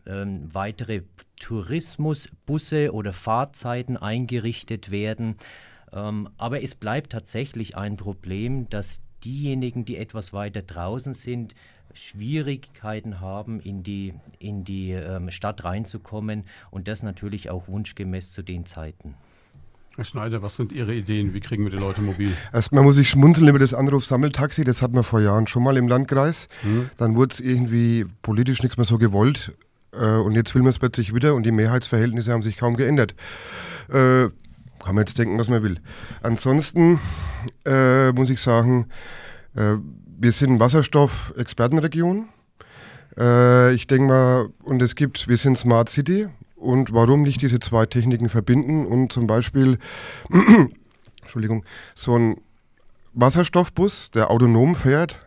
ähm, 0.07 0.51
weitere 0.53 1.03
Tourismusbusse 1.41 2.93
oder 2.93 3.13
Fahrzeiten 3.13 3.97
eingerichtet 3.97 4.91
werden. 4.91 5.37
Ähm, 5.93 6.29
aber 6.37 6.63
es 6.63 6.75
bleibt 6.75 7.13
tatsächlich 7.13 7.77
ein 7.77 7.97
Problem, 7.97 8.69
dass 8.71 9.03
diejenigen, 9.25 9.85
die 9.85 9.97
etwas 9.97 10.33
weiter 10.33 10.63
draußen 10.63 11.15
sind, 11.15 11.55
Schwierigkeiten 11.95 13.21
haben, 13.21 13.61
in 13.61 13.83
die, 13.83 14.15
in 14.39 14.65
die 14.65 14.91
ähm, 14.93 15.31
Stadt 15.31 15.65
reinzukommen 15.65 16.45
und 16.71 16.89
das 16.89 17.03
natürlich 17.03 17.51
auch 17.51 17.69
wunschgemäß 17.69 18.31
zu 18.31 18.43
den 18.43 18.67
Zeiten. 18.67 19.15
Herr 19.97 20.05
Schneider, 20.05 20.43
was 20.43 20.57
sind 20.57 20.73
Ihre 20.73 20.95
Ideen? 20.95 21.33
Wie 21.33 21.41
kriegen 21.41 21.65
wir 21.65 21.71
die 21.71 21.79
Leute 21.79 22.03
mobil? 22.03 22.37
Erstmal 22.53 22.85
muss 22.85 22.99
ich 22.99 23.09
schmunzeln 23.09 23.49
über 23.49 23.59
das 23.59 23.73
Anruf-Sammeltaxi. 23.73 24.63
Das 24.63 24.83
hatten 24.83 24.95
wir 24.95 25.03
vor 25.03 25.23
Jahren 25.23 25.47
schon 25.47 25.63
mal 25.63 25.79
im 25.79 25.89
Landkreis. 25.89 26.49
Hm. 26.61 26.91
Dann 26.99 27.17
wurde 27.17 27.33
es 27.33 27.41
irgendwie 27.41 28.05
politisch 28.21 28.63
nichts 28.63 28.77
mehr 28.77 28.85
so 28.85 28.99
gewollt. 28.99 29.55
Äh, 29.99 30.19
und 30.19 30.35
jetzt 30.35 30.55
will 30.55 30.63
man 30.63 30.71
es 30.71 30.79
plötzlich 30.79 31.15
wieder 31.15 31.35
und 31.35 31.45
die 31.45 31.53
Mehrheitsverhältnisse 31.53 32.33
haben 32.33 32.43
sich 32.43 32.57
kaum 32.57 32.77
geändert. 32.77 33.15
Äh, 33.89 34.29
kann 34.85 34.95
man 34.95 34.99
jetzt 34.99 35.19
denken, 35.19 35.39
was 35.39 35.49
man 35.49 35.63
will. 35.63 35.81
Ansonsten 36.23 37.01
äh, 37.65 38.13
muss 38.13 38.31
ich 38.31 38.41
sagen, 38.41 38.87
äh, 39.57 39.75
wir 40.19 40.33
sind 40.33 40.61
Wasserstoff-Expertenregion. 40.61 42.29
Äh, 43.19 43.75
ich 43.75 43.87
denke 43.87 44.07
mal, 44.07 44.49
und 44.63 44.81
es 44.83 44.95
gibt, 44.95 45.29
wir 45.29 45.37
sind 45.37 45.59
Smart 45.59 45.89
City. 45.89 46.29
Und 46.55 46.93
warum 46.93 47.23
nicht 47.23 47.43
diese 47.43 47.59
zwei 47.59 47.87
Techniken 47.87 48.29
verbinden 48.29 48.87
und 48.87 49.13
zum 49.13 49.27
Beispiel, 49.27 49.79
Entschuldigung, 51.21 51.65
so 51.95 52.17
ein 52.17 52.41
Wasserstoffbus, 53.13 54.11
der 54.11 54.31
autonom 54.31 54.75
fährt, 54.75 55.26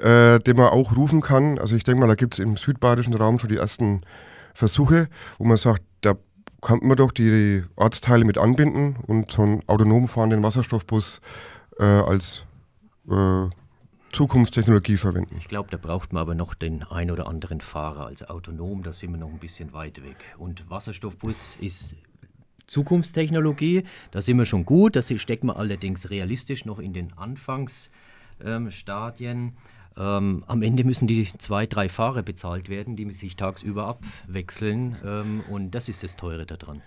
äh, 0.00 0.38
den 0.38 0.56
man 0.56 0.68
auch 0.68 0.96
rufen 0.96 1.20
kann. 1.20 1.58
Also 1.58 1.76
ich 1.76 1.84
denke 1.84 2.00
mal, 2.00 2.08
da 2.08 2.14
gibt 2.14 2.34
es 2.34 2.40
im 2.40 2.56
südbadischen 2.56 3.14
Raum 3.14 3.38
schon 3.38 3.50
die 3.50 3.56
ersten 3.56 4.02
Versuche, 4.54 5.08
wo 5.38 5.44
man 5.44 5.56
sagt, 5.56 5.82
da 6.00 6.14
kann 6.60 6.80
man 6.82 6.96
doch 6.96 7.12
die 7.12 7.64
Ortsteile 7.76 8.24
mit 8.24 8.38
anbinden 8.38 8.96
und 9.06 9.32
so 9.32 9.42
einen 9.42 9.68
autonom 9.68 10.08
fahrenden 10.08 10.42
Wasserstoffbus 10.42 11.20
äh, 11.78 11.84
als 11.84 12.44
äh, 13.10 13.48
Zukunftstechnologie 14.12 14.96
verwenden. 14.96 15.36
Ich 15.38 15.48
glaube, 15.48 15.70
da 15.70 15.76
braucht 15.76 16.12
man 16.12 16.22
aber 16.22 16.34
noch 16.34 16.54
den 16.54 16.82
ein 16.82 17.10
oder 17.10 17.28
anderen 17.28 17.60
Fahrer. 17.60 18.06
Also 18.06 18.26
autonom, 18.26 18.82
da 18.82 18.92
sind 18.92 19.12
wir 19.12 19.18
noch 19.18 19.30
ein 19.30 19.38
bisschen 19.38 19.72
weit 19.72 20.02
weg. 20.02 20.16
Und 20.36 20.68
Wasserstoffbus 20.68 21.56
ist 21.60 21.94
Zukunftstechnologie, 22.66 23.84
da 24.10 24.20
sind 24.20 24.38
wir 24.38 24.46
schon 24.46 24.64
gut. 24.64 24.96
Das 24.96 25.12
stecken 25.16 25.48
wir 25.48 25.56
allerdings 25.56 26.10
realistisch 26.10 26.64
noch 26.64 26.78
in 26.78 26.92
den 26.92 27.12
Anfangsstadien. 27.16 29.38
Ähm, 29.38 29.52
am 30.02 30.62
Ende 30.62 30.84
müssen 30.84 31.06
die 31.06 31.28
zwei, 31.38 31.66
drei 31.66 31.88
Fahrer 31.88 32.22
bezahlt 32.22 32.68
werden, 32.68 32.96
die 32.96 33.10
sich 33.12 33.36
tagsüber 33.36 33.86
abwechseln. 33.86 34.96
Ähm, 35.04 35.42
und 35.50 35.72
das 35.72 35.88
ist 35.88 36.02
das 36.02 36.16
Teure 36.16 36.46
daran. 36.46 36.82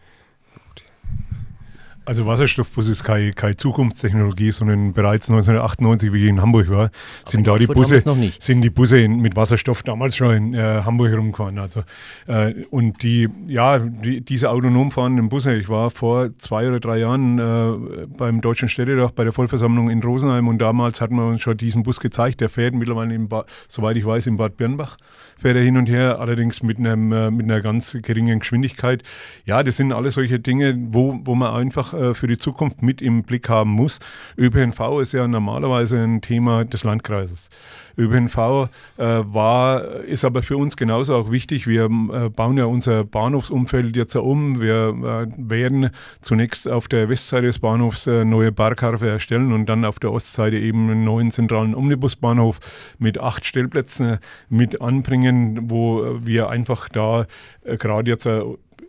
Also 2.05 2.25
Wasserstoffbus 2.25 2.89
ist 2.89 3.03
keine, 3.03 3.31
keine 3.31 3.55
Zukunftstechnologie, 3.55 4.51
sondern 4.51 4.91
bereits 4.91 5.29
1998, 5.29 6.11
wie 6.11 6.23
ich 6.23 6.29
in 6.29 6.41
Hamburg 6.41 6.69
war, 6.69 6.89
sind 7.25 7.47
da 7.47 7.55
die 7.55 7.67
Busse, 7.67 8.03
sind 8.39 8.61
die 8.61 8.69
Busse 8.69 8.99
in, 8.99 9.19
mit 9.19 9.37
Wasserstoff 9.37 9.83
damals 9.83 10.17
schon 10.17 10.35
in 10.35 10.53
äh, 10.53 10.81
Hamburg 10.83 11.13
rumgefahren. 11.13 11.57
Also 11.59 11.83
äh, 12.27 12.53
und 12.71 13.03
die, 13.03 13.29
ja, 13.47 13.79
die, 13.79 14.19
diese 14.19 14.49
autonom 14.49 14.91
fahrenden 14.91 15.29
Busse. 15.29 15.55
Ich 15.55 15.69
war 15.69 15.91
vor 15.91 16.37
zwei 16.37 16.67
oder 16.67 16.81
drei 16.81 16.97
Jahren 16.97 17.39
äh, 17.39 18.05
beim 18.17 18.41
Deutschen 18.41 18.67
Städtetag 18.67 19.15
bei 19.15 19.23
der 19.23 19.31
Vollversammlung 19.31 19.89
in 19.89 20.03
Rosenheim 20.03 20.49
und 20.49 20.57
damals 20.57 20.99
hatten 20.99 21.15
wir 21.15 21.25
uns 21.25 21.41
schon 21.41 21.55
diesen 21.55 21.83
Bus 21.83 22.01
gezeigt. 22.01 22.41
Der 22.41 22.49
fährt 22.49 22.73
mittlerweile, 22.73 23.15
in 23.15 23.29
ba 23.29 23.45
soweit 23.69 23.95
ich 23.95 24.05
weiß, 24.05 24.27
in 24.27 24.35
Bad 24.35 24.57
Birnbach 24.57 24.97
fährt 25.37 25.57
er 25.57 25.63
hin 25.63 25.77
und 25.77 25.87
her, 25.87 26.19
allerdings 26.19 26.63
mit, 26.63 26.77
einem, 26.77 27.11
äh, 27.11 27.31
mit 27.31 27.45
einer 27.45 27.61
ganz 27.61 27.97
geringen 28.01 28.39
Geschwindigkeit. 28.39 29.03
Ja, 29.45 29.63
das 29.63 29.77
sind 29.77 29.91
alles 29.91 30.13
solche 30.15 30.39
Dinge, 30.39 30.77
wo, 30.87 31.19
wo 31.23 31.35
man 31.35 31.53
einfach 31.53 31.92
äh, 31.93 32.13
für 32.13 32.27
die 32.27 32.37
Zukunft 32.37 32.81
mit 32.81 33.01
im 33.01 33.23
Blick 33.23 33.49
haben 33.49 33.71
muss. 33.71 33.99
ÖPNV 34.37 34.99
ist 35.01 35.13
ja 35.13 35.27
normalerweise 35.27 36.03
ein 36.03 36.21
Thema 36.21 36.65
des 36.65 36.83
Landkreises. 36.83 37.49
ÖPNV 37.97 38.37
äh, 38.97 39.03
war, 39.03 39.83
ist 40.03 40.25
aber 40.25 40.41
für 40.41 40.57
uns 40.57 40.77
genauso 40.77 41.15
auch 41.15 41.31
wichtig. 41.31 41.67
Wir 41.67 41.85
äh, 41.85 42.29
bauen 42.29 42.57
ja 42.57 42.65
unser 42.65 43.03
Bahnhofsumfeld 43.03 43.95
jetzt 43.95 44.15
um. 44.15 44.59
Wir 44.59 44.89
äh, 44.89 45.27
werden 45.37 45.89
zunächst 46.21 46.67
auf 46.67 46.87
der 46.87 47.09
Westseite 47.09 47.47
des 47.47 47.59
Bahnhofs 47.59 48.07
äh, 48.07 48.25
neue 48.25 48.51
Barkarfe 48.51 49.09
erstellen 49.09 49.51
und 49.51 49.67
dann 49.67 49.85
auf 49.85 49.99
der 49.99 50.11
Ostseite 50.11 50.57
eben 50.57 50.89
einen 50.89 51.03
neuen 51.03 51.31
zentralen 51.31 51.75
Omnibusbahnhof 51.75 52.59
mit 52.97 53.19
acht 53.19 53.45
Stellplätzen 53.45 54.17
mit 54.49 54.81
anbringen, 54.81 55.69
wo 55.69 56.17
wir 56.19 56.49
einfach 56.49 56.89
da 56.89 57.25
gerade 57.63 58.11
jetzt 58.11 58.27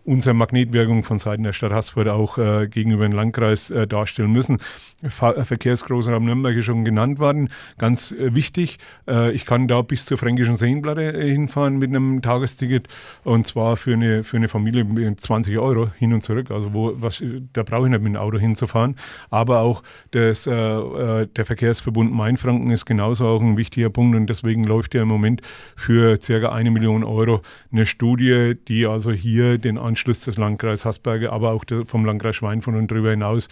unsere 0.05 0.35
Magnetwirkung 0.35 1.03
von 1.03 1.19
Seiten 1.19 1.43
der 1.43 1.53
Stadt 1.53 1.73
Haßfurt 1.73 2.09
auch 2.09 2.39
äh, 2.39 2.69
gegenüber 2.69 3.09
dem 3.09 3.13
Landkreis 3.13 3.71
äh, 3.71 3.87
darstellen 3.87 4.33
müssen. 4.33 4.59
Ver 5.03 5.37
äh, 5.37 5.45
Verkehrsgroßraum 5.45 6.25
Nürnberg 6.25 6.55
ist 6.57 6.67
schon 6.67 6.85
genannt 6.85 7.19
worden. 7.19 7.49
Ganz 7.79 8.13
äh, 8.13 8.35
wichtig, 8.35 8.79
äh, 9.09 9.33
ich 9.33 9.47
kann 9.47 9.67
da 9.67 9.83
bis 9.83 10.05
zur 10.05 10.19
Fränkischen 10.19 10.57
Seenplatte 10.57 11.15
äh, 11.15 11.31
hinfahren 11.31 11.79
mit 11.79 11.91
einem 11.91 12.21
Tagesticket 12.23 12.89
und 13.25 13.47
zwar 13.47 13.77
für 13.77 13.95
eine, 13.95 14.25
für 14.25 14.37
eine 14.37 14.49
Familie 14.49 14.85
mit 14.85 15.21
20 15.21 15.59
Euro 15.59 15.91
hin 15.99 16.13
und 16.13 16.23
zurück. 16.23 16.51
Also 16.51 16.75
wo, 16.75 16.93
was, 16.97 17.23
da 17.53 17.63
brauche 17.63 17.87
ich 17.87 17.91
nicht 17.91 18.03
mit 18.03 18.15
dem 18.15 18.17
Auto 18.17 18.39
hinzufahren. 18.39 18.97
Aber 19.31 19.61
auch 19.61 19.83
das, 20.11 20.45
der 20.45 21.29
Verkehrsverbund 21.35 22.13
Mainfranken 22.13 22.71
ist 22.71 22.85
genauso 22.85 23.27
auch 23.27 23.41
ein 23.41 23.57
wichtiger 23.57 23.91
Punkt 23.91 24.17
und 24.17 24.27
deswegen 24.29 24.65
läuft 24.65 24.95
ja 24.95 25.03
im 25.03 25.09
Moment 25.09 25.43
für 25.77 26.21
circa 26.21 26.53
eine 26.53 26.71
Million 26.71 27.05
Euro 27.05 27.43
eine 27.73 27.87
Studie, 27.87 28.55
die 28.69 28.87
also 28.87 29.13
hier 29.13 29.59
den 29.59 29.79
Anspruch 29.79 29.94
Anschluss 29.95 30.23
des 30.23 30.39
Landkreises 30.39 30.85
Hasberge, 30.85 31.33
aber 31.33 31.53
auch 31.53 31.65
vom 31.87 32.05
Landkreis 32.05 32.35
Schweinfurt 32.35 32.75
und 32.75 32.91
darüber 32.91 33.11
hinaus 33.11 33.49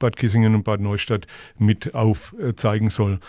Bad 0.00 0.16
Kissingen 0.16 0.56
und 0.56 0.64
Bad 0.64 0.80
Neustadt 0.80 1.28
mit 1.56 1.94
aufzeigen 1.94 2.90
soll. 2.90 3.20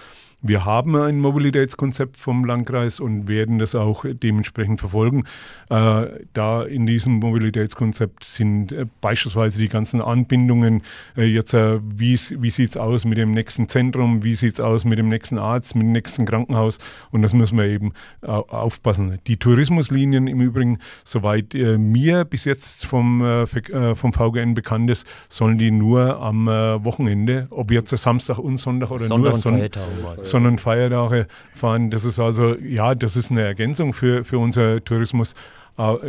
Wir 0.48 0.64
haben 0.64 0.96
ein 0.96 1.20
Mobilitätskonzept 1.22 2.18
vom 2.18 2.46
Landkreis 2.46 3.00
und 3.00 3.28
werden 3.28 3.58
das 3.58 3.74
auch 3.74 4.06
dementsprechend 4.08 4.80
verfolgen. 4.80 5.24
Äh, 5.72 6.06
da 6.34 6.62
in 6.62 6.86
diesem 6.86 7.14
Mobilitätskonzept 7.14 8.24
sind 8.24 8.72
äh, 8.72 8.86
beispielsweise 9.02 9.58
die 9.58 9.70
ganzen 9.70 10.02
Anbindungen, 10.02 10.84
äh, 11.18 11.24
jetzt 11.24 11.56
äh, 11.56 11.80
wie, 11.82 12.14
wie 12.14 12.52
sieht 12.52 12.70
es 12.70 12.78
aus 12.78 13.06
mit 13.06 13.18
dem 13.18 13.32
nächsten 13.32 13.68
Zentrum, 13.70 14.22
wie 14.22 14.36
sieht 14.36 14.54
es 14.54 14.60
aus 14.60 14.86
mit 14.86 15.00
dem 15.00 15.08
nächsten 15.08 15.40
Arzt, 15.40 15.74
mit 15.74 15.82
dem 15.82 15.94
nächsten 15.94 16.28
Krankenhaus 16.28 16.78
und 17.10 17.24
das 17.24 17.34
müssen 17.34 17.58
wir 17.58 17.66
eben 17.66 17.94
aufpassen. 18.22 19.18
Die 19.26 19.38
Tourismuslinien 19.38 20.28
im 20.28 20.42
Übrigen, 20.42 20.78
soweit 21.04 21.56
äh, 21.56 21.80
mir 21.80 22.24
bis 22.24 22.46
jetzt 22.46 22.86
vom, 22.86 23.24
äh, 23.24 23.96
vom 23.96 24.14
VGN 24.14 24.54
bekannt 24.54 24.92
ist, 24.92 25.08
sollen 25.28 25.58
die 25.58 25.72
nur 25.72 26.20
am 26.20 26.46
Wochenende, 26.46 27.48
ob 27.50 27.72
jetzt 27.72 27.90
Samstag 27.90 28.38
und 28.38 28.58
Sonntag 28.58 28.92
oder 28.92 29.06
Sonntag 29.06 29.32
nur 29.32 29.40
Sonntag, 29.40 30.26
sondern 30.36 30.58
Feiertage 30.58 31.28
fahren. 31.54 31.90
Das 31.92 32.04
ist 32.04 32.20
also, 32.20 32.56
ja, 32.56 32.94
das 32.94 33.16
ist 33.16 33.32
eine 33.32 33.44
Ergänzung 33.44 33.94
für, 33.94 34.26
für 34.26 34.38
unser 34.38 34.84
Tourismus. 34.84 35.34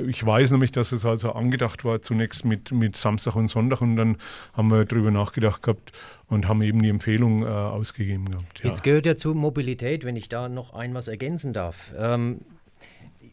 Ich 0.08 0.26
weiß 0.26 0.50
nämlich, 0.50 0.72
dass 0.72 0.90
es 0.90 1.04
also 1.04 1.30
angedacht 1.30 1.84
war 1.84 2.02
zunächst 2.02 2.44
mit, 2.44 2.72
mit 2.72 2.96
Samstag 2.96 3.36
und 3.36 3.46
Sonntag 3.46 3.82
und 3.82 3.94
dann 3.94 4.16
haben 4.52 4.68
wir 4.72 4.84
darüber 4.84 5.12
nachgedacht 5.12 5.62
gehabt 5.62 5.92
und 6.28 6.48
haben 6.48 6.60
eben 6.62 6.82
die 6.82 6.88
Empfehlung 6.88 7.44
äh, 7.44 7.46
ausgegeben 7.46 8.28
gehabt. 8.32 8.64
Ja. 8.64 8.70
Jetzt 8.70 8.82
gehört 8.82 9.06
ja 9.06 9.16
zu 9.16 9.32
Mobilität, 9.32 10.04
wenn 10.04 10.16
ich 10.16 10.28
da 10.28 10.48
noch 10.48 10.74
ein 10.74 10.92
was 10.94 11.06
ergänzen 11.06 11.52
darf. 11.52 11.92
Ähm, 11.96 12.40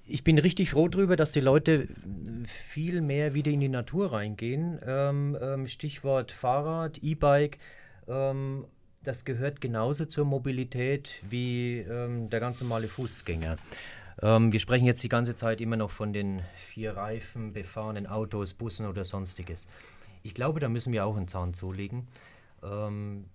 ich 0.07 0.23
bin 0.23 0.37
richtig 0.37 0.69
froh 0.69 0.89
darüber, 0.89 1.15
dass 1.15 1.31
die 1.31 1.39
Leute 1.39 1.87
viel 2.69 3.01
mehr 3.01 3.33
wieder 3.33 3.49
in 3.49 3.61
die 3.61 3.69
Natur 3.69 4.13
reingehen. 4.13 4.77
Ähm, 4.85 5.35
ähm, 5.41 5.67
Stichwort 5.67 6.31
Fahrrad, 6.31 6.99
E-Bike. 7.01 7.57
Ähm, 8.07 8.65
das 9.03 9.25
gehört 9.25 9.61
genauso 9.61 10.05
zur 10.05 10.25
Mobilität 10.25 11.21
wie 11.29 11.79
ähm, 11.79 12.29
der 12.29 12.39
ganz 12.39 12.61
normale 12.61 12.87
Fußgänger. 12.87 13.57
Ähm, 14.21 14.51
wir 14.51 14.59
sprechen 14.59 14.85
jetzt 14.85 15.03
die 15.03 15.09
ganze 15.09 15.35
Zeit 15.35 15.61
immer 15.61 15.75
noch 15.75 15.91
von 15.91 16.13
den 16.13 16.41
vier 16.55 16.95
Reifen 16.95 17.53
befahrenen 17.53 18.07
Autos, 18.07 18.53
Bussen 18.53 18.87
oder 18.87 19.05
sonstiges. 19.05 19.67
Ich 20.23 20.33
glaube, 20.33 20.59
da 20.59 20.69
müssen 20.69 20.93
wir 20.93 21.05
auch 21.05 21.17
einen 21.17 21.27
Zahn 21.27 21.53
zulegen. 21.53 22.07
Ähm, 22.63 23.25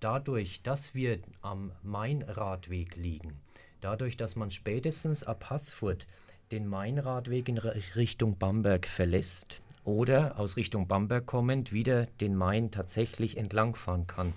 dadurch, 0.00 0.60
dass 0.62 0.94
wir 0.94 1.18
am 1.42 1.72
Mainradweg 1.82 2.96
liegen, 2.96 3.32
dadurch, 3.80 4.16
dass 4.16 4.36
man 4.36 4.50
spätestens 4.50 5.22
ab 5.22 5.48
Haßfurt 5.48 6.06
den 6.50 6.66
Mainradweg 6.66 7.48
in 7.48 7.58
Richtung 7.58 8.36
Bamberg 8.36 8.86
verlässt 8.86 9.60
oder 9.84 10.38
aus 10.38 10.56
Richtung 10.56 10.88
Bamberg 10.88 11.24
kommend 11.24 11.72
wieder 11.72 12.06
den 12.20 12.34
Main 12.34 12.70
tatsächlich 12.70 13.36
entlangfahren 13.36 14.06
kann, 14.06 14.34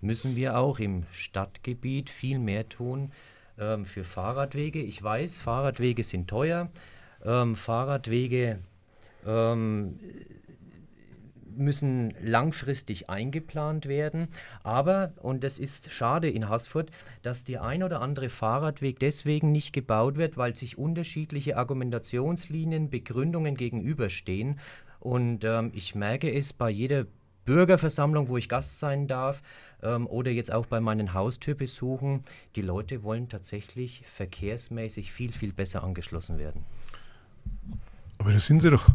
müssen 0.00 0.36
wir 0.36 0.58
auch 0.58 0.78
im 0.78 1.04
Stadtgebiet 1.12 2.10
viel 2.10 2.38
mehr 2.38 2.68
tun 2.68 3.12
ähm, 3.58 3.84
für 3.84 4.04
Fahrradwege. 4.04 4.80
Ich 4.80 5.02
weiß, 5.02 5.38
Fahrradwege 5.38 6.04
sind 6.04 6.28
teuer. 6.28 6.70
Ähm, 7.24 7.56
Fahrradwege 7.56 8.58
ähm, 9.26 9.98
müssen 11.56 12.12
langfristig 12.20 13.08
eingeplant 13.08 13.86
werden. 13.86 14.28
Aber, 14.62 15.12
und 15.22 15.42
das 15.42 15.58
ist 15.58 15.90
schade 15.90 16.28
in 16.28 16.48
Haßfurt, 16.48 16.90
dass 17.22 17.44
der 17.44 17.62
ein 17.62 17.82
oder 17.82 18.00
andere 18.00 18.28
Fahrradweg 18.28 18.98
deswegen 18.98 19.52
nicht 19.52 19.72
gebaut 19.72 20.16
wird, 20.16 20.36
weil 20.36 20.54
sich 20.54 20.78
unterschiedliche 20.78 21.56
Argumentationslinien, 21.56 22.90
Begründungen 22.90 23.56
gegenüberstehen. 23.56 24.58
Und 25.00 25.44
ähm, 25.44 25.70
ich 25.74 25.94
merke 25.94 26.32
es 26.32 26.52
bei 26.52 26.70
jeder 26.70 27.06
Bürgerversammlung, 27.46 28.28
wo 28.28 28.36
ich 28.36 28.48
Gast 28.48 28.78
sein 28.78 29.06
darf, 29.06 29.42
ähm, 29.82 30.06
oder 30.06 30.30
jetzt 30.30 30.52
auch 30.52 30.66
bei 30.66 30.80
meinen 30.80 31.14
Haustürbesuchen. 31.14 32.22
Die 32.54 32.62
Leute 32.62 33.02
wollen 33.02 33.28
tatsächlich 33.28 34.02
verkehrsmäßig 34.14 35.12
viel, 35.12 35.32
viel 35.32 35.52
besser 35.52 35.82
angeschlossen 35.82 36.38
werden. 36.38 36.64
Aber 38.18 38.32
das 38.32 38.46
sind 38.46 38.60
sie 38.60 38.70
doch. 38.70 38.90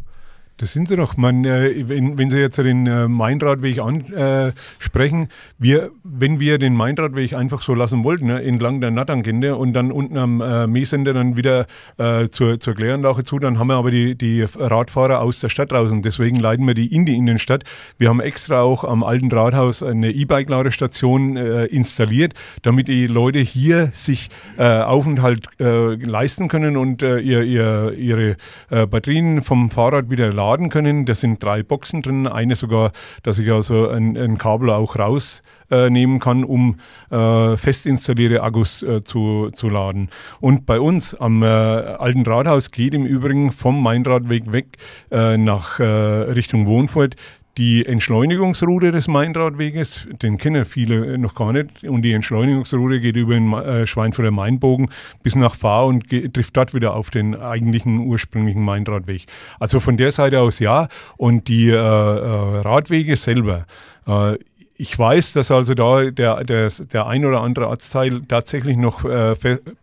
Das 0.61 0.73
sind 0.73 0.88
sie 0.88 0.95
doch. 0.95 1.17
Man, 1.17 1.43
äh, 1.43 1.89
wenn, 1.89 2.19
wenn 2.19 2.29
Sie 2.29 2.38
jetzt 2.38 2.59
den 2.59 2.85
äh, 2.85 3.07
Mainradweg 3.07 3.79
ansprechen, 3.79 5.23
äh, 5.23 5.27
wir, 5.57 5.89
wenn 6.03 6.39
wir 6.39 6.59
den 6.59 6.75
Mainradweg 6.75 7.33
einfach 7.33 7.63
so 7.63 7.73
lassen 7.73 8.03
wollten, 8.03 8.27
ne, 8.27 8.43
entlang 8.43 8.79
der 8.79 8.91
Nattangende 8.91 9.55
und 9.55 9.73
dann 9.73 9.91
unten 9.91 10.17
am 10.19 10.39
äh, 10.39 10.67
Meesender 10.67 11.15
dann 11.15 11.35
wieder 11.35 11.65
äh, 11.97 12.27
zur, 12.29 12.59
zur 12.59 12.75
Kläranlache 12.75 13.23
zu, 13.23 13.39
dann 13.39 13.57
haben 13.57 13.67
wir 13.69 13.73
aber 13.73 13.89
die, 13.89 14.13
die 14.13 14.43
Radfahrer 14.43 15.21
aus 15.21 15.39
der 15.39 15.49
Stadt 15.49 15.71
draußen. 15.71 16.03
Deswegen 16.03 16.35
leiten 16.35 16.67
wir 16.67 16.75
die 16.75 16.93
in 16.93 17.07
die 17.07 17.15
Innenstadt. 17.15 17.63
Wir 17.97 18.09
haben 18.09 18.19
extra 18.19 18.61
auch 18.61 18.83
am 18.83 19.03
alten 19.03 19.31
Rathaus 19.31 19.81
eine 19.81 20.11
E-Bike-Ladestation 20.11 21.38
äh, 21.38 21.65
installiert, 21.65 22.35
damit 22.61 22.88
die 22.88 23.07
Leute 23.07 23.39
hier 23.39 23.89
sich 23.93 24.29
Aufenthalt 24.57 25.47
leisten 25.57 26.47
können 26.47 26.77
und 26.77 27.01
ihr, 27.01 27.43
ihr, 27.43 27.93
ihre 27.93 28.35
Batterien 28.69 29.41
vom 29.41 29.71
Fahrrad 29.71 30.09
wieder 30.09 30.31
laden 30.31 30.51
laden 30.52 30.69
können. 30.69 31.06
Da 31.06 31.15
sind 31.15 31.41
drei 31.44 31.64
Boxen 31.64 32.02
drin, 32.02 32.28
eine 32.28 32.56
sogar, 32.56 32.91
dass 33.23 33.40
ich 33.40 33.52
also 33.52 33.90
ein, 33.90 34.18
ein 34.18 34.38
Kabel 34.38 34.69
auch 34.69 34.98
rausnehmen 34.98 36.15
äh, 36.18 36.19
kann, 36.19 36.44
um 36.44 36.78
äh, 37.10 37.57
fest 37.57 37.86
installierte 37.86 38.44
Akkus 38.44 38.84
äh, 38.84 39.03
zu, 39.03 39.49
zu 39.53 39.69
laden. 39.69 40.10
Und 40.40 40.65
bei 40.65 40.80
uns 40.80 41.15
am 41.15 41.44
äh, 41.44 41.45
alten 41.45 42.23
Rathaus 42.23 42.72
geht 42.72 42.94
im 42.94 43.06
Übrigen 43.06 43.52
vom 43.52 43.82
Mainradweg 43.82 44.52
weg 44.52 44.78
äh, 45.11 45.38
nach 45.38 45.80
äh, 45.80 45.84
Richtung 45.84 46.65
Wohnfurt 46.65 47.15
die 47.57 47.86
Entschleunigungsroute 47.86 48.91
des 48.91 49.07
Mainradweges, 49.07 50.07
den 50.22 50.38
kennen 50.38 50.65
viele 50.65 51.18
noch 51.18 51.36
gar 51.36 51.52
nicht, 51.52 51.84
und 51.84 52.02
die 52.02 52.14
Entschleunigungsroute 52.14 53.02
geht 53.02 53.15
über 53.18 53.34
den 53.34 53.52
äh, 53.53 53.86
Schweinfurter 53.86 54.32
Mainbogen 54.32 54.90
bis 55.22 55.36
nach 55.36 55.56
Fahr 55.56 55.88
und 55.88 56.10
trifft 56.34 56.56
dort 56.56 56.73
wieder 56.73 56.95
auf 56.95 57.10
den 57.10 57.36
eigentlichen 57.36 57.99
ursprünglichen 57.99 58.64
Mainradweg. 58.64 59.26
Also 59.60 59.80
von 59.80 59.98
der 59.98 60.11
Seite 60.11 60.40
aus 60.40 60.60
ja. 60.60 60.88
Und 61.18 61.48
die 61.48 61.69
äh, 61.69 61.73
äh, 61.76 61.78
Radwege 61.78 63.15
selber, 63.18 63.65
äh, 64.07 64.38
ich 64.82 64.98
weiß, 64.98 65.34
dass 65.34 65.52
also 65.52 65.76
da 65.76 66.10
der, 66.10 66.44
der, 66.44 66.68
der 66.70 67.06
ein 67.06 67.24
oder 67.24 67.41
andere 67.41 67.68
Ortsteil 67.68 68.24
tatsächlich 68.28 68.78
noch 68.78 69.06
äh, 69.06 69.36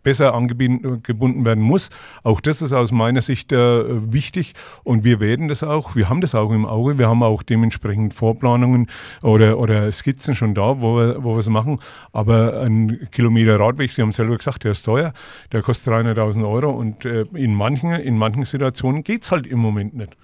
besser 0.03 0.33
angebunden 0.33 1.45
werden 1.45 1.63
muss. 1.63 1.89
Auch 2.23 2.41
das 2.41 2.61
ist 2.61 2.73
aus 2.73 2.91
meiner 2.91 3.21
Sicht 3.21 3.53
äh, 3.53 4.11
wichtig 4.11 4.55
und 4.83 5.05
wir 5.05 5.21
werden 5.21 5.47
das 5.47 5.63
auch, 5.63 5.95
wir 5.95 6.09
haben 6.09 6.19
das 6.19 6.35
auch 6.35 6.51
im 6.51 6.65
Auge, 6.65 6.97
wir 6.97 7.07
haben 7.07 7.23
auch 7.23 7.43
dementsprechend 7.43 8.13
Vorplanungen 8.13 8.87
oder, 9.23 9.57
oder 9.57 9.89
Skizzen 9.93 10.35
schon 10.35 10.53
da, 10.53 10.81
wo 10.81 10.97
wir, 10.97 11.23
wo 11.23 11.33
wir 11.35 11.39
es 11.39 11.47
machen. 11.47 11.79
Aber 12.11 12.59
ein 12.59 13.07
Kilometer 13.09 13.57
Radweg, 13.57 13.93
Sie 13.93 14.01
haben 14.01 14.11
selber 14.11 14.35
gesagt, 14.35 14.65
der 14.65 14.73
ist 14.73 14.83
teuer, 14.83 15.13
der 15.53 15.61
kostet 15.61 15.93
300.000 15.93 16.45
Euro 16.45 16.71
und 16.71 17.05
äh, 17.05 17.21
in, 17.35 17.55
manchen, 17.55 17.91
in 17.91 18.17
manchen 18.17 18.43
Situationen 18.43 19.03
geht 19.03 19.23
es 19.23 19.31
halt 19.31 19.47
im 19.47 19.59
Moment 19.59 19.93
nicht. 19.93 20.17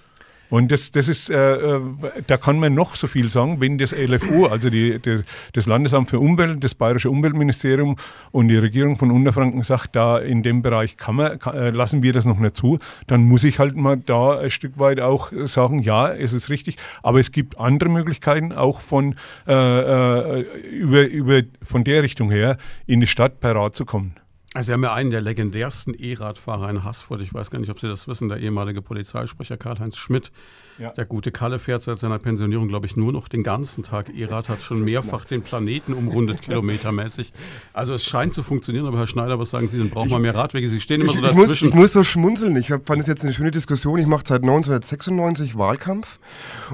Und 0.49 0.71
das, 0.71 0.91
das 0.91 1.07
ist, 1.07 1.29
äh, 1.29 1.75
äh, 1.75 1.81
da 2.27 2.37
kann 2.37 2.59
man 2.59 2.73
noch 2.73 2.95
so 2.95 3.07
viel 3.07 3.29
sagen, 3.29 3.59
wenn 3.59 3.77
das 3.77 3.91
LFU, 3.91 4.45
also 4.45 4.69
die, 4.69 4.99
die, 4.99 5.21
das 5.53 5.65
Landesamt 5.65 6.09
für 6.09 6.19
Umwelt, 6.19 6.63
das 6.63 6.75
Bayerische 6.75 7.09
Umweltministerium 7.09 7.95
und 8.31 8.47
die 8.47 8.57
Regierung 8.57 8.95
von 8.95 9.11
Unterfranken 9.11 9.63
sagt, 9.63 9.95
da 9.95 10.19
in 10.19 10.43
dem 10.43 10.61
Bereich 10.61 10.97
kann 10.97 11.15
man, 11.15 11.39
kann, 11.39 11.55
äh, 11.55 11.69
lassen 11.71 12.03
wir 12.03 12.13
das 12.13 12.25
noch 12.25 12.39
nicht 12.39 12.55
zu, 12.55 12.79
dann 13.07 13.23
muss 13.23 13.43
ich 13.43 13.59
halt 13.59 13.75
mal 13.75 13.97
da 13.97 14.39
ein 14.39 14.51
Stück 14.51 14.77
weit 14.79 14.99
auch 14.99 15.31
sagen, 15.45 15.79
ja, 15.79 16.13
es 16.13 16.33
ist 16.33 16.49
richtig, 16.49 16.77
aber 17.01 17.19
es 17.19 17.31
gibt 17.31 17.59
andere 17.59 17.89
Möglichkeiten 17.89 18.53
auch 18.53 18.81
von, 18.81 19.15
äh, 19.47 19.53
äh 19.53 20.45
über, 20.71 21.07
über, 21.07 21.41
von 21.63 21.83
der 21.83 22.03
Richtung 22.03 22.29
her 22.29 22.57
in 22.85 23.01
die 23.01 23.07
Stadt 23.07 23.39
per 23.39 23.55
Rad 23.55 23.75
zu 23.75 23.85
kommen. 23.85 24.15
Also 24.55 24.67
Sie 24.67 24.73
haben 24.73 24.83
ja 24.83 24.93
einen 24.93 25.11
der 25.11 25.19
legendärsten 25.19 25.93
E-Radfahrer 25.93 26.69
in 26.69 26.85
Haßfurt. 26.85 27.19
Ich 27.19 27.33
weiß 27.33 27.51
gar 27.51 27.59
nicht, 27.59 27.69
ob 27.69 27.77
Sie 27.81 27.89
das 27.89 28.07
wissen, 28.07 28.29
der 28.29 28.37
ehemalige 28.37 28.81
Polizeisprecher 28.81 29.57
Karl-Heinz 29.57 29.97
Schmidt. 29.97 30.31
Ja. 30.77 30.91
Der 30.91 31.05
gute 31.05 31.31
Kalle 31.31 31.57
fährt 31.57 31.83
seit 31.83 31.99
seiner 31.99 32.19
Pensionierung, 32.19 32.67
glaube 32.67 32.85
ich, 32.85 32.97
nur 32.97 33.13
noch 33.13 33.29
den 33.29 33.43
ganzen 33.43 33.83
Tag 33.83 34.09
E-Rad, 34.13 34.49
hat 34.49 34.61
schon 34.61 34.83
mehrfach 34.83 35.23
den 35.23 35.41
Planeten 35.41 35.93
umrundet, 35.93 36.41
kilometermäßig. 36.43 37.31
Also 37.71 37.93
es 37.93 38.03
scheint 38.03 38.33
zu 38.33 38.43
funktionieren, 38.43 38.85
aber 38.85 38.97
Herr 38.97 39.07
Schneider, 39.07 39.39
was 39.39 39.51
sagen 39.51 39.69
Sie, 39.69 39.77
dann 39.77 39.89
brauchen 39.89 40.09
wir 40.09 40.19
mehr 40.19 40.35
Radwege. 40.35 40.67
Sie 40.67 40.81
stehen 40.81 40.99
immer 40.99 41.13
so 41.13 41.21
dazwischen. 41.21 41.39
Ich 41.39 41.61
muss, 41.61 41.69
ich 41.69 41.73
muss 41.75 41.93
so 41.93 42.03
schmunzeln. 42.03 42.57
Ich 42.57 42.71
hab, 42.71 42.87
fand 42.87 43.01
es 43.01 43.07
jetzt 43.07 43.23
eine 43.23 43.33
schöne 43.33 43.51
Diskussion. 43.51 43.99
Ich 43.99 44.07
mache 44.07 44.23
seit 44.27 44.41
1996 44.41 45.57
Wahlkampf 45.57 46.19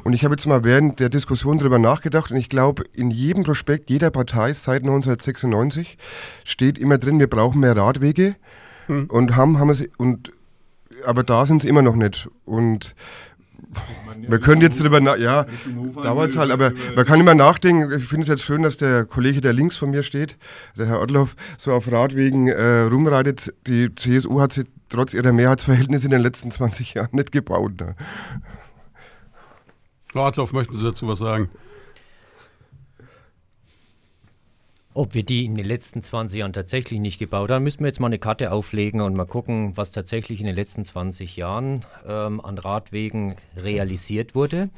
und 0.04 0.14
ich 0.14 0.24
habe 0.24 0.34
jetzt 0.34 0.48
mal 0.48 0.64
während 0.64 1.00
der 1.00 1.10
Diskussion 1.10 1.60
darüber 1.60 1.78
nachgedacht 1.78 2.32
und 2.32 2.38
ich 2.38 2.50
glaube, 2.50 2.84
in 2.94 3.12
jedem 3.12 3.44
Prospekt 3.44 3.92
jeder 3.92 4.10
Partei 4.10 4.54
seit 4.54 4.82
1996 4.82 5.98
steht 6.44 6.80
immer 6.80 6.98
drin, 6.98 7.20
wir 7.20 7.28
brauchen 7.28 7.60
mehr 7.60 7.78
Radwege 7.78 8.36
hm. 8.88 9.06
und 9.12 9.36
haben, 9.36 9.60
haben 9.60 9.74
sie, 9.76 9.92
und 9.98 10.32
aber 11.06 11.24
da 11.24 11.46
sind 11.46 11.62
sie 11.62 11.68
immer 11.68 11.82
noch 11.82 11.96
nicht. 11.96 12.30
Und 12.46 12.96
wir 14.28 14.40
können 14.40 14.62
jetzt 14.62 14.80
darüber, 14.80 15.00
na 15.00 15.16
ja, 15.16 15.46
dauert 15.96 16.36
halt, 16.36 16.52
aber 16.52 16.72
man 16.96 17.06
kann 17.06 17.20
immer 17.20 17.36
nachdenken. 17.36 17.92
Ich 17.98 18.06
finde 18.06 18.24
es 18.24 18.28
jetzt 18.30 18.44
schön, 18.44 18.64
dass 18.64 18.78
der 18.78 19.06
Kollege, 19.06 19.42
der 19.42 19.54
links 19.54 19.78
von 19.78 19.90
mir 19.90 20.04
steht, 20.04 20.38
der 20.78 20.88
Herr 20.88 21.02
Ottloff, 21.02 21.36
so 21.58 21.72
auf 21.74 21.92
Radwegen 21.92 22.48
äh, 22.48 22.82
rumreitet. 22.84 23.54
Die 23.68 23.94
CSU 23.96 24.42
hat 24.42 24.54
sie 24.54 24.66
trotz 24.90 25.14
ihrer 25.14 25.32
Mehrheitsverhältnisse 25.32 26.06
in 26.06 26.12
den 26.12 26.22
letzten 26.22 26.52
20 26.52 26.96
Jahren 26.96 27.10
nicht 27.14 27.32
gebaut. 27.32 27.80
Ne? 27.80 27.96
Frau 30.12 30.28
Ottloff, 30.28 30.54
möchten 30.54 30.74
Sie 30.74 30.84
dazu 30.84 31.08
was 31.08 31.20
sagen? 31.20 31.50
Ob 34.94 35.14
wir 35.14 35.24
die 35.24 35.46
in 35.46 35.56
den 35.56 35.66
letzten 35.66 36.02
20 36.02 36.40
Jahren 36.40 36.52
tatsächlich 36.52 37.00
nicht 37.00 37.18
gebaut 37.18 37.50
haben, 37.50 37.64
müssen 37.64 37.80
wir 37.80 37.88
jetzt 37.88 38.02
mal 38.02 38.08
eine 38.08 38.20
Karte 38.20 38.52
auflegen 38.52 39.00
und 39.00 39.16
mal 39.16 39.26
gucken, 39.26 39.78
was 39.78 39.92
tatsächlich 39.92 40.42
in 40.42 40.48
den 40.48 40.56
letzten 40.56 40.84
20 40.84 41.38
Jahren 41.38 41.86
ähm, 42.06 42.42
an 42.42 42.58
Radwegen 42.58 43.38
realisiert 43.56 44.36
wurde. 44.36 44.70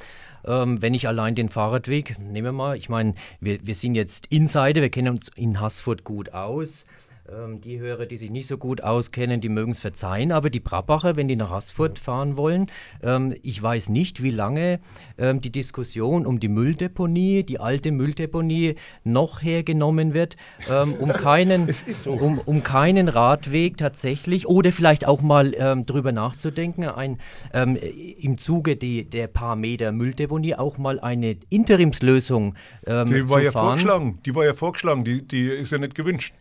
Ähm, 0.46 0.84
wenn 0.84 0.94
ich 0.94 1.08
allein 1.08 1.34
den 1.34 1.50
Fahrradweg, 1.50 2.20
nehmen 2.20 2.46
wir 2.46 2.52
mal, 2.52 2.78
ich 2.78 2.90
meine, 2.90 3.16
wir, 3.40 3.66
wir 3.66 3.74
sind 3.74 3.96
jetzt 3.96 4.28
Insider, 4.28 4.84
wir 4.84 4.90
kennen 4.90 5.16
uns 5.16 5.30
in 5.30 5.60
Haßfurt 5.60 6.04
gut 6.04 6.32
aus. 6.32 6.86
Ähm, 7.30 7.62
die 7.62 7.80
Hörer, 7.80 8.06
die 8.06 8.18
sich 8.18 8.30
nicht 8.30 8.48
so 8.48 8.58
gut 8.58 8.84
auskennen, 8.84 9.40
die 9.40 9.48
mögen 9.48 9.72
es 9.72 9.80
verzeihen, 9.80 10.34
aber 10.34 10.50
die 10.50 10.60
Brabbacher, 10.60 11.16
wenn 11.16 11.30
die 11.30 11.38
nach 11.38 11.52
Haßfurt 11.52 11.98
fahren 11.98 12.36
wollen, 12.36 12.68
ähm, 13.02 13.34
ich 13.44 13.64
weiß 13.64 13.88
nicht, 13.88 14.22
wie 14.22 14.30
lange 14.30 14.82
ähm, 15.18 15.40
die 15.40 15.50
Diskussion 15.50 16.26
um 16.26 16.42
die 16.42 16.50
Mülldeponie, 16.50 17.44
die 17.44 17.62
alte 17.62 17.94
Mülldeponie, 17.94 18.76
noch 19.06 19.42
hergenommen 19.42 20.14
wird, 20.14 20.36
ähm, 20.70 20.96
um, 20.96 21.10
keinen, 21.14 21.72
so. 21.72 22.12
um, 22.12 22.40
um 22.40 22.62
keinen 22.62 23.08
Radweg 23.08 23.78
tatsächlich 23.78 24.46
oder 24.46 24.74
vielleicht 24.74 25.08
auch 25.08 25.22
mal 25.22 25.54
ähm, 25.58 25.86
drüber 25.86 26.12
nachzudenken, 26.12 26.84
ein, 26.84 27.20
im 27.54 28.38
Zuge 28.38 28.76
die, 28.76 29.06
der 29.06 29.28
paar 29.28 29.56
Meter 29.56 29.92
Mülldeponie 29.92 30.56
auch 30.56 30.78
mal 30.78 31.00
eine 31.00 31.38
Interimslösung 31.50 32.56
ähm, 32.86 33.08
die 33.08 33.30
war 33.30 33.42
ja 33.42 33.52
fahren. 33.52 33.80
vorgeschlagen, 33.80 34.20
die 34.26 34.36
war 34.36 34.46
ja 34.46 34.54
vorgeschlagen, 34.54 35.04
die, 35.04 35.26
die 35.26 35.48
ist 35.48 35.72
ja 35.72 35.78
nicht 35.78 35.96
gewünscht. 35.96 36.34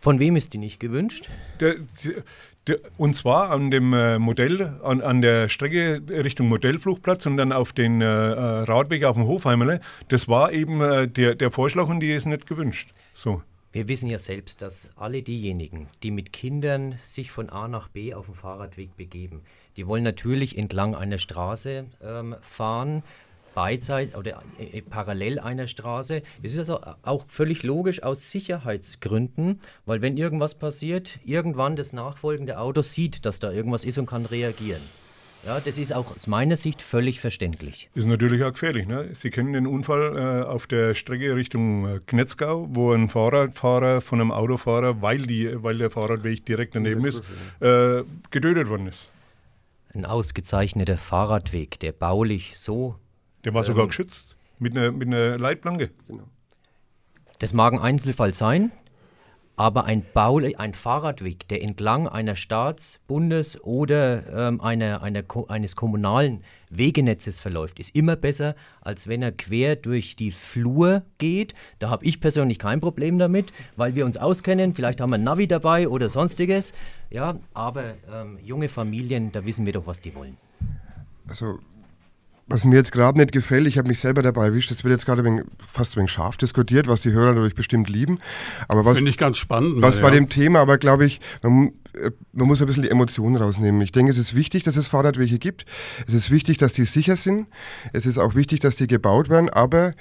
Von 0.00 0.18
wem 0.18 0.36
ist 0.36 0.52
die 0.54 0.58
nicht 0.58 0.80
gewünscht? 0.80 1.28
Der, 1.60 1.76
der, 2.66 2.78
und 2.96 3.16
zwar 3.16 3.50
an 3.50 3.70
dem 3.70 3.92
äh, 3.92 4.18
Modell, 4.18 4.78
an, 4.82 5.00
an, 5.00 5.20
der 5.20 5.48
Strecke 5.48 6.02
Richtung 6.08 6.48
Modellflugplatz 6.48 7.26
und 7.26 7.36
dann 7.36 7.52
auf 7.52 7.72
den 7.72 8.00
äh, 8.00 8.04
äh, 8.04 8.38
Radweg 8.62 9.04
auf 9.04 9.16
dem 9.16 9.26
Hofheimerle. 9.26 9.80
Das 10.08 10.28
war 10.28 10.52
eben 10.52 10.80
äh, 10.80 11.06
der, 11.06 11.34
der 11.34 11.50
Vorschlag 11.50 11.88
und 11.88 12.00
die 12.00 12.12
ist 12.12 12.26
nicht 12.26 12.46
gewünscht. 12.46 12.92
So. 13.14 13.42
Wir 13.72 13.86
wissen 13.86 14.10
ja 14.10 14.18
selbst, 14.18 14.62
dass 14.62 14.90
alle 14.96 15.22
diejenigen, 15.22 15.86
die 16.02 16.10
mit 16.10 16.32
Kindern 16.32 16.96
sich 17.04 17.30
von 17.30 17.50
A 17.50 17.68
nach 17.68 17.88
B 17.88 18.14
auf 18.14 18.26
dem 18.26 18.34
Fahrradweg 18.34 18.96
begeben, 18.96 19.42
die 19.76 19.86
wollen 19.86 20.02
natürlich 20.02 20.58
entlang 20.58 20.96
einer 20.96 21.18
Straße 21.18 21.84
ähm, 22.02 22.34
fahren, 22.40 23.04
beizeit 23.54 24.16
oder 24.16 24.42
äh, 24.58 24.78
äh, 24.78 24.82
parallel 24.82 25.38
einer 25.38 25.66
Straße. 25.66 26.22
Es 26.42 26.52
ist 26.52 26.58
also 26.58 26.80
auch 27.02 27.24
völlig 27.28 27.62
logisch 27.62 28.02
aus 28.02 28.30
Sicherheitsgründen, 28.30 29.60
weil 29.86 30.02
wenn 30.02 30.16
irgendwas 30.16 30.54
passiert, 30.54 31.18
irgendwann 31.24 31.76
das 31.76 31.92
nachfolgende 31.92 32.58
Auto 32.58 32.82
sieht, 32.82 33.24
dass 33.24 33.40
da 33.40 33.50
irgendwas 33.50 33.84
ist 33.84 33.98
und 33.98 34.06
kann 34.06 34.26
reagieren. 34.26 34.82
Ja, 35.44 35.58
das 35.58 35.78
ist 35.78 35.94
auch 35.94 36.14
aus 36.14 36.26
meiner 36.26 36.56
Sicht 36.56 36.82
völlig 36.82 37.18
verständlich. 37.18 37.88
Ist 37.94 38.06
natürlich 38.06 38.44
auch 38.44 38.52
gefährlich. 38.52 38.86
Ne? 38.86 39.08
Sie 39.14 39.30
kennen 39.30 39.54
den 39.54 39.66
Unfall 39.66 40.16
äh, 40.16 40.46
auf 40.46 40.66
der 40.66 40.94
Strecke 40.94 41.34
Richtung 41.34 41.88
äh, 41.88 42.00
Knetzgau, 42.06 42.68
wo 42.70 42.92
ein 42.92 43.08
Fahrradfahrer 43.08 44.02
von 44.02 44.20
einem 44.20 44.32
Autofahrer, 44.32 45.00
weil, 45.00 45.22
die, 45.22 45.50
weil 45.62 45.78
der 45.78 45.90
Fahrradweg 45.90 46.44
direkt 46.44 46.74
daneben 46.74 47.06
ist, 47.06 47.22
äh, 47.60 48.02
getötet 48.30 48.68
worden 48.68 48.88
ist. 48.88 49.08
Ein 49.94 50.04
ausgezeichneter 50.04 50.98
Fahrradweg, 50.98 51.80
der 51.80 51.92
baulich 51.92 52.58
so 52.58 52.96
der 53.44 53.54
war 53.54 53.64
sogar 53.64 53.84
ähm, 53.84 53.88
geschützt 53.88 54.36
mit 54.58 54.76
einer, 54.76 54.92
mit 54.92 55.08
einer 55.08 55.38
Leitplanke. 55.38 55.90
Genau. 56.08 56.24
Das 57.38 57.54
mag 57.54 57.72
ein 57.72 57.78
Einzelfall 57.78 58.34
sein, 58.34 58.70
aber 59.56 59.84
ein, 59.84 60.04
Bau, 60.14 60.38
ein 60.38 60.74
Fahrradweg, 60.74 61.48
der 61.48 61.62
entlang 61.62 62.06
einer 62.06 62.36
Staats-, 62.36 63.00
Bundes- 63.06 63.60
oder 63.62 64.48
ähm, 64.48 64.60
einer, 64.60 65.02
einer, 65.02 65.24
eines 65.48 65.76
kommunalen 65.76 66.44
Wegenetzes 66.70 67.40
verläuft, 67.40 67.78
ist 67.78 67.94
immer 67.94 68.16
besser, 68.16 68.56
als 68.80 69.08
wenn 69.08 69.22
er 69.22 69.32
quer 69.32 69.76
durch 69.76 70.16
die 70.16 70.32
Flur 70.32 71.02
geht. 71.18 71.54
Da 71.78 71.90
habe 71.90 72.04
ich 72.04 72.20
persönlich 72.20 72.58
kein 72.58 72.80
Problem 72.80 73.18
damit, 73.18 73.52
weil 73.76 73.94
wir 73.94 74.04
uns 74.04 74.16
auskennen. 74.16 74.74
Vielleicht 74.74 75.00
haben 75.00 75.10
wir 75.10 75.16
ein 75.16 75.24
Navi 75.24 75.46
dabei 75.46 75.88
oder 75.88 76.08
sonstiges. 76.08 76.72
Ja, 77.10 77.38
aber 77.54 77.96
ähm, 78.10 78.38
junge 78.42 78.68
Familien, 78.68 79.32
da 79.32 79.44
wissen 79.44 79.66
wir 79.66 79.72
doch, 79.72 79.86
was 79.86 80.00
die 80.00 80.14
wollen. 80.14 80.36
Also 81.26 81.58
was 82.50 82.64
mir 82.64 82.76
jetzt 82.76 82.90
gerade 82.90 83.16
nicht 83.16 83.30
gefällt, 83.30 83.66
ich 83.68 83.78
habe 83.78 83.88
mich 83.88 84.00
selber 84.00 84.22
dabei 84.22 84.46
erwischt, 84.46 84.70
das 84.70 84.82
wird 84.82 84.90
jetzt 84.90 85.06
gerade 85.06 85.44
fast 85.64 85.94
ein 85.94 86.00
wenig 86.00 86.10
scharf 86.10 86.36
diskutiert, 86.36 86.88
was 86.88 87.00
die 87.00 87.12
Hörer 87.12 87.28
natürlich 87.28 87.54
bestimmt 87.54 87.88
lieben. 87.88 88.18
Aber 88.66 88.84
was, 88.84 88.98
Finde 88.98 89.10
ich 89.10 89.18
ganz 89.18 89.38
spannend. 89.38 89.80
Was 89.80 89.98
ja. 89.98 90.02
bei 90.02 90.10
dem 90.10 90.28
Thema, 90.28 90.58
aber 90.58 90.76
glaube 90.76 91.04
ich, 91.06 91.20
man, 91.42 91.72
äh, 91.94 92.10
man, 92.32 92.48
muss 92.48 92.60
ein 92.60 92.66
bisschen 92.66 92.82
die 92.82 92.90
Emotionen 92.90 93.36
rausnehmen. 93.36 93.80
Ich 93.82 93.92
denke, 93.92 94.10
es 94.10 94.18
ist 94.18 94.34
wichtig, 94.34 94.64
dass 94.64 94.76
es 94.76 94.88
Fahrradwege 94.88 95.38
gibt. 95.38 95.64
Es 96.08 96.12
ist 96.12 96.32
wichtig, 96.32 96.58
dass 96.58 96.72
die 96.72 96.84
sicher 96.84 97.14
sind. 97.14 97.46
Es 97.92 98.04
ist 98.04 98.18
auch 98.18 98.34
wichtig, 98.34 98.58
dass 98.58 98.74
die 98.74 98.88
gebaut 98.88 99.28
werden, 99.28 99.48
aber 99.48 99.94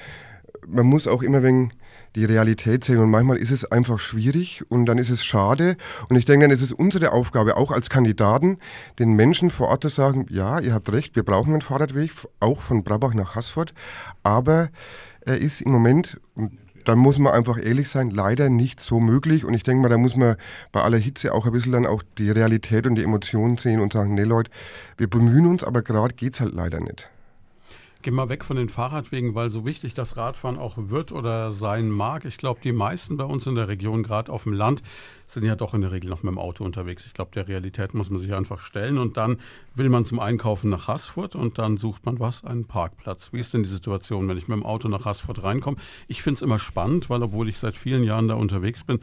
man 0.67 0.87
muss 0.87 1.07
auch 1.07 1.21
immer 1.21 1.43
wenig 1.43 1.71
die 2.15 2.25
Realität 2.25 2.83
sehen. 2.83 2.99
Und 2.99 3.09
manchmal 3.09 3.37
ist 3.37 3.51
es 3.51 3.65
einfach 3.65 3.99
schwierig 3.99 4.63
und 4.69 4.85
dann 4.85 4.97
ist 4.97 5.09
es 5.09 5.23
schade. 5.23 5.75
Und 6.09 6.15
ich 6.15 6.25
denke, 6.25 6.45
dann 6.45 6.53
ist 6.53 6.61
es 6.61 6.71
unsere 6.71 7.11
Aufgabe, 7.11 7.57
auch 7.57 7.71
als 7.71 7.89
Kandidaten, 7.89 8.57
den 8.99 9.13
Menschen 9.13 9.49
vor 9.49 9.69
Ort 9.69 9.83
zu 9.83 9.89
sagen, 9.89 10.25
ja, 10.29 10.59
ihr 10.59 10.73
habt 10.73 10.91
recht, 10.91 11.15
wir 11.15 11.23
brauchen 11.23 11.53
einen 11.53 11.61
Fahrradweg, 11.61 12.11
auch 12.39 12.61
von 12.61 12.83
Brabach 12.83 13.13
nach 13.13 13.35
Haßfurt. 13.35 13.73
Aber 14.23 14.69
er 15.21 15.37
ist 15.37 15.61
im 15.61 15.71
Moment, 15.71 16.19
und 16.35 16.57
da 16.85 16.95
muss 16.95 17.19
man 17.19 17.33
einfach 17.33 17.63
ehrlich 17.63 17.89
sein, 17.89 18.09
leider 18.09 18.49
nicht 18.49 18.79
so 18.79 18.99
möglich. 18.99 19.45
Und 19.45 19.53
ich 19.53 19.63
denke 19.63 19.81
mal, 19.81 19.89
da 19.89 19.97
muss 19.97 20.15
man 20.15 20.35
bei 20.71 20.81
aller 20.81 20.97
Hitze 20.97 21.33
auch 21.33 21.45
ein 21.45 21.51
bisschen 21.51 21.73
dann 21.73 21.85
auch 21.85 22.03
die 22.17 22.31
Realität 22.31 22.87
und 22.87 22.95
die 22.95 23.03
Emotionen 23.03 23.57
sehen 23.57 23.79
und 23.79 23.93
sagen, 23.93 24.15
nee 24.15 24.23
Leute, 24.23 24.49
wir 24.97 25.09
bemühen 25.09 25.45
uns, 25.45 25.63
aber 25.63 25.81
gerade 25.81 26.15
geht 26.15 26.33
es 26.33 26.39
halt 26.39 26.53
leider 26.53 26.79
nicht. 26.79 27.09
Geh 28.01 28.11
mal 28.11 28.29
weg 28.29 28.45
von 28.45 28.55
den 28.55 28.69
Fahrradwegen, 28.69 29.35
weil 29.35 29.49
so 29.49 29.65
wichtig 29.65 29.93
das 29.93 30.15
Radfahren 30.15 30.57
auch 30.57 30.75
wird 30.77 31.11
oder 31.11 31.51
sein 31.51 31.89
mag. 31.89 32.23
Ich 32.23 32.37
glaube, 32.37 32.61
die 32.63 32.71
meisten 32.71 33.17
bei 33.17 33.25
uns 33.25 33.45
in 33.45 33.55
der 33.55 33.67
Region, 33.67 34.03
gerade 34.03 34.31
auf 34.31 34.43
dem 34.43 34.53
Land, 34.53 34.81
sind 35.33 35.45
ja 35.45 35.55
doch 35.55 35.73
in 35.73 35.81
der 35.81 35.91
Regel 35.91 36.09
noch 36.09 36.23
mit 36.23 36.31
dem 36.31 36.37
Auto 36.37 36.63
unterwegs. 36.63 37.05
Ich 37.05 37.13
glaube, 37.13 37.31
der 37.33 37.47
Realität 37.47 37.93
muss 37.93 38.09
man 38.09 38.19
sich 38.19 38.33
einfach 38.33 38.59
stellen 38.59 38.97
und 38.97 39.17
dann 39.17 39.37
will 39.75 39.89
man 39.89 40.05
zum 40.05 40.19
Einkaufen 40.19 40.69
nach 40.69 40.87
Haßfurt 40.87 41.35
und 41.35 41.57
dann 41.57 41.77
sucht 41.77 42.05
man 42.05 42.19
was, 42.19 42.43
einen 42.43 42.65
Parkplatz. 42.65 43.31
Wie 43.31 43.39
ist 43.39 43.53
denn 43.53 43.63
die 43.63 43.69
Situation, 43.69 44.27
wenn 44.27 44.37
ich 44.37 44.47
mit 44.47 44.57
dem 44.57 44.65
Auto 44.65 44.87
nach 44.87 45.05
Haßfurt 45.05 45.43
reinkomme? 45.43 45.77
Ich 46.07 46.21
finde 46.21 46.35
es 46.35 46.41
immer 46.41 46.59
spannend, 46.59 47.09
weil 47.09 47.23
obwohl 47.23 47.49
ich 47.49 47.57
seit 47.57 47.75
vielen 47.75 48.03
Jahren 48.03 48.27
da 48.27 48.35
unterwegs 48.35 48.83
bin, 48.83 48.99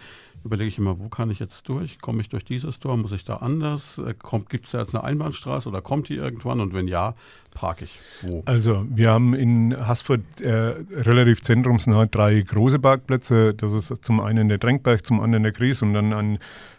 überlege 0.47 0.69
ich 0.69 0.79
immer, 0.79 0.99
wo 0.99 1.09
kann 1.09 1.31
ich 1.31 1.39
jetzt 1.39 1.69
durch? 1.69 1.99
Komme 2.01 2.21
ich 2.23 2.29
durch 2.29 2.45
dieses 2.45 2.79
Tor? 2.79 2.97
Muss 2.97 3.13
ich 3.13 3.25
da 3.25 3.37
anders? 3.37 3.99
Äh, 3.99 4.15
Gibt 4.49 4.67
es 4.67 4.71
da 4.71 4.79
jetzt 4.79 4.95
eine 4.95 5.05
Einbahnstraße 5.05 5.69
oder 5.69 5.83
kommt 5.83 6.09
die 6.09 6.17
irgendwann? 6.17 6.61
Und 6.61 6.73
wenn 6.73 6.89
ja, 6.89 7.15
parke 7.53 7.85
ich 7.85 7.99
wo? 8.23 8.43
Also 8.47 8.87
wir 8.89 9.11
haben 9.11 9.35
in 9.35 9.77
Haßfurt 9.77 10.41
äh, 10.41 10.75
relativ 10.93 11.43
zentrumsnah 11.43 12.07
drei 12.07 12.41
große 12.41 12.79
Parkplätze. 12.79 13.55
Das 13.55 13.73
ist 13.73 14.05
zum 14.05 14.21
einen 14.21 14.49
der 14.49 14.59
Drängberg, 14.59 15.05
zum 15.05 15.21
anderen 15.21 15.43
der 15.43 15.53
Gries 15.53 15.83
und 15.83 15.93
dann 15.95 16.13
an, 16.17 16.39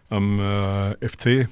am 0.09 0.39
äh, 0.39 1.07
FC 1.07 1.47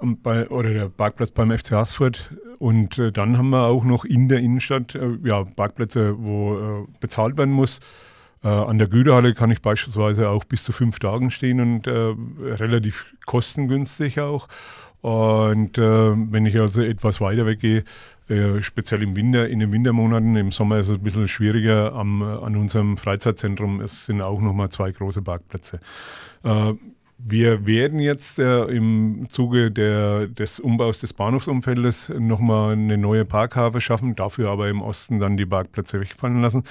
bei, 0.00 0.48
oder 0.48 0.72
der 0.72 0.88
Parkplatz 0.88 1.30
beim 1.30 1.56
FC 1.56 1.72
Haßfurt. 1.72 2.30
Und 2.58 2.98
äh, 2.98 3.12
dann 3.12 3.38
haben 3.38 3.50
wir 3.50 3.64
auch 3.64 3.84
noch 3.84 4.04
in 4.04 4.28
der 4.28 4.40
Innenstadt 4.40 4.94
äh, 4.94 5.16
ja, 5.24 5.44
Parkplätze, 5.44 6.16
wo 6.18 6.56
äh, 6.56 6.86
bezahlt 7.00 7.36
werden 7.36 7.52
muss. 7.52 7.80
Äh, 8.42 8.48
an 8.48 8.78
der 8.78 8.88
Güterhalle 8.88 9.34
kann 9.34 9.50
ich 9.50 9.62
beispielsweise 9.62 10.28
auch 10.28 10.44
bis 10.44 10.64
zu 10.64 10.72
fünf 10.72 10.98
Tagen 10.98 11.30
stehen 11.30 11.60
und 11.60 11.86
äh, 11.86 12.14
relativ 12.40 13.06
kostengünstig 13.26 14.20
auch. 14.20 14.48
Und 15.02 15.78
wenn 15.78 16.46
ich 16.46 16.58
also 16.58 16.82
etwas 16.82 17.20
weiter 17.20 17.46
weggehe, 17.46 17.84
äh, 18.28 18.60
speziell 18.60 19.02
im 19.02 19.14
Winter, 19.16 19.48
in 19.48 19.60
den 19.60 19.72
Wintermonaten, 19.72 20.36
im 20.36 20.50
Sommer 20.50 20.78
ist 20.78 20.88
es 20.88 20.94
ein 20.94 21.02
bisschen 21.02 21.28
schwieriger 21.28 21.92
am, 21.94 22.22
an 22.22 22.56
unserem 22.56 22.96
Freizeitzentrum. 22.96 23.80
Es 23.80 24.06
sind 24.06 24.20
auch 24.20 24.40
nochmal 24.40 24.68
zwei 24.70 24.90
große 24.90 25.22
Parkplätze. 25.22 25.80
Äh, 26.42 26.74
wir 27.18 27.66
werden 27.66 27.98
jetzt 27.98 28.38
äh, 28.38 28.64
im 28.64 29.26
Zuge 29.30 29.70
der, 29.70 30.26
des 30.26 30.60
Umbaus 30.60 31.00
des 31.00 31.14
Bahnhofsumfeldes 31.14 32.10
nochmal 32.18 32.72
eine 32.72 32.98
neue 32.98 33.24
Parkhafe 33.24 33.80
schaffen, 33.80 34.14
dafür 34.14 34.50
aber 34.50 34.68
im 34.68 34.82
Osten 34.82 35.18
dann 35.18 35.36
die 35.36 35.46
Parkplätze 35.46 36.00
wegfallen 36.00 36.42
lassen. 36.42 36.64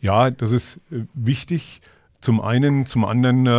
Ja, 0.00 0.30
das 0.30 0.52
ist 0.52 0.78
äh, 0.90 1.04
wichtig. 1.14 1.80
Zum 2.20 2.40
einen, 2.40 2.86
zum 2.86 3.04
anderen 3.04 3.46
äh, 3.46 3.50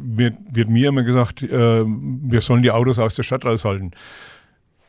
wird, 0.00 0.36
wird, 0.50 0.68
mir 0.68 0.88
immer 0.88 1.02
gesagt, 1.02 1.42
äh, 1.42 1.84
wir 1.84 2.40
sollen 2.40 2.62
die 2.62 2.70
Autos 2.70 2.98
aus 2.98 3.14
der 3.14 3.24
Stadt 3.24 3.44
raushalten. 3.44 3.92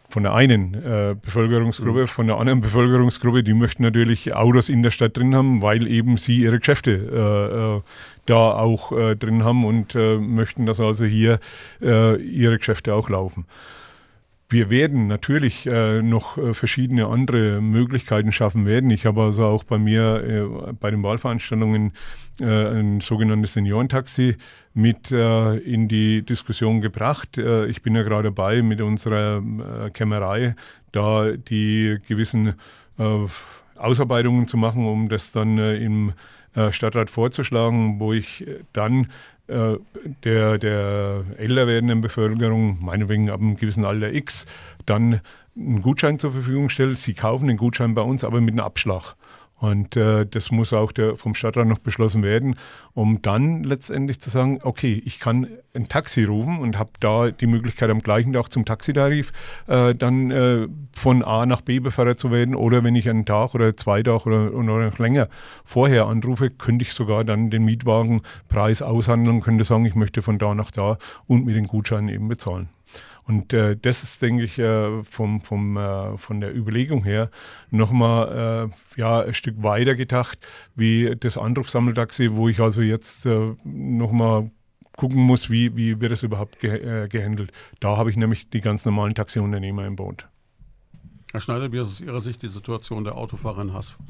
Von 0.10 0.24
der 0.24 0.34
einen 0.34 0.74
äh, 0.76 1.16
Bevölkerungsgruppe, 1.20 2.02
mhm. 2.02 2.08
von 2.08 2.28
der 2.28 2.38
anderen 2.38 2.62
Bevölkerungsgruppe, 2.62 3.44
die 3.44 3.54
möchten 3.54 3.84
natürlich 3.84 4.36
Autos 4.36 4.70
in 4.70 4.84
der 4.84 4.92
Stadt 4.92 5.18
drin 5.18 5.36
haben, 5.36 5.62
weil 5.62 5.88
eben 5.88 6.18
sie 6.18 6.42
ihre 6.42 6.60
Geschäfte 6.60 6.92
äh, 6.92 7.78
äh, 7.78 7.82
da 8.26 8.52
auch 8.54 8.92
drin 8.92 9.44
haben 9.44 9.66
und 9.66 9.94
möchten, 9.94 10.66
dass 10.66 10.80
also 10.80 11.06
hier 11.06 11.40
ihre 11.80 12.58
Geschäfte 12.58 12.96
auch 12.96 13.08
laufen. 13.08 13.46
Wir 14.48 14.70
werden 14.70 15.08
natürlich 15.08 15.66
äh, 15.66 16.04
noch 16.04 16.38
äh, 16.38 16.54
verschiedene 16.54 17.08
andere 17.08 17.62
Möglichkeiten 17.62 18.32
schaffen 18.32 18.68
werden. 18.68 18.92
Ich 18.92 19.08
habe 19.08 19.24
also 19.24 19.44
auch 19.46 19.64
bei 19.64 19.80
mir 19.80 20.24
äh, 20.70 20.74
bei 20.74 20.92
den 20.92 21.02
Wahlveranstaltungen 21.02 21.94
äh, 22.40 22.46
ein 22.46 23.02
sogenanntes 23.02 23.54
Seniorentaxi 23.54 24.36
mit 24.76 25.12
äh, 25.12 25.56
in 25.58 25.88
die 25.88 26.22
Diskussion 26.22 26.82
gebracht. 26.82 27.38
Ich 27.38 27.82
bin 27.82 27.96
ja 27.96 28.04
gerade 28.04 28.30
dabei 28.30 28.62
mit 28.62 28.82
unserer 28.82 29.42
Kämmerei, 29.94 30.56
da 30.92 31.32
die 31.32 31.98
gewissen 32.08 32.56
Ausarbeitungen 33.78 34.48
zu 34.48 34.58
machen, 34.58 34.86
um 34.86 35.08
das 35.08 35.32
dann 35.32 35.58
im 35.58 36.14
Stadtrat 36.72 37.10
vorzuschlagen, 37.10 38.00
wo 38.00 38.12
ich 38.12 38.46
dann 38.74 39.08
der, 39.48 40.58
der 40.58 41.24
älter 41.38 41.68
werdenden 41.68 42.02
Bevölkerung, 42.02 42.84
meinetwegen 42.84 43.30
ab 43.30 43.40
einem 43.40 43.58
gewissen 43.58 43.86
Alter 43.86 44.14
X, 44.14 44.46
dann 44.86 45.22
einen 45.58 45.82
Gutschein 45.82 46.20
zur 46.20 46.32
Verfügung 46.32 46.70
stellt. 46.70 46.98
Sie 46.98 47.14
kaufen 47.14 47.48
den 47.48 47.58
Gutschein 47.58 47.96
bei 47.96 48.02
uns, 48.02 48.24
aber 48.24 48.42
mit 48.42 48.54
einem 48.54 48.66
Abschlag. 48.66 49.16
Und 49.58 49.96
äh, 49.96 50.26
das 50.26 50.52
muss 50.52 50.74
auch 50.74 50.92
der, 50.92 51.16
vom 51.16 51.34
Stadtrat 51.34 51.68
noch 51.68 51.80
beschlossen 51.80 52.24
werden, 52.24 52.58
um 52.94 53.22
dann 53.22 53.64
letztendlich 53.64 54.20
zu 54.20 54.30
sagen, 54.30 54.60
okay, 54.64 55.02
ich 55.06 55.20
kann 55.20 55.48
ein 55.74 55.88
Taxi 55.88 56.26
rufen 56.26 56.60
und 56.60 56.78
habe 56.78 56.92
da 57.00 57.32
die 57.32 57.48
Möglichkeit 57.48 57.90
am 57.90 58.00
gleichen 58.00 58.34
Tag 58.34 58.52
zum 58.52 58.66
Taxitarif 58.66 59.32
äh, 59.68 59.96
dann 59.96 60.30
äh, 60.30 60.68
von 60.94 61.24
A 61.24 61.46
nach 61.46 61.62
B 61.62 61.80
befördert 61.80 62.20
zu 62.20 62.32
werden. 62.32 62.54
Oder 62.54 62.84
wenn 62.84 62.96
ich 62.96 63.10
einen 63.10 63.26
Tag 63.26 63.56
oder 63.56 63.78
zwei 63.78 64.04
Tage 64.04 64.26
oder, 64.26 64.54
oder 64.54 64.90
noch 64.90 65.00
länger 65.00 65.30
vorher 65.64 66.08
anrufe, 66.08 66.50
könnte 66.50 66.84
ich 66.84 66.92
sogar 66.92 67.24
dann 67.24 67.50
den 67.50 67.64
Mietwagenpreis 67.64 68.82
aushandeln 68.82 69.38
und 69.38 69.42
könnte 69.42 69.64
sagen, 69.64 69.86
ich 69.86 69.96
möchte 69.96 70.22
von 70.22 70.38
da 70.38 70.54
nach 70.54 70.72
da 70.72 70.98
und 71.28 71.46
mit 71.46 71.56
den 71.56 71.68
Gutscheinen 71.68 72.10
eben 72.10 72.28
bezahlen. 72.28 72.75
Und 73.28 73.54
äh, 73.54 73.76
das 73.76 74.04
ist, 74.04 74.22
denke 74.22 74.44
ich, 74.44 74.60
äh, 74.60 75.04
vom, 75.04 75.42
vom, 75.42 75.78
äh, 75.78 76.18
von 76.18 76.42
der 76.42 76.56
Überlegung 76.56 77.04
her 77.04 77.32
nochmal 77.72 78.70
äh, 78.70 79.00
ja, 79.00 79.22
ein 79.22 79.34
Stück 79.34 79.64
weiter 79.64 79.96
gedacht, 79.96 80.38
wie 80.76 81.16
das 81.20 81.38
Anrufsammeltaxi, 81.38 82.34
wo 82.34 82.50
ich 82.50 82.60
also 82.60 82.82
jetzt 82.82 83.26
äh, 83.26 83.56
nochmal 83.64 84.52
gucken 84.96 85.24
muss, 85.24 85.50
wie, 85.50 85.76
wie 85.76 86.00
wird 86.00 86.12
es 86.12 86.24
überhaupt 86.24 86.60
ge 86.60 87.04
äh, 87.04 87.08
gehandelt. 87.08 87.52
Da 87.80 87.98
habe 87.98 88.12
ich 88.12 88.18
nämlich 88.18 88.50
die 88.50 88.62
ganz 88.62 88.86
normalen 88.86 89.16
Taxiunternehmer 89.16 89.86
im 89.86 89.96
Boot. 89.96 90.28
Herr 91.32 91.42
Schneider, 91.42 91.72
wie 91.72 91.80
ist 91.80 91.88
aus 91.88 92.02
Ihrer 92.02 92.22
Sicht 92.22 92.44
die 92.44 92.48
Situation 92.48 93.04
der 93.04 93.16
Autofahrer 93.16 93.64
in 93.64 93.74
Haßfurt? 93.74 94.08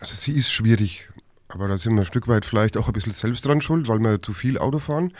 Also 0.00 0.14
sie 0.14 0.32
ist 0.32 0.52
schwierig, 0.52 1.08
aber 1.48 1.68
da 1.68 1.78
sind 1.78 1.94
wir 1.94 2.02
ein 2.02 2.06
Stück 2.06 2.28
weit 2.28 2.46
vielleicht 2.46 2.76
auch 2.76 2.86
ein 2.86 2.92
bisschen 2.92 3.12
selbst 3.12 3.44
dran 3.44 3.60
schuld, 3.60 3.88
weil 3.88 3.98
wir 3.98 4.22
zu 4.22 4.32
viel 4.32 4.56
Auto 4.58 4.78
fahren. 4.78 5.12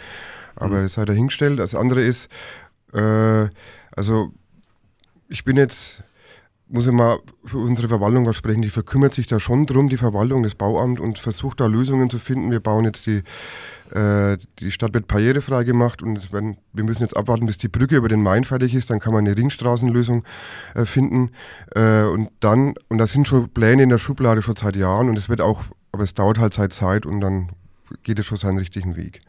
Aber 0.54 0.78
mhm. 0.78 0.82
das 0.84 0.94
sei 0.94 1.04
dahingestellt. 1.04 1.58
Das 1.58 1.74
andere 1.74 2.02
ist, 2.02 2.30
äh, 2.96 3.48
also 3.94 4.32
ich 5.28 5.44
bin 5.44 5.56
jetzt, 5.56 6.02
muss 6.68 6.86
ich 6.86 6.92
mal 6.92 7.18
für 7.44 7.58
unsere 7.58 7.88
Verwaltung 7.88 8.26
was 8.26 8.36
sprechen, 8.36 8.62
die 8.62 8.70
verkümmert 8.70 9.14
sich 9.14 9.26
da 9.26 9.38
schon 9.38 9.66
drum, 9.66 9.88
die 9.88 9.96
Verwaltung, 9.96 10.42
das 10.42 10.54
Bauamt 10.54 11.00
und 11.00 11.18
versucht 11.18 11.60
da 11.60 11.66
Lösungen 11.66 12.10
zu 12.10 12.18
finden. 12.18 12.50
Wir 12.50 12.60
bauen 12.60 12.84
jetzt 12.84 13.06
die, 13.06 13.22
äh, 13.94 14.38
die 14.58 14.70
Stadt 14.70 14.94
wird 14.94 15.06
barrierefrei 15.06 15.64
gemacht 15.64 16.02
und 16.02 16.32
werden, 16.32 16.56
wir 16.72 16.84
müssen 16.84 17.02
jetzt 17.02 17.16
abwarten, 17.16 17.46
bis 17.46 17.58
die 17.58 17.68
Brücke 17.68 17.96
über 17.96 18.08
den 18.08 18.22
Main 18.22 18.44
fertig 18.44 18.74
ist, 18.74 18.90
dann 18.90 19.00
kann 19.00 19.12
man 19.12 19.26
eine 19.26 19.36
Ringstraßenlösung 19.36 20.24
äh, 20.74 20.84
finden 20.84 21.30
äh, 21.74 22.04
und 22.04 22.30
dann, 22.40 22.74
und 22.88 22.98
da 22.98 23.06
sind 23.06 23.28
schon 23.28 23.48
Pläne 23.50 23.82
in 23.82 23.88
der 23.88 23.98
Schublade 23.98 24.42
schon 24.42 24.56
seit 24.56 24.76
Jahren 24.76 25.08
und 25.08 25.18
es 25.18 25.28
wird 25.28 25.40
auch, 25.40 25.62
aber 25.92 26.02
es 26.02 26.14
dauert 26.14 26.38
halt 26.38 26.54
seit 26.54 26.72
Zeit 26.72 27.06
und 27.06 27.20
dann 27.20 27.50
geht 28.02 28.18
es 28.18 28.26
schon 28.26 28.38
seinen 28.38 28.58
richtigen 28.58 28.96
Weg. 28.96 29.20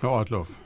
Herr 0.00 0.10
Ortloff. 0.10 0.56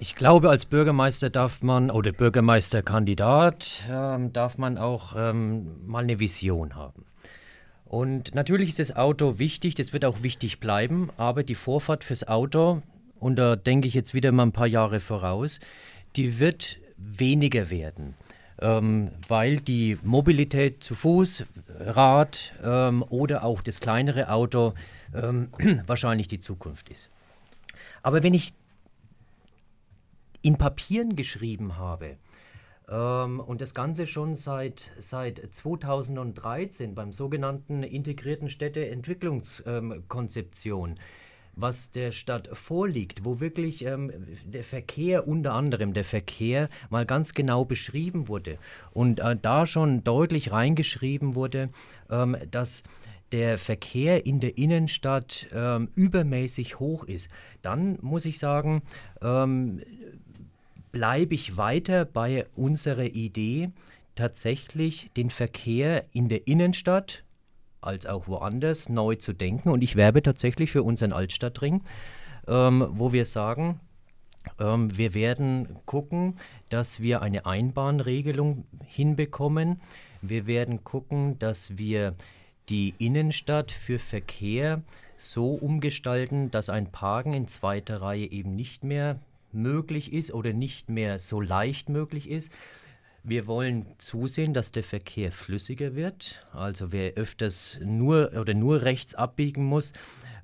Ich 0.00 0.14
glaube, 0.14 0.48
als 0.48 0.64
Bürgermeister 0.64 1.28
darf 1.28 1.60
man, 1.60 1.90
oder 1.90 2.12
Bürgermeisterkandidat, 2.12 3.82
ähm, 3.90 4.32
darf 4.32 4.56
man 4.56 4.78
auch 4.78 5.14
ähm, 5.16 5.88
mal 5.88 6.04
eine 6.04 6.20
Vision 6.20 6.76
haben. 6.76 7.04
Und 7.84 8.32
natürlich 8.32 8.68
ist 8.68 8.78
das 8.78 8.94
Auto 8.94 9.40
wichtig, 9.40 9.74
das 9.74 9.92
wird 9.92 10.04
auch 10.04 10.22
wichtig 10.22 10.60
bleiben, 10.60 11.10
aber 11.16 11.42
die 11.42 11.56
Vorfahrt 11.56 12.04
fürs 12.04 12.28
Auto, 12.28 12.80
und 13.18 13.36
da 13.36 13.56
denke 13.56 13.88
ich 13.88 13.94
jetzt 13.94 14.14
wieder 14.14 14.30
mal 14.30 14.44
ein 14.44 14.52
paar 14.52 14.68
Jahre 14.68 15.00
voraus, 15.00 15.58
die 16.14 16.38
wird 16.38 16.76
weniger 16.96 17.68
werden. 17.68 18.14
Ähm, 18.60 19.10
weil 19.26 19.56
die 19.58 19.98
Mobilität 20.04 20.84
zu 20.84 20.94
Fuß, 20.94 21.44
Rad 21.80 22.52
ähm, 22.62 23.04
oder 23.08 23.42
auch 23.42 23.62
das 23.62 23.80
kleinere 23.80 24.30
Auto 24.30 24.74
ähm, 25.12 25.48
wahrscheinlich 25.86 26.28
die 26.28 26.38
Zukunft 26.38 26.88
ist. 26.88 27.10
Aber 28.02 28.22
wenn 28.22 28.34
ich 28.34 28.52
in 30.42 30.58
Papieren 30.58 31.16
geschrieben 31.16 31.76
habe, 31.76 32.18
ähm, 32.88 33.40
und 33.40 33.60
das 33.60 33.74
Ganze 33.74 34.06
schon 34.06 34.36
seit, 34.36 34.92
seit 34.98 35.42
2013 35.50 36.94
beim 36.94 37.12
sogenannten 37.12 37.82
integrierten 37.82 38.48
Städteentwicklungskonzeption, 38.48 40.90
ähm, 40.90 40.96
was 41.54 41.92
der 41.92 42.12
Stadt 42.12 42.48
vorliegt, 42.52 43.24
wo 43.24 43.40
wirklich 43.40 43.84
ähm, 43.84 44.12
der 44.46 44.64
Verkehr, 44.64 45.28
unter 45.28 45.52
anderem 45.54 45.92
der 45.92 46.04
Verkehr, 46.04 46.70
mal 46.88 47.04
ganz 47.04 47.34
genau 47.34 47.64
beschrieben 47.64 48.28
wurde. 48.28 48.58
Und 48.92 49.18
äh, 49.20 49.36
da 49.36 49.66
schon 49.66 50.04
deutlich 50.04 50.52
reingeschrieben 50.52 51.34
wurde, 51.34 51.70
ähm, 52.10 52.36
dass 52.50 52.84
der 53.32 53.58
Verkehr 53.58 54.24
in 54.24 54.40
der 54.40 54.56
Innenstadt 54.56 55.48
ähm, 55.52 55.90
übermäßig 55.94 56.78
hoch 56.78 57.04
ist, 57.04 57.30
dann 57.60 57.98
muss 58.00 58.24
ich 58.24 58.38
sagen, 58.38 58.80
ähm, 59.20 59.82
bleibe 60.92 61.34
ich 61.34 61.56
weiter 61.56 62.04
bei 62.04 62.46
unserer 62.56 63.04
Idee, 63.04 63.70
tatsächlich 64.14 65.10
den 65.16 65.30
Verkehr 65.30 66.04
in 66.12 66.28
der 66.28 66.46
Innenstadt 66.46 67.22
als 67.80 68.06
auch 68.06 68.26
woanders 68.26 68.88
neu 68.88 69.14
zu 69.14 69.32
denken. 69.32 69.70
Und 69.70 69.82
ich 69.82 69.96
werbe 69.96 70.22
tatsächlich 70.22 70.72
für 70.72 70.82
unseren 70.82 71.12
Altstadtring, 71.12 71.82
ähm, 72.46 72.86
wo 72.90 73.12
wir 73.12 73.24
sagen, 73.24 73.80
ähm, 74.58 74.96
wir 74.96 75.14
werden 75.14 75.76
gucken, 75.86 76.34
dass 76.68 77.00
wir 77.00 77.22
eine 77.22 77.46
Einbahnregelung 77.46 78.64
hinbekommen. 78.84 79.80
Wir 80.22 80.46
werden 80.46 80.82
gucken, 80.84 81.38
dass 81.38 81.78
wir 81.78 82.14
die 82.68 82.94
Innenstadt 82.98 83.70
für 83.70 83.98
Verkehr 83.98 84.82
so 85.16 85.52
umgestalten, 85.52 86.50
dass 86.50 86.68
ein 86.68 86.90
Parken 86.90 87.34
in 87.34 87.48
zweiter 87.48 88.02
Reihe 88.02 88.26
eben 88.26 88.54
nicht 88.54 88.84
mehr 88.84 89.18
möglich 89.52 90.12
ist 90.12 90.32
oder 90.32 90.52
nicht 90.52 90.88
mehr 90.88 91.18
so 91.18 91.40
leicht 91.40 91.88
möglich 91.88 92.28
ist. 92.28 92.52
Wir 93.24 93.46
wollen 93.46 93.86
zusehen, 93.98 94.54
dass 94.54 94.72
der 94.72 94.84
Verkehr 94.84 95.32
flüssiger 95.32 95.94
wird. 95.94 96.46
Also 96.52 96.92
wer 96.92 97.14
öfters 97.14 97.78
nur 97.84 98.32
oder 98.40 98.54
nur 98.54 98.82
rechts 98.82 99.14
abbiegen 99.14 99.64
muss, 99.64 99.92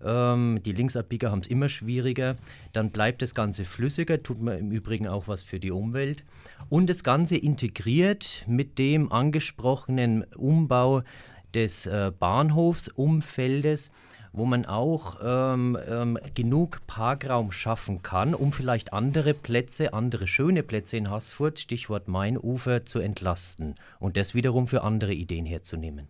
ähm, 0.04 0.60
die 0.64 0.72
Linksabbieger 0.72 1.30
haben 1.30 1.40
es 1.40 1.48
immer 1.48 1.68
schwieriger. 1.68 2.36
Dann 2.72 2.90
bleibt 2.90 3.22
das 3.22 3.34
Ganze 3.34 3.64
flüssiger, 3.64 4.22
tut 4.22 4.40
man 4.40 4.58
im 4.58 4.70
Übrigen 4.70 5.08
auch 5.08 5.28
was 5.28 5.42
für 5.42 5.58
die 5.58 5.70
Umwelt. 5.70 6.24
Und 6.68 6.90
das 6.90 7.04
Ganze 7.04 7.36
integriert 7.36 8.44
mit 8.46 8.78
dem 8.78 9.10
angesprochenen 9.10 10.24
Umbau 10.34 11.02
des 11.54 11.86
äh, 11.86 12.12
Bahnhofsumfeldes 12.18 13.92
wo 14.34 14.44
man 14.44 14.66
auch 14.66 15.16
ähm, 15.22 15.78
ähm, 15.88 16.18
genug 16.34 16.80
Parkraum 16.88 17.52
schaffen 17.52 18.02
kann, 18.02 18.34
um 18.34 18.52
vielleicht 18.52 18.92
andere 18.92 19.32
Plätze, 19.32 19.94
andere 19.94 20.26
schöne 20.26 20.64
Plätze 20.64 20.96
in 20.96 21.08
Haßfurt, 21.08 21.60
Stichwort 21.60 22.08
Mainufer, 22.08 22.84
zu 22.84 22.98
entlasten 22.98 23.76
und 24.00 24.16
das 24.16 24.34
wiederum 24.34 24.66
für 24.66 24.82
andere 24.82 25.14
Ideen 25.14 25.46
herzunehmen. 25.46 26.08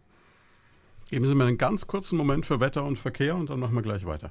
Geben 1.10 1.26
Sie 1.26 1.34
mir 1.34 1.44
einen 1.44 1.58
ganz 1.58 1.86
kurzen 1.86 2.16
Moment 2.16 2.46
für 2.46 2.60
Wetter 2.60 2.84
und 2.84 2.98
Verkehr 2.98 3.36
und 3.36 3.50
dann 3.50 3.60
machen 3.60 3.74
wir 3.74 3.82
gleich 3.82 4.06
weiter. 4.06 4.30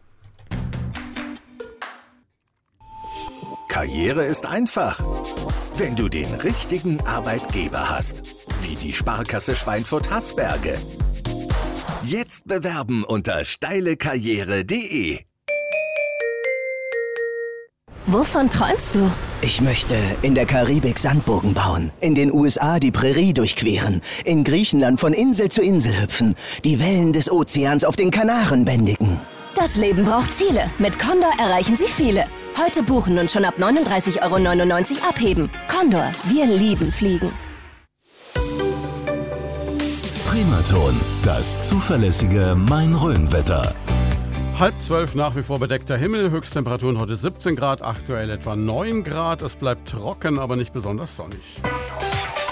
Karriere 3.70 4.26
ist 4.26 4.48
einfach, 4.48 5.04
wenn 5.78 5.96
du 5.96 6.10
den 6.10 6.32
richtigen 6.34 7.00
Arbeitgeber 7.02 7.90
hast, 7.90 8.36
wie 8.62 8.76
die 8.76 8.94
Sparkasse 8.94 9.56
Schweinfurt-Hasberge. 9.56 10.78
Jetzt 12.06 12.46
bewerben 12.48 13.06
unter 13.06 13.46
steilekarriere.de. 13.46 15.20
Wovon 18.08 18.50
träumst 18.50 18.96
du? 18.96 19.10
Ich 19.42 19.62
möchte 19.62 19.96
in 20.22 20.36
der 20.36 20.46
Karibik 20.46 21.00
Sandburgen 21.00 21.54
bauen, 21.54 21.92
in 22.02 22.14
den 22.14 22.34
USA 22.34 22.80
die 22.80 22.92
Prärie 22.92 23.34
durchqueren, 23.34 24.02
in 24.26 24.44
Griechenland 24.44 25.00
von 25.00 25.14
Insel 25.14 25.48
zu 25.48 25.62
Insel 25.62 26.02
hüpfen, 26.02 26.36
die 26.66 26.82
Wellen 26.82 27.14
des 27.14 27.32
Ozeans 27.32 27.86
auf 27.86 27.96
den 27.96 28.12
Kanaren 28.12 28.66
bändigen. 28.66 29.22
Das 29.56 29.78
Leben 29.78 30.04
braucht 30.04 30.34
Ziele. 30.34 30.70
Mit 30.80 31.00
Condor 31.00 31.32
erreichen 31.40 31.78
Sie 31.78 31.88
viele. 31.88 32.26
Heute 32.62 32.84
buchen 32.84 33.18
und 33.18 33.32
schon 33.32 33.46
ab 33.46 33.56
39,99 33.58 34.22
Euro 34.22 35.08
abheben. 35.08 35.50
Condor, 35.70 36.12
wir 36.26 36.48
lieben 36.48 36.92
Fliegen. 36.92 37.32
Primaton, 40.34 41.00
das 41.24 41.62
zuverlässige 41.62 42.56
Main-Rhön-Wetter. 42.56 43.76
Halb 44.58 44.74
zwölf 44.82 45.14
nach 45.14 45.36
wie 45.36 45.44
vor 45.44 45.60
bedeckter 45.60 45.96
Himmel, 45.96 46.32
Höchsttemperaturen 46.32 46.98
heute 46.98 47.16
17 47.16 47.56
Grad, 47.56 47.84
aktuell 47.84 48.32
etwa 48.32 48.56
9 48.56 49.04
Grad. 49.04 49.44
Es 49.44 49.56
bleibt 49.56 49.90
trocken, 49.90 50.40
aber 50.40 50.56
nicht 50.56 50.74
besonders 50.74 51.16
sonnig. 51.16 51.62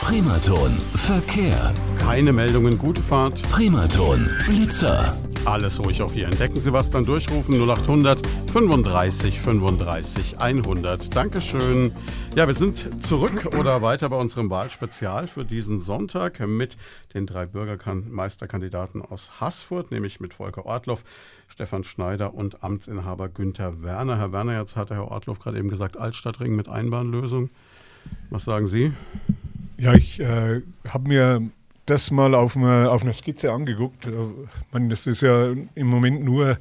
Primaton, 0.02 0.78
Verkehr. 0.94 1.74
Keine 1.98 2.32
Meldungen, 2.34 2.78
gute 2.78 3.02
Fahrt. 3.02 3.42
Primaton, 3.50 4.30
Blitzer. 4.46 5.16
Alles 5.46 5.84
ruhig 5.84 6.02
auch 6.04 6.14
hier. 6.14 6.28
Entdecken 6.28 6.60
Sie 6.60 6.72
was, 6.72 6.92
dann 6.92 7.04
durchrufen 7.04 7.56
0800 7.60 8.26
35 8.52 9.40
35 9.40 10.40
100. 10.40 11.16
Dankeschön. 11.16 11.92
Ja, 12.36 12.46
wir 12.46 12.54
sind 12.54 13.04
zurück 13.04 13.48
oder 13.58 13.82
weiter 13.82 14.10
bei 14.10 14.18
unserem 14.18 14.52
Wahlspezial 14.52 15.28
für 15.28 15.44
diesen 15.44 15.82
Sonntag 15.82 16.40
mit 16.48 16.78
den 17.16 17.26
drei 17.26 17.48
Bürgermeisterkandidaten 17.48 19.02
aus 19.02 19.42
Haßfurt, 19.42 19.92
nämlich 19.92 20.20
mit 20.20 20.36
Volker 20.36 20.68
Ortloff, 20.68 21.04
Stefan 21.48 21.84
Schneider 21.84 22.36
und 22.36 22.64
Amtsinhaber 22.64 23.28
Günther 23.28 23.82
Werner. 23.82 24.20
Herr 24.20 24.32
Werner, 24.32 24.60
jetzt 24.60 24.78
hat 24.78 24.92
Herr 24.92 25.10
Ortloff 25.10 25.40
gerade 25.40 25.58
eben 25.58 25.70
gesagt, 25.70 25.98
Altstadtring 25.98 26.56
mit 26.56 26.70
Einbahnlösung. 26.70 27.50
Was 28.30 28.46
sagen 28.46 28.68
Sie? 28.68 28.94
Ja, 29.78 29.96
ich 29.96 30.20
äh, 30.20 30.62
habe 30.88 31.08
mir 31.08 31.50
das 31.86 32.12
mal 32.12 32.36
auf, 32.36 32.56
eine, 32.56 32.90
auf 32.90 33.04
einer 33.04 33.14
Skizze 33.14 33.52
angeguckt. 33.52 34.06
Äh, 34.06 34.12
man, 34.72 34.90
das 34.90 35.08
ist 35.08 35.22
ja 35.22 35.52
im 35.76 35.88
Moment 35.88 36.24
nur 36.24 36.58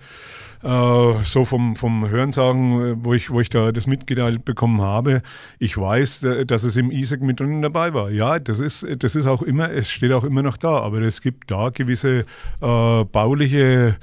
äh, 0.62 1.24
so 1.24 1.44
vom, 1.44 1.76
vom 1.76 2.09
Hörensagen, 2.09 2.80
äh, 2.84 2.97
wo 3.05 3.14
ich, 3.14 3.30
wo 3.30 3.40
ich 3.40 3.48
da 3.48 3.72
das 3.72 3.86
mitgeteilt 3.86 4.44
bekommen 4.44 4.80
habe. 4.80 5.22
Ich 5.59 5.76
weiß, 5.76 6.24
äh, 6.24 6.47
dass 6.47 6.64
es 6.64 6.76
im 6.76 6.90
ISEC 6.90 7.22
mit 7.22 7.40
drinnen 7.40 7.62
dabei 7.62 7.94
war. 7.94 8.10
Ja, 8.10 8.38
das 8.38 8.60
ist, 8.60 8.86
das 8.98 9.14
ist 9.14 9.26
auch 9.26 9.42
immer, 9.42 9.70
es 9.70 9.90
steht 9.90 10.12
auch 10.12 10.24
immer 10.24 10.42
noch 10.42 10.56
da, 10.56 10.80
aber 10.80 11.01
es 11.01 11.20
gibt 11.20 11.51
da 11.51 11.70
gewisse 11.70 12.24
äh, 12.60 13.05
bauliche 13.05 13.97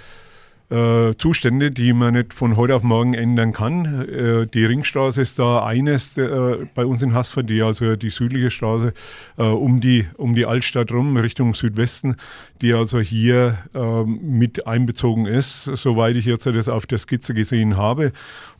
äh, 0.69 1.13
Zustände, 1.17 1.71
die 1.71 1.93
man 1.93 2.13
nicht 2.13 2.33
von 2.33 2.57
heute 2.57 2.75
auf 2.75 2.83
morgen 2.83 3.13
ändern 3.13 3.53
kann. 3.53 4.07
Äh, 4.09 4.47
die 4.47 4.65
Ringstraße 4.65 5.21
ist 5.21 5.39
da 5.39 5.63
eines 5.63 6.17
äh, 6.17 6.65
bei 6.75 6.85
uns 6.85 7.01
in 7.01 7.13
Haßfurt, 7.13 7.49
die 7.49 7.61
also 7.61 7.95
die 7.95 8.09
südliche 8.09 8.49
Straße 8.49 8.93
äh, 9.37 9.43
um, 9.43 9.79
die, 9.79 10.07
um 10.17 10.35
die 10.35 10.45
Altstadt 10.45 10.91
rum, 10.91 11.15
Richtung 11.15 11.53
Südwesten, 11.53 12.17
die 12.61 12.73
also 12.73 12.99
hier 12.99 13.57
ähm, 13.73 14.19
mit 14.21 14.67
einbezogen 14.67 15.25
ist, 15.25 15.63
soweit 15.63 16.17
ich 16.17 16.25
jetzt 16.25 16.45
das 16.45 16.67
auf 16.67 16.85
der 16.85 16.97
Skizze 16.97 17.33
gesehen 17.33 17.77
habe. 17.77 18.11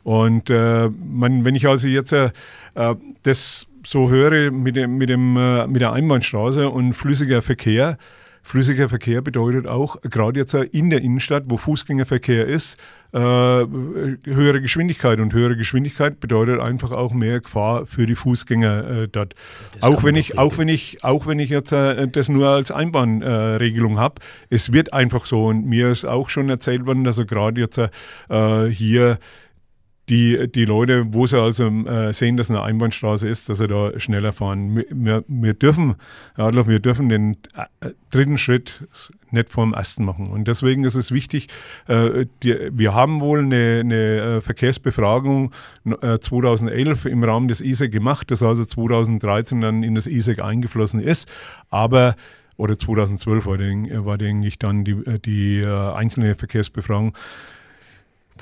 Und 0.02 0.48
äh, 0.48 0.88
man, 0.88 1.44
wenn 1.44 1.54
ich 1.54 1.66
also 1.68 1.88
jetzt 1.88 2.12
äh, 2.12 2.30
das 3.22 3.66
so 3.86 4.10
höre 4.10 4.50
mit, 4.50 4.76
dem, 4.76 4.96
mit, 4.96 5.08
dem, 5.08 5.32
mit 5.70 5.80
der 5.80 5.92
Einbahnstraße 5.92 6.68
und 6.68 6.92
flüssiger 6.94 7.42
Verkehr, 7.42 7.96
Flüssiger 8.48 8.88
Verkehr 8.88 9.20
bedeutet 9.20 9.66
auch, 9.66 10.00
gerade 10.00 10.40
jetzt 10.40 10.54
in 10.54 10.88
der 10.88 11.02
Innenstadt, 11.02 11.44
wo 11.48 11.58
Fußgängerverkehr 11.58 12.46
ist, 12.46 12.78
äh, 13.12 13.18
höhere 13.18 14.62
Geschwindigkeit. 14.62 15.20
Und 15.20 15.34
höhere 15.34 15.54
Geschwindigkeit 15.54 16.18
bedeutet 16.18 16.58
einfach 16.58 16.92
auch 16.92 17.12
mehr 17.12 17.40
Gefahr 17.40 17.84
für 17.84 18.06
die 18.06 18.14
Fußgänger 18.14 19.02
äh, 19.02 19.08
dort. 19.08 19.34
Auch 19.82 20.02
wenn, 20.02 20.14
ich, 20.14 20.38
auch, 20.38 20.56
wenn 20.56 20.68
ich, 20.68 21.04
auch 21.04 21.26
wenn 21.26 21.38
ich 21.40 21.50
jetzt 21.50 21.72
äh, 21.72 22.08
das 22.08 22.30
nur 22.30 22.48
als 22.48 22.70
Einbahnregelung 22.70 23.96
äh, 23.96 23.98
habe, 23.98 24.22
es 24.48 24.72
wird 24.72 24.94
einfach 24.94 25.26
so. 25.26 25.44
Und 25.44 25.66
mir 25.66 25.88
ist 25.88 26.06
auch 26.06 26.30
schon 26.30 26.48
erzählt 26.48 26.86
worden, 26.86 27.04
dass 27.04 27.18
er 27.18 27.26
gerade 27.26 27.60
jetzt 27.60 27.76
äh, 27.76 28.64
hier 28.70 29.18
die, 30.08 30.50
die 30.50 30.64
Leute, 30.64 31.12
wo 31.12 31.26
sie 31.26 31.40
also 31.40 31.68
äh, 31.68 32.12
sehen, 32.12 32.36
dass 32.36 32.50
eine 32.50 32.62
Einbahnstraße 32.62 33.28
ist, 33.28 33.48
dass 33.48 33.58
sie 33.58 33.68
da 33.68 33.98
schneller 33.98 34.32
fahren. 34.32 34.84
Wir, 34.90 35.24
wir 35.26 35.54
dürfen, 35.54 35.96
Adolf, 36.34 36.66
wir 36.66 36.80
dürfen 36.80 37.08
den 37.08 37.36
äh, 37.80 37.90
dritten 38.10 38.38
Schritt 38.38 38.86
nicht 39.30 39.50
vor 39.50 39.64
dem 39.64 39.74
ersten 39.74 40.04
machen. 40.04 40.28
Und 40.28 40.48
deswegen 40.48 40.84
ist 40.84 40.94
es 40.94 41.12
wichtig, 41.12 41.48
äh, 41.86 42.26
wir 42.42 42.94
haben 42.94 43.20
wohl 43.20 43.40
eine, 43.40 43.80
eine 43.80 43.94
äh, 43.94 44.40
Verkehrsbefragung 44.40 45.52
2011 45.84 47.04
äh, 47.04 47.08
im 47.10 47.22
Rahmen 47.22 47.48
des 47.48 47.60
ISEC 47.60 47.92
gemacht, 47.92 48.30
das 48.30 48.42
also 48.42 48.64
2013 48.64 49.60
dann 49.60 49.82
in 49.82 49.94
das 49.94 50.06
ISEC 50.06 50.42
eingeflossen 50.42 51.00
ist. 51.00 51.28
Aber 51.68 52.16
oder 52.56 52.78
2012 52.78 53.46
war, 53.46 53.56
den, 53.56 54.04
war 54.04 54.18
denke 54.18 54.50
dann 54.58 54.84
die, 54.84 54.96
die 55.24 55.60
äh, 55.60 55.92
einzelne 55.92 56.34
Verkehrsbefragung 56.34 57.14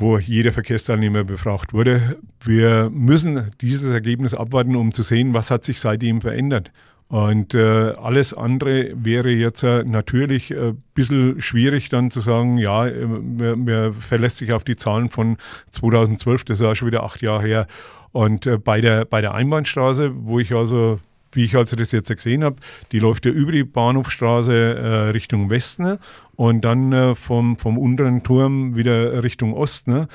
wo 0.01 0.18
jeder 0.18 0.52
Verkehrsteilnehmer 0.52 1.24
befragt 1.24 1.73
wurde. 1.73 2.18
Wir 2.40 2.90
müssen 2.90 3.51
dieses 3.60 3.90
Ergebnis 3.90 4.35
abwarten, 4.35 4.77
um 4.77 4.93
zu 4.93 5.02
sehen, 5.02 5.35
was 5.35 5.51
hat 5.51 5.64
sich 5.64 5.81
seitdem 5.81 6.20
verändert. 6.20 6.70
Und 7.09 7.55
äh, 7.55 7.93
alles 7.93 8.35
andere 8.35 8.93
wäre 8.97 9.31
jetzt 9.31 9.62
äh, 9.62 9.85
natürlich 9.85 10.51
ein 10.52 10.70
äh, 10.70 10.74
bisschen 10.94 11.40
schwierig 11.40 11.89
dann 11.89 12.10
zu 12.10 12.20
sagen, 12.20 12.59
ja, 12.59 12.85
man, 12.85 13.64
man 13.64 13.94
verlässt 13.94 14.39
sich 14.39 14.52
auf 14.52 14.64
die 14.64 14.74
Zahlen 14.74 15.09
von 15.09 15.36
2012, 15.70 16.44
das 16.44 16.60
ist 16.60 16.66
auch 16.66 16.74
schon 16.74 16.89
wieder 16.89 17.05
acht 17.05 17.23
Jahre 17.23 17.47
her. 17.47 17.66
Und 18.10 18.47
äh, 18.47 18.59
bei, 18.59 18.81
der, 18.81 19.05
bei 19.05 19.20
der 19.20 19.35
Einbahnstraße, 19.35 20.12
wo 20.16 20.40
ich 20.40 20.52
also 20.52 20.98
wie 21.36 21.44
ich 21.44 21.55
also 21.55 21.77
das 21.77 21.93
jetzt 21.93 22.09
gesehen 22.09 22.43
habe, 22.43 22.56
die 22.93 22.98
läuft 22.98 23.27
ja 23.27 23.31
über 23.31 23.52
die 23.52 23.62
Bahnhofstraße 23.62 24.55
äh, 24.55 24.89
Richtung 25.10 25.51
Westen? 25.51 25.98
Und 26.37 26.65
dann 26.65 26.93
äh, 26.93 27.15
vom, 27.15 27.57
vom 27.57 27.79
unteren 27.79 28.23
Turm 28.23 28.77
wieder 28.77 29.23
Richtung 29.23 29.55
Osten. 29.55 29.93
Ne? 29.93 30.09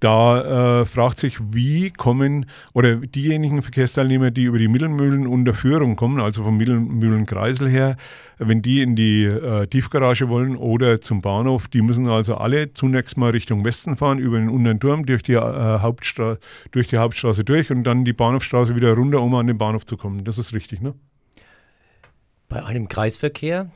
da 0.00 0.80
äh, 0.80 0.84
fragt 0.84 1.18
sich, 1.18 1.38
wie 1.52 1.90
kommen 1.90 2.46
oder 2.72 2.96
diejenigen 2.96 3.62
Verkehrsteilnehmer, 3.62 4.30
die 4.30 4.44
über 4.44 4.58
die 4.58 4.68
Mittelmühlen 4.68 5.26
Unterführung 5.26 5.96
kommen, 5.96 6.20
also 6.20 6.44
vom 6.44 6.56
Mittelmühlenkreisel 6.56 7.68
her, 7.68 7.96
wenn 8.38 8.62
die 8.62 8.82
in 8.82 8.94
die 8.94 9.24
äh, 9.24 9.66
Tiefgarage 9.66 10.28
wollen 10.28 10.56
oder 10.56 11.00
zum 11.00 11.20
Bahnhof, 11.20 11.66
die 11.66 11.82
müssen 11.82 12.06
also 12.08 12.36
alle 12.36 12.72
zunächst 12.72 13.16
mal 13.16 13.30
Richtung 13.30 13.64
Westen 13.64 13.96
fahren, 13.96 14.18
über 14.18 14.38
den 14.38 14.48
unteren 14.48 14.78
Turm, 14.78 15.04
durch 15.04 15.24
die, 15.24 15.32
äh, 15.32 15.40
Hauptstra 15.80 16.38
durch 16.70 16.86
die 16.86 16.98
Hauptstraße 16.98 17.42
durch 17.42 17.70
und 17.72 17.82
dann 17.82 18.04
die 18.04 18.12
Bahnhofstraße 18.12 18.76
wieder 18.76 18.94
runter, 18.94 19.20
um 19.20 19.34
an 19.34 19.48
den 19.48 19.58
Bahnhof 19.58 19.84
zu 19.84 19.96
kommen. 19.96 20.24
Das 20.24 20.38
ist 20.38 20.54
richtig, 20.54 20.80
ne? 20.80 20.94
Bei 22.48 22.64
einem 22.64 22.88
Kreisverkehr 22.88 23.70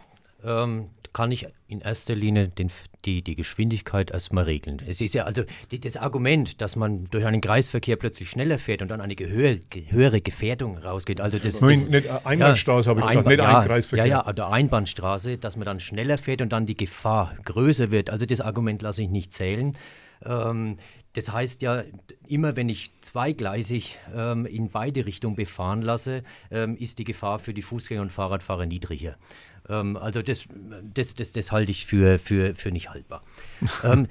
ähm, 0.45 0.87
kann 1.13 1.31
ich 1.31 1.47
in 1.69 1.81
erster 1.81 2.15
Linie 2.15 2.49
den, 2.49 2.71
die, 3.05 3.23
die 3.23 3.35
Geschwindigkeit 3.35 4.11
erstmal 4.11 4.45
regeln. 4.45 4.79
Es 4.87 5.01
ist 5.01 5.15
ja 5.15 5.25
also 5.25 5.43
die, 5.71 5.81
das 5.81 5.97
Argument, 5.97 6.61
dass 6.61 6.77
man 6.77 7.09
durch 7.11 7.27
einen 7.27 7.41
Kreisverkehr 7.41 7.97
plötzlich 7.97 8.31
schneller 8.31 8.59
fährt 8.59 8.83
und 8.83 8.89
dann 8.89 9.01
eine 9.01 9.15
höhere, 9.15 9.61
höhere 9.89 10.21
Gefährdung 10.21 10.79
rausgeht. 10.79 11.21
Also 11.21 11.39
das, 11.39 11.61
das 11.61 11.89
nicht 11.89 12.09
Einbahnstraße 12.25 12.89
ja, 12.89 12.97
habe 12.97 13.01
ich 13.01 13.09
gesagt, 13.09 13.29
nicht 13.29 13.39
ja, 13.39 13.59
ein 13.59 13.67
Kreisverkehr. 13.67 14.07
Ja, 14.07 14.25
ja, 14.27 14.33
der 14.33 14.51
Einbahnstraße, 14.51 15.39
dass 15.39 15.57
man 15.57 15.67
dann 15.67 15.81
schneller 15.81 16.19
fährt 16.19 16.41
und 16.41 16.53
dann 16.53 16.67
die 16.67 16.77
Gefahr 16.77 17.35
größer 17.45 17.91
wird. 17.91 18.11
Also 18.11 18.27
das 18.27 18.41
Argument 18.41 18.81
lasse 18.83 19.03
ich 19.03 19.09
nicht 19.09 19.35
zählen. 19.35 19.77
Ähm, 20.25 20.77
das 21.15 21.31
heißt 21.31 21.61
ja, 21.61 21.83
immer 22.27 22.57
wenn 22.57 22.71
ich 22.71 22.91
zweigleisig 23.03 23.99
ähm, 24.15 24.47
in 24.47 24.71
beide 24.71 25.05
Richtungen 25.05 25.37
befahren 25.37 25.83
lasse, 25.83 26.23
ähm, 26.51 26.77
ist 26.77 26.99
die 26.99 27.05
Gefahr 27.05 27.39
für 27.39 27.53
die 27.53 27.61
Fußgänger 27.61 28.01
und 28.01 28.13
Fahrradfahrer 28.13 28.65
niedriger. 28.65 29.17
Ähm, 29.69 29.97
also 29.97 30.23
das, 30.23 30.47
das, 30.95 31.15
das, 31.15 31.33
das 31.33 31.53
halte 31.53 31.71
ich 31.71 31.87
für, 31.87 32.19
für, 32.19 32.55
für 32.55 32.71
nicht 32.71 32.91
haltbar. 32.91 33.23
ähm, 33.85 34.09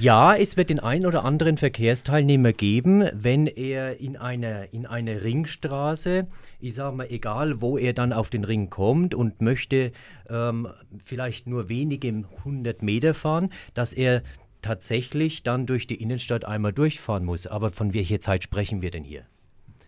ja, 0.00 0.34
es 0.34 0.56
wird 0.56 0.70
den 0.70 0.80
einen 0.80 1.06
oder 1.06 1.24
anderen 1.24 1.56
Verkehrsteilnehmer 1.56 2.52
geben, 2.52 3.04
wenn 3.12 3.46
er 3.46 4.00
in 4.00 4.16
einer, 4.16 4.72
in 4.72 4.86
einer 4.86 5.22
Ringstraße, 5.22 6.26
ich 6.60 6.74
sage 6.74 6.96
mal, 6.96 7.06
egal 7.10 7.60
wo 7.60 7.78
er 7.78 7.92
dann 7.92 8.12
auf 8.12 8.28
den 8.28 8.44
Ring 8.44 8.70
kommt 8.70 9.14
und 9.14 9.40
möchte 9.40 9.92
ähm, 10.28 10.68
vielleicht 11.04 11.46
nur 11.46 11.68
wenige 11.68 12.24
hundert 12.44 12.82
Meter 12.82 13.14
fahren, 13.14 13.50
dass 13.74 13.92
er 13.92 14.22
tatsächlich 14.62 15.42
dann 15.42 15.66
durch 15.66 15.86
die 15.86 16.00
Innenstadt 16.02 16.44
einmal 16.44 16.72
durchfahren 16.72 17.24
muss. 17.24 17.46
Aber 17.46 17.70
von 17.70 17.94
welcher 17.94 18.20
Zeit 18.20 18.42
sprechen 18.42 18.82
wir 18.82 18.90
denn 18.90 19.04
hier? 19.04 19.22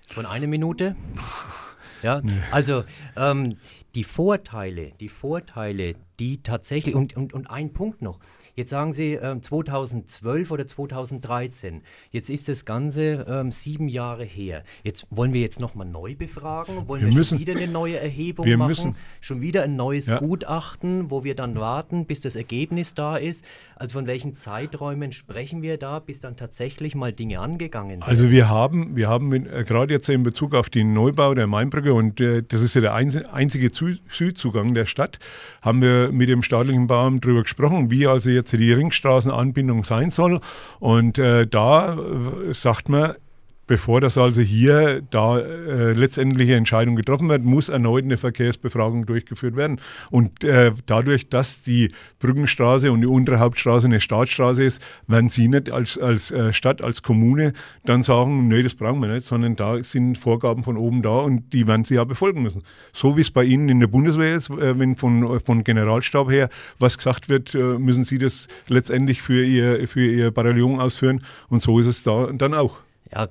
Von 0.09 0.25
einer 0.25 0.47
Minute? 0.47 0.95
Ja, 2.07 2.23
also 2.53 2.85
ähm, 3.17 3.57
die 3.97 4.05
Vorteile, 4.05 4.93
die 5.01 5.09
Vorteile, 5.09 5.97
die 6.21 6.41
tatsächlich, 6.41 6.95
und, 6.95 7.17
und, 7.17 7.35
und 7.35 7.51
ein 7.51 7.73
Punkt 7.73 8.01
noch, 8.01 8.21
Jetzt 8.57 8.71
sagen 8.71 8.95
Sie 8.95 9.13
äh, 9.13 9.39
2012 9.39 10.51
oder 10.51 10.67
2013. 10.67 11.83
Jetzt 12.11 12.31
ist 12.31 12.49
das 12.49 12.65
Ganze 12.65 13.27
ähm, 13.29 13.53
sieben 13.53 13.87
Jahre 13.87 14.25
her. 14.25 14.65
Jetzt 14.83 15.07
wollen 15.11 15.35
wir 15.35 15.43
jetzt 15.43 15.61
nochmal 15.61 15.87
neu 15.87 16.15
befragen? 16.15 16.89
Wollen 16.89 17.03
wir, 17.03 17.09
wir 17.09 17.15
müssen, 17.15 17.37
schon 17.37 17.47
wieder 17.47 17.55
eine 17.55 17.71
neue 17.71 17.99
Erhebung 17.99 18.49
machen? 18.57 18.67
Müssen. 18.67 18.97
Schon 19.21 19.43
wieder 19.43 19.63
ein 19.63 19.77
neues 19.77 20.07
ja. 20.07 20.21
Gutachten, 20.21 21.11
wo 21.11 21.23
wir 21.23 21.35
dann 21.35 21.57
warten, 21.57 22.07
bis 22.07 22.21
das 22.23 22.35
Ergebnis 22.35 22.95
da 22.95 23.19
ist? 23.19 23.45
Also 23.75 23.99
von 23.99 24.07
welchen 24.07 24.35
Zeiträumen 24.35 25.13
sprechen 25.13 25.61
wir 25.61 25.77
da, 25.77 25.99
bis 25.99 26.21
dann 26.21 26.37
tatsächlich 26.37 26.95
mal 26.95 27.13
Dinge 27.13 27.41
angegangen 27.41 28.01
werden? 28.01 28.05
Also 28.05 28.31
wir 28.31 28.49
haben, 28.49 28.97
wir 28.97 29.09
haben 29.09 29.35
äh, 29.35 29.65
gerade 29.65 29.93
jetzt 29.93 30.09
in 30.09 30.23
Bezug 30.23 30.55
auf 30.55 30.71
den 30.71 30.95
Neubau 30.95 31.35
der 31.35 31.47
Mainbrücke 31.47 31.93
und 31.93 32.23
äh, 32.23 32.43
das 32.43 32.63
ist 32.63 32.75
ja 32.75 32.81
der 32.81 32.95
einzige 32.95 33.71
Südzugang 33.71 34.73
der 34.73 34.87
Stadt, 34.87 35.19
haben 35.61 35.83
wir 35.83 36.11
mit 36.11 36.31
dem 36.31 36.43
staatlichen 36.43 36.87
Bauamt 36.87 37.23
darüber 37.23 37.43
gesprochen, 37.43 37.91
wie 37.91 38.07
also 38.07 38.31
jetzt 38.31 38.46
die 38.57 38.73
Ringstraßenanbindung 38.73 39.85
sein 39.85 40.11
soll. 40.11 40.41
Und 40.79 41.19
äh, 41.19 41.47
da 41.47 41.95
äh, 41.95 42.55
sagt 42.55 42.89
man, 42.89 43.15
Bevor 43.67 44.01
das 44.01 44.17
also 44.17 44.43
hier 44.43 45.03
da 45.11 45.39
äh, 45.39 45.93
letztendliche 45.93 46.55
Entscheidung 46.55 46.95
getroffen 46.95 47.29
wird, 47.29 47.43
muss 47.43 47.69
erneut 47.69 48.05
eine 48.05 48.17
Verkehrsbefragung 48.17 49.07
durchgeführt 49.07 49.57
werden. 49.57 49.81
Und 50.11 50.45
äh, 50.45 50.71
dadurch, 50.87 51.29
dass 51.29 51.63
die 51.63 51.91
Brückenstraße 52.21 52.93
und 52.93 53.01
die 53.01 53.09
untere 53.09 53.41
Hauptstraße 53.41 53.87
eine 53.87 54.01
Staatsstraße 54.01 54.63
ist, 54.63 54.81
werden 55.09 55.29
Sie 55.29 55.49
nicht 55.49 55.71
als, 55.71 55.99
als 55.99 56.31
äh, 56.31 56.53
Stadt, 56.53 56.83
als 56.83 57.03
Kommune 57.03 57.55
dann 57.85 58.05
sagen, 58.05 58.47
nee, 58.47 58.63
das 58.63 58.75
brauchen 58.75 59.01
wir 59.01 59.09
nicht, 59.09 59.27
sondern 59.27 59.57
da 59.57 59.83
sind 59.83 60.17
Vorgaben 60.17 60.63
von 60.63 60.77
oben 60.77 61.03
da 61.03 61.19
und 61.19 61.53
die 61.53 61.67
werden 61.67 61.85
Sie 61.85 61.97
ja 61.97 62.05
befolgen 62.05 62.43
müssen. 62.43 62.63
So 62.93 63.17
wie 63.17 63.23
es 63.23 63.33
bei 63.33 63.43
Ihnen 63.43 63.69
in 63.69 63.81
der 63.81 63.89
Bundeswehr 63.89 64.37
ist, 64.37 64.49
äh, 64.51 64.79
wenn 64.79 64.95
von, 64.95 65.41
von 65.41 65.65
Generalstab 65.65 66.31
her 66.31 66.51
was 66.79 66.99
gesagt 66.99 67.29
wird, 67.29 67.55
äh, 67.55 67.59
müssen 67.59 68.05
Sie 68.05 68.19
das 68.19 68.47
letztendlich 68.69 69.23
für 69.23 69.45
Ihr, 69.45 69.89
für 69.89 70.07
Ihr 70.07 70.31
Bataillon 70.31 70.81
ausführen 70.81 71.23
und 71.49 71.63
so 71.63 71.81
ist 71.81 71.87
es 71.87 72.05
da 72.05 72.31
dann 72.33 72.55
auch. 72.55 72.79
Ja, 73.13 73.29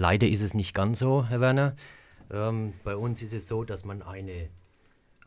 Leider 0.00 0.26
ist 0.26 0.40
es 0.40 0.54
nicht 0.54 0.72
ganz 0.72 0.98
so, 0.98 1.26
Herr 1.28 1.42
Werner. 1.42 1.76
Ähm, 2.32 2.72
bei 2.84 2.96
uns 2.96 3.20
ist 3.20 3.34
es 3.34 3.46
so, 3.46 3.64
dass 3.64 3.84
man 3.84 4.00
eine, 4.00 4.48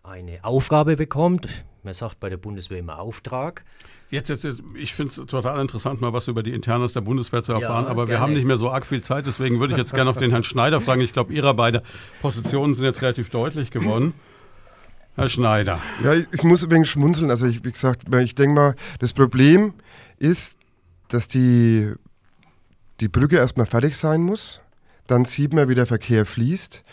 eine 0.01 0.43
Aufgabe 0.43 0.95
bekommt. 0.95 1.47
Man 1.83 1.93
sagt 1.93 2.19
bei 2.19 2.27
der 2.27 2.37
Bundeswehr 2.37 2.79
immer 2.79 2.97
Auftrag. 2.97 3.63
Jetzt, 4.09 4.29
jetzt, 4.29 4.43
jetzt 4.43 4.63
ich 4.73 4.95
finde 4.95 5.09
es 5.09 5.15
total 5.27 5.61
interessant, 5.61 6.01
mal 6.01 6.11
was 6.11 6.27
über 6.27 6.41
die 6.41 6.53
Internas 6.53 6.93
der 6.93 7.01
Bundeswehr 7.01 7.43
zu 7.43 7.53
erfahren, 7.53 7.85
ja, 7.85 7.91
aber 7.91 8.07
gerne. 8.07 8.09
wir 8.17 8.19
haben 8.19 8.33
nicht 8.33 8.45
mehr 8.45 8.57
so 8.57 8.71
arg 8.71 8.87
viel 8.87 9.03
Zeit, 9.03 9.27
deswegen 9.27 9.59
würde 9.59 9.73
ich 9.73 9.77
jetzt 9.77 9.93
gerne 9.93 10.09
auf 10.09 10.17
den 10.17 10.31
Herrn 10.31 10.43
Schneider 10.43 10.81
fragen. 10.81 11.01
Ich 11.01 11.13
glaube, 11.13 11.31
Ihre 11.33 11.53
beiden 11.53 11.81
Positionen 12.23 12.73
sind 12.73 12.85
jetzt 12.85 13.03
relativ 13.03 13.29
deutlich 13.29 13.69
geworden. 13.69 14.15
Herr 15.13 15.29
Schneider. 15.29 15.79
Ja, 16.03 16.13
ich, 16.13 16.25
ich 16.31 16.41
muss 16.41 16.63
übrigens 16.63 16.87
schmunzeln. 16.89 17.29
Also, 17.29 17.45
ich, 17.45 17.63
wie 17.63 17.71
gesagt, 17.71 18.11
ich 18.11 18.33
denke 18.33 18.55
mal, 18.55 18.75
das 18.97 19.13
Problem 19.13 19.75
ist, 20.17 20.57
dass 21.09 21.27
die 21.27 21.93
die 22.99 23.07
Brücke 23.07 23.35
erstmal 23.35 23.67
fertig 23.67 23.95
sein 23.95 24.21
muss. 24.23 24.62
Dann 25.07 25.25
sieht 25.25 25.53
man, 25.53 25.69
wie 25.69 25.75
der 25.75 25.85
Verkehr 25.85 26.25
fließt. 26.25 26.83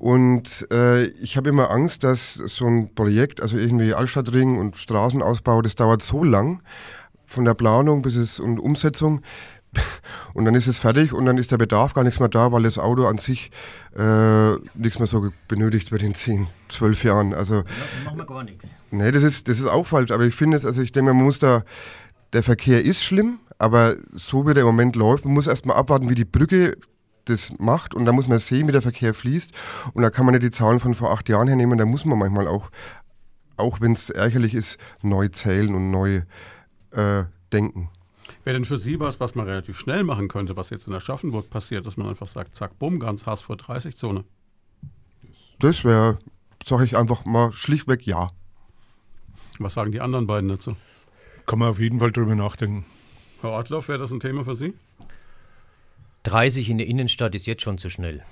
Und 0.00 0.66
äh, 0.72 1.04
ich 1.04 1.36
habe 1.36 1.50
immer 1.50 1.70
Angst, 1.70 2.04
dass 2.04 2.32
so 2.32 2.66
ein 2.66 2.94
Projekt, 2.94 3.42
also 3.42 3.58
irgendwie 3.58 3.92
Altstadtring 3.92 4.58
und 4.58 4.78
Straßenausbau, 4.78 5.60
das 5.60 5.74
dauert 5.74 6.00
so 6.00 6.24
lang, 6.24 6.62
von 7.26 7.44
der 7.44 7.52
Planung 7.52 8.00
bis 8.00 8.16
es 8.16 8.40
und 8.40 8.58
Umsetzung. 8.58 9.20
Und 10.34 10.46
dann 10.46 10.56
ist 10.56 10.66
es 10.66 10.80
fertig 10.80 11.12
und 11.12 11.26
dann 11.26 11.38
ist 11.38 11.52
der 11.52 11.56
Bedarf 11.56 11.94
gar 11.94 12.02
nichts 12.02 12.18
mehr 12.18 12.28
da, 12.28 12.50
weil 12.50 12.64
das 12.64 12.76
Auto 12.76 13.06
an 13.06 13.18
sich 13.18 13.52
äh, 13.96 14.52
nichts 14.74 14.98
mehr 14.98 15.06
so 15.06 15.30
benötigt 15.46 15.92
wird 15.92 16.02
in 16.02 16.16
10, 16.16 16.48
12 16.68 17.04
Jahren. 17.04 17.34
Also, 17.34 17.56
ja, 17.56 17.64
machen 18.04 18.18
wir 18.18 18.26
gar 18.26 18.42
nichts. 18.42 18.66
Nee, 18.90 19.12
das 19.12 19.22
ist, 19.22 19.46
das 19.46 19.60
ist 19.60 19.66
auch 19.66 19.86
falsch. 19.86 20.10
Aber 20.10 20.24
ich 20.24 20.34
finde 20.34 20.56
es, 20.56 20.66
also 20.66 20.82
ich 20.82 20.90
denke, 20.90 21.14
man 21.14 21.22
muss 21.22 21.38
da, 21.38 21.62
der 22.32 22.42
Verkehr 22.42 22.84
ist 22.84 23.04
schlimm, 23.04 23.38
aber 23.58 23.94
so 24.12 24.44
wie 24.48 24.54
der 24.54 24.62
im 24.62 24.68
Moment 24.68 24.96
läuft, 24.96 25.24
man 25.24 25.34
muss 25.34 25.46
erstmal 25.46 25.76
abwarten, 25.76 26.08
wie 26.08 26.16
die 26.16 26.24
Brücke 26.24 26.76
das 27.30 27.52
macht 27.58 27.94
und 27.94 28.04
da 28.04 28.12
muss 28.12 28.28
man 28.28 28.38
sehen, 28.38 28.68
wie 28.68 28.72
der 28.72 28.82
Verkehr 28.82 29.14
fließt. 29.14 29.52
Und 29.94 30.02
da 30.02 30.10
kann 30.10 30.26
man 30.26 30.34
nicht 30.34 30.44
die 30.44 30.50
Zahlen 30.50 30.80
von 30.80 30.94
vor 30.94 31.10
acht 31.10 31.28
Jahren 31.28 31.48
hernehmen, 31.48 31.78
da 31.78 31.86
muss 31.86 32.04
man 32.04 32.18
manchmal 32.18 32.46
auch, 32.48 32.70
auch 33.56 33.80
wenn 33.80 33.92
es 33.92 34.10
ärgerlich 34.10 34.54
ist, 34.54 34.78
neu 35.02 35.28
zählen 35.28 35.74
und 35.74 35.90
neu 35.90 36.22
äh, 36.92 37.24
denken. 37.52 37.90
Wäre 38.44 38.54
denn 38.54 38.64
für 38.64 38.78
Sie 38.78 39.00
was, 39.00 39.20
was 39.20 39.34
man 39.34 39.46
relativ 39.46 39.78
schnell 39.78 40.02
machen 40.02 40.28
könnte, 40.28 40.56
was 40.56 40.70
jetzt 40.70 40.86
in 40.86 40.94
Aschaffenburg 40.94 41.50
passiert, 41.50 41.86
dass 41.86 41.96
man 41.96 42.08
einfach 42.08 42.26
sagt, 42.26 42.56
zack, 42.56 42.78
bumm, 42.78 42.98
ganz 42.98 43.26
Hass 43.26 43.42
vor 43.42 43.56
30-Zone? 43.56 44.24
Das 45.58 45.84
wäre, 45.84 46.18
sage 46.64 46.84
ich 46.84 46.96
einfach 46.96 47.24
mal 47.26 47.52
schlichtweg 47.52 48.06
ja. 48.06 48.30
Was 49.58 49.74
sagen 49.74 49.92
die 49.92 50.00
anderen 50.00 50.26
beiden 50.26 50.48
dazu? 50.48 50.74
Kann 51.46 51.58
man 51.58 51.68
auf 51.68 51.78
jeden 51.78 51.98
Fall 51.98 52.12
drüber 52.12 52.34
nachdenken. 52.34 52.86
Herr 53.42 53.50
Ortloff, 53.50 53.88
wäre 53.88 53.98
das 53.98 54.10
ein 54.12 54.20
Thema 54.20 54.44
für 54.44 54.54
Sie? 54.54 54.72
30 56.24 56.68
in 56.68 56.78
der 56.78 56.86
Innenstadt 56.86 57.34
ist 57.34 57.46
jetzt 57.46 57.62
schon 57.62 57.78
zu 57.78 57.88
schnell. 57.88 58.24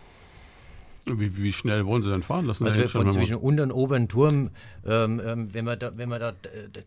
Wie, 1.16 1.36
wie, 1.36 1.52
schnell 1.52 1.86
wollen 1.86 2.02
Sie 2.02 2.10
denn 2.10 2.22
fahren 2.22 2.46
lassen? 2.46 2.66
Also 2.66 2.86
von 2.88 3.12
zwischen 3.12 3.36
unter 3.36 3.62
und 3.62 3.72
oberen 3.72 4.08
Turm, 4.08 4.50
ähm, 4.86 5.20
ähm, 5.24 5.48
wenn 5.52 5.64
man 5.64 5.78
da, 5.78 5.92
wenn 5.96 6.08
man 6.08 6.20
da 6.20 6.32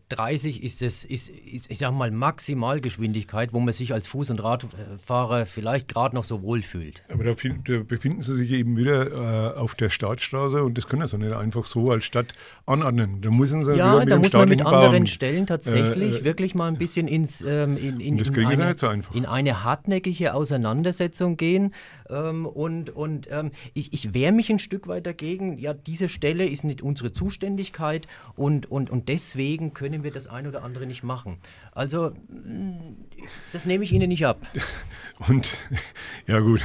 30 0.08 0.62
ist 0.62 0.82
das, 0.82 1.04
ist, 1.04 1.28
ist, 1.28 1.70
ich 1.70 1.78
sag 1.78 1.92
mal, 1.92 2.10
Maximalgeschwindigkeit, 2.10 3.52
wo 3.52 3.60
man 3.60 3.72
sich 3.72 3.92
als 3.92 4.08
Fuß- 4.08 4.30
und 4.30 4.42
Radfahrer 4.42 5.46
vielleicht 5.46 5.88
gerade 5.88 6.14
noch 6.14 6.24
so 6.24 6.42
wohl 6.42 6.62
fühlt. 6.62 7.02
Aber 7.12 7.24
da, 7.24 7.32
da, 7.32 7.82
befinden 7.82 8.22
Sie 8.22 8.34
sich 8.34 8.50
eben 8.52 8.76
wieder 8.76 9.52
äh, 9.54 9.58
auf 9.58 9.74
der 9.74 9.90
Staatsstraße 9.90 10.62
und 10.62 10.78
das 10.78 10.86
können 10.86 11.06
Sie 11.06 11.18
nicht 11.18 11.34
einfach 11.34 11.66
so 11.66 11.90
als 11.90 12.04
Stadt 12.04 12.34
anordnen. 12.66 13.20
Da 13.20 13.30
müssen 13.30 13.64
Sie 13.64 13.74
ja, 13.76 14.04
da 14.04 14.18
muss 14.18 14.32
man 14.32 14.48
mit 14.48 14.64
anderen 14.64 15.06
Stellen 15.06 15.46
tatsächlich 15.46 16.20
äh, 16.20 16.24
wirklich 16.24 16.54
mal 16.54 16.68
ein 16.68 16.78
bisschen 16.78 17.08
ins 17.08 17.42
ähm, 17.42 17.76
in, 17.76 18.00
in, 18.00 18.18
das 18.18 18.28
in, 18.28 18.46
eine, 18.46 18.76
so 18.76 18.90
in 19.12 19.26
eine 19.26 19.64
hartnäckige 19.64 20.34
Auseinandersetzung 20.34 21.36
gehen 21.36 21.72
ähm, 22.12 22.46
und, 22.46 22.90
und 22.90 23.28
ähm, 23.30 23.50
ich, 23.74 23.92
ich 23.92 24.14
wehre 24.14 24.32
mich 24.32 24.50
ein 24.50 24.58
Stück 24.58 24.86
weit 24.86 25.06
dagegen. 25.06 25.58
Ja, 25.58 25.74
diese 25.74 26.08
Stelle 26.08 26.46
ist 26.46 26.64
nicht 26.64 26.82
unsere 26.82 27.12
Zuständigkeit 27.12 28.06
und, 28.36 28.70
und, 28.70 28.90
und 28.90 29.08
deswegen 29.08 29.74
können 29.74 30.04
wir 30.04 30.10
das 30.10 30.28
ein 30.28 30.46
oder 30.46 30.62
andere 30.62 30.86
nicht 30.86 31.02
machen. 31.02 31.38
Also, 31.74 32.12
mm, 32.28 33.06
das 33.52 33.64
nehme 33.64 33.84
ich 33.84 33.92
Ihnen 33.92 34.08
nicht 34.08 34.26
ab. 34.26 34.46
Und 35.28 35.56
ja 36.26 36.40
gut, 36.40 36.60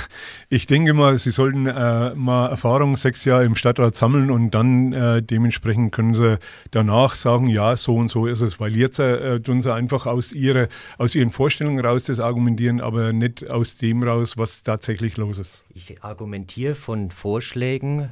ich 0.50 0.68
denke 0.68 0.94
mal, 0.94 1.18
Sie 1.18 1.30
sollten 1.30 1.68
äh, 1.68 2.16
mal 2.16 2.48
Erfahrung 2.48 2.98
sechs 2.98 3.24
Jahre 3.24 3.46
im 3.46 3.56
Stadtrat 3.56 3.96
sammeln 3.96 4.32
und 4.32 4.52
dann 4.52 4.94
äh, 4.94 5.22
dementsprechend 5.22 5.92
können 5.92 6.16
Sie 6.16 6.40
danach 6.72 7.16
sagen, 7.16 7.48
ja, 7.48 7.76
so 7.76 7.96
und 7.96 8.08
so 8.08 8.26
ist 8.26 8.42
es. 8.42 8.60
Weil 8.60 8.76
jetzt 8.76 8.98
äh, 9.00 9.40
tun 9.42 9.62
Sie 9.62 9.72
einfach 9.72 10.08
aus, 10.08 10.32
ihre, 10.32 10.70
aus 10.98 11.14
Ihren 11.14 11.30
Vorstellungen 11.30 11.86
raus 11.86 12.04
das 12.04 12.20
argumentieren, 12.20 12.82
aber 12.82 13.14
nicht 13.14 13.48
aus 13.48 13.78
dem 13.78 14.02
raus, 14.02 14.38
was 14.38 14.64
tatsächlich 14.64 15.18
los 15.18 15.38
ist. 15.38 15.64
Ich 15.76 16.04
argumentiere 16.04 16.74
von 16.74 17.12
Vorschlägen 17.12 18.10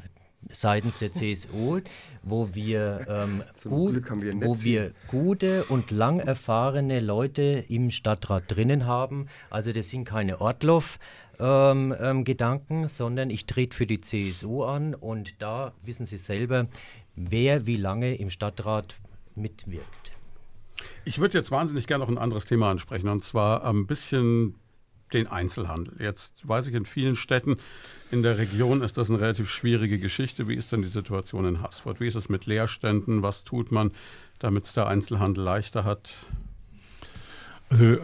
seitens 0.52 1.00
der 1.00 1.14
CSU, 1.14 1.80
wo 2.24 2.50
wir, 2.54 3.06
ähm, 3.08 3.42
gut, 3.64 3.94
wir 3.94 4.42
wo 4.42 4.62
wir 4.62 4.92
gute 5.08 5.64
und 5.66 5.92
lang 5.92 6.20
erfahrene 6.20 7.00
Leute 7.00 7.64
im 7.68 7.92
Stadtrat 7.92 8.44
drinnen 8.48 8.86
haben. 8.86 9.28
Also 9.50 9.72
das 9.72 9.88
sind 9.90 10.06
keine 10.06 10.42
Ortloff-Gedanken, 10.42 12.84
ähm, 12.84 12.88
sondern 12.88 13.30
ich 13.30 13.46
trete 13.46 13.76
für 13.76 13.88
die 13.88 14.00
CSU 14.02 14.64
an 14.64 14.96
und 14.96 15.36
da 15.40 15.74
wissen 15.84 16.06
Sie 16.06 16.18
selber, 16.18 16.68
wer 17.16 17.66
wie 17.66 17.78
lange 17.78 18.16
im 18.16 18.30
Stadtrat 18.30 18.98
mitwirkt. 19.36 20.12
Ich 21.06 21.20
würde 21.20 21.38
jetzt 21.38 21.52
wahnsinnig 21.52 21.88
gerne 21.88 22.04
noch 22.04 22.12
ein 22.12 22.18
anderes 22.18 22.44
Thema 22.46 22.72
ansprechen, 22.72 23.08
und 23.10 23.24
zwar 23.24 23.64
ein 23.64 23.88
bisschen 23.88 24.56
den 25.16 25.28
Einzelhandel. 25.28 25.96
Jetzt 26.00 26.48
weiß 26.48 26.68
ich, 26.68 26.76
in 26.76 26.86
vielen 26.86 27.16
Städten 27.16 27.58
in 28.12 28.22
der 28.22 28.38
Region 28.38 28.82
ist 28.82 28.98
das 28.98 29.10
eine 29.10 29.20
relativ 29.20 29.50
schwierige 29.50 29.98
Geschichte. 29.98 30.48
Wie 30.48 30.56
ist 30.56 30.72
denn 30.72 30.82
die 30.82 30.88
Situation 30.88 31.46
in 31.46 31.62
Haßfurt? 31.62 32.00
Wie 32.00 32.08
ist 32.08 32.16
es 32.16 32.30
mit 32.30 32.46
Leerständen? 32.46 33.24
Was 33.24 33.44
tut 33.44 33.72
man, 33.72 33.92
damit 34.40 34.66
es 34.66 34.74
der 34.74 34.88
Einzelhandel 34.88 35.44
leichter 35.44 35.84
hat? 35.84 36.14
Also 37.70 37.98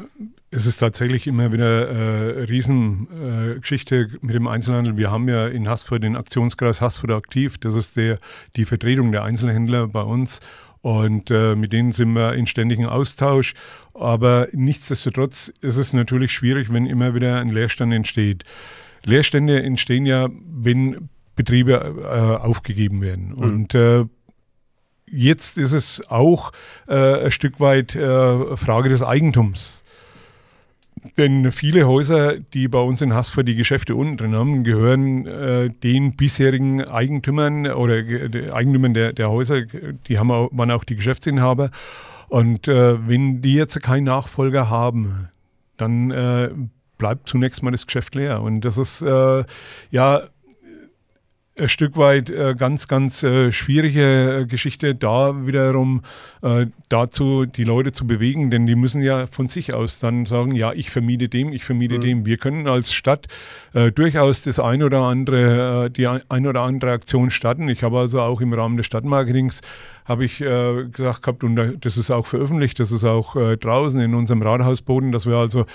es 0.50 0.66
ist 0.66 0.78
tatsächlich 0.78 1.28
immer 1.28 1.52
wieder 1.52 1.88
äh, 1.88 2.44
Riesengeschichte 2.44 3.96
äh, 3.96 4.08
mit 4.22 4.34
dem 4.34 4.48
Einzelhandel. 4.48 4.98
Wir 4.98 5.12
haben 5.12 5.30
ja 5.30 5.48
in 5.48 5.70
Haßfurt 5.70 6.04
den 6.04 6.16
Aktionskreis 6.16 6.82
Haßfurt 6.82 7.12
aktiv. 7.12 7.58
Das 7.60 7.76
ist 7.76 7.96
der, 7.96 8.18
die 8.56 8.66
Vertretung 8.66 9.12
der 9.12 9.24
Einzelhändler 9.24 9.88
bei 9.88 10.02
uns. 10.02 10.40
Und 10.82 11.30
äh, 11.30 11.56
mit 11.56 11.74
denen 11.74 11.92
sind 11.92 12.14
wir 12.14 12.34
in 12.34 12.48
ständigem 12.48 12.88
Austausch. 12.88 13.54
Aber 13.94 14.48
nichtsdestotrotz 14.52 15.52
ist 15.62 15.78
es 15.78 15.94
natürlich 15.94 16.32
schwierig, 16.32 16.74
wenn 16.74 16.86
immer 16.86 17.14
wieder 17.14 17.40
ein 17.40 17.50
Leerstand 17.50 17.94
entsteht. 17.94 18.44
Leerstände 19.04 19.62
entstehen 19.62 20.06
ja, 20.06 20.28
wenn 20.32 21.10
Betriebe 21.36 21.74
äh, 21.74 22.46
aufgegeben 22.46 23.02
werden. 23.02 23.30
Mhm. 23.30 23.38
Und 23.38 23.76
äh, 23.76 24.06
jetzt 25.06 25.58
ist 25.58 25.72
es 25.72 26.04
auch 26.10 26.52
äh, 26.88 27.26
ein 27.26 27.32
Stück 27.32 27.60
weit 27.60 27.96
äh, 27.96 28.58
Frage 28.58 28.90
des 28.90 29.04
Eigentums. 29.04 29.81
Denn 31.18 31.52
viele 31.52 31.88
Häuser, 31.88 32.38
die 32.38 32.68
bei 32.68 32.80
uns 32.80 33.02
in 33.02 33.14
Haßfurt 33.14 33.48
die 33.48 33.56
Geschäfte 33.56 33.96
unten 33.96 34.18
drin 34.18 34.36
haben, 34.36 34.64
gehören 34.64 35.26
äh, 35.26 35.70
den 35.70 36.16
bisherigen 36.16 36.84
Eigentümern 36.84 37.68
oder 37.68 37.98
äh, 37.98 38.52
Eigentümern 38.52 38.94
der, 38.94 39.14
der 39.14 39.30
Häuser, 39.30 39.62
die 39.62 40.20
haben 40.20 40.32
auch, 40.32 40.50
waren 40.52 40.72
auch 40.72 40.84
die 40.84 40.96
Geschäftsinhaber. 40.96 41.72
Und 42.30 42.68
äh, 42.68 43.08
wenn 43.08 43.42
die 43.42 43.56
jetzt 43.56 43.82
keinen 43.82 44.06
Nachfolger 44.06 44.70
haben, 44.70 45.30
dann 45.78 46.12
äh, 46.12 46.50
bleibt 46.98 47.28
zunächst 47.28 47.64
mal 47.64 47.72
das 47.72 47.88
Geschäft 47.88 48.16
leer. 48.16 48.42
Und 48.42 48.62
das 48.62 48.78
ist 48.78 49.02
äh, 49.02 49.44
ja 49.90 50.22
ein 51.62 51.70
Stück 51.70 51.98
weit 51.98 52.30
äh, 52.30 52.56
ganz, 52.58 52.88
ganz 52.88 53.24
äh, 53.24 53.52
schwierige 53.52 54.46
Geschichte, 54.48 54.96
da 54.96 55.46
wiederum 55.46 56.02
äh, 56.42 56.66
dazu 56.90 57.46
die 57.46 57.64
Leute 57.64 57.92
zu 57.92 58.06
bewegen, 58.08 58.50
denn 58.50 58.66
die 58.66 58.76
müssen 58.76 59.02
ja 59.02 59.28
von 59.28 59.48
sich 59.48 59.74
aus 59.74 60.00
dann 60.00 60.26
sagen, 60.26 60.56
ja, 60.56 60.74
ich 60.74 60.90
vermiete 60.90 61.30
dem, 61.30 61.54
ich 61.54 61.64
vermiete 61.64 61.96
mhm. 61.96 62.02
dem. 62.02 62.26
Wir 62.26 62.38
können 62.38 62.68
als 62.68 62.94
Stadt 62.94 63.28
äh, 63.74 63.92
durchaus 63.92 64.44
das 64.44 64.60
ein 64.60 64.84
oder 64.84 65.02
andere, 65.04 65.86
äh, 65.86 65.90
die 65.90 66.08
ein 66.08 66.48
oder 66.48 66.62
andere 66.62 66.92
Aktion 66.92 67.30
starten. 67.30 67.70
Ich 67.70 67.84
habe 67.84 68.00
also 68.00 68.22
auch 68.22 68.42
im 68.42 68.54
Rahmen 68.54 68.78
des 68.78 68.88
Stadtmarketings 68.88 69.62
habe 70.06 70.26
ich 70.26 70.42
äh, 70.42 70.86
gesagt 70.92 71.24
gehabt, 71.24 71.44
und 71.44 71.56
das 71.56 71.98
ist 71.98 72.12
auch 72.12 72.26
veröffentlicht, 72.26 72.80
das 72.80 72.92
ist 72.92 73.06
auch 73.06 73.36
äh, 73.36 73.56
draußen 73.56 74.00
in 74.00 74.14
unserem 74.14 74.42
Rathausboden, 74.42 75.12
dass 75.12 75.26
wir 75.26 75.38
also 75.38 75.66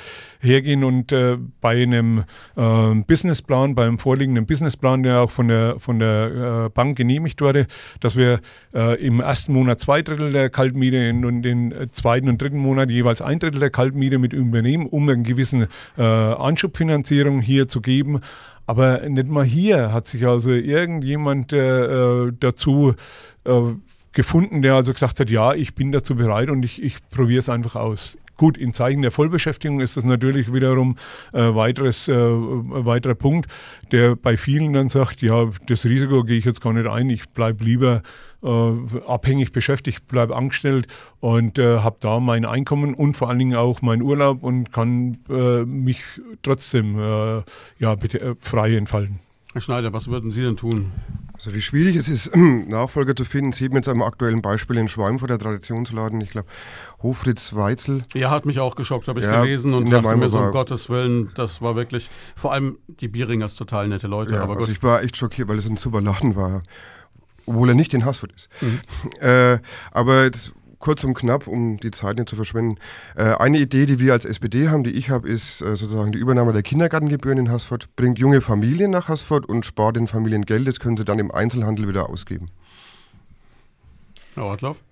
hergehen 0.40 0.84
und 0.84 1.12
äh, 1.12 1.38
bei 1.60 1.82
einem 1.82 2.24
äh, 2.56 2.94
Businessplan, 3.06 3.74
beim 3.74 3.98
vorliegenden 3.98 4.46
Businessplan, 4.46 5.04
der 5.04 5.20
auch 5.20 5.30
von 5.30 5.48
der, 5.48 5.75
von 5.78 5.98
der 5.98 6.66
äh, 6.66 6.68
Bank 6.70 6.96
genehmigt 6.96 7.40
wurde, 7.40 7.66
dass 8.00 8.16
wir 8.16 8.40
äh, 8.74 9.00
im 9.04 9.20
ersten 9.20 9.52
Monat 9.52 9.80
zwei 9.80 10.02
Drittel 10.02 10.32
der 10.32 10.50
Kaltmiete 10.50 11.10
und 11.10 11.42
den 11.42 11.74
zweiten 11.92 12.28
und 12.28 12.40
dritten 12.40 12.58
Monat 12.58 12.90
jeweils 12.90 13.22
ein 13.22 13.38
Drittel 13.38 13.60
der 13.60 13.70
Kaltmiete 13.70 14.18
mit 14.18 14.32
übernehmen, 14.32 14.86
um 14.86 15.08
eine 15.08 15.22
gewisse 15.22 15.68
Anschubfinanzierung 15.96 17.40
hier 17.40 17.68
zu 17.68 17.80
geben. 17.80 18.20
Aber 18.66 19.08
nicht 19.08 19.28
mal 19.28 19.44
hier 19.44 19.92
hat 19.92 20.06
sich 20.06 20.26
also 20.26 20.50
irgendjemand 20.50 21.52
äh, 21.52 22.32
dazu 22.38 22.94
äh, 23.44 23.60
gefunden, 24.12 24.62
der 24.62 24.74
also 24.74 24.92
gesagt 24.92 25.20
hat, 25.20 25.30
ja, 25.30 25.54
ich 25.54 25.74
bin 25.74 25.92
dazu 25.92 26.16
bereit 26.16 26.50
und 26.50 26.64
ich, 26.64 26.82
ich 26.82 26.96
probiere 27.10 27.38
es 27.38 27.48
einfach 27.48 27.76
aus. 27.76 28.18
Gut, 28.36 28.58
in 28.58 28.74
Zeichen 28.74 29.02
der 29.02 29.10
Vollbeschäftigung 29.10 29.80
ist 29.80 29.96
das 29.96 30.04
natürlich 30.04 30.52
wiederum 30.52 30.96
äh, 31.32 31.54
weiteres, 31.54 32.08
äh, 32.08 32.14
weiterer 32.14 33.14
Punkt, 33.14 33.50
der 33.92 34.14
bei 34.14 34.36
vielen 34.36 34.74
dann 34.74 34.88
sagt, 34.88 35.22
ja, 35.22 35.48
das 35.66 35.84
Risiko 35.84 36.22
gehe 36.22 36.36
ich 36.36 36.44
jetzt 36.44 36.60
gar 36.60 36.72
nicht 36.72 36.88
ein, 36.88 37.08
ich 37.08 37.28
bleibe 37.30 37.64
lieber 37.64 38.02
äh, 38.42 38.72
abhängig 39.06 39.52
beschäftigt, 39.52 40.06
bleibe 40.06 40.36
angestellt 40.36 40.86
und 41.20 41.58
äh, 41.58 41.78
habe 41.78 41.96
da 42.00 42.20
mein 42.20 42.44
Einkommen 42.44 42.94
und 42.94 43.16
vor 43.16 43.30
allen 43.30 43.38
Dingen 43.38 43.56
auch 43.56 43.80
meinen 43.80 44.02
Urlaub 44.02 44.42
und 44.42 44.72
kann 44.72 45.18
äh, 45.30 45.64
mich 45.64 46.02
trotzdem 46.42 46.98
äh, 46.98 47.42
ja, 47.78 47.94
bitte, 47.94 48.36
frei 48.38 48.76
entfalten. 48.76 49.20
Herr 49.56 49.62
Schneider, 49.62 49.90
was 49.94 50.08
würden 50.08 50.30
Sie 50.30 50.42
denn 50.42 50.58
tun? 50.58 50.92
Also 51.32 51.54
wie 51.54 51.62
schwierig 51.62 51.96
es 51.96 52.08
ist, 52.08 52.36
Nachfolger 52.36 53.16
zu 53.16 53.24
finden, 53.24 53.52
sieht 53.52 53.70
man 53.70 53.78
jetzt 53.78 53.88
am 53.88 54.02
aktuellen 54.02 54.42
Beispiel 54.42 54.76
in 54.76 54.88
Schweinfurt, 54.88 55.30
der 55.30 55.38
Traditionsladen, 55.38 56.20
ich 56.20 56.30
glaube, 56.30 56.48
Hofritz 57.02 57.54
Weitzel. 57.54 58.04
Ja, 58.14 58.30
hat 58.30 58.46
mich 58.46 58.58
auch 58.58 58.74
geschockt, 58.74 59.08
habe 59.08 59.20
ich 59.20 59.26
ja, 59.26 59.42
gelesen 59.42 59.74
und 59.74 59.90
dachte 59.90 60.16
mir 60.16 60.28
so, 60.28 60.38
um 60.38 60.50
Gottes 60.50 60.88
Willen, 60.88 61.30
das 61.34 61.60
war 61.60 61.76
wirklich, 61.76 62.10
vor 62.34 62.52
allem 62.52 62.78
die 62.86 63.08
Bieringers 63.08 63.54
total 63.54 63.88
nette 63.88 64.06
Leute. 64.06 64.34
Ja, 64.34 64.42
aber 64.42 64.56
also 64.56 64.72
ich 64.72 64.82
war 64.82 65.02
echt 65.02 65.16
schockiert, 65.16 65.48
weil 65.48 65.58
es 65.58 65.68
ein 65.68 65.76
super 65.76 66.00
Laden 66.00 66.36
war, 66.36 66.62
obwohl 67.44 67.68
er 67.68 67.74
nicht 67.74 67.92
in 67.94 68.04
Haßfurt 68.04 68.32
ist. 68.32 68.48
Mhm. 68.60 68.80
Äh, 69.20 69.58
aber 69.92 70.30
das 70.30 70.54
kurz 70.78 71.04
und 71.04 71.14
knapp, 71.14 71.46
um 71.46 71.78
die 71.78 71.90
Zeit 71.90 72.16
nicht 72.16 72.28
zu 72.28 72.36
verschwenden. 72.36 72.78
Äh, 73.16 73.34
eine 73.38 73.58
Idee, 73.58 73.86
die 73.86 73.98
wir 73.98 74.12
als 74.12 74.24
SPD 74.24 74.68
haben, 74.68 74.84
die 74.84 74.90
ich 74.90 75.10
habe, 75.10 75.28
ist 75.28 75.60
äh, 75.62 75.74
sozusagen 75.74 76.12
die 76.12 76.18
Übernahme 76.18 76.52
der 76.52 76.62
Kindergartengebühren 76.62 77.38
in 77.38 77.50
Haßfurt, 77.50 77.94
bringt 77.96 78.18
junge 78.18 78.40
Familien 78.40 78.90
nach 78.90 79.08
Haßfurt 79.08 79.46
und 79.46 79.66
spart 79.66 79.96
den 79.96 80.06
Familien 80.06 80.44
Geld, 80.44 80.68
das 80.68 80.80
können 80.80 80.96
sie 80.96 81.04
dann 81.04 81.18
im 81.18 81.30
Einzelhandel 81.30 81.88
wieder 81.88 82.08
ausgeben. 82.08 82.50
Herr 84.34 84.44
Ortlauf? 84.44 84.82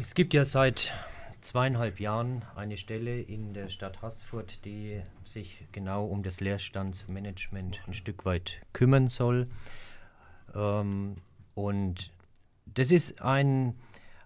Es 0.00 0.14
gibt 0.14 0.32
ja 0.34 0.44
seit 0.44 0.92
zweieinhalb 1.40 2.00
Jahren 2.00 2.44
eine 2.54 2.76
Stelle 2.76 3.20
in 3.20 3.54
der 3.54 3.68
Stadt 3.68 4.02
Haßfurt, 4.02 4.64
die 4.64 5.02
sich 5.24 5.66
genau 5.72 6.06
um 6.06 6.22
das 6.22 6.40
Leerstandsmanagement 6.40 7.80
ein 7.86 7.94
Stück 7.94 8.24
weit 8.24 8.60
kümmern 8.72 9.08
soll. 9.08 9.48
Ähm, 10.54 11.16
und 11.54 12.10
das 12.66 12.90
ist 12.90 13.22
ein 13.22 13.74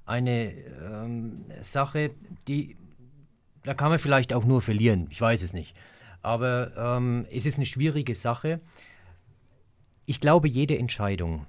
eine 0.04 0.52
ähm, 0.52 1.44
Sache, 1.60 2.10
die, 2.48 2.76
da 3.64 3.74
kann 3.74 3.90
man 3.90 3.98
vielleicht 3.98 4.32
auch 4.32 4.44
nur 4.44 4.62
verlieren, 4.62 5.06
ich 5.10 5.20
weiß 5.20 5.42
es 5.42 5.52
nicht. 5.52 5.76
Aber 6.22 6.72
ähm, 6.76 7.26
es 7.30 7.46
ist 7.46 7.56
eine 7.56 7.66
schwierige 7.66 8.14
Sache. 8.14 8.60
Ich 10.06 10.20
glaube, 10.20 10.48
jede 10.48 10.78
Entscheidung, 10.78 11.46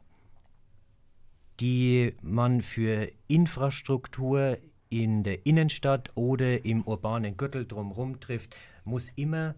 die 1.59 2.15
man 2.21 2.61
für 2.61 3.11
Infrastruktur 3.27 4.57
in 4.93 5.23
der 5.23 5.47
Innenstadt 5.47 6.11
oder 6.13 6.65
im 6.65 6.83
urbanen 6.83 7.35
Gürtel 7.35 7.65
drumherum 7.65 8.19
trifft, 8.19 8.55
muss 8.85 9.09
immer 9.15 9.55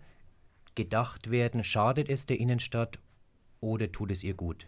gedacht 0.75 1.29
werden, 1.29 1.65
schadet 1.65 2.07
es 2.09 2.25
der 2.25 2.39
Innenstadt 2.39 2.99
oder 3.59 3.91
tut 3.91 4.11
es 4.11 4.23
ihr 4.23 4.33
gut. 4.33 4.65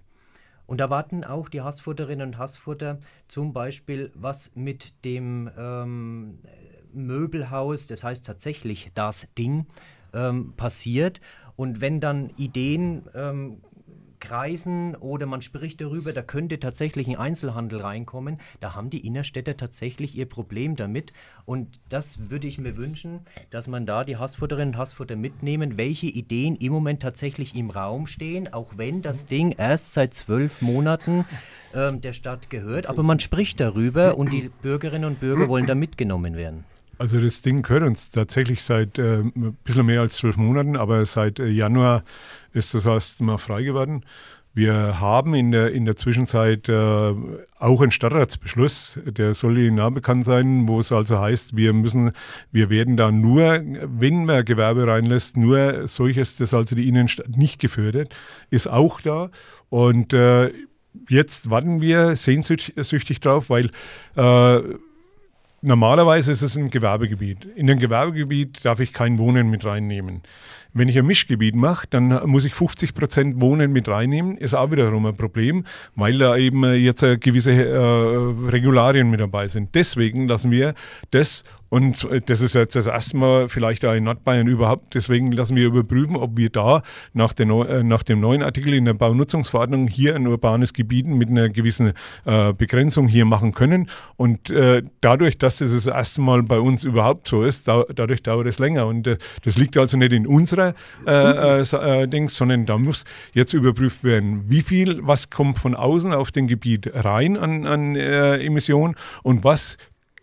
Und 0.66 0.82
da 0.82 0.90
warten 0.90 1.24
auch 1.24 1.48
die 1.48 1.62
Hassfutterinnen 1.62 2.28
und 2.28 2.38
Hassfutter 2.38 3.00
zum 3.30 3.54
Beispiel, 3.54 4.12
was 4.14 4.54
mit 4.56 4.94
dem 5.06 5.50
ähm, 5.58 6.40
Möbelhaus, 6.92 7.88
das 7.88 8.04
heißt 8.04 8.26
tatsächlich 8.26 8.92
das 8.94 9.34
Ding, 9.38 9.68
ähm, 10.14 10.54
passiert. 10.58 11.22
Und 11.56 11.80
wenn 11.80 12.02
dann 12.02 12.30
Ideen 12.32 13.04
ähm, 13.16 13.62
kreisen 14.20 14.96
oder 14.96 15.26
man 15.26 15.42
spricht 15.42 15.82
darüber, 15.82 16.14
da 16.14 16.22
könnte 16.22 16.60
tatsächlich 16.60 17.08
ein 17.08 17.16
Einzelhandel 17.16 17.82
reinkommen, 17.82 18.40
da 18.60 18.76
haben 18.76 18.90
die 18.90 19.06
Innerstädter 19.06 19.58
tatsächlich 19.58 20.16
ihr 20.16 20.26
Problem 20.26 20.76
damit. 20.76 21.14
Und 21.46 21.80
das 21.90 22.30
würde 22.30 22.48
ich 22.48 22.58
mir 22.58 22.78
wünschen, 22.78 23.22
dass 23.50 23.68
man 23.68 23.86
da 23.86 24.04
die 24.04 24.18
Hassfutterinnen 24.18 24.76
und 24.76 24.80
Hassfutter 24.80 25.16
mitnehmen, 25.16 25.78
welche 25.78 26.08
Ideen 26.08 26.56
im 26.56 26.74
Moment 26.74 27.02
tatsächlich 27.02 27.56
im 27.56 27.70
Raum 27.70 28.08
stehen, 28.08 28.52
auch 28.52 28.78
wenn 28.78 29.02
das 29.02 29.28
Ding 29.28 29.56
erst 29.58 29.94
seit 29.94 30.14
zwölf 30.14 30.62
Monaten 30.62 31.26
ähm, 31.74 32.02
der 32.02 32.14
Stadt 32.14 32.50
gehört. 32.50 32.88
Aber 32.88 33.04
man 33.04 33.20
spricht 33.20 33.60
darüber 33.60 34.18
und 34.18 34.32
die 34.32 34.50
Bürgerinnen 34.62 35.06
und 35.06 35.20
Bürger 35.20 35.48
wollen 35.48 35.68
da 35.68 35.76
mitgenommen 35.76 36.36
werden. 36.36 36.66
Also 37.00 37.20
das 37.20 37.42
Ding 37.42 37.62
gehört 37.62 37.84
uns 37.84 38.10
tatsächlich 38.10 38.64
seit 38.64 38.98
äh, 38.98 39.20
ein 39.20 39.58
bisschen 39.64 39.86
mehr 39.86 40.02
als 40.02 40.16
zwölf 40.16 40.36
Monaten, 40.38 40.76
aber 40.76 41.06
seit 41.06 41.40
äh, 41.40 41.48
Januar 41.48 42.04
ist 42.54 42.74
das 42.74 42.86
erst 42.86 43.22
mal 43.22 43.38
frei 43.38 43.64
geworden. 43.64 44.04
Wir 44.56 45.00
haben 45.00 45.36
in 45.36 45.52
der, 45.52 45.72
in 45.72 45.86
der 45.86 45.96
Zwischenzeit 45.96 46.68
äh, 46.68 47.14
auch 47.60 47.82
einen 47.82 47.92
Stadtratsbeschluss, 47.92 49.00
der 49.06 49.36
soll 49.36 49.60
Ihnen 49.60 49.76
nah 49.76 49.92
bekannt 49.92 50.26
sein, 50.26 50.68
wo 50.68 50.80
es 50.80 50.92
also 50.92 51.20
heißt, 51.20 51.56
wir 51.56 51.74
müssen, 51.74 52.12
wir 52.52 52.72
werden 52.72 52.98
da 52.98 53.12
nur, 53.12 53.62
wenn 53.64 54.26
man 54.26 54.44
Gewerbe 54.44 54.88
reinlässt, 54.88 55.38
nur 55.38 55.88
solches, 55.88 56.38
das 56.38 56.56
also 56.56 56.76
die 56.76 56.90
Innenstadt 56.90 57.38
nicht 57.38 57.60
gefördert, 57.60 58.16
ist 58.50 58.66
auch 58.68 59.00
da. 59.02 59.30
Und 59.70 60.14
äh, 60.14 60.52
jetzt 61.08 61.52
warten 61.52 61.80
wir 61.80 62.16
sehnsüchtig 62.16 63.20
drauf, 63.20 63.52
weil 63.52 63.70
äh, 64.16 64.62
normalerweise 65.68 66.32
ist 66.32 66.42
es 66.42 66.58
ein 66.58 66.70
Gewerbegebiet. 66.70 67.46
In 67.56 67.68
dem 67.68 67.78
Gewerbegebiet 67.78 68.66
darf 68.66 68.80
ich 68.80 68.94
kein 68.94 69.20
Wohnen 69.20 69.50
mit 69.50 69.66
reinnehmen. 69.66 70.24
Wenn 70.74 70.90
ich 70.90 70.98
ein 70.98 71.06
Mischgebiet 71.06 71.56
mache, 71.56 71.88
dann 71.90 72.10
muss 72.30 72.46
ich 72.46 72.56
50 72.56 72.94
Prozent 72.94 73.42
Wohnen 73.42 73.72
mit 73.72 73.88
reinnehmen. 73.88 74.38
Ist 74.38 74.54
auch 74.54 74.72
wiederum 74.72 75.06
ein 75.06 75.16
Problem, 75.16 75.66
weil 75.96 76.18
da 76.18 76.36
eben 76.36 76.64
jetzt 76.76 77.02
gewisse 77.22 77.52
äh, 77.52 78.50
Regularien 78.50 79.10
mit 79.10 79.20
dabei 79.20 79.48
sind. 79.48 79.76
Deswegen 79.76 80.28
lassen 80.28 80.52
wir 80.52 80.74
das 81.12 81.44
und 81.70 82.04
äh, 82.06 82.22
das 82.22 82.42
ist 82.42 82.56
jetzt 82.56 82.76
das 82.76 82.88
erste 82.88 83.18
Mal 83.18 83.50
vielleicht 83.50 83.86
auch 83.86 83.94
in 83.94 84.06
Nordbayern 84.06 84.48
überhaupt. 84.48 84.94
Deswegen 84.94 85.32
lassen 85.32 85.56
wir 85.56 85.68
überprüfen, 85.68 86.16
ob 86.16 86.38
wir 86.38 86.50
da 86.50 86.82
nach, 87.14 87.34
der, 87.34 87.48
äh, 87.48 87.84
nach 87.84 88.04
dem 88.04 88.20
neuen 88.20 88.42
Artikel 88.42 88.74
in 88.74 88.86
der 88.86 88.94
Baunutzungsverordnung 88.94 89.88
hier 89.88 90.16
ein 90.16 90.28
urbanes 90.28 90.74
Gebiet 90.74 91.08
mit 91.08 91.30
einer 91.30 91.50
gewissen 91.50 91.94
äh, 92.26 92.54
Begrenzung 92.54 93.08
hier 93.08 93.26
machen 93.26 93.54
können. 93.54 93.90
Und 94.16 94.50
äh, 94.50 94.84
dadurch, 95.02 95.38
dass 95.38 95.58
das 95.58 95.74
das 95.74 95.88
erste 95.88 96.22
Mal 96.22 96.44
bei 96.44 96.60
uns 96.60 96.84
überhaupt 96.84 97.28
so 97.28 97.44
ist, 97.44 97.68
da, 97.68 97.84
dadurch 97.94 98.24
dauert 98.24 98.48
es 98.48 98.60
länger. 98.60 98.88
Und 98.88 99.08
äh, 99.08 99.18
das 99.44 99.58
liegt 99.58 99.78
also 99.78 99.98
nicht 99.98 100.14
in 100.14 100.26
unserer 100.26 100.57
äh, 100.58 101.62
äh, 101.62 102.08
Dings, 102.08 102.36
sondern 102.36 102.66
da 102.66 102.78
muss 102.78 103.04
jetzt 103.34 103.54
überprüft 103.54 104.04
werden, 104.04 104.46
wie 104.48 104.62
viel, 104.62 105.00
was 105.06 105.30
kommt 105.30 105.60
von 105.60 105.76
außen 105.76 106.14
auf 106.14 106.32
den 106.32 106.48
Gebiet 106.48 106.92
rein 106.94 107.38
an, 107.38 107.66
an 107.66 107.96
Emissionen 107.96 108.96
und 109.24 109.44
was 109.44 109.78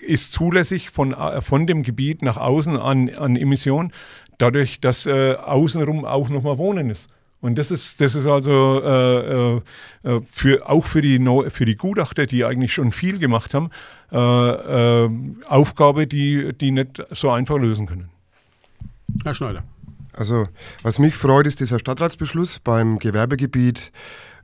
ist 0.04 0.32
zulässig 0.32 0.90
von, 0.90 1.12
äh, 1.12 1.40
von 1.40 1.66
dem 1.66 1.82
Gebiet 1.82 2.22
nach 2.22 2.36
außen 2.36 2.76
an, 2.78 3.10
an 3.10 3.36
Emissionen, 3.36 3.92
dadurch, 4.38 4.80
dass 4.80 5.06
äh, 5.06 5.34
außenrum 5.34 6.04
auch 6.04 6.28
nochmal 6.28 6.58
Wohnen 6.58 6.90
ist. 6.90 7.08
Und 7.40 7.58
das 7.58 7.70
ist, 7.70 8.00
das 8.00 8.14
ist 8.14 8.26
also 8.26 8.80
äh, 8.82 9.56
äh, 9.56 10.20
für, 10.30 10.66
auch 10.68 10.86
für 10.86 11.02
die, 11.02 11.18
für 11.50 11.66
die 11.66 11.76
Gutachter, 11.76 12.24
die 12.24 12.44
eigentlich 12.44 12.72
schon 12.72 12.90
viel 12.90 13.18
gemacht 13.18 13.52
haben, 13.52 13.68
äh, 14.10 14.16
äh, 14.16 15.10
Aufgabe, 15.46 16.06
die, 16.06 16.54
die 16.54 16.70
nicht 16.70 17.02
so 17.10 17.30
einfach 17.30 17.58
lösen 17.58 17.86
können. 17.86 18.08
Herr 19.24 19.34
Schneider. 19.34 19.62
Also, 20.16 20.48
was 20.82 20.98
mich 20.98 21.16
freut, 21.16 21.46
ist 21.46 21.60
dieser 21.60 21.78
Stadtratsbeschluss 21.78 22.60
beim 22.60 22.98
Gewerbegebiet 22.98 23.90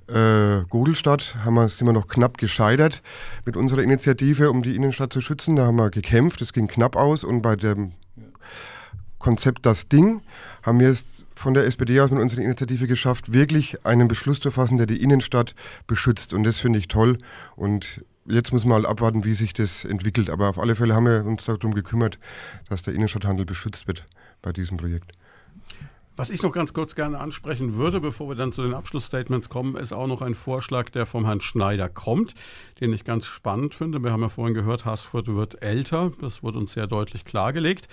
äh, 0.09 0.65
Godelstadt 0.69 1.37
haben 1.45 1.55
wir, 1.55 1.69
sind 1.69 1.87
wir 1.87 1.93
noch 1.93 2.09
knapp 2.09 2.39
gescheitert 2.39 3.03
mit 3.47 3.57
unserer 3.57 3.83
Initiative, 3.83 4.51
um 4.51 4.65
die 4.65 4.75
Innenstadt 4.75 5.13
zu 5.13 5.21
schützen. 5.21 5.55
Da 5.55 5.67
haben 5.67 5.77
wir 5.77 5.91
gekämpft, 5.91 6.41
es 6.41 6.53
ging 6.53 6.67
knapp 6.67 6.97
aus 6.97 7.23
und 7.23 7.43
bei 7.43 7.55
dem 7.55 7.93
Konzept 9.21 9.67
Das 9.67 9.89
Ding 9.89 10.23
haben 10.63 10.81
wir 10.81 10.89
es 10.89 11.27
von 11.37 11.55
der 11.55 11.65
SPD 11.65 12.01
aus 12.01 12.11
mit 12.11 12.21
unserer 12.21 12.41
Initiative 12.41 12.89
geschafft, 12.89 13.33
wirklich 13.33 13.87
einen 13.87 14.09
Beschluss 14.09 14.41
zu 14.41 14.51
fassen, 14.51 14.79
der 14.79 14.87
die 14.87 15.01
Innenstadt 15.01 15.55
beschützt. 15.87 16.35
Und 16.35 16.43
das 16.43 16.59
finde 16.59 16.81
ich 16.81 16.89
toll. 16.89 17.19
Und 17.55 18.05
jetzt 18.27 18.53
muss 18.53 18.65
man 18.65 18.83
mal 18.83 18.89
abwarten, 18.89 19.25
wie 19.25 19.35
sich 19.35 19.53
das 19.53 19.85
entwickelt. 19.85 20.31
Aber 20.31 20.49
auf 20.49 20.59
alle 20.59 20.75
Fälle 20.75 20.95
haben 20.95 21.05
wir 21.05 21.25
uns 21.25 21.45
darum 21.45 21.75
gekümmert, 21.75 22.19
dass 22.69 22.83
der 22.83 22.95
Innenstadthandel 22.95 23.47
beschützt 23.47 23.87
wird 23.87 24.07
bei 24.43 24.53
diesem 24.53 24.77
Projekt. 24.77 25.13
Was 26.17 26.29
ich 26.29 26.43
noch 26.43 26.53
ganz 26.53 26.75
kurz 26.75 26.95
gerne 26.95 27.19
ansprechen 27.19 27.77
würde, 27.77 27.99
bevor 27.99 28.29
wir 28.29 28.35
dann 28.35 28.53
zu 28.53 28.63
den 28.63 28.75
Abschlussstatements 28.75 29.49
kommen, 29.49 29.77
ist 29.77 29.93
auch 29.93 30.07
noch 30.07 30.21
ein 30.21 30.35
Vorschlag, 30.35 30.91
der 30.91 31.07
vom 31.07 31.25
Herrn 31.25 31.41
Schneider 31.41 31.89
kommt, 31.89 32.35
den 32.81 32.93
ich 32.93 33.05
ganz 33.05 33.25
spannend 33.25 33.75
finde. 33.75 34.01
Wir 34.01 34.13
haben 34.13 34.21
ja 34.21 34.29
vorhin 34.29 34.53
gehört, 34.53 34.85
Haßfurt 34.85 35.29
wird 35.29 35.63
älter. 35.63 36.13
Das 36.21 36.43
wird 36.43 36.57
uns 36.57 36.75
sehr 36.75 36.87
deutlich 36.87 37.25
klargelegt. 37.25 37.89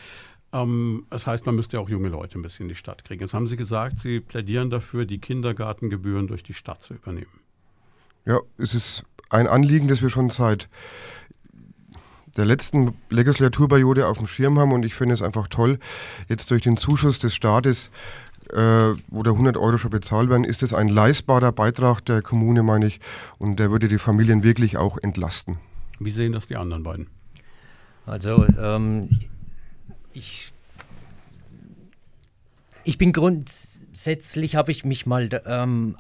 Ähm, 0.51 1.05
das 1.09 1.25
heißt, 1.25 1.45
man 1.45 1.55
müsste 1.55 1.77
ja 1.77 1.83
auch 1.83 1.89
junge 1.89 2.09
Leute 2.09 2.37
ein 2.37 2.41
bisschen 2.41 2.65
in 2.65 2.69
die 2.69 2.75
Stadt 2.75 3.05
kriegen. 3.05 3.21
Jetzt 3.21 3.33
haben 3.33 3.47
Sie 3.47 3.55
gesagt, 3.55 3.99
Sie 3.99 4.19
plädieren 4.19 4.69
dafür, 4.69 5.05
die 5.05 5.19
Kindergartengebühren 5.19 6.27
durch 6.27 6.43
die 6.43 6.53
Stadt 6.53 6.83
zu 6.83 6.95
übernehmen. 6.95 7.39
Ja, 8.25 8.39
es 8.57 8.73
ist 8.73 9.03
ein 9.29 9.47
Anliegen, 9.47 9.87
das 9.87 10.01
wir 10.01 10.09
schon 10.09 10.29
seit 10.29 10.67
der 12.37 12.45
letzten 12.45 12.93
Legislaturperiode 13.09 14.07
auf 14.07 14.19
dem 14.19 14.27
Schirm 14.27 14.59
haben 14.59 14.71
und 14.71 14.85
ich 14.85 14.93
finde 14.93 15.13
es 15.13 15.21
einfach 15.21 15.47
toll, 15.47 15.79
jetzt 16.29 16.51
durch 16.51 16.61
den 16.61 16.77
Zuschuss 16.77 17.19
des 17.19 17.33
Staates, 17.35 17.89
äh, 18.53 18.93
wo 19.09 19.23
der 19.23 19.33
100 19.33 19.57
Euro 19.57 19.77
schon 19.77 19.91
bezahlt 19.91 20.29
werden, 20.29 20.43
ist 20.43 20.63
es 20.63 20.73
ein 20.73 20.87
leistbarer 20.87 21.51
Beitrag 21.51 22.05
der 22.05 22.21
Kommune, 22.21 22.63
meine 22.63 22.87
ich, 22.87 22.99
und 23.39 23.59
der 23.59 23.71
würde 23.71 23.87
die 23.87 23.97
Familien 23.97 24.43
wirklich 24.43 24.77
auch 24.77 24.97
entlasten. 24.97 25.57
Wie 25.99 26.11
sehen 26.11 26.31
das 26.31 26.47
die 26.47 26.55
anderen 26.55 26.83
beiden? 26.83 27.07
Also 28.05 28.45
ähm, 28.57 29.09
ich, 30.13 30.53
ich 32.83 32.97
bin 32.97 33.11
grundsätzlich, 33.11 34.55
habe 34.55 34.71
ich 34.71 34.85
mich 34.85 35.05
mal 35.05 35.29
ähm, 35.45 35.97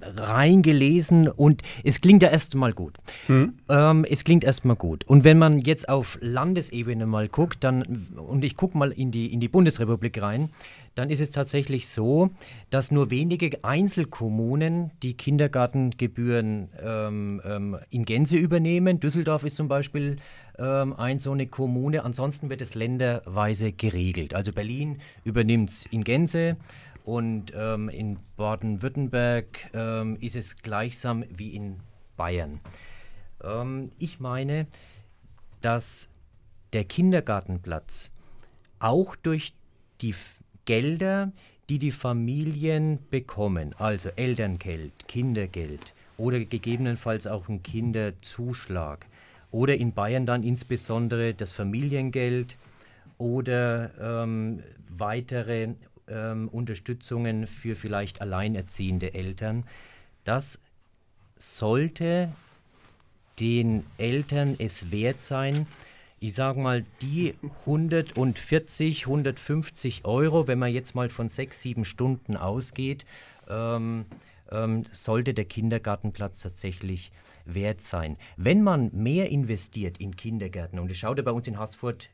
reingelesen 0.00 1.28
und 1.28 1.62
es 1.84 2.00
klingt 2.00 2.22
ja 2.22 2.30
erstmal 2.30 2.72
gut. 2.72 2.96
Mhm. 3.28 3.54
Ähm, 3.68 4.06
es 4.08 4.24
klingt 4.24 4.44
erstmal 4.44 4.76
gut. 4.76 5.04
Und 5.04 5.24
wenn 5.24 5.38
man 5.38 5.58
jetzt 5.58 5.88
auf 5.88 6.18
Landesebene 6.20 7.06
mal 7.06 7.28
guckt, 7.28 7.62
dann, 7.64 8.06
und 8.16 8.44
ich 8.44 8.56
gucke 8.56 8.76
mal 8.78 8.92
in 8.92 9.10
die, 9.10 9.32
in 9.32 9.40
die 9.40 9.48
Bundesrepublik 9.48 10.20
rein, 10.20 10.50
dann 10.94 11.10
ist 11.10 11.20
es 11.20 11.30
tatsächlich 11.30 11.88
so, 11.88 12.30
dass 12.70 12.90
nur 12.90 13.10
wenige 13.10 13.62
Einzelkommunen 13.62 14.92
die 15.02 15.14
Kindergartengebühren 15.14 16.70
ähm, 16.82 17.42
ähm, 17.44 17.78
in 17.90 18.06
Gänze 18.06 18.36
übernehmen. 18.36 18.98
Düsseldorf 18.98 19.44
ist 19.44 19.56
zum 19.56 19.68
Beispiel 19.68 20.16
ähm, 20.58 20.94
ein 20.94 21.18
so 21.18 21.32
eine 21.32 21.46
Kommune. 21.46 22.02
Ansonsten 22.02 22.48
wird 22.48 22.62
es 22.62 22.74
länderweise 22.74 23.72
geregelt. 23.72 24.32
Also 24.32 24.52
Berlin 24.52 24.96
übernimmt 25.22 25.68
es 25.68 25.86
in 25.86 26.02
Gänze. 26.02 26.56
Und 27.06 27.52
ähm, 27.54 27.88
in 27.88 28.18
Baden-Württemberg 28.36 29.70
ähm, 29.72 30.18
ist 30.20 30.34
es 30.34 30.56
gleichsam 30.56 31.22
wie 31.30 31.54
in 31.54 31.76
Bayern. 32.16 32.60
Ähm, 33.44 33.92
ich 34.00 34.18
meine, 34.18 34.66
dass 35.60 36.10
der 36.72 36.82
Kindergartenplatz 36.82 38.10
auch 38.80 39.14
durch 39.14 39.54
die 40.00 40.16
Gelder, 40.64 41.30
die 41.68 41.78
die 41.78 41.92
Familien 41.92 42.98
bekommen, 43.08 43.72
also 43.78 44.08
Elterngeld, 44.16 45.06
Kindergeld 45.06 45.94
oder 46.16 46.40
gegebenenfalls 46.40 47.28
auch 47.28 47.48
ein 47.48 47.62
Kinderzuschlag 47.62 49.06
oder 49.52 49.76
in 49.76 49.92
Bayern 49.92 50.26
dann 50.26 50.42
insbesondere 50.42 51.34
das 51.34 51.52
Familiengeld 51.52 52.56
oder 53.18 53.92
ähm, 54.24 54.64
weitere 54.88 55.68
ähm, 56.08 56.48
Unterstützungen 56.48 57.46
für 57.46 57.76
vielleicht 57.76 58.20
alleinerziehende 58.20 59.14
Eltern. 59.14 59.64
Das 60.24 60.60
sollte 61.36 62.30
den 63.38 63.84
Eltern 63.98 64.56
es 64.58 64.90
wert 64.90 65.20
sein, 65.20 65.66
ich 66.18 66.34
sage 66.34 66.60
mal, 66.60 66.84
die 67.02 67.34
140, 67.66 69.06
150 69.06 70.04
Euro, 70.06 70.48
wenn 70.48 70.58
man 70.58 70.72
jetzt 70.72 70.94
mal 70.94 71.10
von 71.10 71.28
sechs, 71.28 71.60
sieben 71.60 71.84
Stunden 71.84 72.36
ausgeht, 72.36 73.04
ähm, 73.48 74.06
ähm, 74.50 74.84
sollte 74.92 75.34
der 75.34 75.44
Kindergartenplatz 75.44 76.40
tatsächlich 76.40 77.12
wert 77.44 77.82
sein. 77.82 78.16
Wenn 78.36 78.62
man 78.62 78.90
mehr 78.94 79.28
investiert 79.30 79.98
in 79.98 80.16
Kindergärten, 80.16 80.78
und 80.78 80.90
es 80.90 80.98
schaut 80.98 81.18
ja 81.18 81.22
bei 81.22 81.32
uns 81.32 81.46
in 81.46 81.58
Haßfurt 81.58 82.08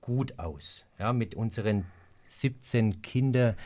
gut 0.00 0.38
aus, 0.38 0.86
ja, 0.98 1.12
mit 1.12 1.34
unseren 1.34 1.86
17 2.30 3.02
Kindergruppen 3.02 3.56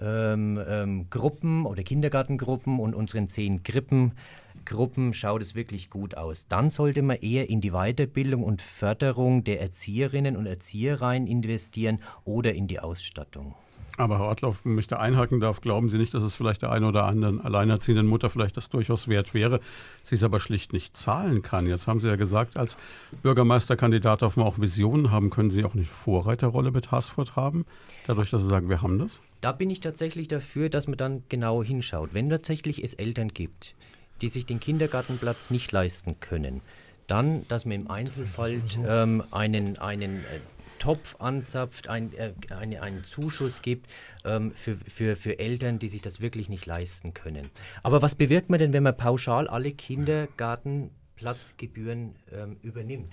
ähm, 0.00 0.60
ähm, 0.68 1.66
oder 1.66 1.82
Kindergartengruppen 1.82 2.78
und 2.78 2.94
unseren 2.94 3.28
10 3.28 3.62
Krippengruppen 3.62 5.12
schaut 5.12 5.42
es 5.42 5.54
wirklich 5.54 5.90
gut 5.90 6.16
aus. 6.16 6.46
Dann 6.48 6.70
sollte 6.70 7.02
man 7.02 7.16
eher 7.16 7.50
in 7.50 7.60
die 7.60 7.72
Weiterbildung 7.72 8.42
und 8.42 8.62
Förderung 8.62 9.44
der 9.44 9.60
Erzieherinnen 9.60 10.36
und 10.36 10.46
Erzieher 10.46 11.00
rein 11.00 11.26
investieren 11.26 12.00
oder 12.24 12.54
in 12.54 12.68
die 12.68 12.80
Ausstattung. 12.80 13.54
Aber 13.96 14.18
Herr 14.18 14.26
Ortlauf, 14.26 14.60
wenn 14.64 14.76
ich 14.78 14.88
da 14.88 14.96
einhaken 14.96 15.38
darf, 15.38 15.60
glauben 15.60 15.88
Sie 15.88 15.98
nicht, 15.98 16.12
dass 16.14 16.24
es 16.24 16.34
vielleicht 16.34 16.62
der 16.62 16.72
einen 16.72 16.84
oder 16.84 17.04
anderen 17.04 17.40
alleinerziehenden 17.40 18.06
Mutter 18.06 18.28
vielleicht 18.28 18.56
das 18.56 18.68
durchaus 18.68 19.06
wert 19.06 19.34
wäre, 19.34 19.60
sie 20.02 20.16
es 20.16 20.24
aber 20.24 20.40
schlicht 20.40 20.72
nicht 20.72 20.96
zahlen 20.96 21.42
kann. 21.42 21.66
Jetzt 21.66 21.86
haben 21.86 22.00
Sie 22.00 22.08
ja 22.08 22.16
gesagt, 22.16 22.56
als 22.56 22.76
Bürgermeisterkandidat 23.22 24.22
darf 24.22 24.36
man 24.36 24.46
auch 24.46 24.58
Visionen 24.58 25.12
haben. 25.12 25.30
Können 25.30 25.50
Sie 25.50 25.64
auch 25.64 25.74
eine 25.74 25.84
Vorreiterrolle 25.84 26.72
mit 26.72 26.90
Haßfurt 26.90 27.36
haben, 27.36 27.66
dadurch, 28.06 28.30
dass 28.30 28.42
Sie 28.42 28.48
sagen, 28.48 28.68
wir 28.68 28.82
haben 28.82 28.98
das? 28.98 29.20
Da 29.40 29.52
bin 29.52 29.70
ich 29.70 29.80
tatsächlich 29.80 30.26
dafür, 30.26 30.68
dass 30.68 30.88
man 30.88 30.96
dann 30.96 31.22
genau 31.28 31.62
hinschaut. 31.62 32.14
Wenn 32.14 32.28
tatsächlich 32.28 32.82
es 32.82 32.94
Eltern 32.94 33.28
gibt, 33.28 33.74
die 34.22 34.28
sich 34.28 34.46
den 34.46 34.58
Kindergartenplatz 34.58 35.50
nicht 35.50 35.70
leisten 35.70 36.18
können, 36.18 36.62
dann, 37.06 37.46
dass 37.48 37.64
man 37.64 37.82
im 37.82 37.90
Einzelfall 37.90 38.60
ähm, 38.88 39.22
einen, 39.30 39.78
einen 39.78 40.16
äh, 40.16 40.40
Topf 40.84 41.16
anzapft, 41.18 41.88
ein, 41.88 42.12
äh, 42.12 42.34
eine, 42.50 42.82
einen 42.82 43.02
Zuschuss 43.04 43.62
gibt 43.62 43.90
ähm, 44.26 44.52
für, 44.54 44.76
für, 44.76 45.16
für 45.16 45.38
Eltern, 45.38 45.78
die 45.78 45.88
sich 45.88 46.02
das 46.02 46.20
wirklich 46.20 46.50
nicht 46.50 46.66
leisten 46.66 47.14
können. 47.14 47.48
Aber 47.82 48.02
was 48.02 48.14
bewirkt 48.14 48.50
man 48.50 48.58
denn, 48.58 48.74
wenn 48.74 48.82
man 48.82 48.94
pauschal 48.94 49.48
alle 49.48 49.72
Kindergartenplatzgebühren 49.72 52.16
ähm, 52.34 52.58
übernimmt? 52.62 53.08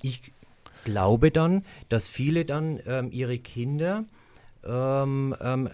Ich 0.00 0.32
glaube 0.84 1.30
dann, 1.30 1.66
dass 1.90 2.08
viele 2.08 2.46
dann 2.46 2.80
ähm, 2.86 3.12
ihre 3.12 3.38
Kinder 3.38 4.04
ähm, 4.64 5.36
ähm, 5.42 5.68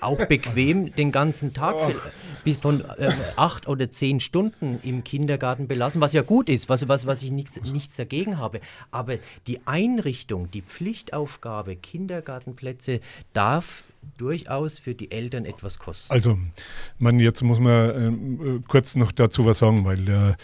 auch 0.00 0.26
bequem 0.26 0.94
den 0.94 1.12
ganzen 1.12 1.54
Tag 1.54 1.74
bis 2.44 2.58
von 2.58 2.84
äh, 2.98 3.10
acht 3.36 3.66
oder 3.66 3.90
zehn 3.90 4.20
Stunden 4.20 4.78
im 4.82 5.02
Kindergarten 5.02 5.66
belassen, 5.66 6.00
was 6.00 6.12
ja 6.12 6.22
gut 6.22 6.48
ist, 6.48 6.68
was, 6.68 6.86
was, 6.88 7.06
was 7.06 7.22
ich 7.22 7.30
nichts, 7.30 7.60
nichts 7.62 7.96
dagegen 7.96 8.38
habe. 8.38 8.60
Aber 8.90 9.16
die 9.46 9.66
Einrichtung, 9.66 10.50
die 10.50 10.62
Pflichtaufgabe, 10.62 11.76
Kindergartenplätze 11.76 13.00
darf 13.32 13.84
durchaus 14.18 14.78
für 14.78 14.94
die 14.94 15.10
Eltern 15.10 15.44
etwas 15.44 15.78
kosten. 15.78 16.12
Also, 16.12 16.38
man, 16.98 17.18
jetzt 17.18 17.42
muss 17.42 17.58
man 17.58 18.58
äh, 18.58 18.60
kurz 18.68 18.96
noch 18.96 19.12
dazu 19.12 19.44
was 19.44 19.58
sagen, 19.58 19.84
weil 19.84 20.08
äh, 20.08 20.34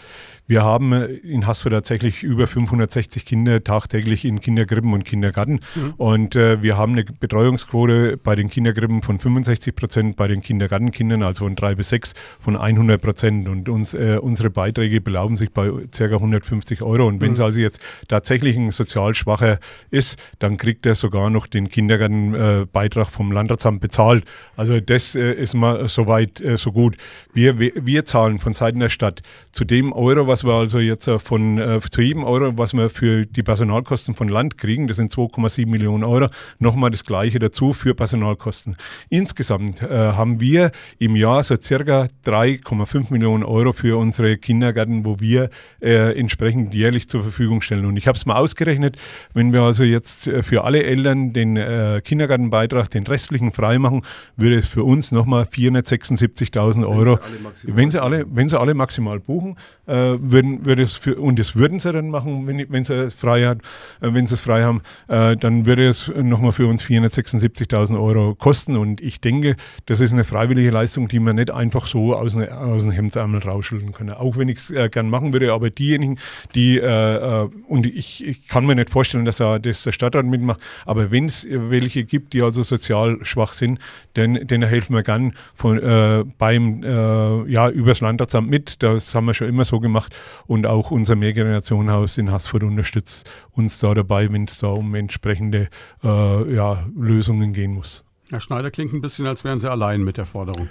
wir 0.51 0.63
haben 0.63 0.91
äh, 0.91 1.05
in 1.05 1.47
Hassfurt 1.47 1.71
tatsächlich 1.71 2.23
über 2.23 2.45
560 2.45 3.25
Kinder 3.25 3.63
tagtäglich 3.63 4.25
in 4.25 4.41
Kindergrippen 4.41 4.93
und 4.93 5.05
Kindergarten. 5.05 5.61
Mhm. 5.75 5.93
Und 5.95 6.35
äh, 6.35 6.61
wir 6.61 6.77
haben 6.77 6.91
eine 6.91 7.05
Betreuungsquote 7.05 8.17
bei 8.17 8.35
den 8.35 8.49
Kindergrippen 8.49 9.01
von 9.01 9.17
65 9.17 9.73
Prozent, 9.73 10.15
bei 10.17 10.27
den 10.27 10.41
Kindergartenkindern, 10.41 11.23
also 11.23 11.45
von 11.45 11.55
drei 11.55 11.75
bis 11.75 11.89
sechs, 11.89 12.13
von 12.39 12.57
100 12.57 13.01
Prozent. 13.01 13.47
Und 13.47 13.69
uns, 13.69 13.93
äh, 13.93 14.17
unsere 14.21 14.49
Beiträge 14.49 14.99
belaufen 14.99 15.37
sich 15.37 15.51
bei 15.51 15.71
ca. 15.91 16.03
150 16.03 16.81
Euro. 16.81 17.07
Und 17.07 17.21
wenn 17.21 17.29
mhm. 17.29 17.35
es 17.35 17.39
also 17.39 17.59
jetzt 17.61 17.79
tatsächlich 18.09 18.57
ein 18.57 18.71
sozial 18.71 19.15
schwacher 19.15 19.59
ist, 19.89 20.21
dann 20.39 20.57
kriegt 20.57 20.85
er 20.85 20.95
sogar 20.95 21.29
noch 21.29 21.47
den 21.47 21.69
Kindergartenbeitrag 21.69 23.07
äh, 23.07 23.11
vom 23.11 23.31
Landratsamt 23.51 23.81
bezahlt. 23.81 24.25
Also 24.55 24.79
das 24.79 25.15
äh, 25.15 25.33
ist 25.33 25.53
mal 25.53 25.87
soweit 25.87 26.41
so 26.55 26.71
gut. 26.71 26.97
Wir, 27.33 27.59
wir, 27.59 27.71
wir 27.75 28.05
zahlen 28.05 28.39
von 28.39 28.53
Seiten 28.53 28.79
der 28.79 28.89
Stadt 28.89 29.21
zu 29.51 29.65
dem 29.65 29.93
Euro, 29.93 30.27
was 30.27 30.43
wir 30.43 30.53
also 30.53 30.79
jetzt 30.79 31.07
äh, 31.07 31.19
von 31.19 31.57
äh, 31.57 31.79
zu 31.89 32.01
jedem 32.01 32.23
Euro, 32.23 32.57
was 32.57 32.73
wir 32.73 32.89
für 32.89 33.25
die 33.25 33.43
Personalkosten 33.43 34.13
von 34.13 34.27
Land 34.27 34.57
kriegen, 34.57 34.87
das 34.87 34.97
sind 34.97 35.13
2,7 35.13 35.67
Millionen 35.67 36.03
Euro, 36.03 36.27
nochmal 36.59 36.91
das 36.91 37.05
gleiche 37.05 37.39
dazu 37.39 37.73
für 37.73 37.93
Personalkosten. 37.93 38.75
Insgesamt 39.09 39.81
äh, 39.81 39.87
haben 39.87 40.39
wir 40.39 40.71
im 40.99 41.15
Jahr 41.15 41.43
so 41.43 41.55
circa 41.61 42.07
3,5 42.25 43.11
Millionen 43.11 43.43
Euro 43.43 43.73
für 43.73 43.97
unsere 43.97 44.37
Kindergärten, 44.37 45.05
wo 45.05 45.19
wir 45.19 45.49
äh, 45.81 46.17
entsprechend 46.17 46.73
jährlich 46.73 47.09
zur 47.09 47.23
Verfügung 47.23 47.61
stellen. 47.61 47.85
Und 47.85 47.97
ich 47.97 48.07
habe 48.07 48.17
es 48.17 48.25
mal 48.25 48.35
ausgerechnet, 48.35 48.97
wenn 49.33 49.53
wir 49.53 49.61
also 49.61 49.83
jetzt 49.83 50.27
äh, 50.27 50.43
für 50.43 50.63
alle 50.63 50.83
Eltern 50.83 51.33
den 51.33 51.57
äh, 51.57 52.01
Kindergartenbeitrag, 52.03 52.89
den 52.89 53.05
restlichen 53.05 53.40
freimachen, 53.51 54.01
würde 54.37 54.57
es 54.57 54.67
für 54.67 54.83
uns 54.83 55.11
nochmal 55.11 55.43
476.000 55.43 56.87
Euro, 56.87 57.19
wenn 57.63 57.89
sie 57.89 58.01
alle, 58.01 58.25
wenn 58.29 58.49
sie 58.49 58.59
alle 58.59 58.73
maximal 58.73 59.19
buchen, 59.19 59.55
äh, 59.87 60.17
würden, 60.19 60.65
würde 60.65 60.83
es 60.83 60.93
für, 60.93 61.15
und 61.15 61.39
das 61.39 61.55
würden 61.55 61.79
sie 61.79 61.91
dann 61.91 62.09
machen, 62.09 62.47
wenn, 62.47 62.65
wenn 62.69 62.83
sie 62.83 62.93
es 62.93 63.13
frei 63.13 63.45
hat, 63.47 63.59
äh, 64.01 64.13
wenn 64.13 64.27
sie 64.27 64.35
es 64.35 64.41
frei 64.41 64.63
haben, 64.63 64.81
äh, 65.07 65.35
dann 65.35 65.65
würde 65.65 65.87
es 65.87 66.11
nochmal 66.15 66.51
für 66.51 66.67
uns 66.67 66.83
476.000 66.83 67.99
Euro 67.99 68.35
kosten. 68.35 68.77
Und 68.77 69.01
ich 69.01 69.21
denke, 69.21 69.55
das 69.85 69.99
ist 69.99 70.13
eine 70.13 70.23
freiwillige 70.23 70.69
Leistung, 70.69 71.07
die 71.07 71.19
man 71.19 71.35
nicht 71.35 71.51
einfach 71.51 71.87
so 71.87 72.15
aus, 72.15 72.35
ne, 72.35 72.55
aus 72.57 72.83
dem 72.83 72.91
Hemdsärmel 72.91 73.41
rausschütteln 73.41 73.91
können. 73.91 74.11
Auch 74.11 74.37
wenn 74.37 74.49
ich 74.49 74.59
es 74.59 74.69
äh, 74.69 74.89
gern 74.89 75.09
machen 75.09 75.33
würde, 75.33 75.53
aber 75.53 75.69
diejenigen, 75.69 76.17
die, 76.55 76.77
äh, 76.77 77.43
äh, 77.43 77.49
und 77.67 77.85
ich, 77.85 78.25
ich, 78.25 78.47
kann 78.47 78.65
mir 78.65 78.75
nicht 78.75 78.89
vorstellen, 78.89 79.25
dass, 79.25 79.39
er, 79.39 79.59
dass 79.59 79.83
der 79.83 79.91
Stadtrat 79.91 80.25
mitmacht, 80.25 80.59
aber 80.85 81.11
wenn 81.11 81.25
es 81.25 81.47
welche 81.49 82.03
gibt, 82.03 82.33
die 82.33 82.41
also 82.41 82.63
sozial 82.63 83.19
schwach 83.31 83.53
sind, 83.53 83.79
dann, 84.13 84.35
denen 84.35 84.67
helfen 84.67 84.95
wir 84.95 85.03
gern 85.03 85.33
von, 85.55 85.79
äh, 85.79 86.23
beim, 86.37 86.83
ja, 86.83 87.69
übers 87.69 88.01
Landratsamt 88.01 88.49
mit. 88.49 88.83
Das 88.83 89.15
haben 89.15 89.25
wir 89.25 89.33
schon 89.33 89.47
immer 89.47 89.65
so 89.65 89.79
gemacht 89.79 90.15
und 90.47 90.65
auch 90.65 90.91
unser 90.91 91.15
Mehrgenerationenhaus 91.15 92.17
in 92.17 92.31
Haßfurt 92.31 92.63
unterstützt 92.63 93.29
uns 93.51 93.79
da 93.79 93.93
dabei, 93.93 94.31
wenn 94.31 94.43
es 94.45 94.59
da 94.59 94.67
um 94.67 94.93
entsprechende 94.95 95.69
äh, 96.03 96.53
ja, 96.53 96.85
Lösungen 96.95 97.53
gehen 97.53 97.73
muss. 97.73 98.03
Herr 98.29 98.39
Schneider 98.39 98.71
klingt 98.71 98.93
ein 98.93 99.01
bisschen, 99.01 99.27
als 99.27 99.43
wären 99.43 99.59
Sie 99.59 99.69
allein 99.69 100.03
mit 100.03 100.17
der 100.17 100.25
Forderung. 100.25 100.69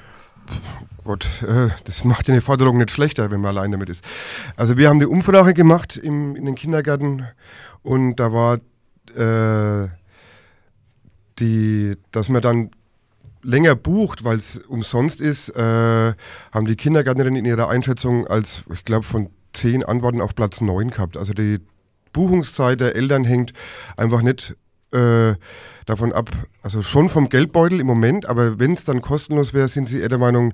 Gott, 1.05 1.27
äh, 1.43 1.69
das 1.85 2.05
macht 2.05 2.29
ja 2.29 2.35
eine 2.35 2.41
Forderung 2.41 2.79
nicht 2.79 2.91
schlechter, 2.91 3.31
wenn 3.31 3.41
man 3.41 3.57
allein 3.57 3.73
damit 3.73 3.89
ist. 3.89 4.05
Also 4.57 4.77
wir 4.77 4.89
haben 4.89 4.97
eine 4.97 5.09
Umfrage 5.09 5.55
gemacht 5.55 5.97
im, 5.97 6.37
in 6.37 6.47
den 6.47 6.55
Kindergärten 6.55 7.27
und 7.83 8.17
da 8.17 8.33
war 8.33 8.59
äh, 9.17 9.89
die, 11.41 11.97
dass 12.13 12.29
man 12.29 12.43
dann 12.43 12.71
länger 13.43 13.75
bucht, 13.75 14.25
weil 14.25 14.39
es 14.39 14.59
umsonst 14.59 15.21
ist, 15.21 15.49
äh, 15.51 16.13
haben 16.53 16.67
die 16.67 16.77
Kindergärtnerinnen 16.77 17.39
in 17.39 17.45
ihrer 17.45 17.69
Einschätzung 17.69 18.27
als, 18.27 18.63
ich 18.73 18.85
glaube, 18.85 19.07
von 19.07 19.31
zehn 19.53 19.85
Antworten 19.85 20.21
auf 20.21 20.35
Platz 20.35 20.61
neun 20.61 20.91
gehabt. 20.91 21.17
Also 21.17 21.33
die 21.33 21.59
Buchungszeit 22.13 22.81
der 22.81 22.97
Eltern 22.97 23.25
hängt 23.25 23.53
einfach 23.97 24.23
nicht 24.23 24.57
äh, 24.93 25.35
davon 25.87 26.13
ab, 26.13 26.31
also 26.63 26.83
schon 26.83 27.09
vom 27.09 27.29
Geldbeutel 27.29 27.81
im 27.81 27.87
Moment, 27.87 28.27
aber 28.27 28.59
wenn 28.59 28.73
es 28.75 28.85
dann 28.85 29.03
kostenlos 29.03 29.55
wäre, 29.55 29.69
sind 29.69 29.89
sie 29.89 30.01
eher 30.01 30.09
der 30.09 30.19
Meinung, 30.19 30.53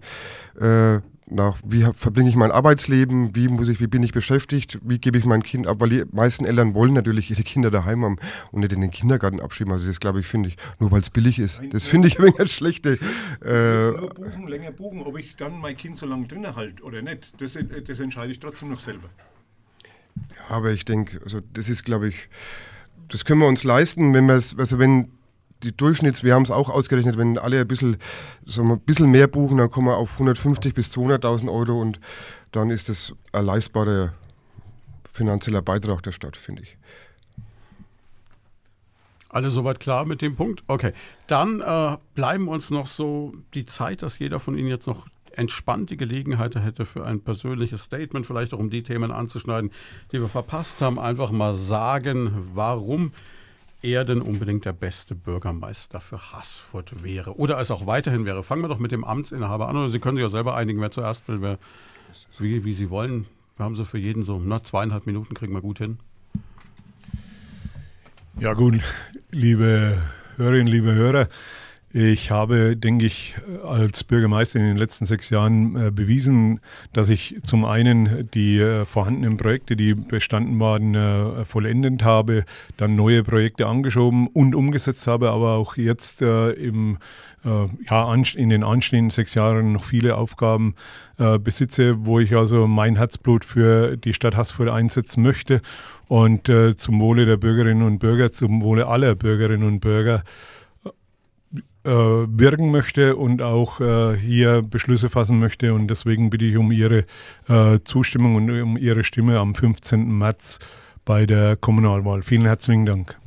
äh, 0.61 1.01
nach, 1.29 1.59
wie 1.65 1.87
verbringe 1.95 2.31
ich 2.31 2.37
mein 2.37 2.53
Arbeitsleben, 2.53 3.35
wie 3.35 3.49
muss 3.49 3.69
ich, 3.69 3.81
wie 3.81 3.89
bin 3.89 4.03
ich 4.03 4.13
beschäftigt, 4.13 4.79
wie 4.83 4.99
gebe 4.99 5.19
ich 5.19 5.25
mein 5.25 5.43
Kind 5.43 5.67
ab, 5.67 5.81
weil 5.81 5.91
die 5.91 6.05
meisten 6.13 6.45
Eltern 6.45 6.75
wollen 6.75 6.95
natürlich 6.95 7.31
ihre 7.31 7.43
Kinder 7.43 7.71
daheim 7.71 8.05
haben 8.05 8.17
und 8.53 8.61
nicht 8.61 8.73
in 8.73 8.81
den 8.81 8.91
Kindergarten 8.91 9.41
abschieben. 9.41 9.73
Also 9.73 9.87
das 9.87 9.99
glaube 9.99 10.21
ich, 10.21 10.27
finde 10.27 10.51
ich, 10.51 10.57
nur 10.79 10.93
weil 10.93 11.01
es 11.01 11.11
billig 11.11 11.39
ist. 11.39 11.63
Das 11.71 11.87
finde 11.87 12.09
ich 12.09 12.19
wenig 12.21 12.53
schlechte. 12.53 12.99
Äh, 13.45 13.91
nur 13.91 14.09
buchen, 14.15 14.49
länger 14.49 14.71
buchen, 14.71 15.03
ob 15.03 15.19
ich 15.19 15.37
dann 15.37 15.59
mein 15.61 15.77
Kind 15.77 15.97
so 15.97 16.07
lange 16.07 16.27
drinnen 16.27 16.55
halte 16.55 16.83
oder 16.85 17.03
nicht, 17.03 17.41
das, 17.41 17.59
das 17.87 17.99
entscheide 17.99 18.33
ich 18.33 18.39
trotzdem 18.39 18.71
noch 18.71 18.81
selber. 18.81 19.09
Ja, 20.17 20.57
aber 20.57 20.71
ich 20.71 20.85
denke, 20.85 21.21
also 21.25 21.41
das 21.53 21.69
ist, 21.69 21.85
glaube 21.85 22.09
ich, 22.09 22.29
das 23.09 23.25
können 23.25 23.41
wir 23.41 23.49
uns 23.49 23.65
leisten, 23.65 24.15
wenn 24.15 24.27
wir 24.27 24.35
es, 24.35 24.57
also 24.59 24.79
wenn 24.79 25.16
die 25.63 25.77
Durchschnitts, 25.77 26.23
wir 26.23 26.35
haben 26.35 26.43
es 26.43 26.51
auch 26.51 26.69
ausgerechnet, 26.69 27.17
wenn 27.17 27.39
alle 27.39 27.61
ein 27.61 27.69
bisschen, 27.69 27.97
sagen 28.45 28.71
ein 28.71 28.81
bisschen 28.81 29.11
mehr 29.11 29.27
buchen, 29.27 29.59
dann 29.59 29.71
kommen 29.71 29.89
wir 29.89 29.97
auf 29.97 30.15
150 30.15 30.75
bis 30.75 30.93
200.000 30.93 31.51
Euro 31.51 31.81
und 31.81 31.99
dann 32.53 32.71
ist 32.71 32.89
das 32.89 33.15
ein 33.33 33.45
leistbarer 33.45 34.13
finanzieller 35.13 35.63
Beitrag 35.63 36.03
der 36.03 36.13
Stadt, 36.13 36.37
finde 36.37 36.63
ich. 36.63 36.77
Alle 39.29 39.51
soweit 39.51 39.81
klar 39.81 40.05
mit 40.05 40.23
dem 40.23 40.37
Punkt? 40.37 40.63
Okay. 40.67 40.93
Dann 41.27 41.61
äh, 41.61 41.97
bleiben 42.15 42.49
uns 42.49 42.71
noch 42.71 42.87
so 42.87 43.35
die 43.55 43.65
Zeit, 43.65 44.03
dass 44.03 44.19
jeder 44.19 44.41
von 44.41 44.57
Ihnen 44.57 44.69
jetzt 44.69 44.87
noch 44.87 45.07
entspannt 45.33 45.91
die 45.91 45.97
Gelegenheit 45.97 46.55
hätte 46.55 46.87
für 46.87 47.05
ein 47.05 47.21
persönliches 47.21 47.83
Statement, 47.83 48.27
vielleicht 48.27 48.55
auch 48.55 48.59
um 48.59 48.71
die 48.71 48.83
Themen 48.83 49.11
anzuschneiden, 49.11 49.71
die 50.13 50.21
wir 50.21 50.29
verpasst 50.29 50.81
haben, 50.81 50.99
einfach 50.99 51.31
mal 51.31 51.55
sagen, 51.55 52.51
warum 52.55 53.13
er 53.87 54.05
denn 54.05 54.21
unbedingt 54.21 54.65
der 54.65 54.73
beste 54.73 55.15
Bürgermeister 55.15 56.01
für 56.01 56.33
Haßfurt 56.33 57.05
wäre 57.05 57.39
oder 57.39 57.61
es 57.61 57.71
auch 57.71 57.87
weiterhin 57.87 58.27
wäre. 58.27 58.43
Fangen 58.43 58.63
wir 58.63 58.69
doch 58.69 58.79
mit 58.79 58.93
dem 58.93 59.05
Amtsinhaber 59.05 59.69
an 59.69 59.77
oder 59.77 59.89
Sie 59.89 60.01
können 60.01 60.17
sich 60.17 60.25
ja 60.25 60.29
selber 60.29 60.57
einigen, 60.57 60.81
wer 60.81 60.91
zuerst 60.91 61.27
will, 61.29 61.41
wer, 61.41 61.59
wie, 62.39 62.65
wie 62.65 62.73
Sie 62.73 62.91
wollen. 62.91 63.27
Wir 63.57 63.65
haben 63.65 63.77
so 63.77 63.85
für 63.85 63.99
jeden 63.99 64.23
so, 64.23 64.39
na, 64.45 64.63
zweieinhalb 64.63 65.07
Minuten 65.07 65.35
kriegen 65.35 65.53
wir 65.53 65.63
gut 65.63 65.79
hin. 65.79 65.99
Ja 68.39 68.53
gut, 68.53 68.81
liebe 69.31 69.97
Hörerinnen, 70.37 70.67
liebe 70.67 70.93
Hörer, 70.93 71.29
ich 71.97 72.31
habe, 72.31 72.77
denke 72.77 73.07
ich, 73.07 73.37
als 73.65 74.05
Bürgermeister 74.05 74.59
in 74.59 74.67
den 74.67 74.77
letzten 74.77 75.07
sechs 75.07 75.31
Jahren 75.31 75.77
äh, 75.77 75.91
bewiesen, 75.91 76.61
dass 76.93 77.09
ich 77.09 77.37
zum 77.43 77.65
einen 77.65 78.29
die 78.35 78.59
äh, 78.59 78.85
vorhandenen 78.85 79.39
Projekte, 79.39 79.77
die 79.77 79.95
bestanden 79.95 80.61
waren, 80.61 80.95
äh, 80.95 81.47
vollendet 81.47 82.05
habe, 82.05 82.45
dann 82.77 82.97
neue 82.97 83.25
Projekte 83.25 83.67
angeschoben 83.67 84.27
und 84.27 84.55
umgesetzt 84.55 85.07
habe, 85.07 85.31
aber 85.31 85.53
auch 85.53 85.79
jetzt 85.79 86.21
äh, 86.21 86.51
im, 86.51 86.99
äh, 87.47 87.67
ja, 87.89 88.15
in 88.35 88.51
den 88.51 88.63
anstehenden 88.63 89.09
sechs 89.09 89.33
Jahren 89.33 89.73
noch 89.73 89.85
viele 89.85 90.17
Aufgaben 90.19 90.75
äh, 91.17 91.39
besitze, 91.39 92.05
wo 92.05 92.21
ich 92.21 92.37
also 92.37 92.67
mein 92.67 92.97
Herzblut 92.97 93.43
für 93.43 93.97
die 93.97 94.13
Stadt 94.13 94.37
Haßfurt 94.37 94.69
einsetzen 94.69 95.23
möchte 95.23 95.63
und 96.09 96.53
zum 96.77 97.01
Wohle 97.01 97.27
der 97.27 97.37
Bürgerinnen 97.37 97.83
und 97.83 97.99
Bürger, 97.99 98.31
zum 98.31 98.63
Wohle 98.63 98.87
aller 98.87 99.17
Bürgerinnen 99.17 99.67
und 99.67 99.81
Bürger 99.81 100.17
äh, 100.17 100.23
wirken 101.91 102.71
möchte 102.71 103.17
und 103.17 103.43
auch 103.43 103.81
äh, 103.81 104.17
hier 104.17 104.63
Beschlüsse 104.63 105.09
fassen 105.09 105.39
möchte. 105.39 105.73
Und 105.75 105.89
deswegen 105.89 106.31
bitte 106.31 106.45
ich 106.45 106.57
um 106.57 106.73
Ihre 106.73 107.05
äh, 107.49 107.79
Zustimmung 107.85 108.35
und 108.37 108.51
um 108.51 108.77
Ihre 108.77 109.05
Stimme 109.05 109.39
am 109.39 109.55
15. 109.55 110.19
März 110.19 110.59
bei 111.05 111.27
der 111.27 111.57
Kommunalwahl. 111.57 112.23
Vielen 112.23 112.47
herzlichen 112.47 112.87
Dank. 112.87 113.19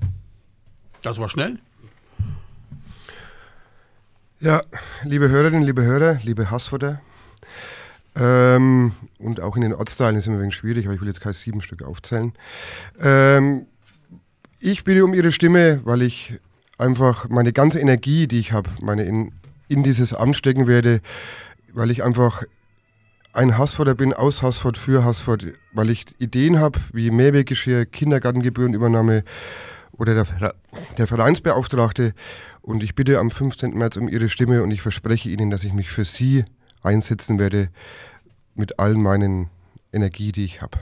Das 1.02 1.18
war 1.18 1.30
schnell. 1.30 1.60
Ja, 4.41 4.61
liebe 5.03 5.30
Hörerinnen, 5.30 5.64
liebe 5.64 5.84
Hörer, 5.84 6.19
liebe 6.23 6.49
Hassfutter, 6.49 7.02
ähm, 8.15 8.91
und 9.18 9.41
auch 9.41 9.56
in 9.56 9.61
den 9.61 9.73
Ortsteilen 9.73 10.15
ist 10.18 10.27
immer 10.27 10.38
ein 10.38 10.41
wenig 10.41 10.56
schwierig, 10.56 10.86
aber 10.86 10.95
ich 10.95 11.02
will 11.02 11.07
jetzt 11.07 11.22
keine 11.22 11.34
sieben 11.34 11.61
Stück 11.61 11.84
aufzählen. 11.84 12.34
Ähm, 13.02 13.65
Ich 14.61 14.84
bitte 14.84 15.06
um 15.06 15.14
Ihre 15.14 15.31
Stimme, 15.31 15.80
weil 15.86 16.02
ich 16.02 16.34
einfach 16.80 17.30
meine 17.30 17.53
ganze 17.53 17.80
Energie, 17.80 18.27
die 18.27 18.39
ich 18.39 18.53
habe, 18.53 18.69
meine 18.81 19.03
in, 19.03 19.31
in 19.68 19.84
dieses 19.84 20.14
Amt 20.14 20.35
stecken 20.35 20.68
werde, 20.68 21.01
weil 21.73 21.91
ich 21.91 22.03
einfach 22.03 22.43
ein 23.34 23.57
Hassforder 23.57 23.95
bin, 23.95 24.14
aus 24.14 24.41
Hassford, 24.41 24.77
für 24.77 25.03
Hassford, 25.03 25.53
weil 25.73 25.89
ich 25.89 26.06
Ideen 26.19 26.60
habe, 26.60 26.80
wie 26.93 27.11
Mehrweggeschirr, 27.11 27.85
Kindergartengebührenübernahme 27.85 29.23
oder 29.91 30.15
der, 30.15 30.53
der 30.97 31.07
Vereinsbeauftragte. 31.07 32.14
Und 32.61 32.84
ich 32.84 32.95
bitte 32.95 33.19
am 33.19 33.30
15. 33.30 33.77
März 33.77 33.97
um 33.97 34.10
Ihre 34.10 34.30
Stimme 34.30 34.64
und 34.64 34.72
ich 34.72 34.81
verspreche 34.81 35.30
Ihnen, 35.30 35.51
dass 35.51 35.64
ich 35.64 35.73
mich 35.73 35.89
für 35.89 36.06
Sie 36.06 36.43
einsetzen 36.81 37.39
werde 37.39 37.69
mit 38.56 38.80
all 38.80 38.95
meinen 38.95 39.49
Energie, 39.91 40.31
die 40.31 40.45
ich 40.45 40.61
habe. 40.61 40.80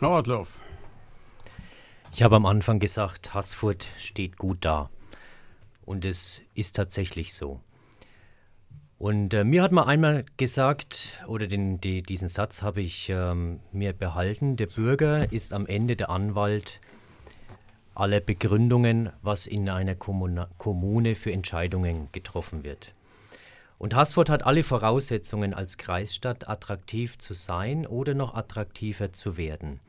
Howard 0.00 0.26
Lauf. 0.26 0.58
Ich 2.16 2.22
habe 2.22 2.36
am 2.36 2.46
Anfang 2.46 2.78
gesagt, 2.78 3.34
Haßfurt 3.34 3.88
steht 3.98 4.38
gut 4.38 4.64
da. 4.64 4.88
Und 5.84 6.06
es 6.06 6.40
ist 6.54 6.74
tatsächlich 6.74 7.34
so. 7.34 7.60
Und 8.96 9.34
äh, 9.34 9.44
mir 9.44 9.62
hat 9.62 9.70
man 9.70 9.86
einmal 9.86 10.24
gesagt, 10.38 11.22
oder 11.26 11.46
den, 11.46 11.78
die, 11.78 12.00
diesen 12.00 12.28
Satz 12.28 12.62
habe 12.62 12.80
ich 12.80 13.10
ähm, 13.10 13.60
mir 13.70 13.92
behalten, 13.92 14.56
der 14.56 14.64
Bürger 14.64 15.30
ist 15.30 15.52
am 15.52 15.66
Ende 15.66 15.94
der 15.94 16.08
Anwalt 16.08 16.80
aller 17.94 18.20
Begründungen, 18.20 19.10
was 19.20 19.46
in 19.46 19.68
einer 19.68 19.94
Kommune, 19.94 20.48
Kommune 20.56 21.16
für 21.16 21.32
Entscheidungen 21.32 22.08
getroffen 22.12 22.64
wird. 22.64 22.94
Und 23.76 23.94
Haßfurt 23.94 24.30
hat 24.30 24.46
alle 24.46 24.62
Voraussetzungen, 24.62 25.52
als 25.52 25.76
Kreisstadt 25.76 26.48
attraktiv 26.48 27.18
zu 27.18 27.34
sein 27.34 27.86
oder 27.86 28.14
noch 28.14 28.34
attraktiver 28.34 29.12
zu 29.12 29.36
werden. 29.36 29.80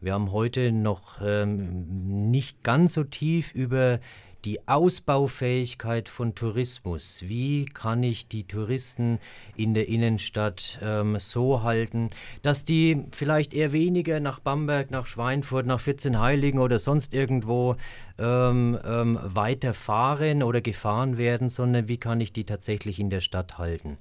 Wir 0.00 0.12
haben 0.12 0.30
heute 0.30 0.72
noch 0.72 1.20
ähm, 1.22 2.30
nicht 2.30 2.62
ganz 2.62 2.92
so 2.92 3.04
tief 3.04 3.54
über 3.54 3.98
die 4.44 4.68
Ausbaufähigkeit 4.68 6.08
von 6.08 6.34
Tourismus. 6.34 7.22
Wie 7.22 7.64
kann 7.64 8.02
ich 8.04 8.28
die 8.28 8.44
Touristen 8.44 9.18
in 9.56 9.74
der 9.74 9.88
Innenstadt 9.88 10.78
ähm, 10.82 11.18
so 11.18 11.62
halten, 11.62 12.10
dass 12.42 12.64
die 12.64 13.04
vielleicht 13.10 13.54
eher 13.54 13.72
weniger 13.72 14.20
nach 14.20 14.38
Bamberg, 14.38 14.90
nach 14.92 15.06
Schweinfurt, 15.06 15.66
nach 15.66 15.80
14 15.80 16.20
Heiligen 16.20 16.60
oder 16.60 16.78
sonst 16.78 17.12
irgendwo 17.12 17.74
ähm, 18.18 18.78
ähm, 18.84 19.18
weiterfahren 19.22 20.44
oder 20.44 20.60
gefahren 20.60 21.18
werden, 21.18 21.50
sondern 21.50 21.88
wie 21.88 21.98
kann 21.98 22.20
ich 22.20 22.32
die 22.32 22.44
tatsächlich 22.44 23.00
in 23.00 23.10
der 23.10 23.22
Stadt 23.22 23.58
halten? 23.58 23.98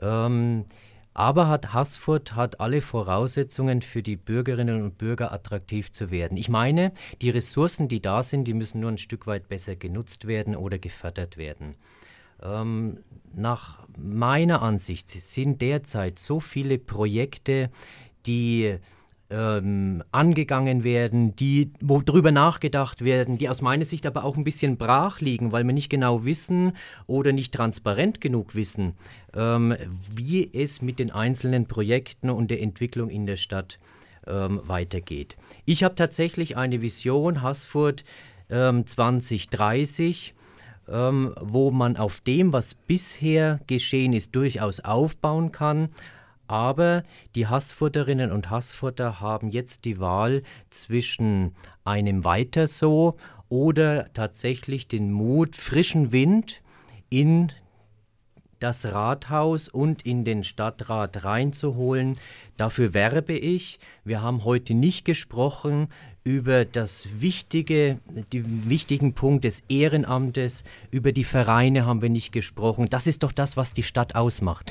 Ähm, 0.00 0.66
aber 1.14 1.48
hat 1.48 1.72
Haßfurt 1.72 2.34
hat 2.34 2.60
alle 2.60 2.80
Voraussetzungen 2.80 3.82
für 3.82 4.02
die 4.02 4.16
Bürgerinnen 4.16 4.82
und 4.82 4.98
Bürger 4.98 5.32
attraktiv 5.32 5.92
zu 5.92 6.10
werden. 6.10 6.36
Ich 6.36 6.48
meine, 6.48 6.92
die 7.20 7.30
Ressourcen, 7.30 7.88
die 7.88 8.00
da 8.00 8.22
sind, 8.22 8.44
die 8.44 8.54
müssen 8.54 8.80
nur 8.80 8.90
ein 8.90 8.98
Stück 8.98 9.26
weit 9.26 9.48
besser 9.48 9.76
genutzt 9.76 10.26
werden 10.26 10.56
oder 10.56 10.78
gefördert 10.78 11.36
werden. 11.36 11.76
Ähm, 12.42 12.98
nach 13.34 13.86
meiner 13.96 14.62
Ansicht 14.62 15.10
sind 15.10 15.60
derzeit 15.60 16.18
so 16.18 16.40
viele 16.40 16.78
Projekte, 16.78 17.70
die 18.26 18.78
ähm, 19.32 20.04
angegangen 20.12 20.84
werden, 20.84 21.34
die, 21.34 21.72
wo 21.80 22.02
drüber 22.02 22.30
nachgedacht 22.30 23.02
werden, 23.02 23.38
die 23.38 23.48
aus 23.48 23.62
meiner 23.62 23.86
Sicht 23.86 24.04
aber 24.06 24.24
auch 24.24 24.36
ein 24.36 24.44
bisschen 24.44 24.76
brach 24.76 25.20
liegen, 25.20 25.50
weil 25.52 25.64
wir 25.64 25.72
nicht 25.72 25.88
genau 25.88 26.24
wissen 26.24 26.76
oder 27.06 27.32
nicht 27.32 27.54
transparent 27.54 28.20
genug 28.20 28.54
wissen, 28.54 28.94
ähm, 29.34 29.74
wie 30.14 30.50
es 30.52 30.82
mit 30.82 30.98
den 30.98 31.10
einzelnen 31.10 31.66
Projekten 31.66 32.28
und 32.28 32.50
der 32.50 32.60
Entwicklung 32.60 33.08
in 33.08 33.24
der 33.24 33.38
Stadt 33.38 33.78
ähm, 34.26 34.60
weitergeht. 34.66 35.36
Ich 35.64 35.82
habe 35.82 35.94
tatsächlich 35.94 36.56
eine 36.56 36.82
Vision, 36.82 37.42
Haßfurt 37.42 38.04
2030 38.50 40.34
ähm, 40.36 40.42
ähm, 40.88 41.34
wo 41.40 41.70
man 41.70 41.96
auf 41.96 42.20
dem, 42.20 42.52
was 42.52 42.74
bisher 42.74 43.60
geschehen 43.66 44.12
ist, 44.12 44.34
durchaus 44.34 44.80
aufbauen 44.80 45.52
kann, 45.52 45.88
aber 46.46 47.04
die 47.34 47.46
Hassfutterinnen 47.46 48.32
und 48.32 48.50
Hassfutter 48.50 49.20
haben 49.20 49.50
jetzt 49.50 49.84
die 49.84 49.98
Wahl 49.98 50.42
zwischen 50.70 51.54
einem 51.84 52.24
Weiter 52.24 52.68
so 52.68 53.16
oder 53.48 54.12
tatsächlich 54.14 54.88
den 54.88 55.12
Mut, 55.12 55.56
frischen 55.56 56.12
Wind 56.12 56.62
in 57.10 57.52
das 58.60 58.86
Rathaus 58.86 59.68
und 59.68 60.06
in 60.06 60.24
den 60.24 60.44
Stadtrat 60.44 61.24
reinzuholen. 61.24 62.16
Dafür 62.56 62.94
werbe 62.94 63.32
ich. 63.32 63.80
Wir 64.04 64.22
haben 64.22 64.44
heute 64.44 64.74
nicht 64.74 65.04
gesprochen 65.04 65.88
über 66.24 66.64
das 66.64 67.08
wichtige, 67.18 67.98
den 68.32 68.68
wichtigen 68.68 69.14
Punkt 69.14 69.44
des 69.44 69.64
Ehrenamtes, 69.68 70.64
über 70.92 71.12
die 71.12 71.24
Vereine 71.24 71.84
haben 71.84 72.02
wir 72.02 72.10
nicht 72.10 72.32
gesprochen. 72.32 72.88
Das 72.88 73.08
ist 73.08 73.24
doch 73.24 73.32
das, 73.32 73.56
was 73.56 73.72
die 73.72 73.82
Stadt 73.82 74.14
ausmacht. 74.14 74.70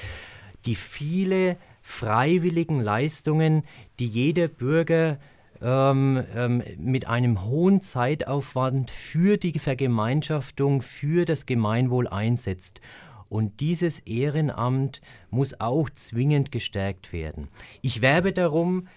Die 0.66 0.76
viele 0.76 1.58
freiwilligen 1.82 2.80
Leistungen, 2.80 3.64
die 4.00 4.08
jeder 4.08 4.48
Bürger 4.48 5.18
ähm, 5.62 6.24
ähm, 6.36 6.64
mit 6.78 7.08
einem 7.08 7.46
hohen 7.46 7.82
Zeitaufwand 7.82 8.90
für 8.90 9.38
die 9.38 9.58
Vergemeinschaftung, 9.60 10.82
für 10.82 11.26
das 11.26 11.46
Gemeinwohl 11.46 12.08
einsetzt. 12.08 12.82
Und 13.30 13.60
dieses 13.60 14.00
Ehrenamt 14.00 15.02
muss 15.30 15.60
auch 15.62 15.90
zwingend 15.92 16.52
gestärkt 16.52 17.14
werden. 17.14 17.48
Ich 17.82 18.02
werbe 18.02 18.34
darum, 18.34 18.88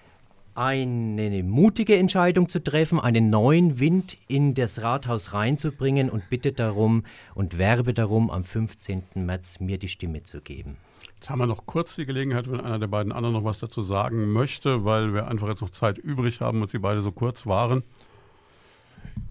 eine 0.54 1.42
mutige 1.42 1.96
Entscheidung 1.96 2.48
zu 2.48 2.62
treffen, 2.62 3.00
einen 3.00 3.28
neuen 3.28 3.80
Wind 3.80 4.16
in 4.28 4.54
das 4.54 4.82
Rathaus 4.82 5.32
reinzubringen 5.32 6.10
und 6.10 6.30
bitte 6.30 6.52
darum 6.52 7.04
und 7.34 7.58
werbe 7.58 7.92
darum, 7.92 8.30
am 8.30 8.44
15. 8.44 9.02
März 9.16 9.60
mir 9.60 9.78
die 9.78 9.88
Stimme 9.88 10.22
zu 10.22 10.40
geben. 10.40 10.76
Jetzt 11.16 11.30
haben 11.30 11.38
wir 11.38 11.46
noch 11.46 11.66
kurz 11.66 11.96
die 11.96 12.06
Gelegenheit, 12.06 12.50
wenn 12.50 12.60
einer 12.60 12.78
der 12.78 12.86
beiden 12.86 13.12
anderen 13.12 13.34
noch 13.34 13.44
was 13.44 13.58
dazu 13.58 13.80
sagen 13.82 14.32
möchte, 14.32 14.84
weil 14.84 15.14
wir 15.14 15.28
einfach 15.28 15.48
jetzt 15.48 15.62
noch 15.62 15.70
Zeit 15.70 15.98
übrig 15.98 16.40
haben 16.40 16.60
und 16.60 16.70
sie 16.70 16.78
beide 16.78 17.00
so 17.00 17.12
kurz 17.12 17.46
waren. 17.46 17.82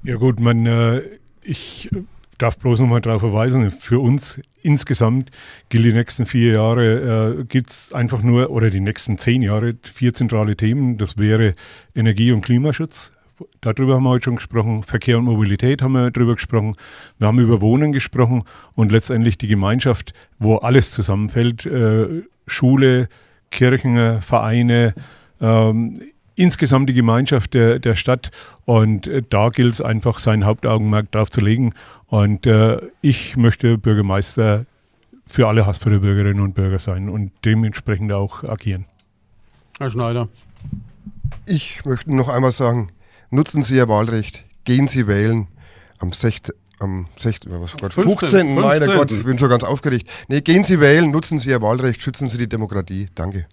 Ja 0.03 0.15
gut, 0.15 0.39
man, 0.39 0.65
äh, 0.65 1.01
ich 1.41 1.89
darf 2.37 2.57
bloß 2.57 2.79
noch 2.79 2.87
mal 2.87 3.01
darauf 3.01 3.21
verweisen, 3.21 3.71
für 3.71 3.99
uns 3.99 4.41
insgesamt 4.61 5.31
gilt 5.69 5.85
die 5.85 5.93
nächsten 5.93 6.25
vier 6.25 6.53
Jahre, 6.53 7.37
äh, 7.39 7.43
gibt 7.45 7.69
es 7.69 7.93
einfach 7.93 8.21
nur, 8.21 8.49
oder 8.49 8.69
die 8.69 8.79
nächsten 8.79 9.17
zehn 9.17 9.41
Jahre, 9.41 9.75
vier 9.83 10.13
zentrale 10.13 10.55
Themen. 10.55 10.97
Das 10.97 11.17
wäre 11.17 11.55
Energie- 11.95 12.31
und 12.31 12.41
Klimaschutz, 12.41 13.11
darüber 13.61 13.95
haben 13.95 14.03
wir 14.03 14.09
heute 14.09 14.25
schon 14.25 14.35
gesprochen. 14.35 14.83
Verkehr 14.83 15.17
und 15.17 15.25
Mobilität 15.25 15.81
haben 15.81 15.93
wir 15.93 16.11
darüber 16.11 16.35
gesprochen. 16.35 16.75
Wir 17.17 17.27
haben 17.27 17.39
über 17.39 17.61
Wohnen 17.61 17.91
gesprochen 17.91 18.43
und 18.75 18.91
letztendlich 18.91 19.37
die 19.37 19.47
Gemeinschaft, 19.47 20.13
wo 20.39 20.57
alles 20.57 20.91
zusammenfällt. 20.91 21.65
Äh, 21.65 22.23
Schule, 22.47 23.07
Kirchen, 23.51 24.21
Vereine, 24.21 24.93
ähm, 25.39 25.95
insgesamt 26.35 26.89
die 26.89 26.93
Gemeinschaft 26.93 27.53
der, 27.53 27.79
der 27.79 27.95
Stadt. 27.95 28.31
Und 28.65 29.07
äh, 29.07 29.21
da 29.27 29.49
gilt 29.49 29.73
es 29.73 29.81
einfach, 29.81 30.19
sein 30.19 30.45
Hauptaugenmerk 30.45 31.11
darauf 31.11 31.29
zu 31.29 31.41
legen. 31.41 31.73
Und 32.07 32.45
äh, 32.45 32.79
ich 33.01 33.37
möchte 33.37 33.77
Bürgermeister 33.77 34.65
für 35.25 35.47
alle 35.47 35.65
Haßfurter 35.65 35.99
Bürgerinnen 35.99 36.41
und 36.41 36.53
Bürger 36.53 36.79
sein 36.79 37.09
und 37.09 37.31
dementsprechend 37.45 38.11
auch 38.13 38.43
agieren. 38.43 38.85
Herr 39.79 39.89
Schneider. 39.89 40.29
Ich 41.45 41.83
möchte 41.85 42.15
noch 42.15 42.29
einmal 42.29 42.51
sagen, 42.51 42.89
nutzen 43.33 43.63
Sie 43.63 43.75
Ihr 43.75 43.89
Wahlrecht, 43.89 44.45
gehen 44.63 44.87
Sie 44.87 45.07
wählen 45.07 45.47
am 45.99 46.11
6. 46.11 46.53
Am 46.79 47.07
6. 47.17 47.41
Was, 47.47 47.71
Gott, 47.77 47.93
15. 47.93 48.29
15. 48.29 48.55
Meiner 48.55 48.87
Gott, 48.87 49.11
ich 49.11 49.23
bin 49.23 49.39
schon 49.39 49.49
ganz 49.49 49.63
aufgeregt. 49.63 50.09
Nee, 50.27 50.41
gehen 50.41 50.63
Sie 50.63 50.79
wählen, 50.79 51.11
nutzen 51.11 51.39
Sie 51.39 51.49
Ihr 51.49 51.61
Wahlrecht, 51.61 52.01
schützen 52.01 52.29
Sie 52.29 52.37
die 52.37 52.49
Demokratie. 52.49 53.09
Danke. 53.15 53.47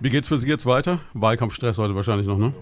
Wie 0.00 0.10
geht's 0.10 0.28
für 0.28 0.36
Sie 0.36 0.48
jetzt 0.48 0.66
weiter? 0.66 1.00
Wahlkampfstress 1.14 1.78
heute 1.78 1.94
wahrscheinlich 1.94 2.26
noch, 2.26 2.38
ne? 2.38 2.52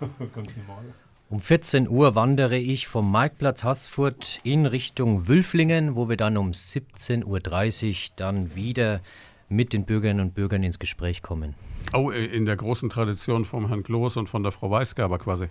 ganz 0.34 0.56
normal. 0.56 0.84
Um 1.30 1.40
14 1.40 1.88
Uhr 1.88 2.14
wandere 2.14 2.58
ich 2.58 2.86
vom 2.86 3.10
Marktplatz 3.10 3.64
Haßfurt 3.64 4.40
in 4.44 4.66
Richtung 4.66 5.26
Wülflingen, 5.26 5.96
wo 5.96 6.08
wir 6.08 6.16
dann 6.16 6.36
um 6.36 6.50
17.30 6.50 7.24
Uhr 7.24 8.10
dann 8.16 8.54
wieder 8.54 9.00
mit 9.48 9.72
den 9.72 9.84
Bürgerinnen 9.84 10.20
und 10.20 10.34
Bürgern 10.34 10.62
ins 10.62 10.78
Gespräch 10.78 11.22
kommen. 11.22 11.54
Oh, 11.92 12.10
äh, 12.10 12.24
in 12.24 12.46
der 12.46 12.56
großen 12.56 12.88
Tradition 12.88 13.44
vom 13.44 13.68
Herrn 13.68 13.82
Kloß 13.82 14.16
und 14.16 14.28
von 14.28 14.42
der 14.42 14.52
Frau 14.52 14.70
Weisgerber 14.70 15.18
quasi. 15.18 15.48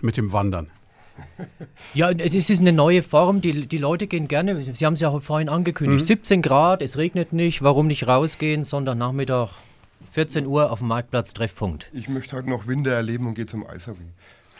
Mit 0.00 0.16
dem 0.16 0.32
Wandern. 0.32 0.68
Ja, 1.94 2.10
es 2.10 2.34
ist 2.34 2.60
eine 2.60 2.72
neue 2.72 3.02
Form. 3.02 3.40
Die, 3.40 3.66
die 3.66 3.78
Leute 3.78 4.06
gehen 4.06 4.28
gerne, 4.28 4.62
Sie 4.74 4.86
haben 4.86 4.94
es 4.94 5.00
ja 5.00 5.18
vorhin 5.18 5.48
angekündigt, 5.48 6.02
mhm. 6.02 6.06
17 6.06 6.42
Grad, 6.42 6.82
es 6.82 6.96
regnet 6.96 7.32
nicht, 7.32 7.62
warum 7.62 7.88
nicht 7.88 8.06
rausgehen, 8.06 8.64
Sonntagnachmittag, 8.64 9.50
14 10.12 10.46
Uhr 10.46 10.70
auf 10.70 10.78
dem 10.78 10.88
Marktplatz, 10.88 11.34
Treffpunkt. 11.34 11.88
Ich 11.92 12.08
möchte 12.08 12.36
heute 12.36 12.48
noch 12.48 12.66
Winter 12.66 12.92
erleben 12.92 13.26
und 13.26 13.34
gehe 13.34 13.46
zum 13.46 13.66
Eishockey. 13.66 13.98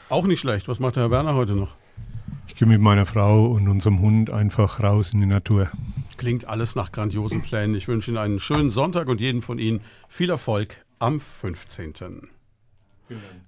Auch 0.09 0.25
nicht 0.25 0.41
schlecht. 0.41 0.69
Was 0.69 0.81
macht 0.81 0.97
der 0.97 1.05
Herr 1.05 1.11
Werner 1.11 1.35
heute 1.35 1.53
noch? 1.53 1.77
Ich 2.49 2.55
gehe 2.55 2.67
mit 2.67 2.81
meiner 2.81 3.07
Frau 3.07 3.47
und 3.47 3.69
unserem 3.69 4.01
Hund 4.01 4.31
einfach 4.31 4.83
raus 4.83 5.13
in 5.13 5.21
die 5.21 5.27
Natur. 5.27 5.71
Klingt 6.19 6.49
alles 6.49 6.75
nach 6.75 6.91
grandiosen 6.91 7.43
Plänen. 7.43 7.77
Ich 7.77 7.87
wünsche 7.87 8.11
Ihnen 8.11 8.19
einen 8.19 8.41
schönen 8.41 8.71
Sonntag 8.73 9.07
und 9.07 9.21
jeden 9.21 9.41
von 9.41 9.61
Ihnen 9.61 9.81
viel 10.09 10.31
Erfolg 10.31 10.85
am 10.99 11.21
15. 11.21 12.29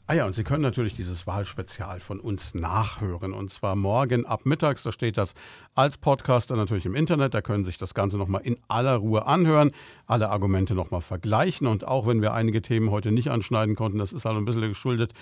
Ah 0.06 0.14
ja, 0.14 0.24
und 0.24 0.34
Sie 0.34 0.44
können 0.44 0.62
natürlich 0.62 0.94
dieses 0.94 1.26
Wahlspezial 1.26 1.98
von 1.98 2.20
uns 2.20 2.54
nachhören. 2.54 3.32
Und 3.32 3.50
zwar 3.50 3.74
morgen 3.74 4.24
ab 4.24 4.46
mittags. 4.46 4.84
Da 4.84 4.92
steht 4.92 5.16
das 5.16 5.34
als 5.74 5.98
Podcaster 5.98 6.54
natürlich 6.54 6.86
im 6.86 6.94
Internet. 6.94 7.34
Da 7.34 7.42
können 7.42 7.64
Sie 7.64 7.70
sich 7.70 7.78
das 7.78 7.92
Ganze 7.92 8.16
nochmal 8.16 8.42
in 8.42 8.56
aller 8.68 8.94
Ruhe 8.94 9.26
anhören, 9.26 9.72
alle 10.06 10.30
Argumente 10.30 10.74
nochmal 10.74 11.00
vergleichen. 11.00 11.66
Und 11.66 11.86
auch 11.86 12.06
wenn 12.06 12.22
wir 12.22 12.34
einige 12.34 12.62
Themen 12.62 12.92
heute 12.92 13.10
nicht 13.10 13.30
anschneiden 13.30 13.74
konnten, 13.74 13.98
das 13.98 14.12
ist 14.12 14.24
halt 14.24 14.36
ein 14.36 14.44
bisschen 14.44 14.62
geschuldet 14.62 15.12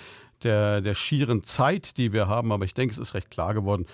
der, 0.43 0.81
der 0.81 0.93
schieren 0.93 1.43
Zeit, 1.43 1.97
die 1.97 2.13
wir 2.13 2.27
haben. 2.27 2.51
Aber 2.51 2.63
ich 2.63 2.75
denke, 2.75 2.93
es 2.93 2.99
ist 2.99 3.15
recht 3.15 3.31
klar 3.31 3.55
geworden, 3.55 3.87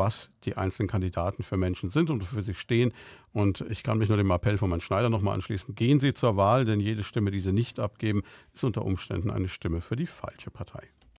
was 0.00 0.32
die 0.44 0.56
einzelnen 0.56 0.88
Kandidaten 0.88 1.44
für 1.44 1.56
Menschen 1.56 1.90
sind 1.90 2.10
und 2.10 2.22
wofür 2.22 2.42
sie 2.42 2.54
stehen. 2.54 2.92
Und 3.32 3.60
ich 3.68 3.84
kann 3.84 3.98
mich 3.98 4.08
nur 4.08 4.18
dem 4.18 4.30
Appell 4.30 4.58
von 4.58 4.70
Herrn 4.70 4.80
Schneider 4.80 5.10
nochmal 5.10 5.34
anschließen. 5.34 5.76
Gehen 5.76 6.00
Sie 6.00 6.14
zur 6.14 6.36
Wahl, 6.36 6.64
denn 6.64 6.80
jede 6.80 7.04
Stimme, 7.04 7.30
die 7.30 7.40
Sie 7.40 7.52
nicht 7.52 7.78
abgeben, 7.78 8.22
ist 8.54 8.64
unter 8.64 8.84
Umständen 8.84 9.30
eine 9.30 9.48
Stimme 9.48 9.80
für 9.80 9.94
die 9.94 10.06
falsche 10.06 10.50
Partei. 10.50 10.88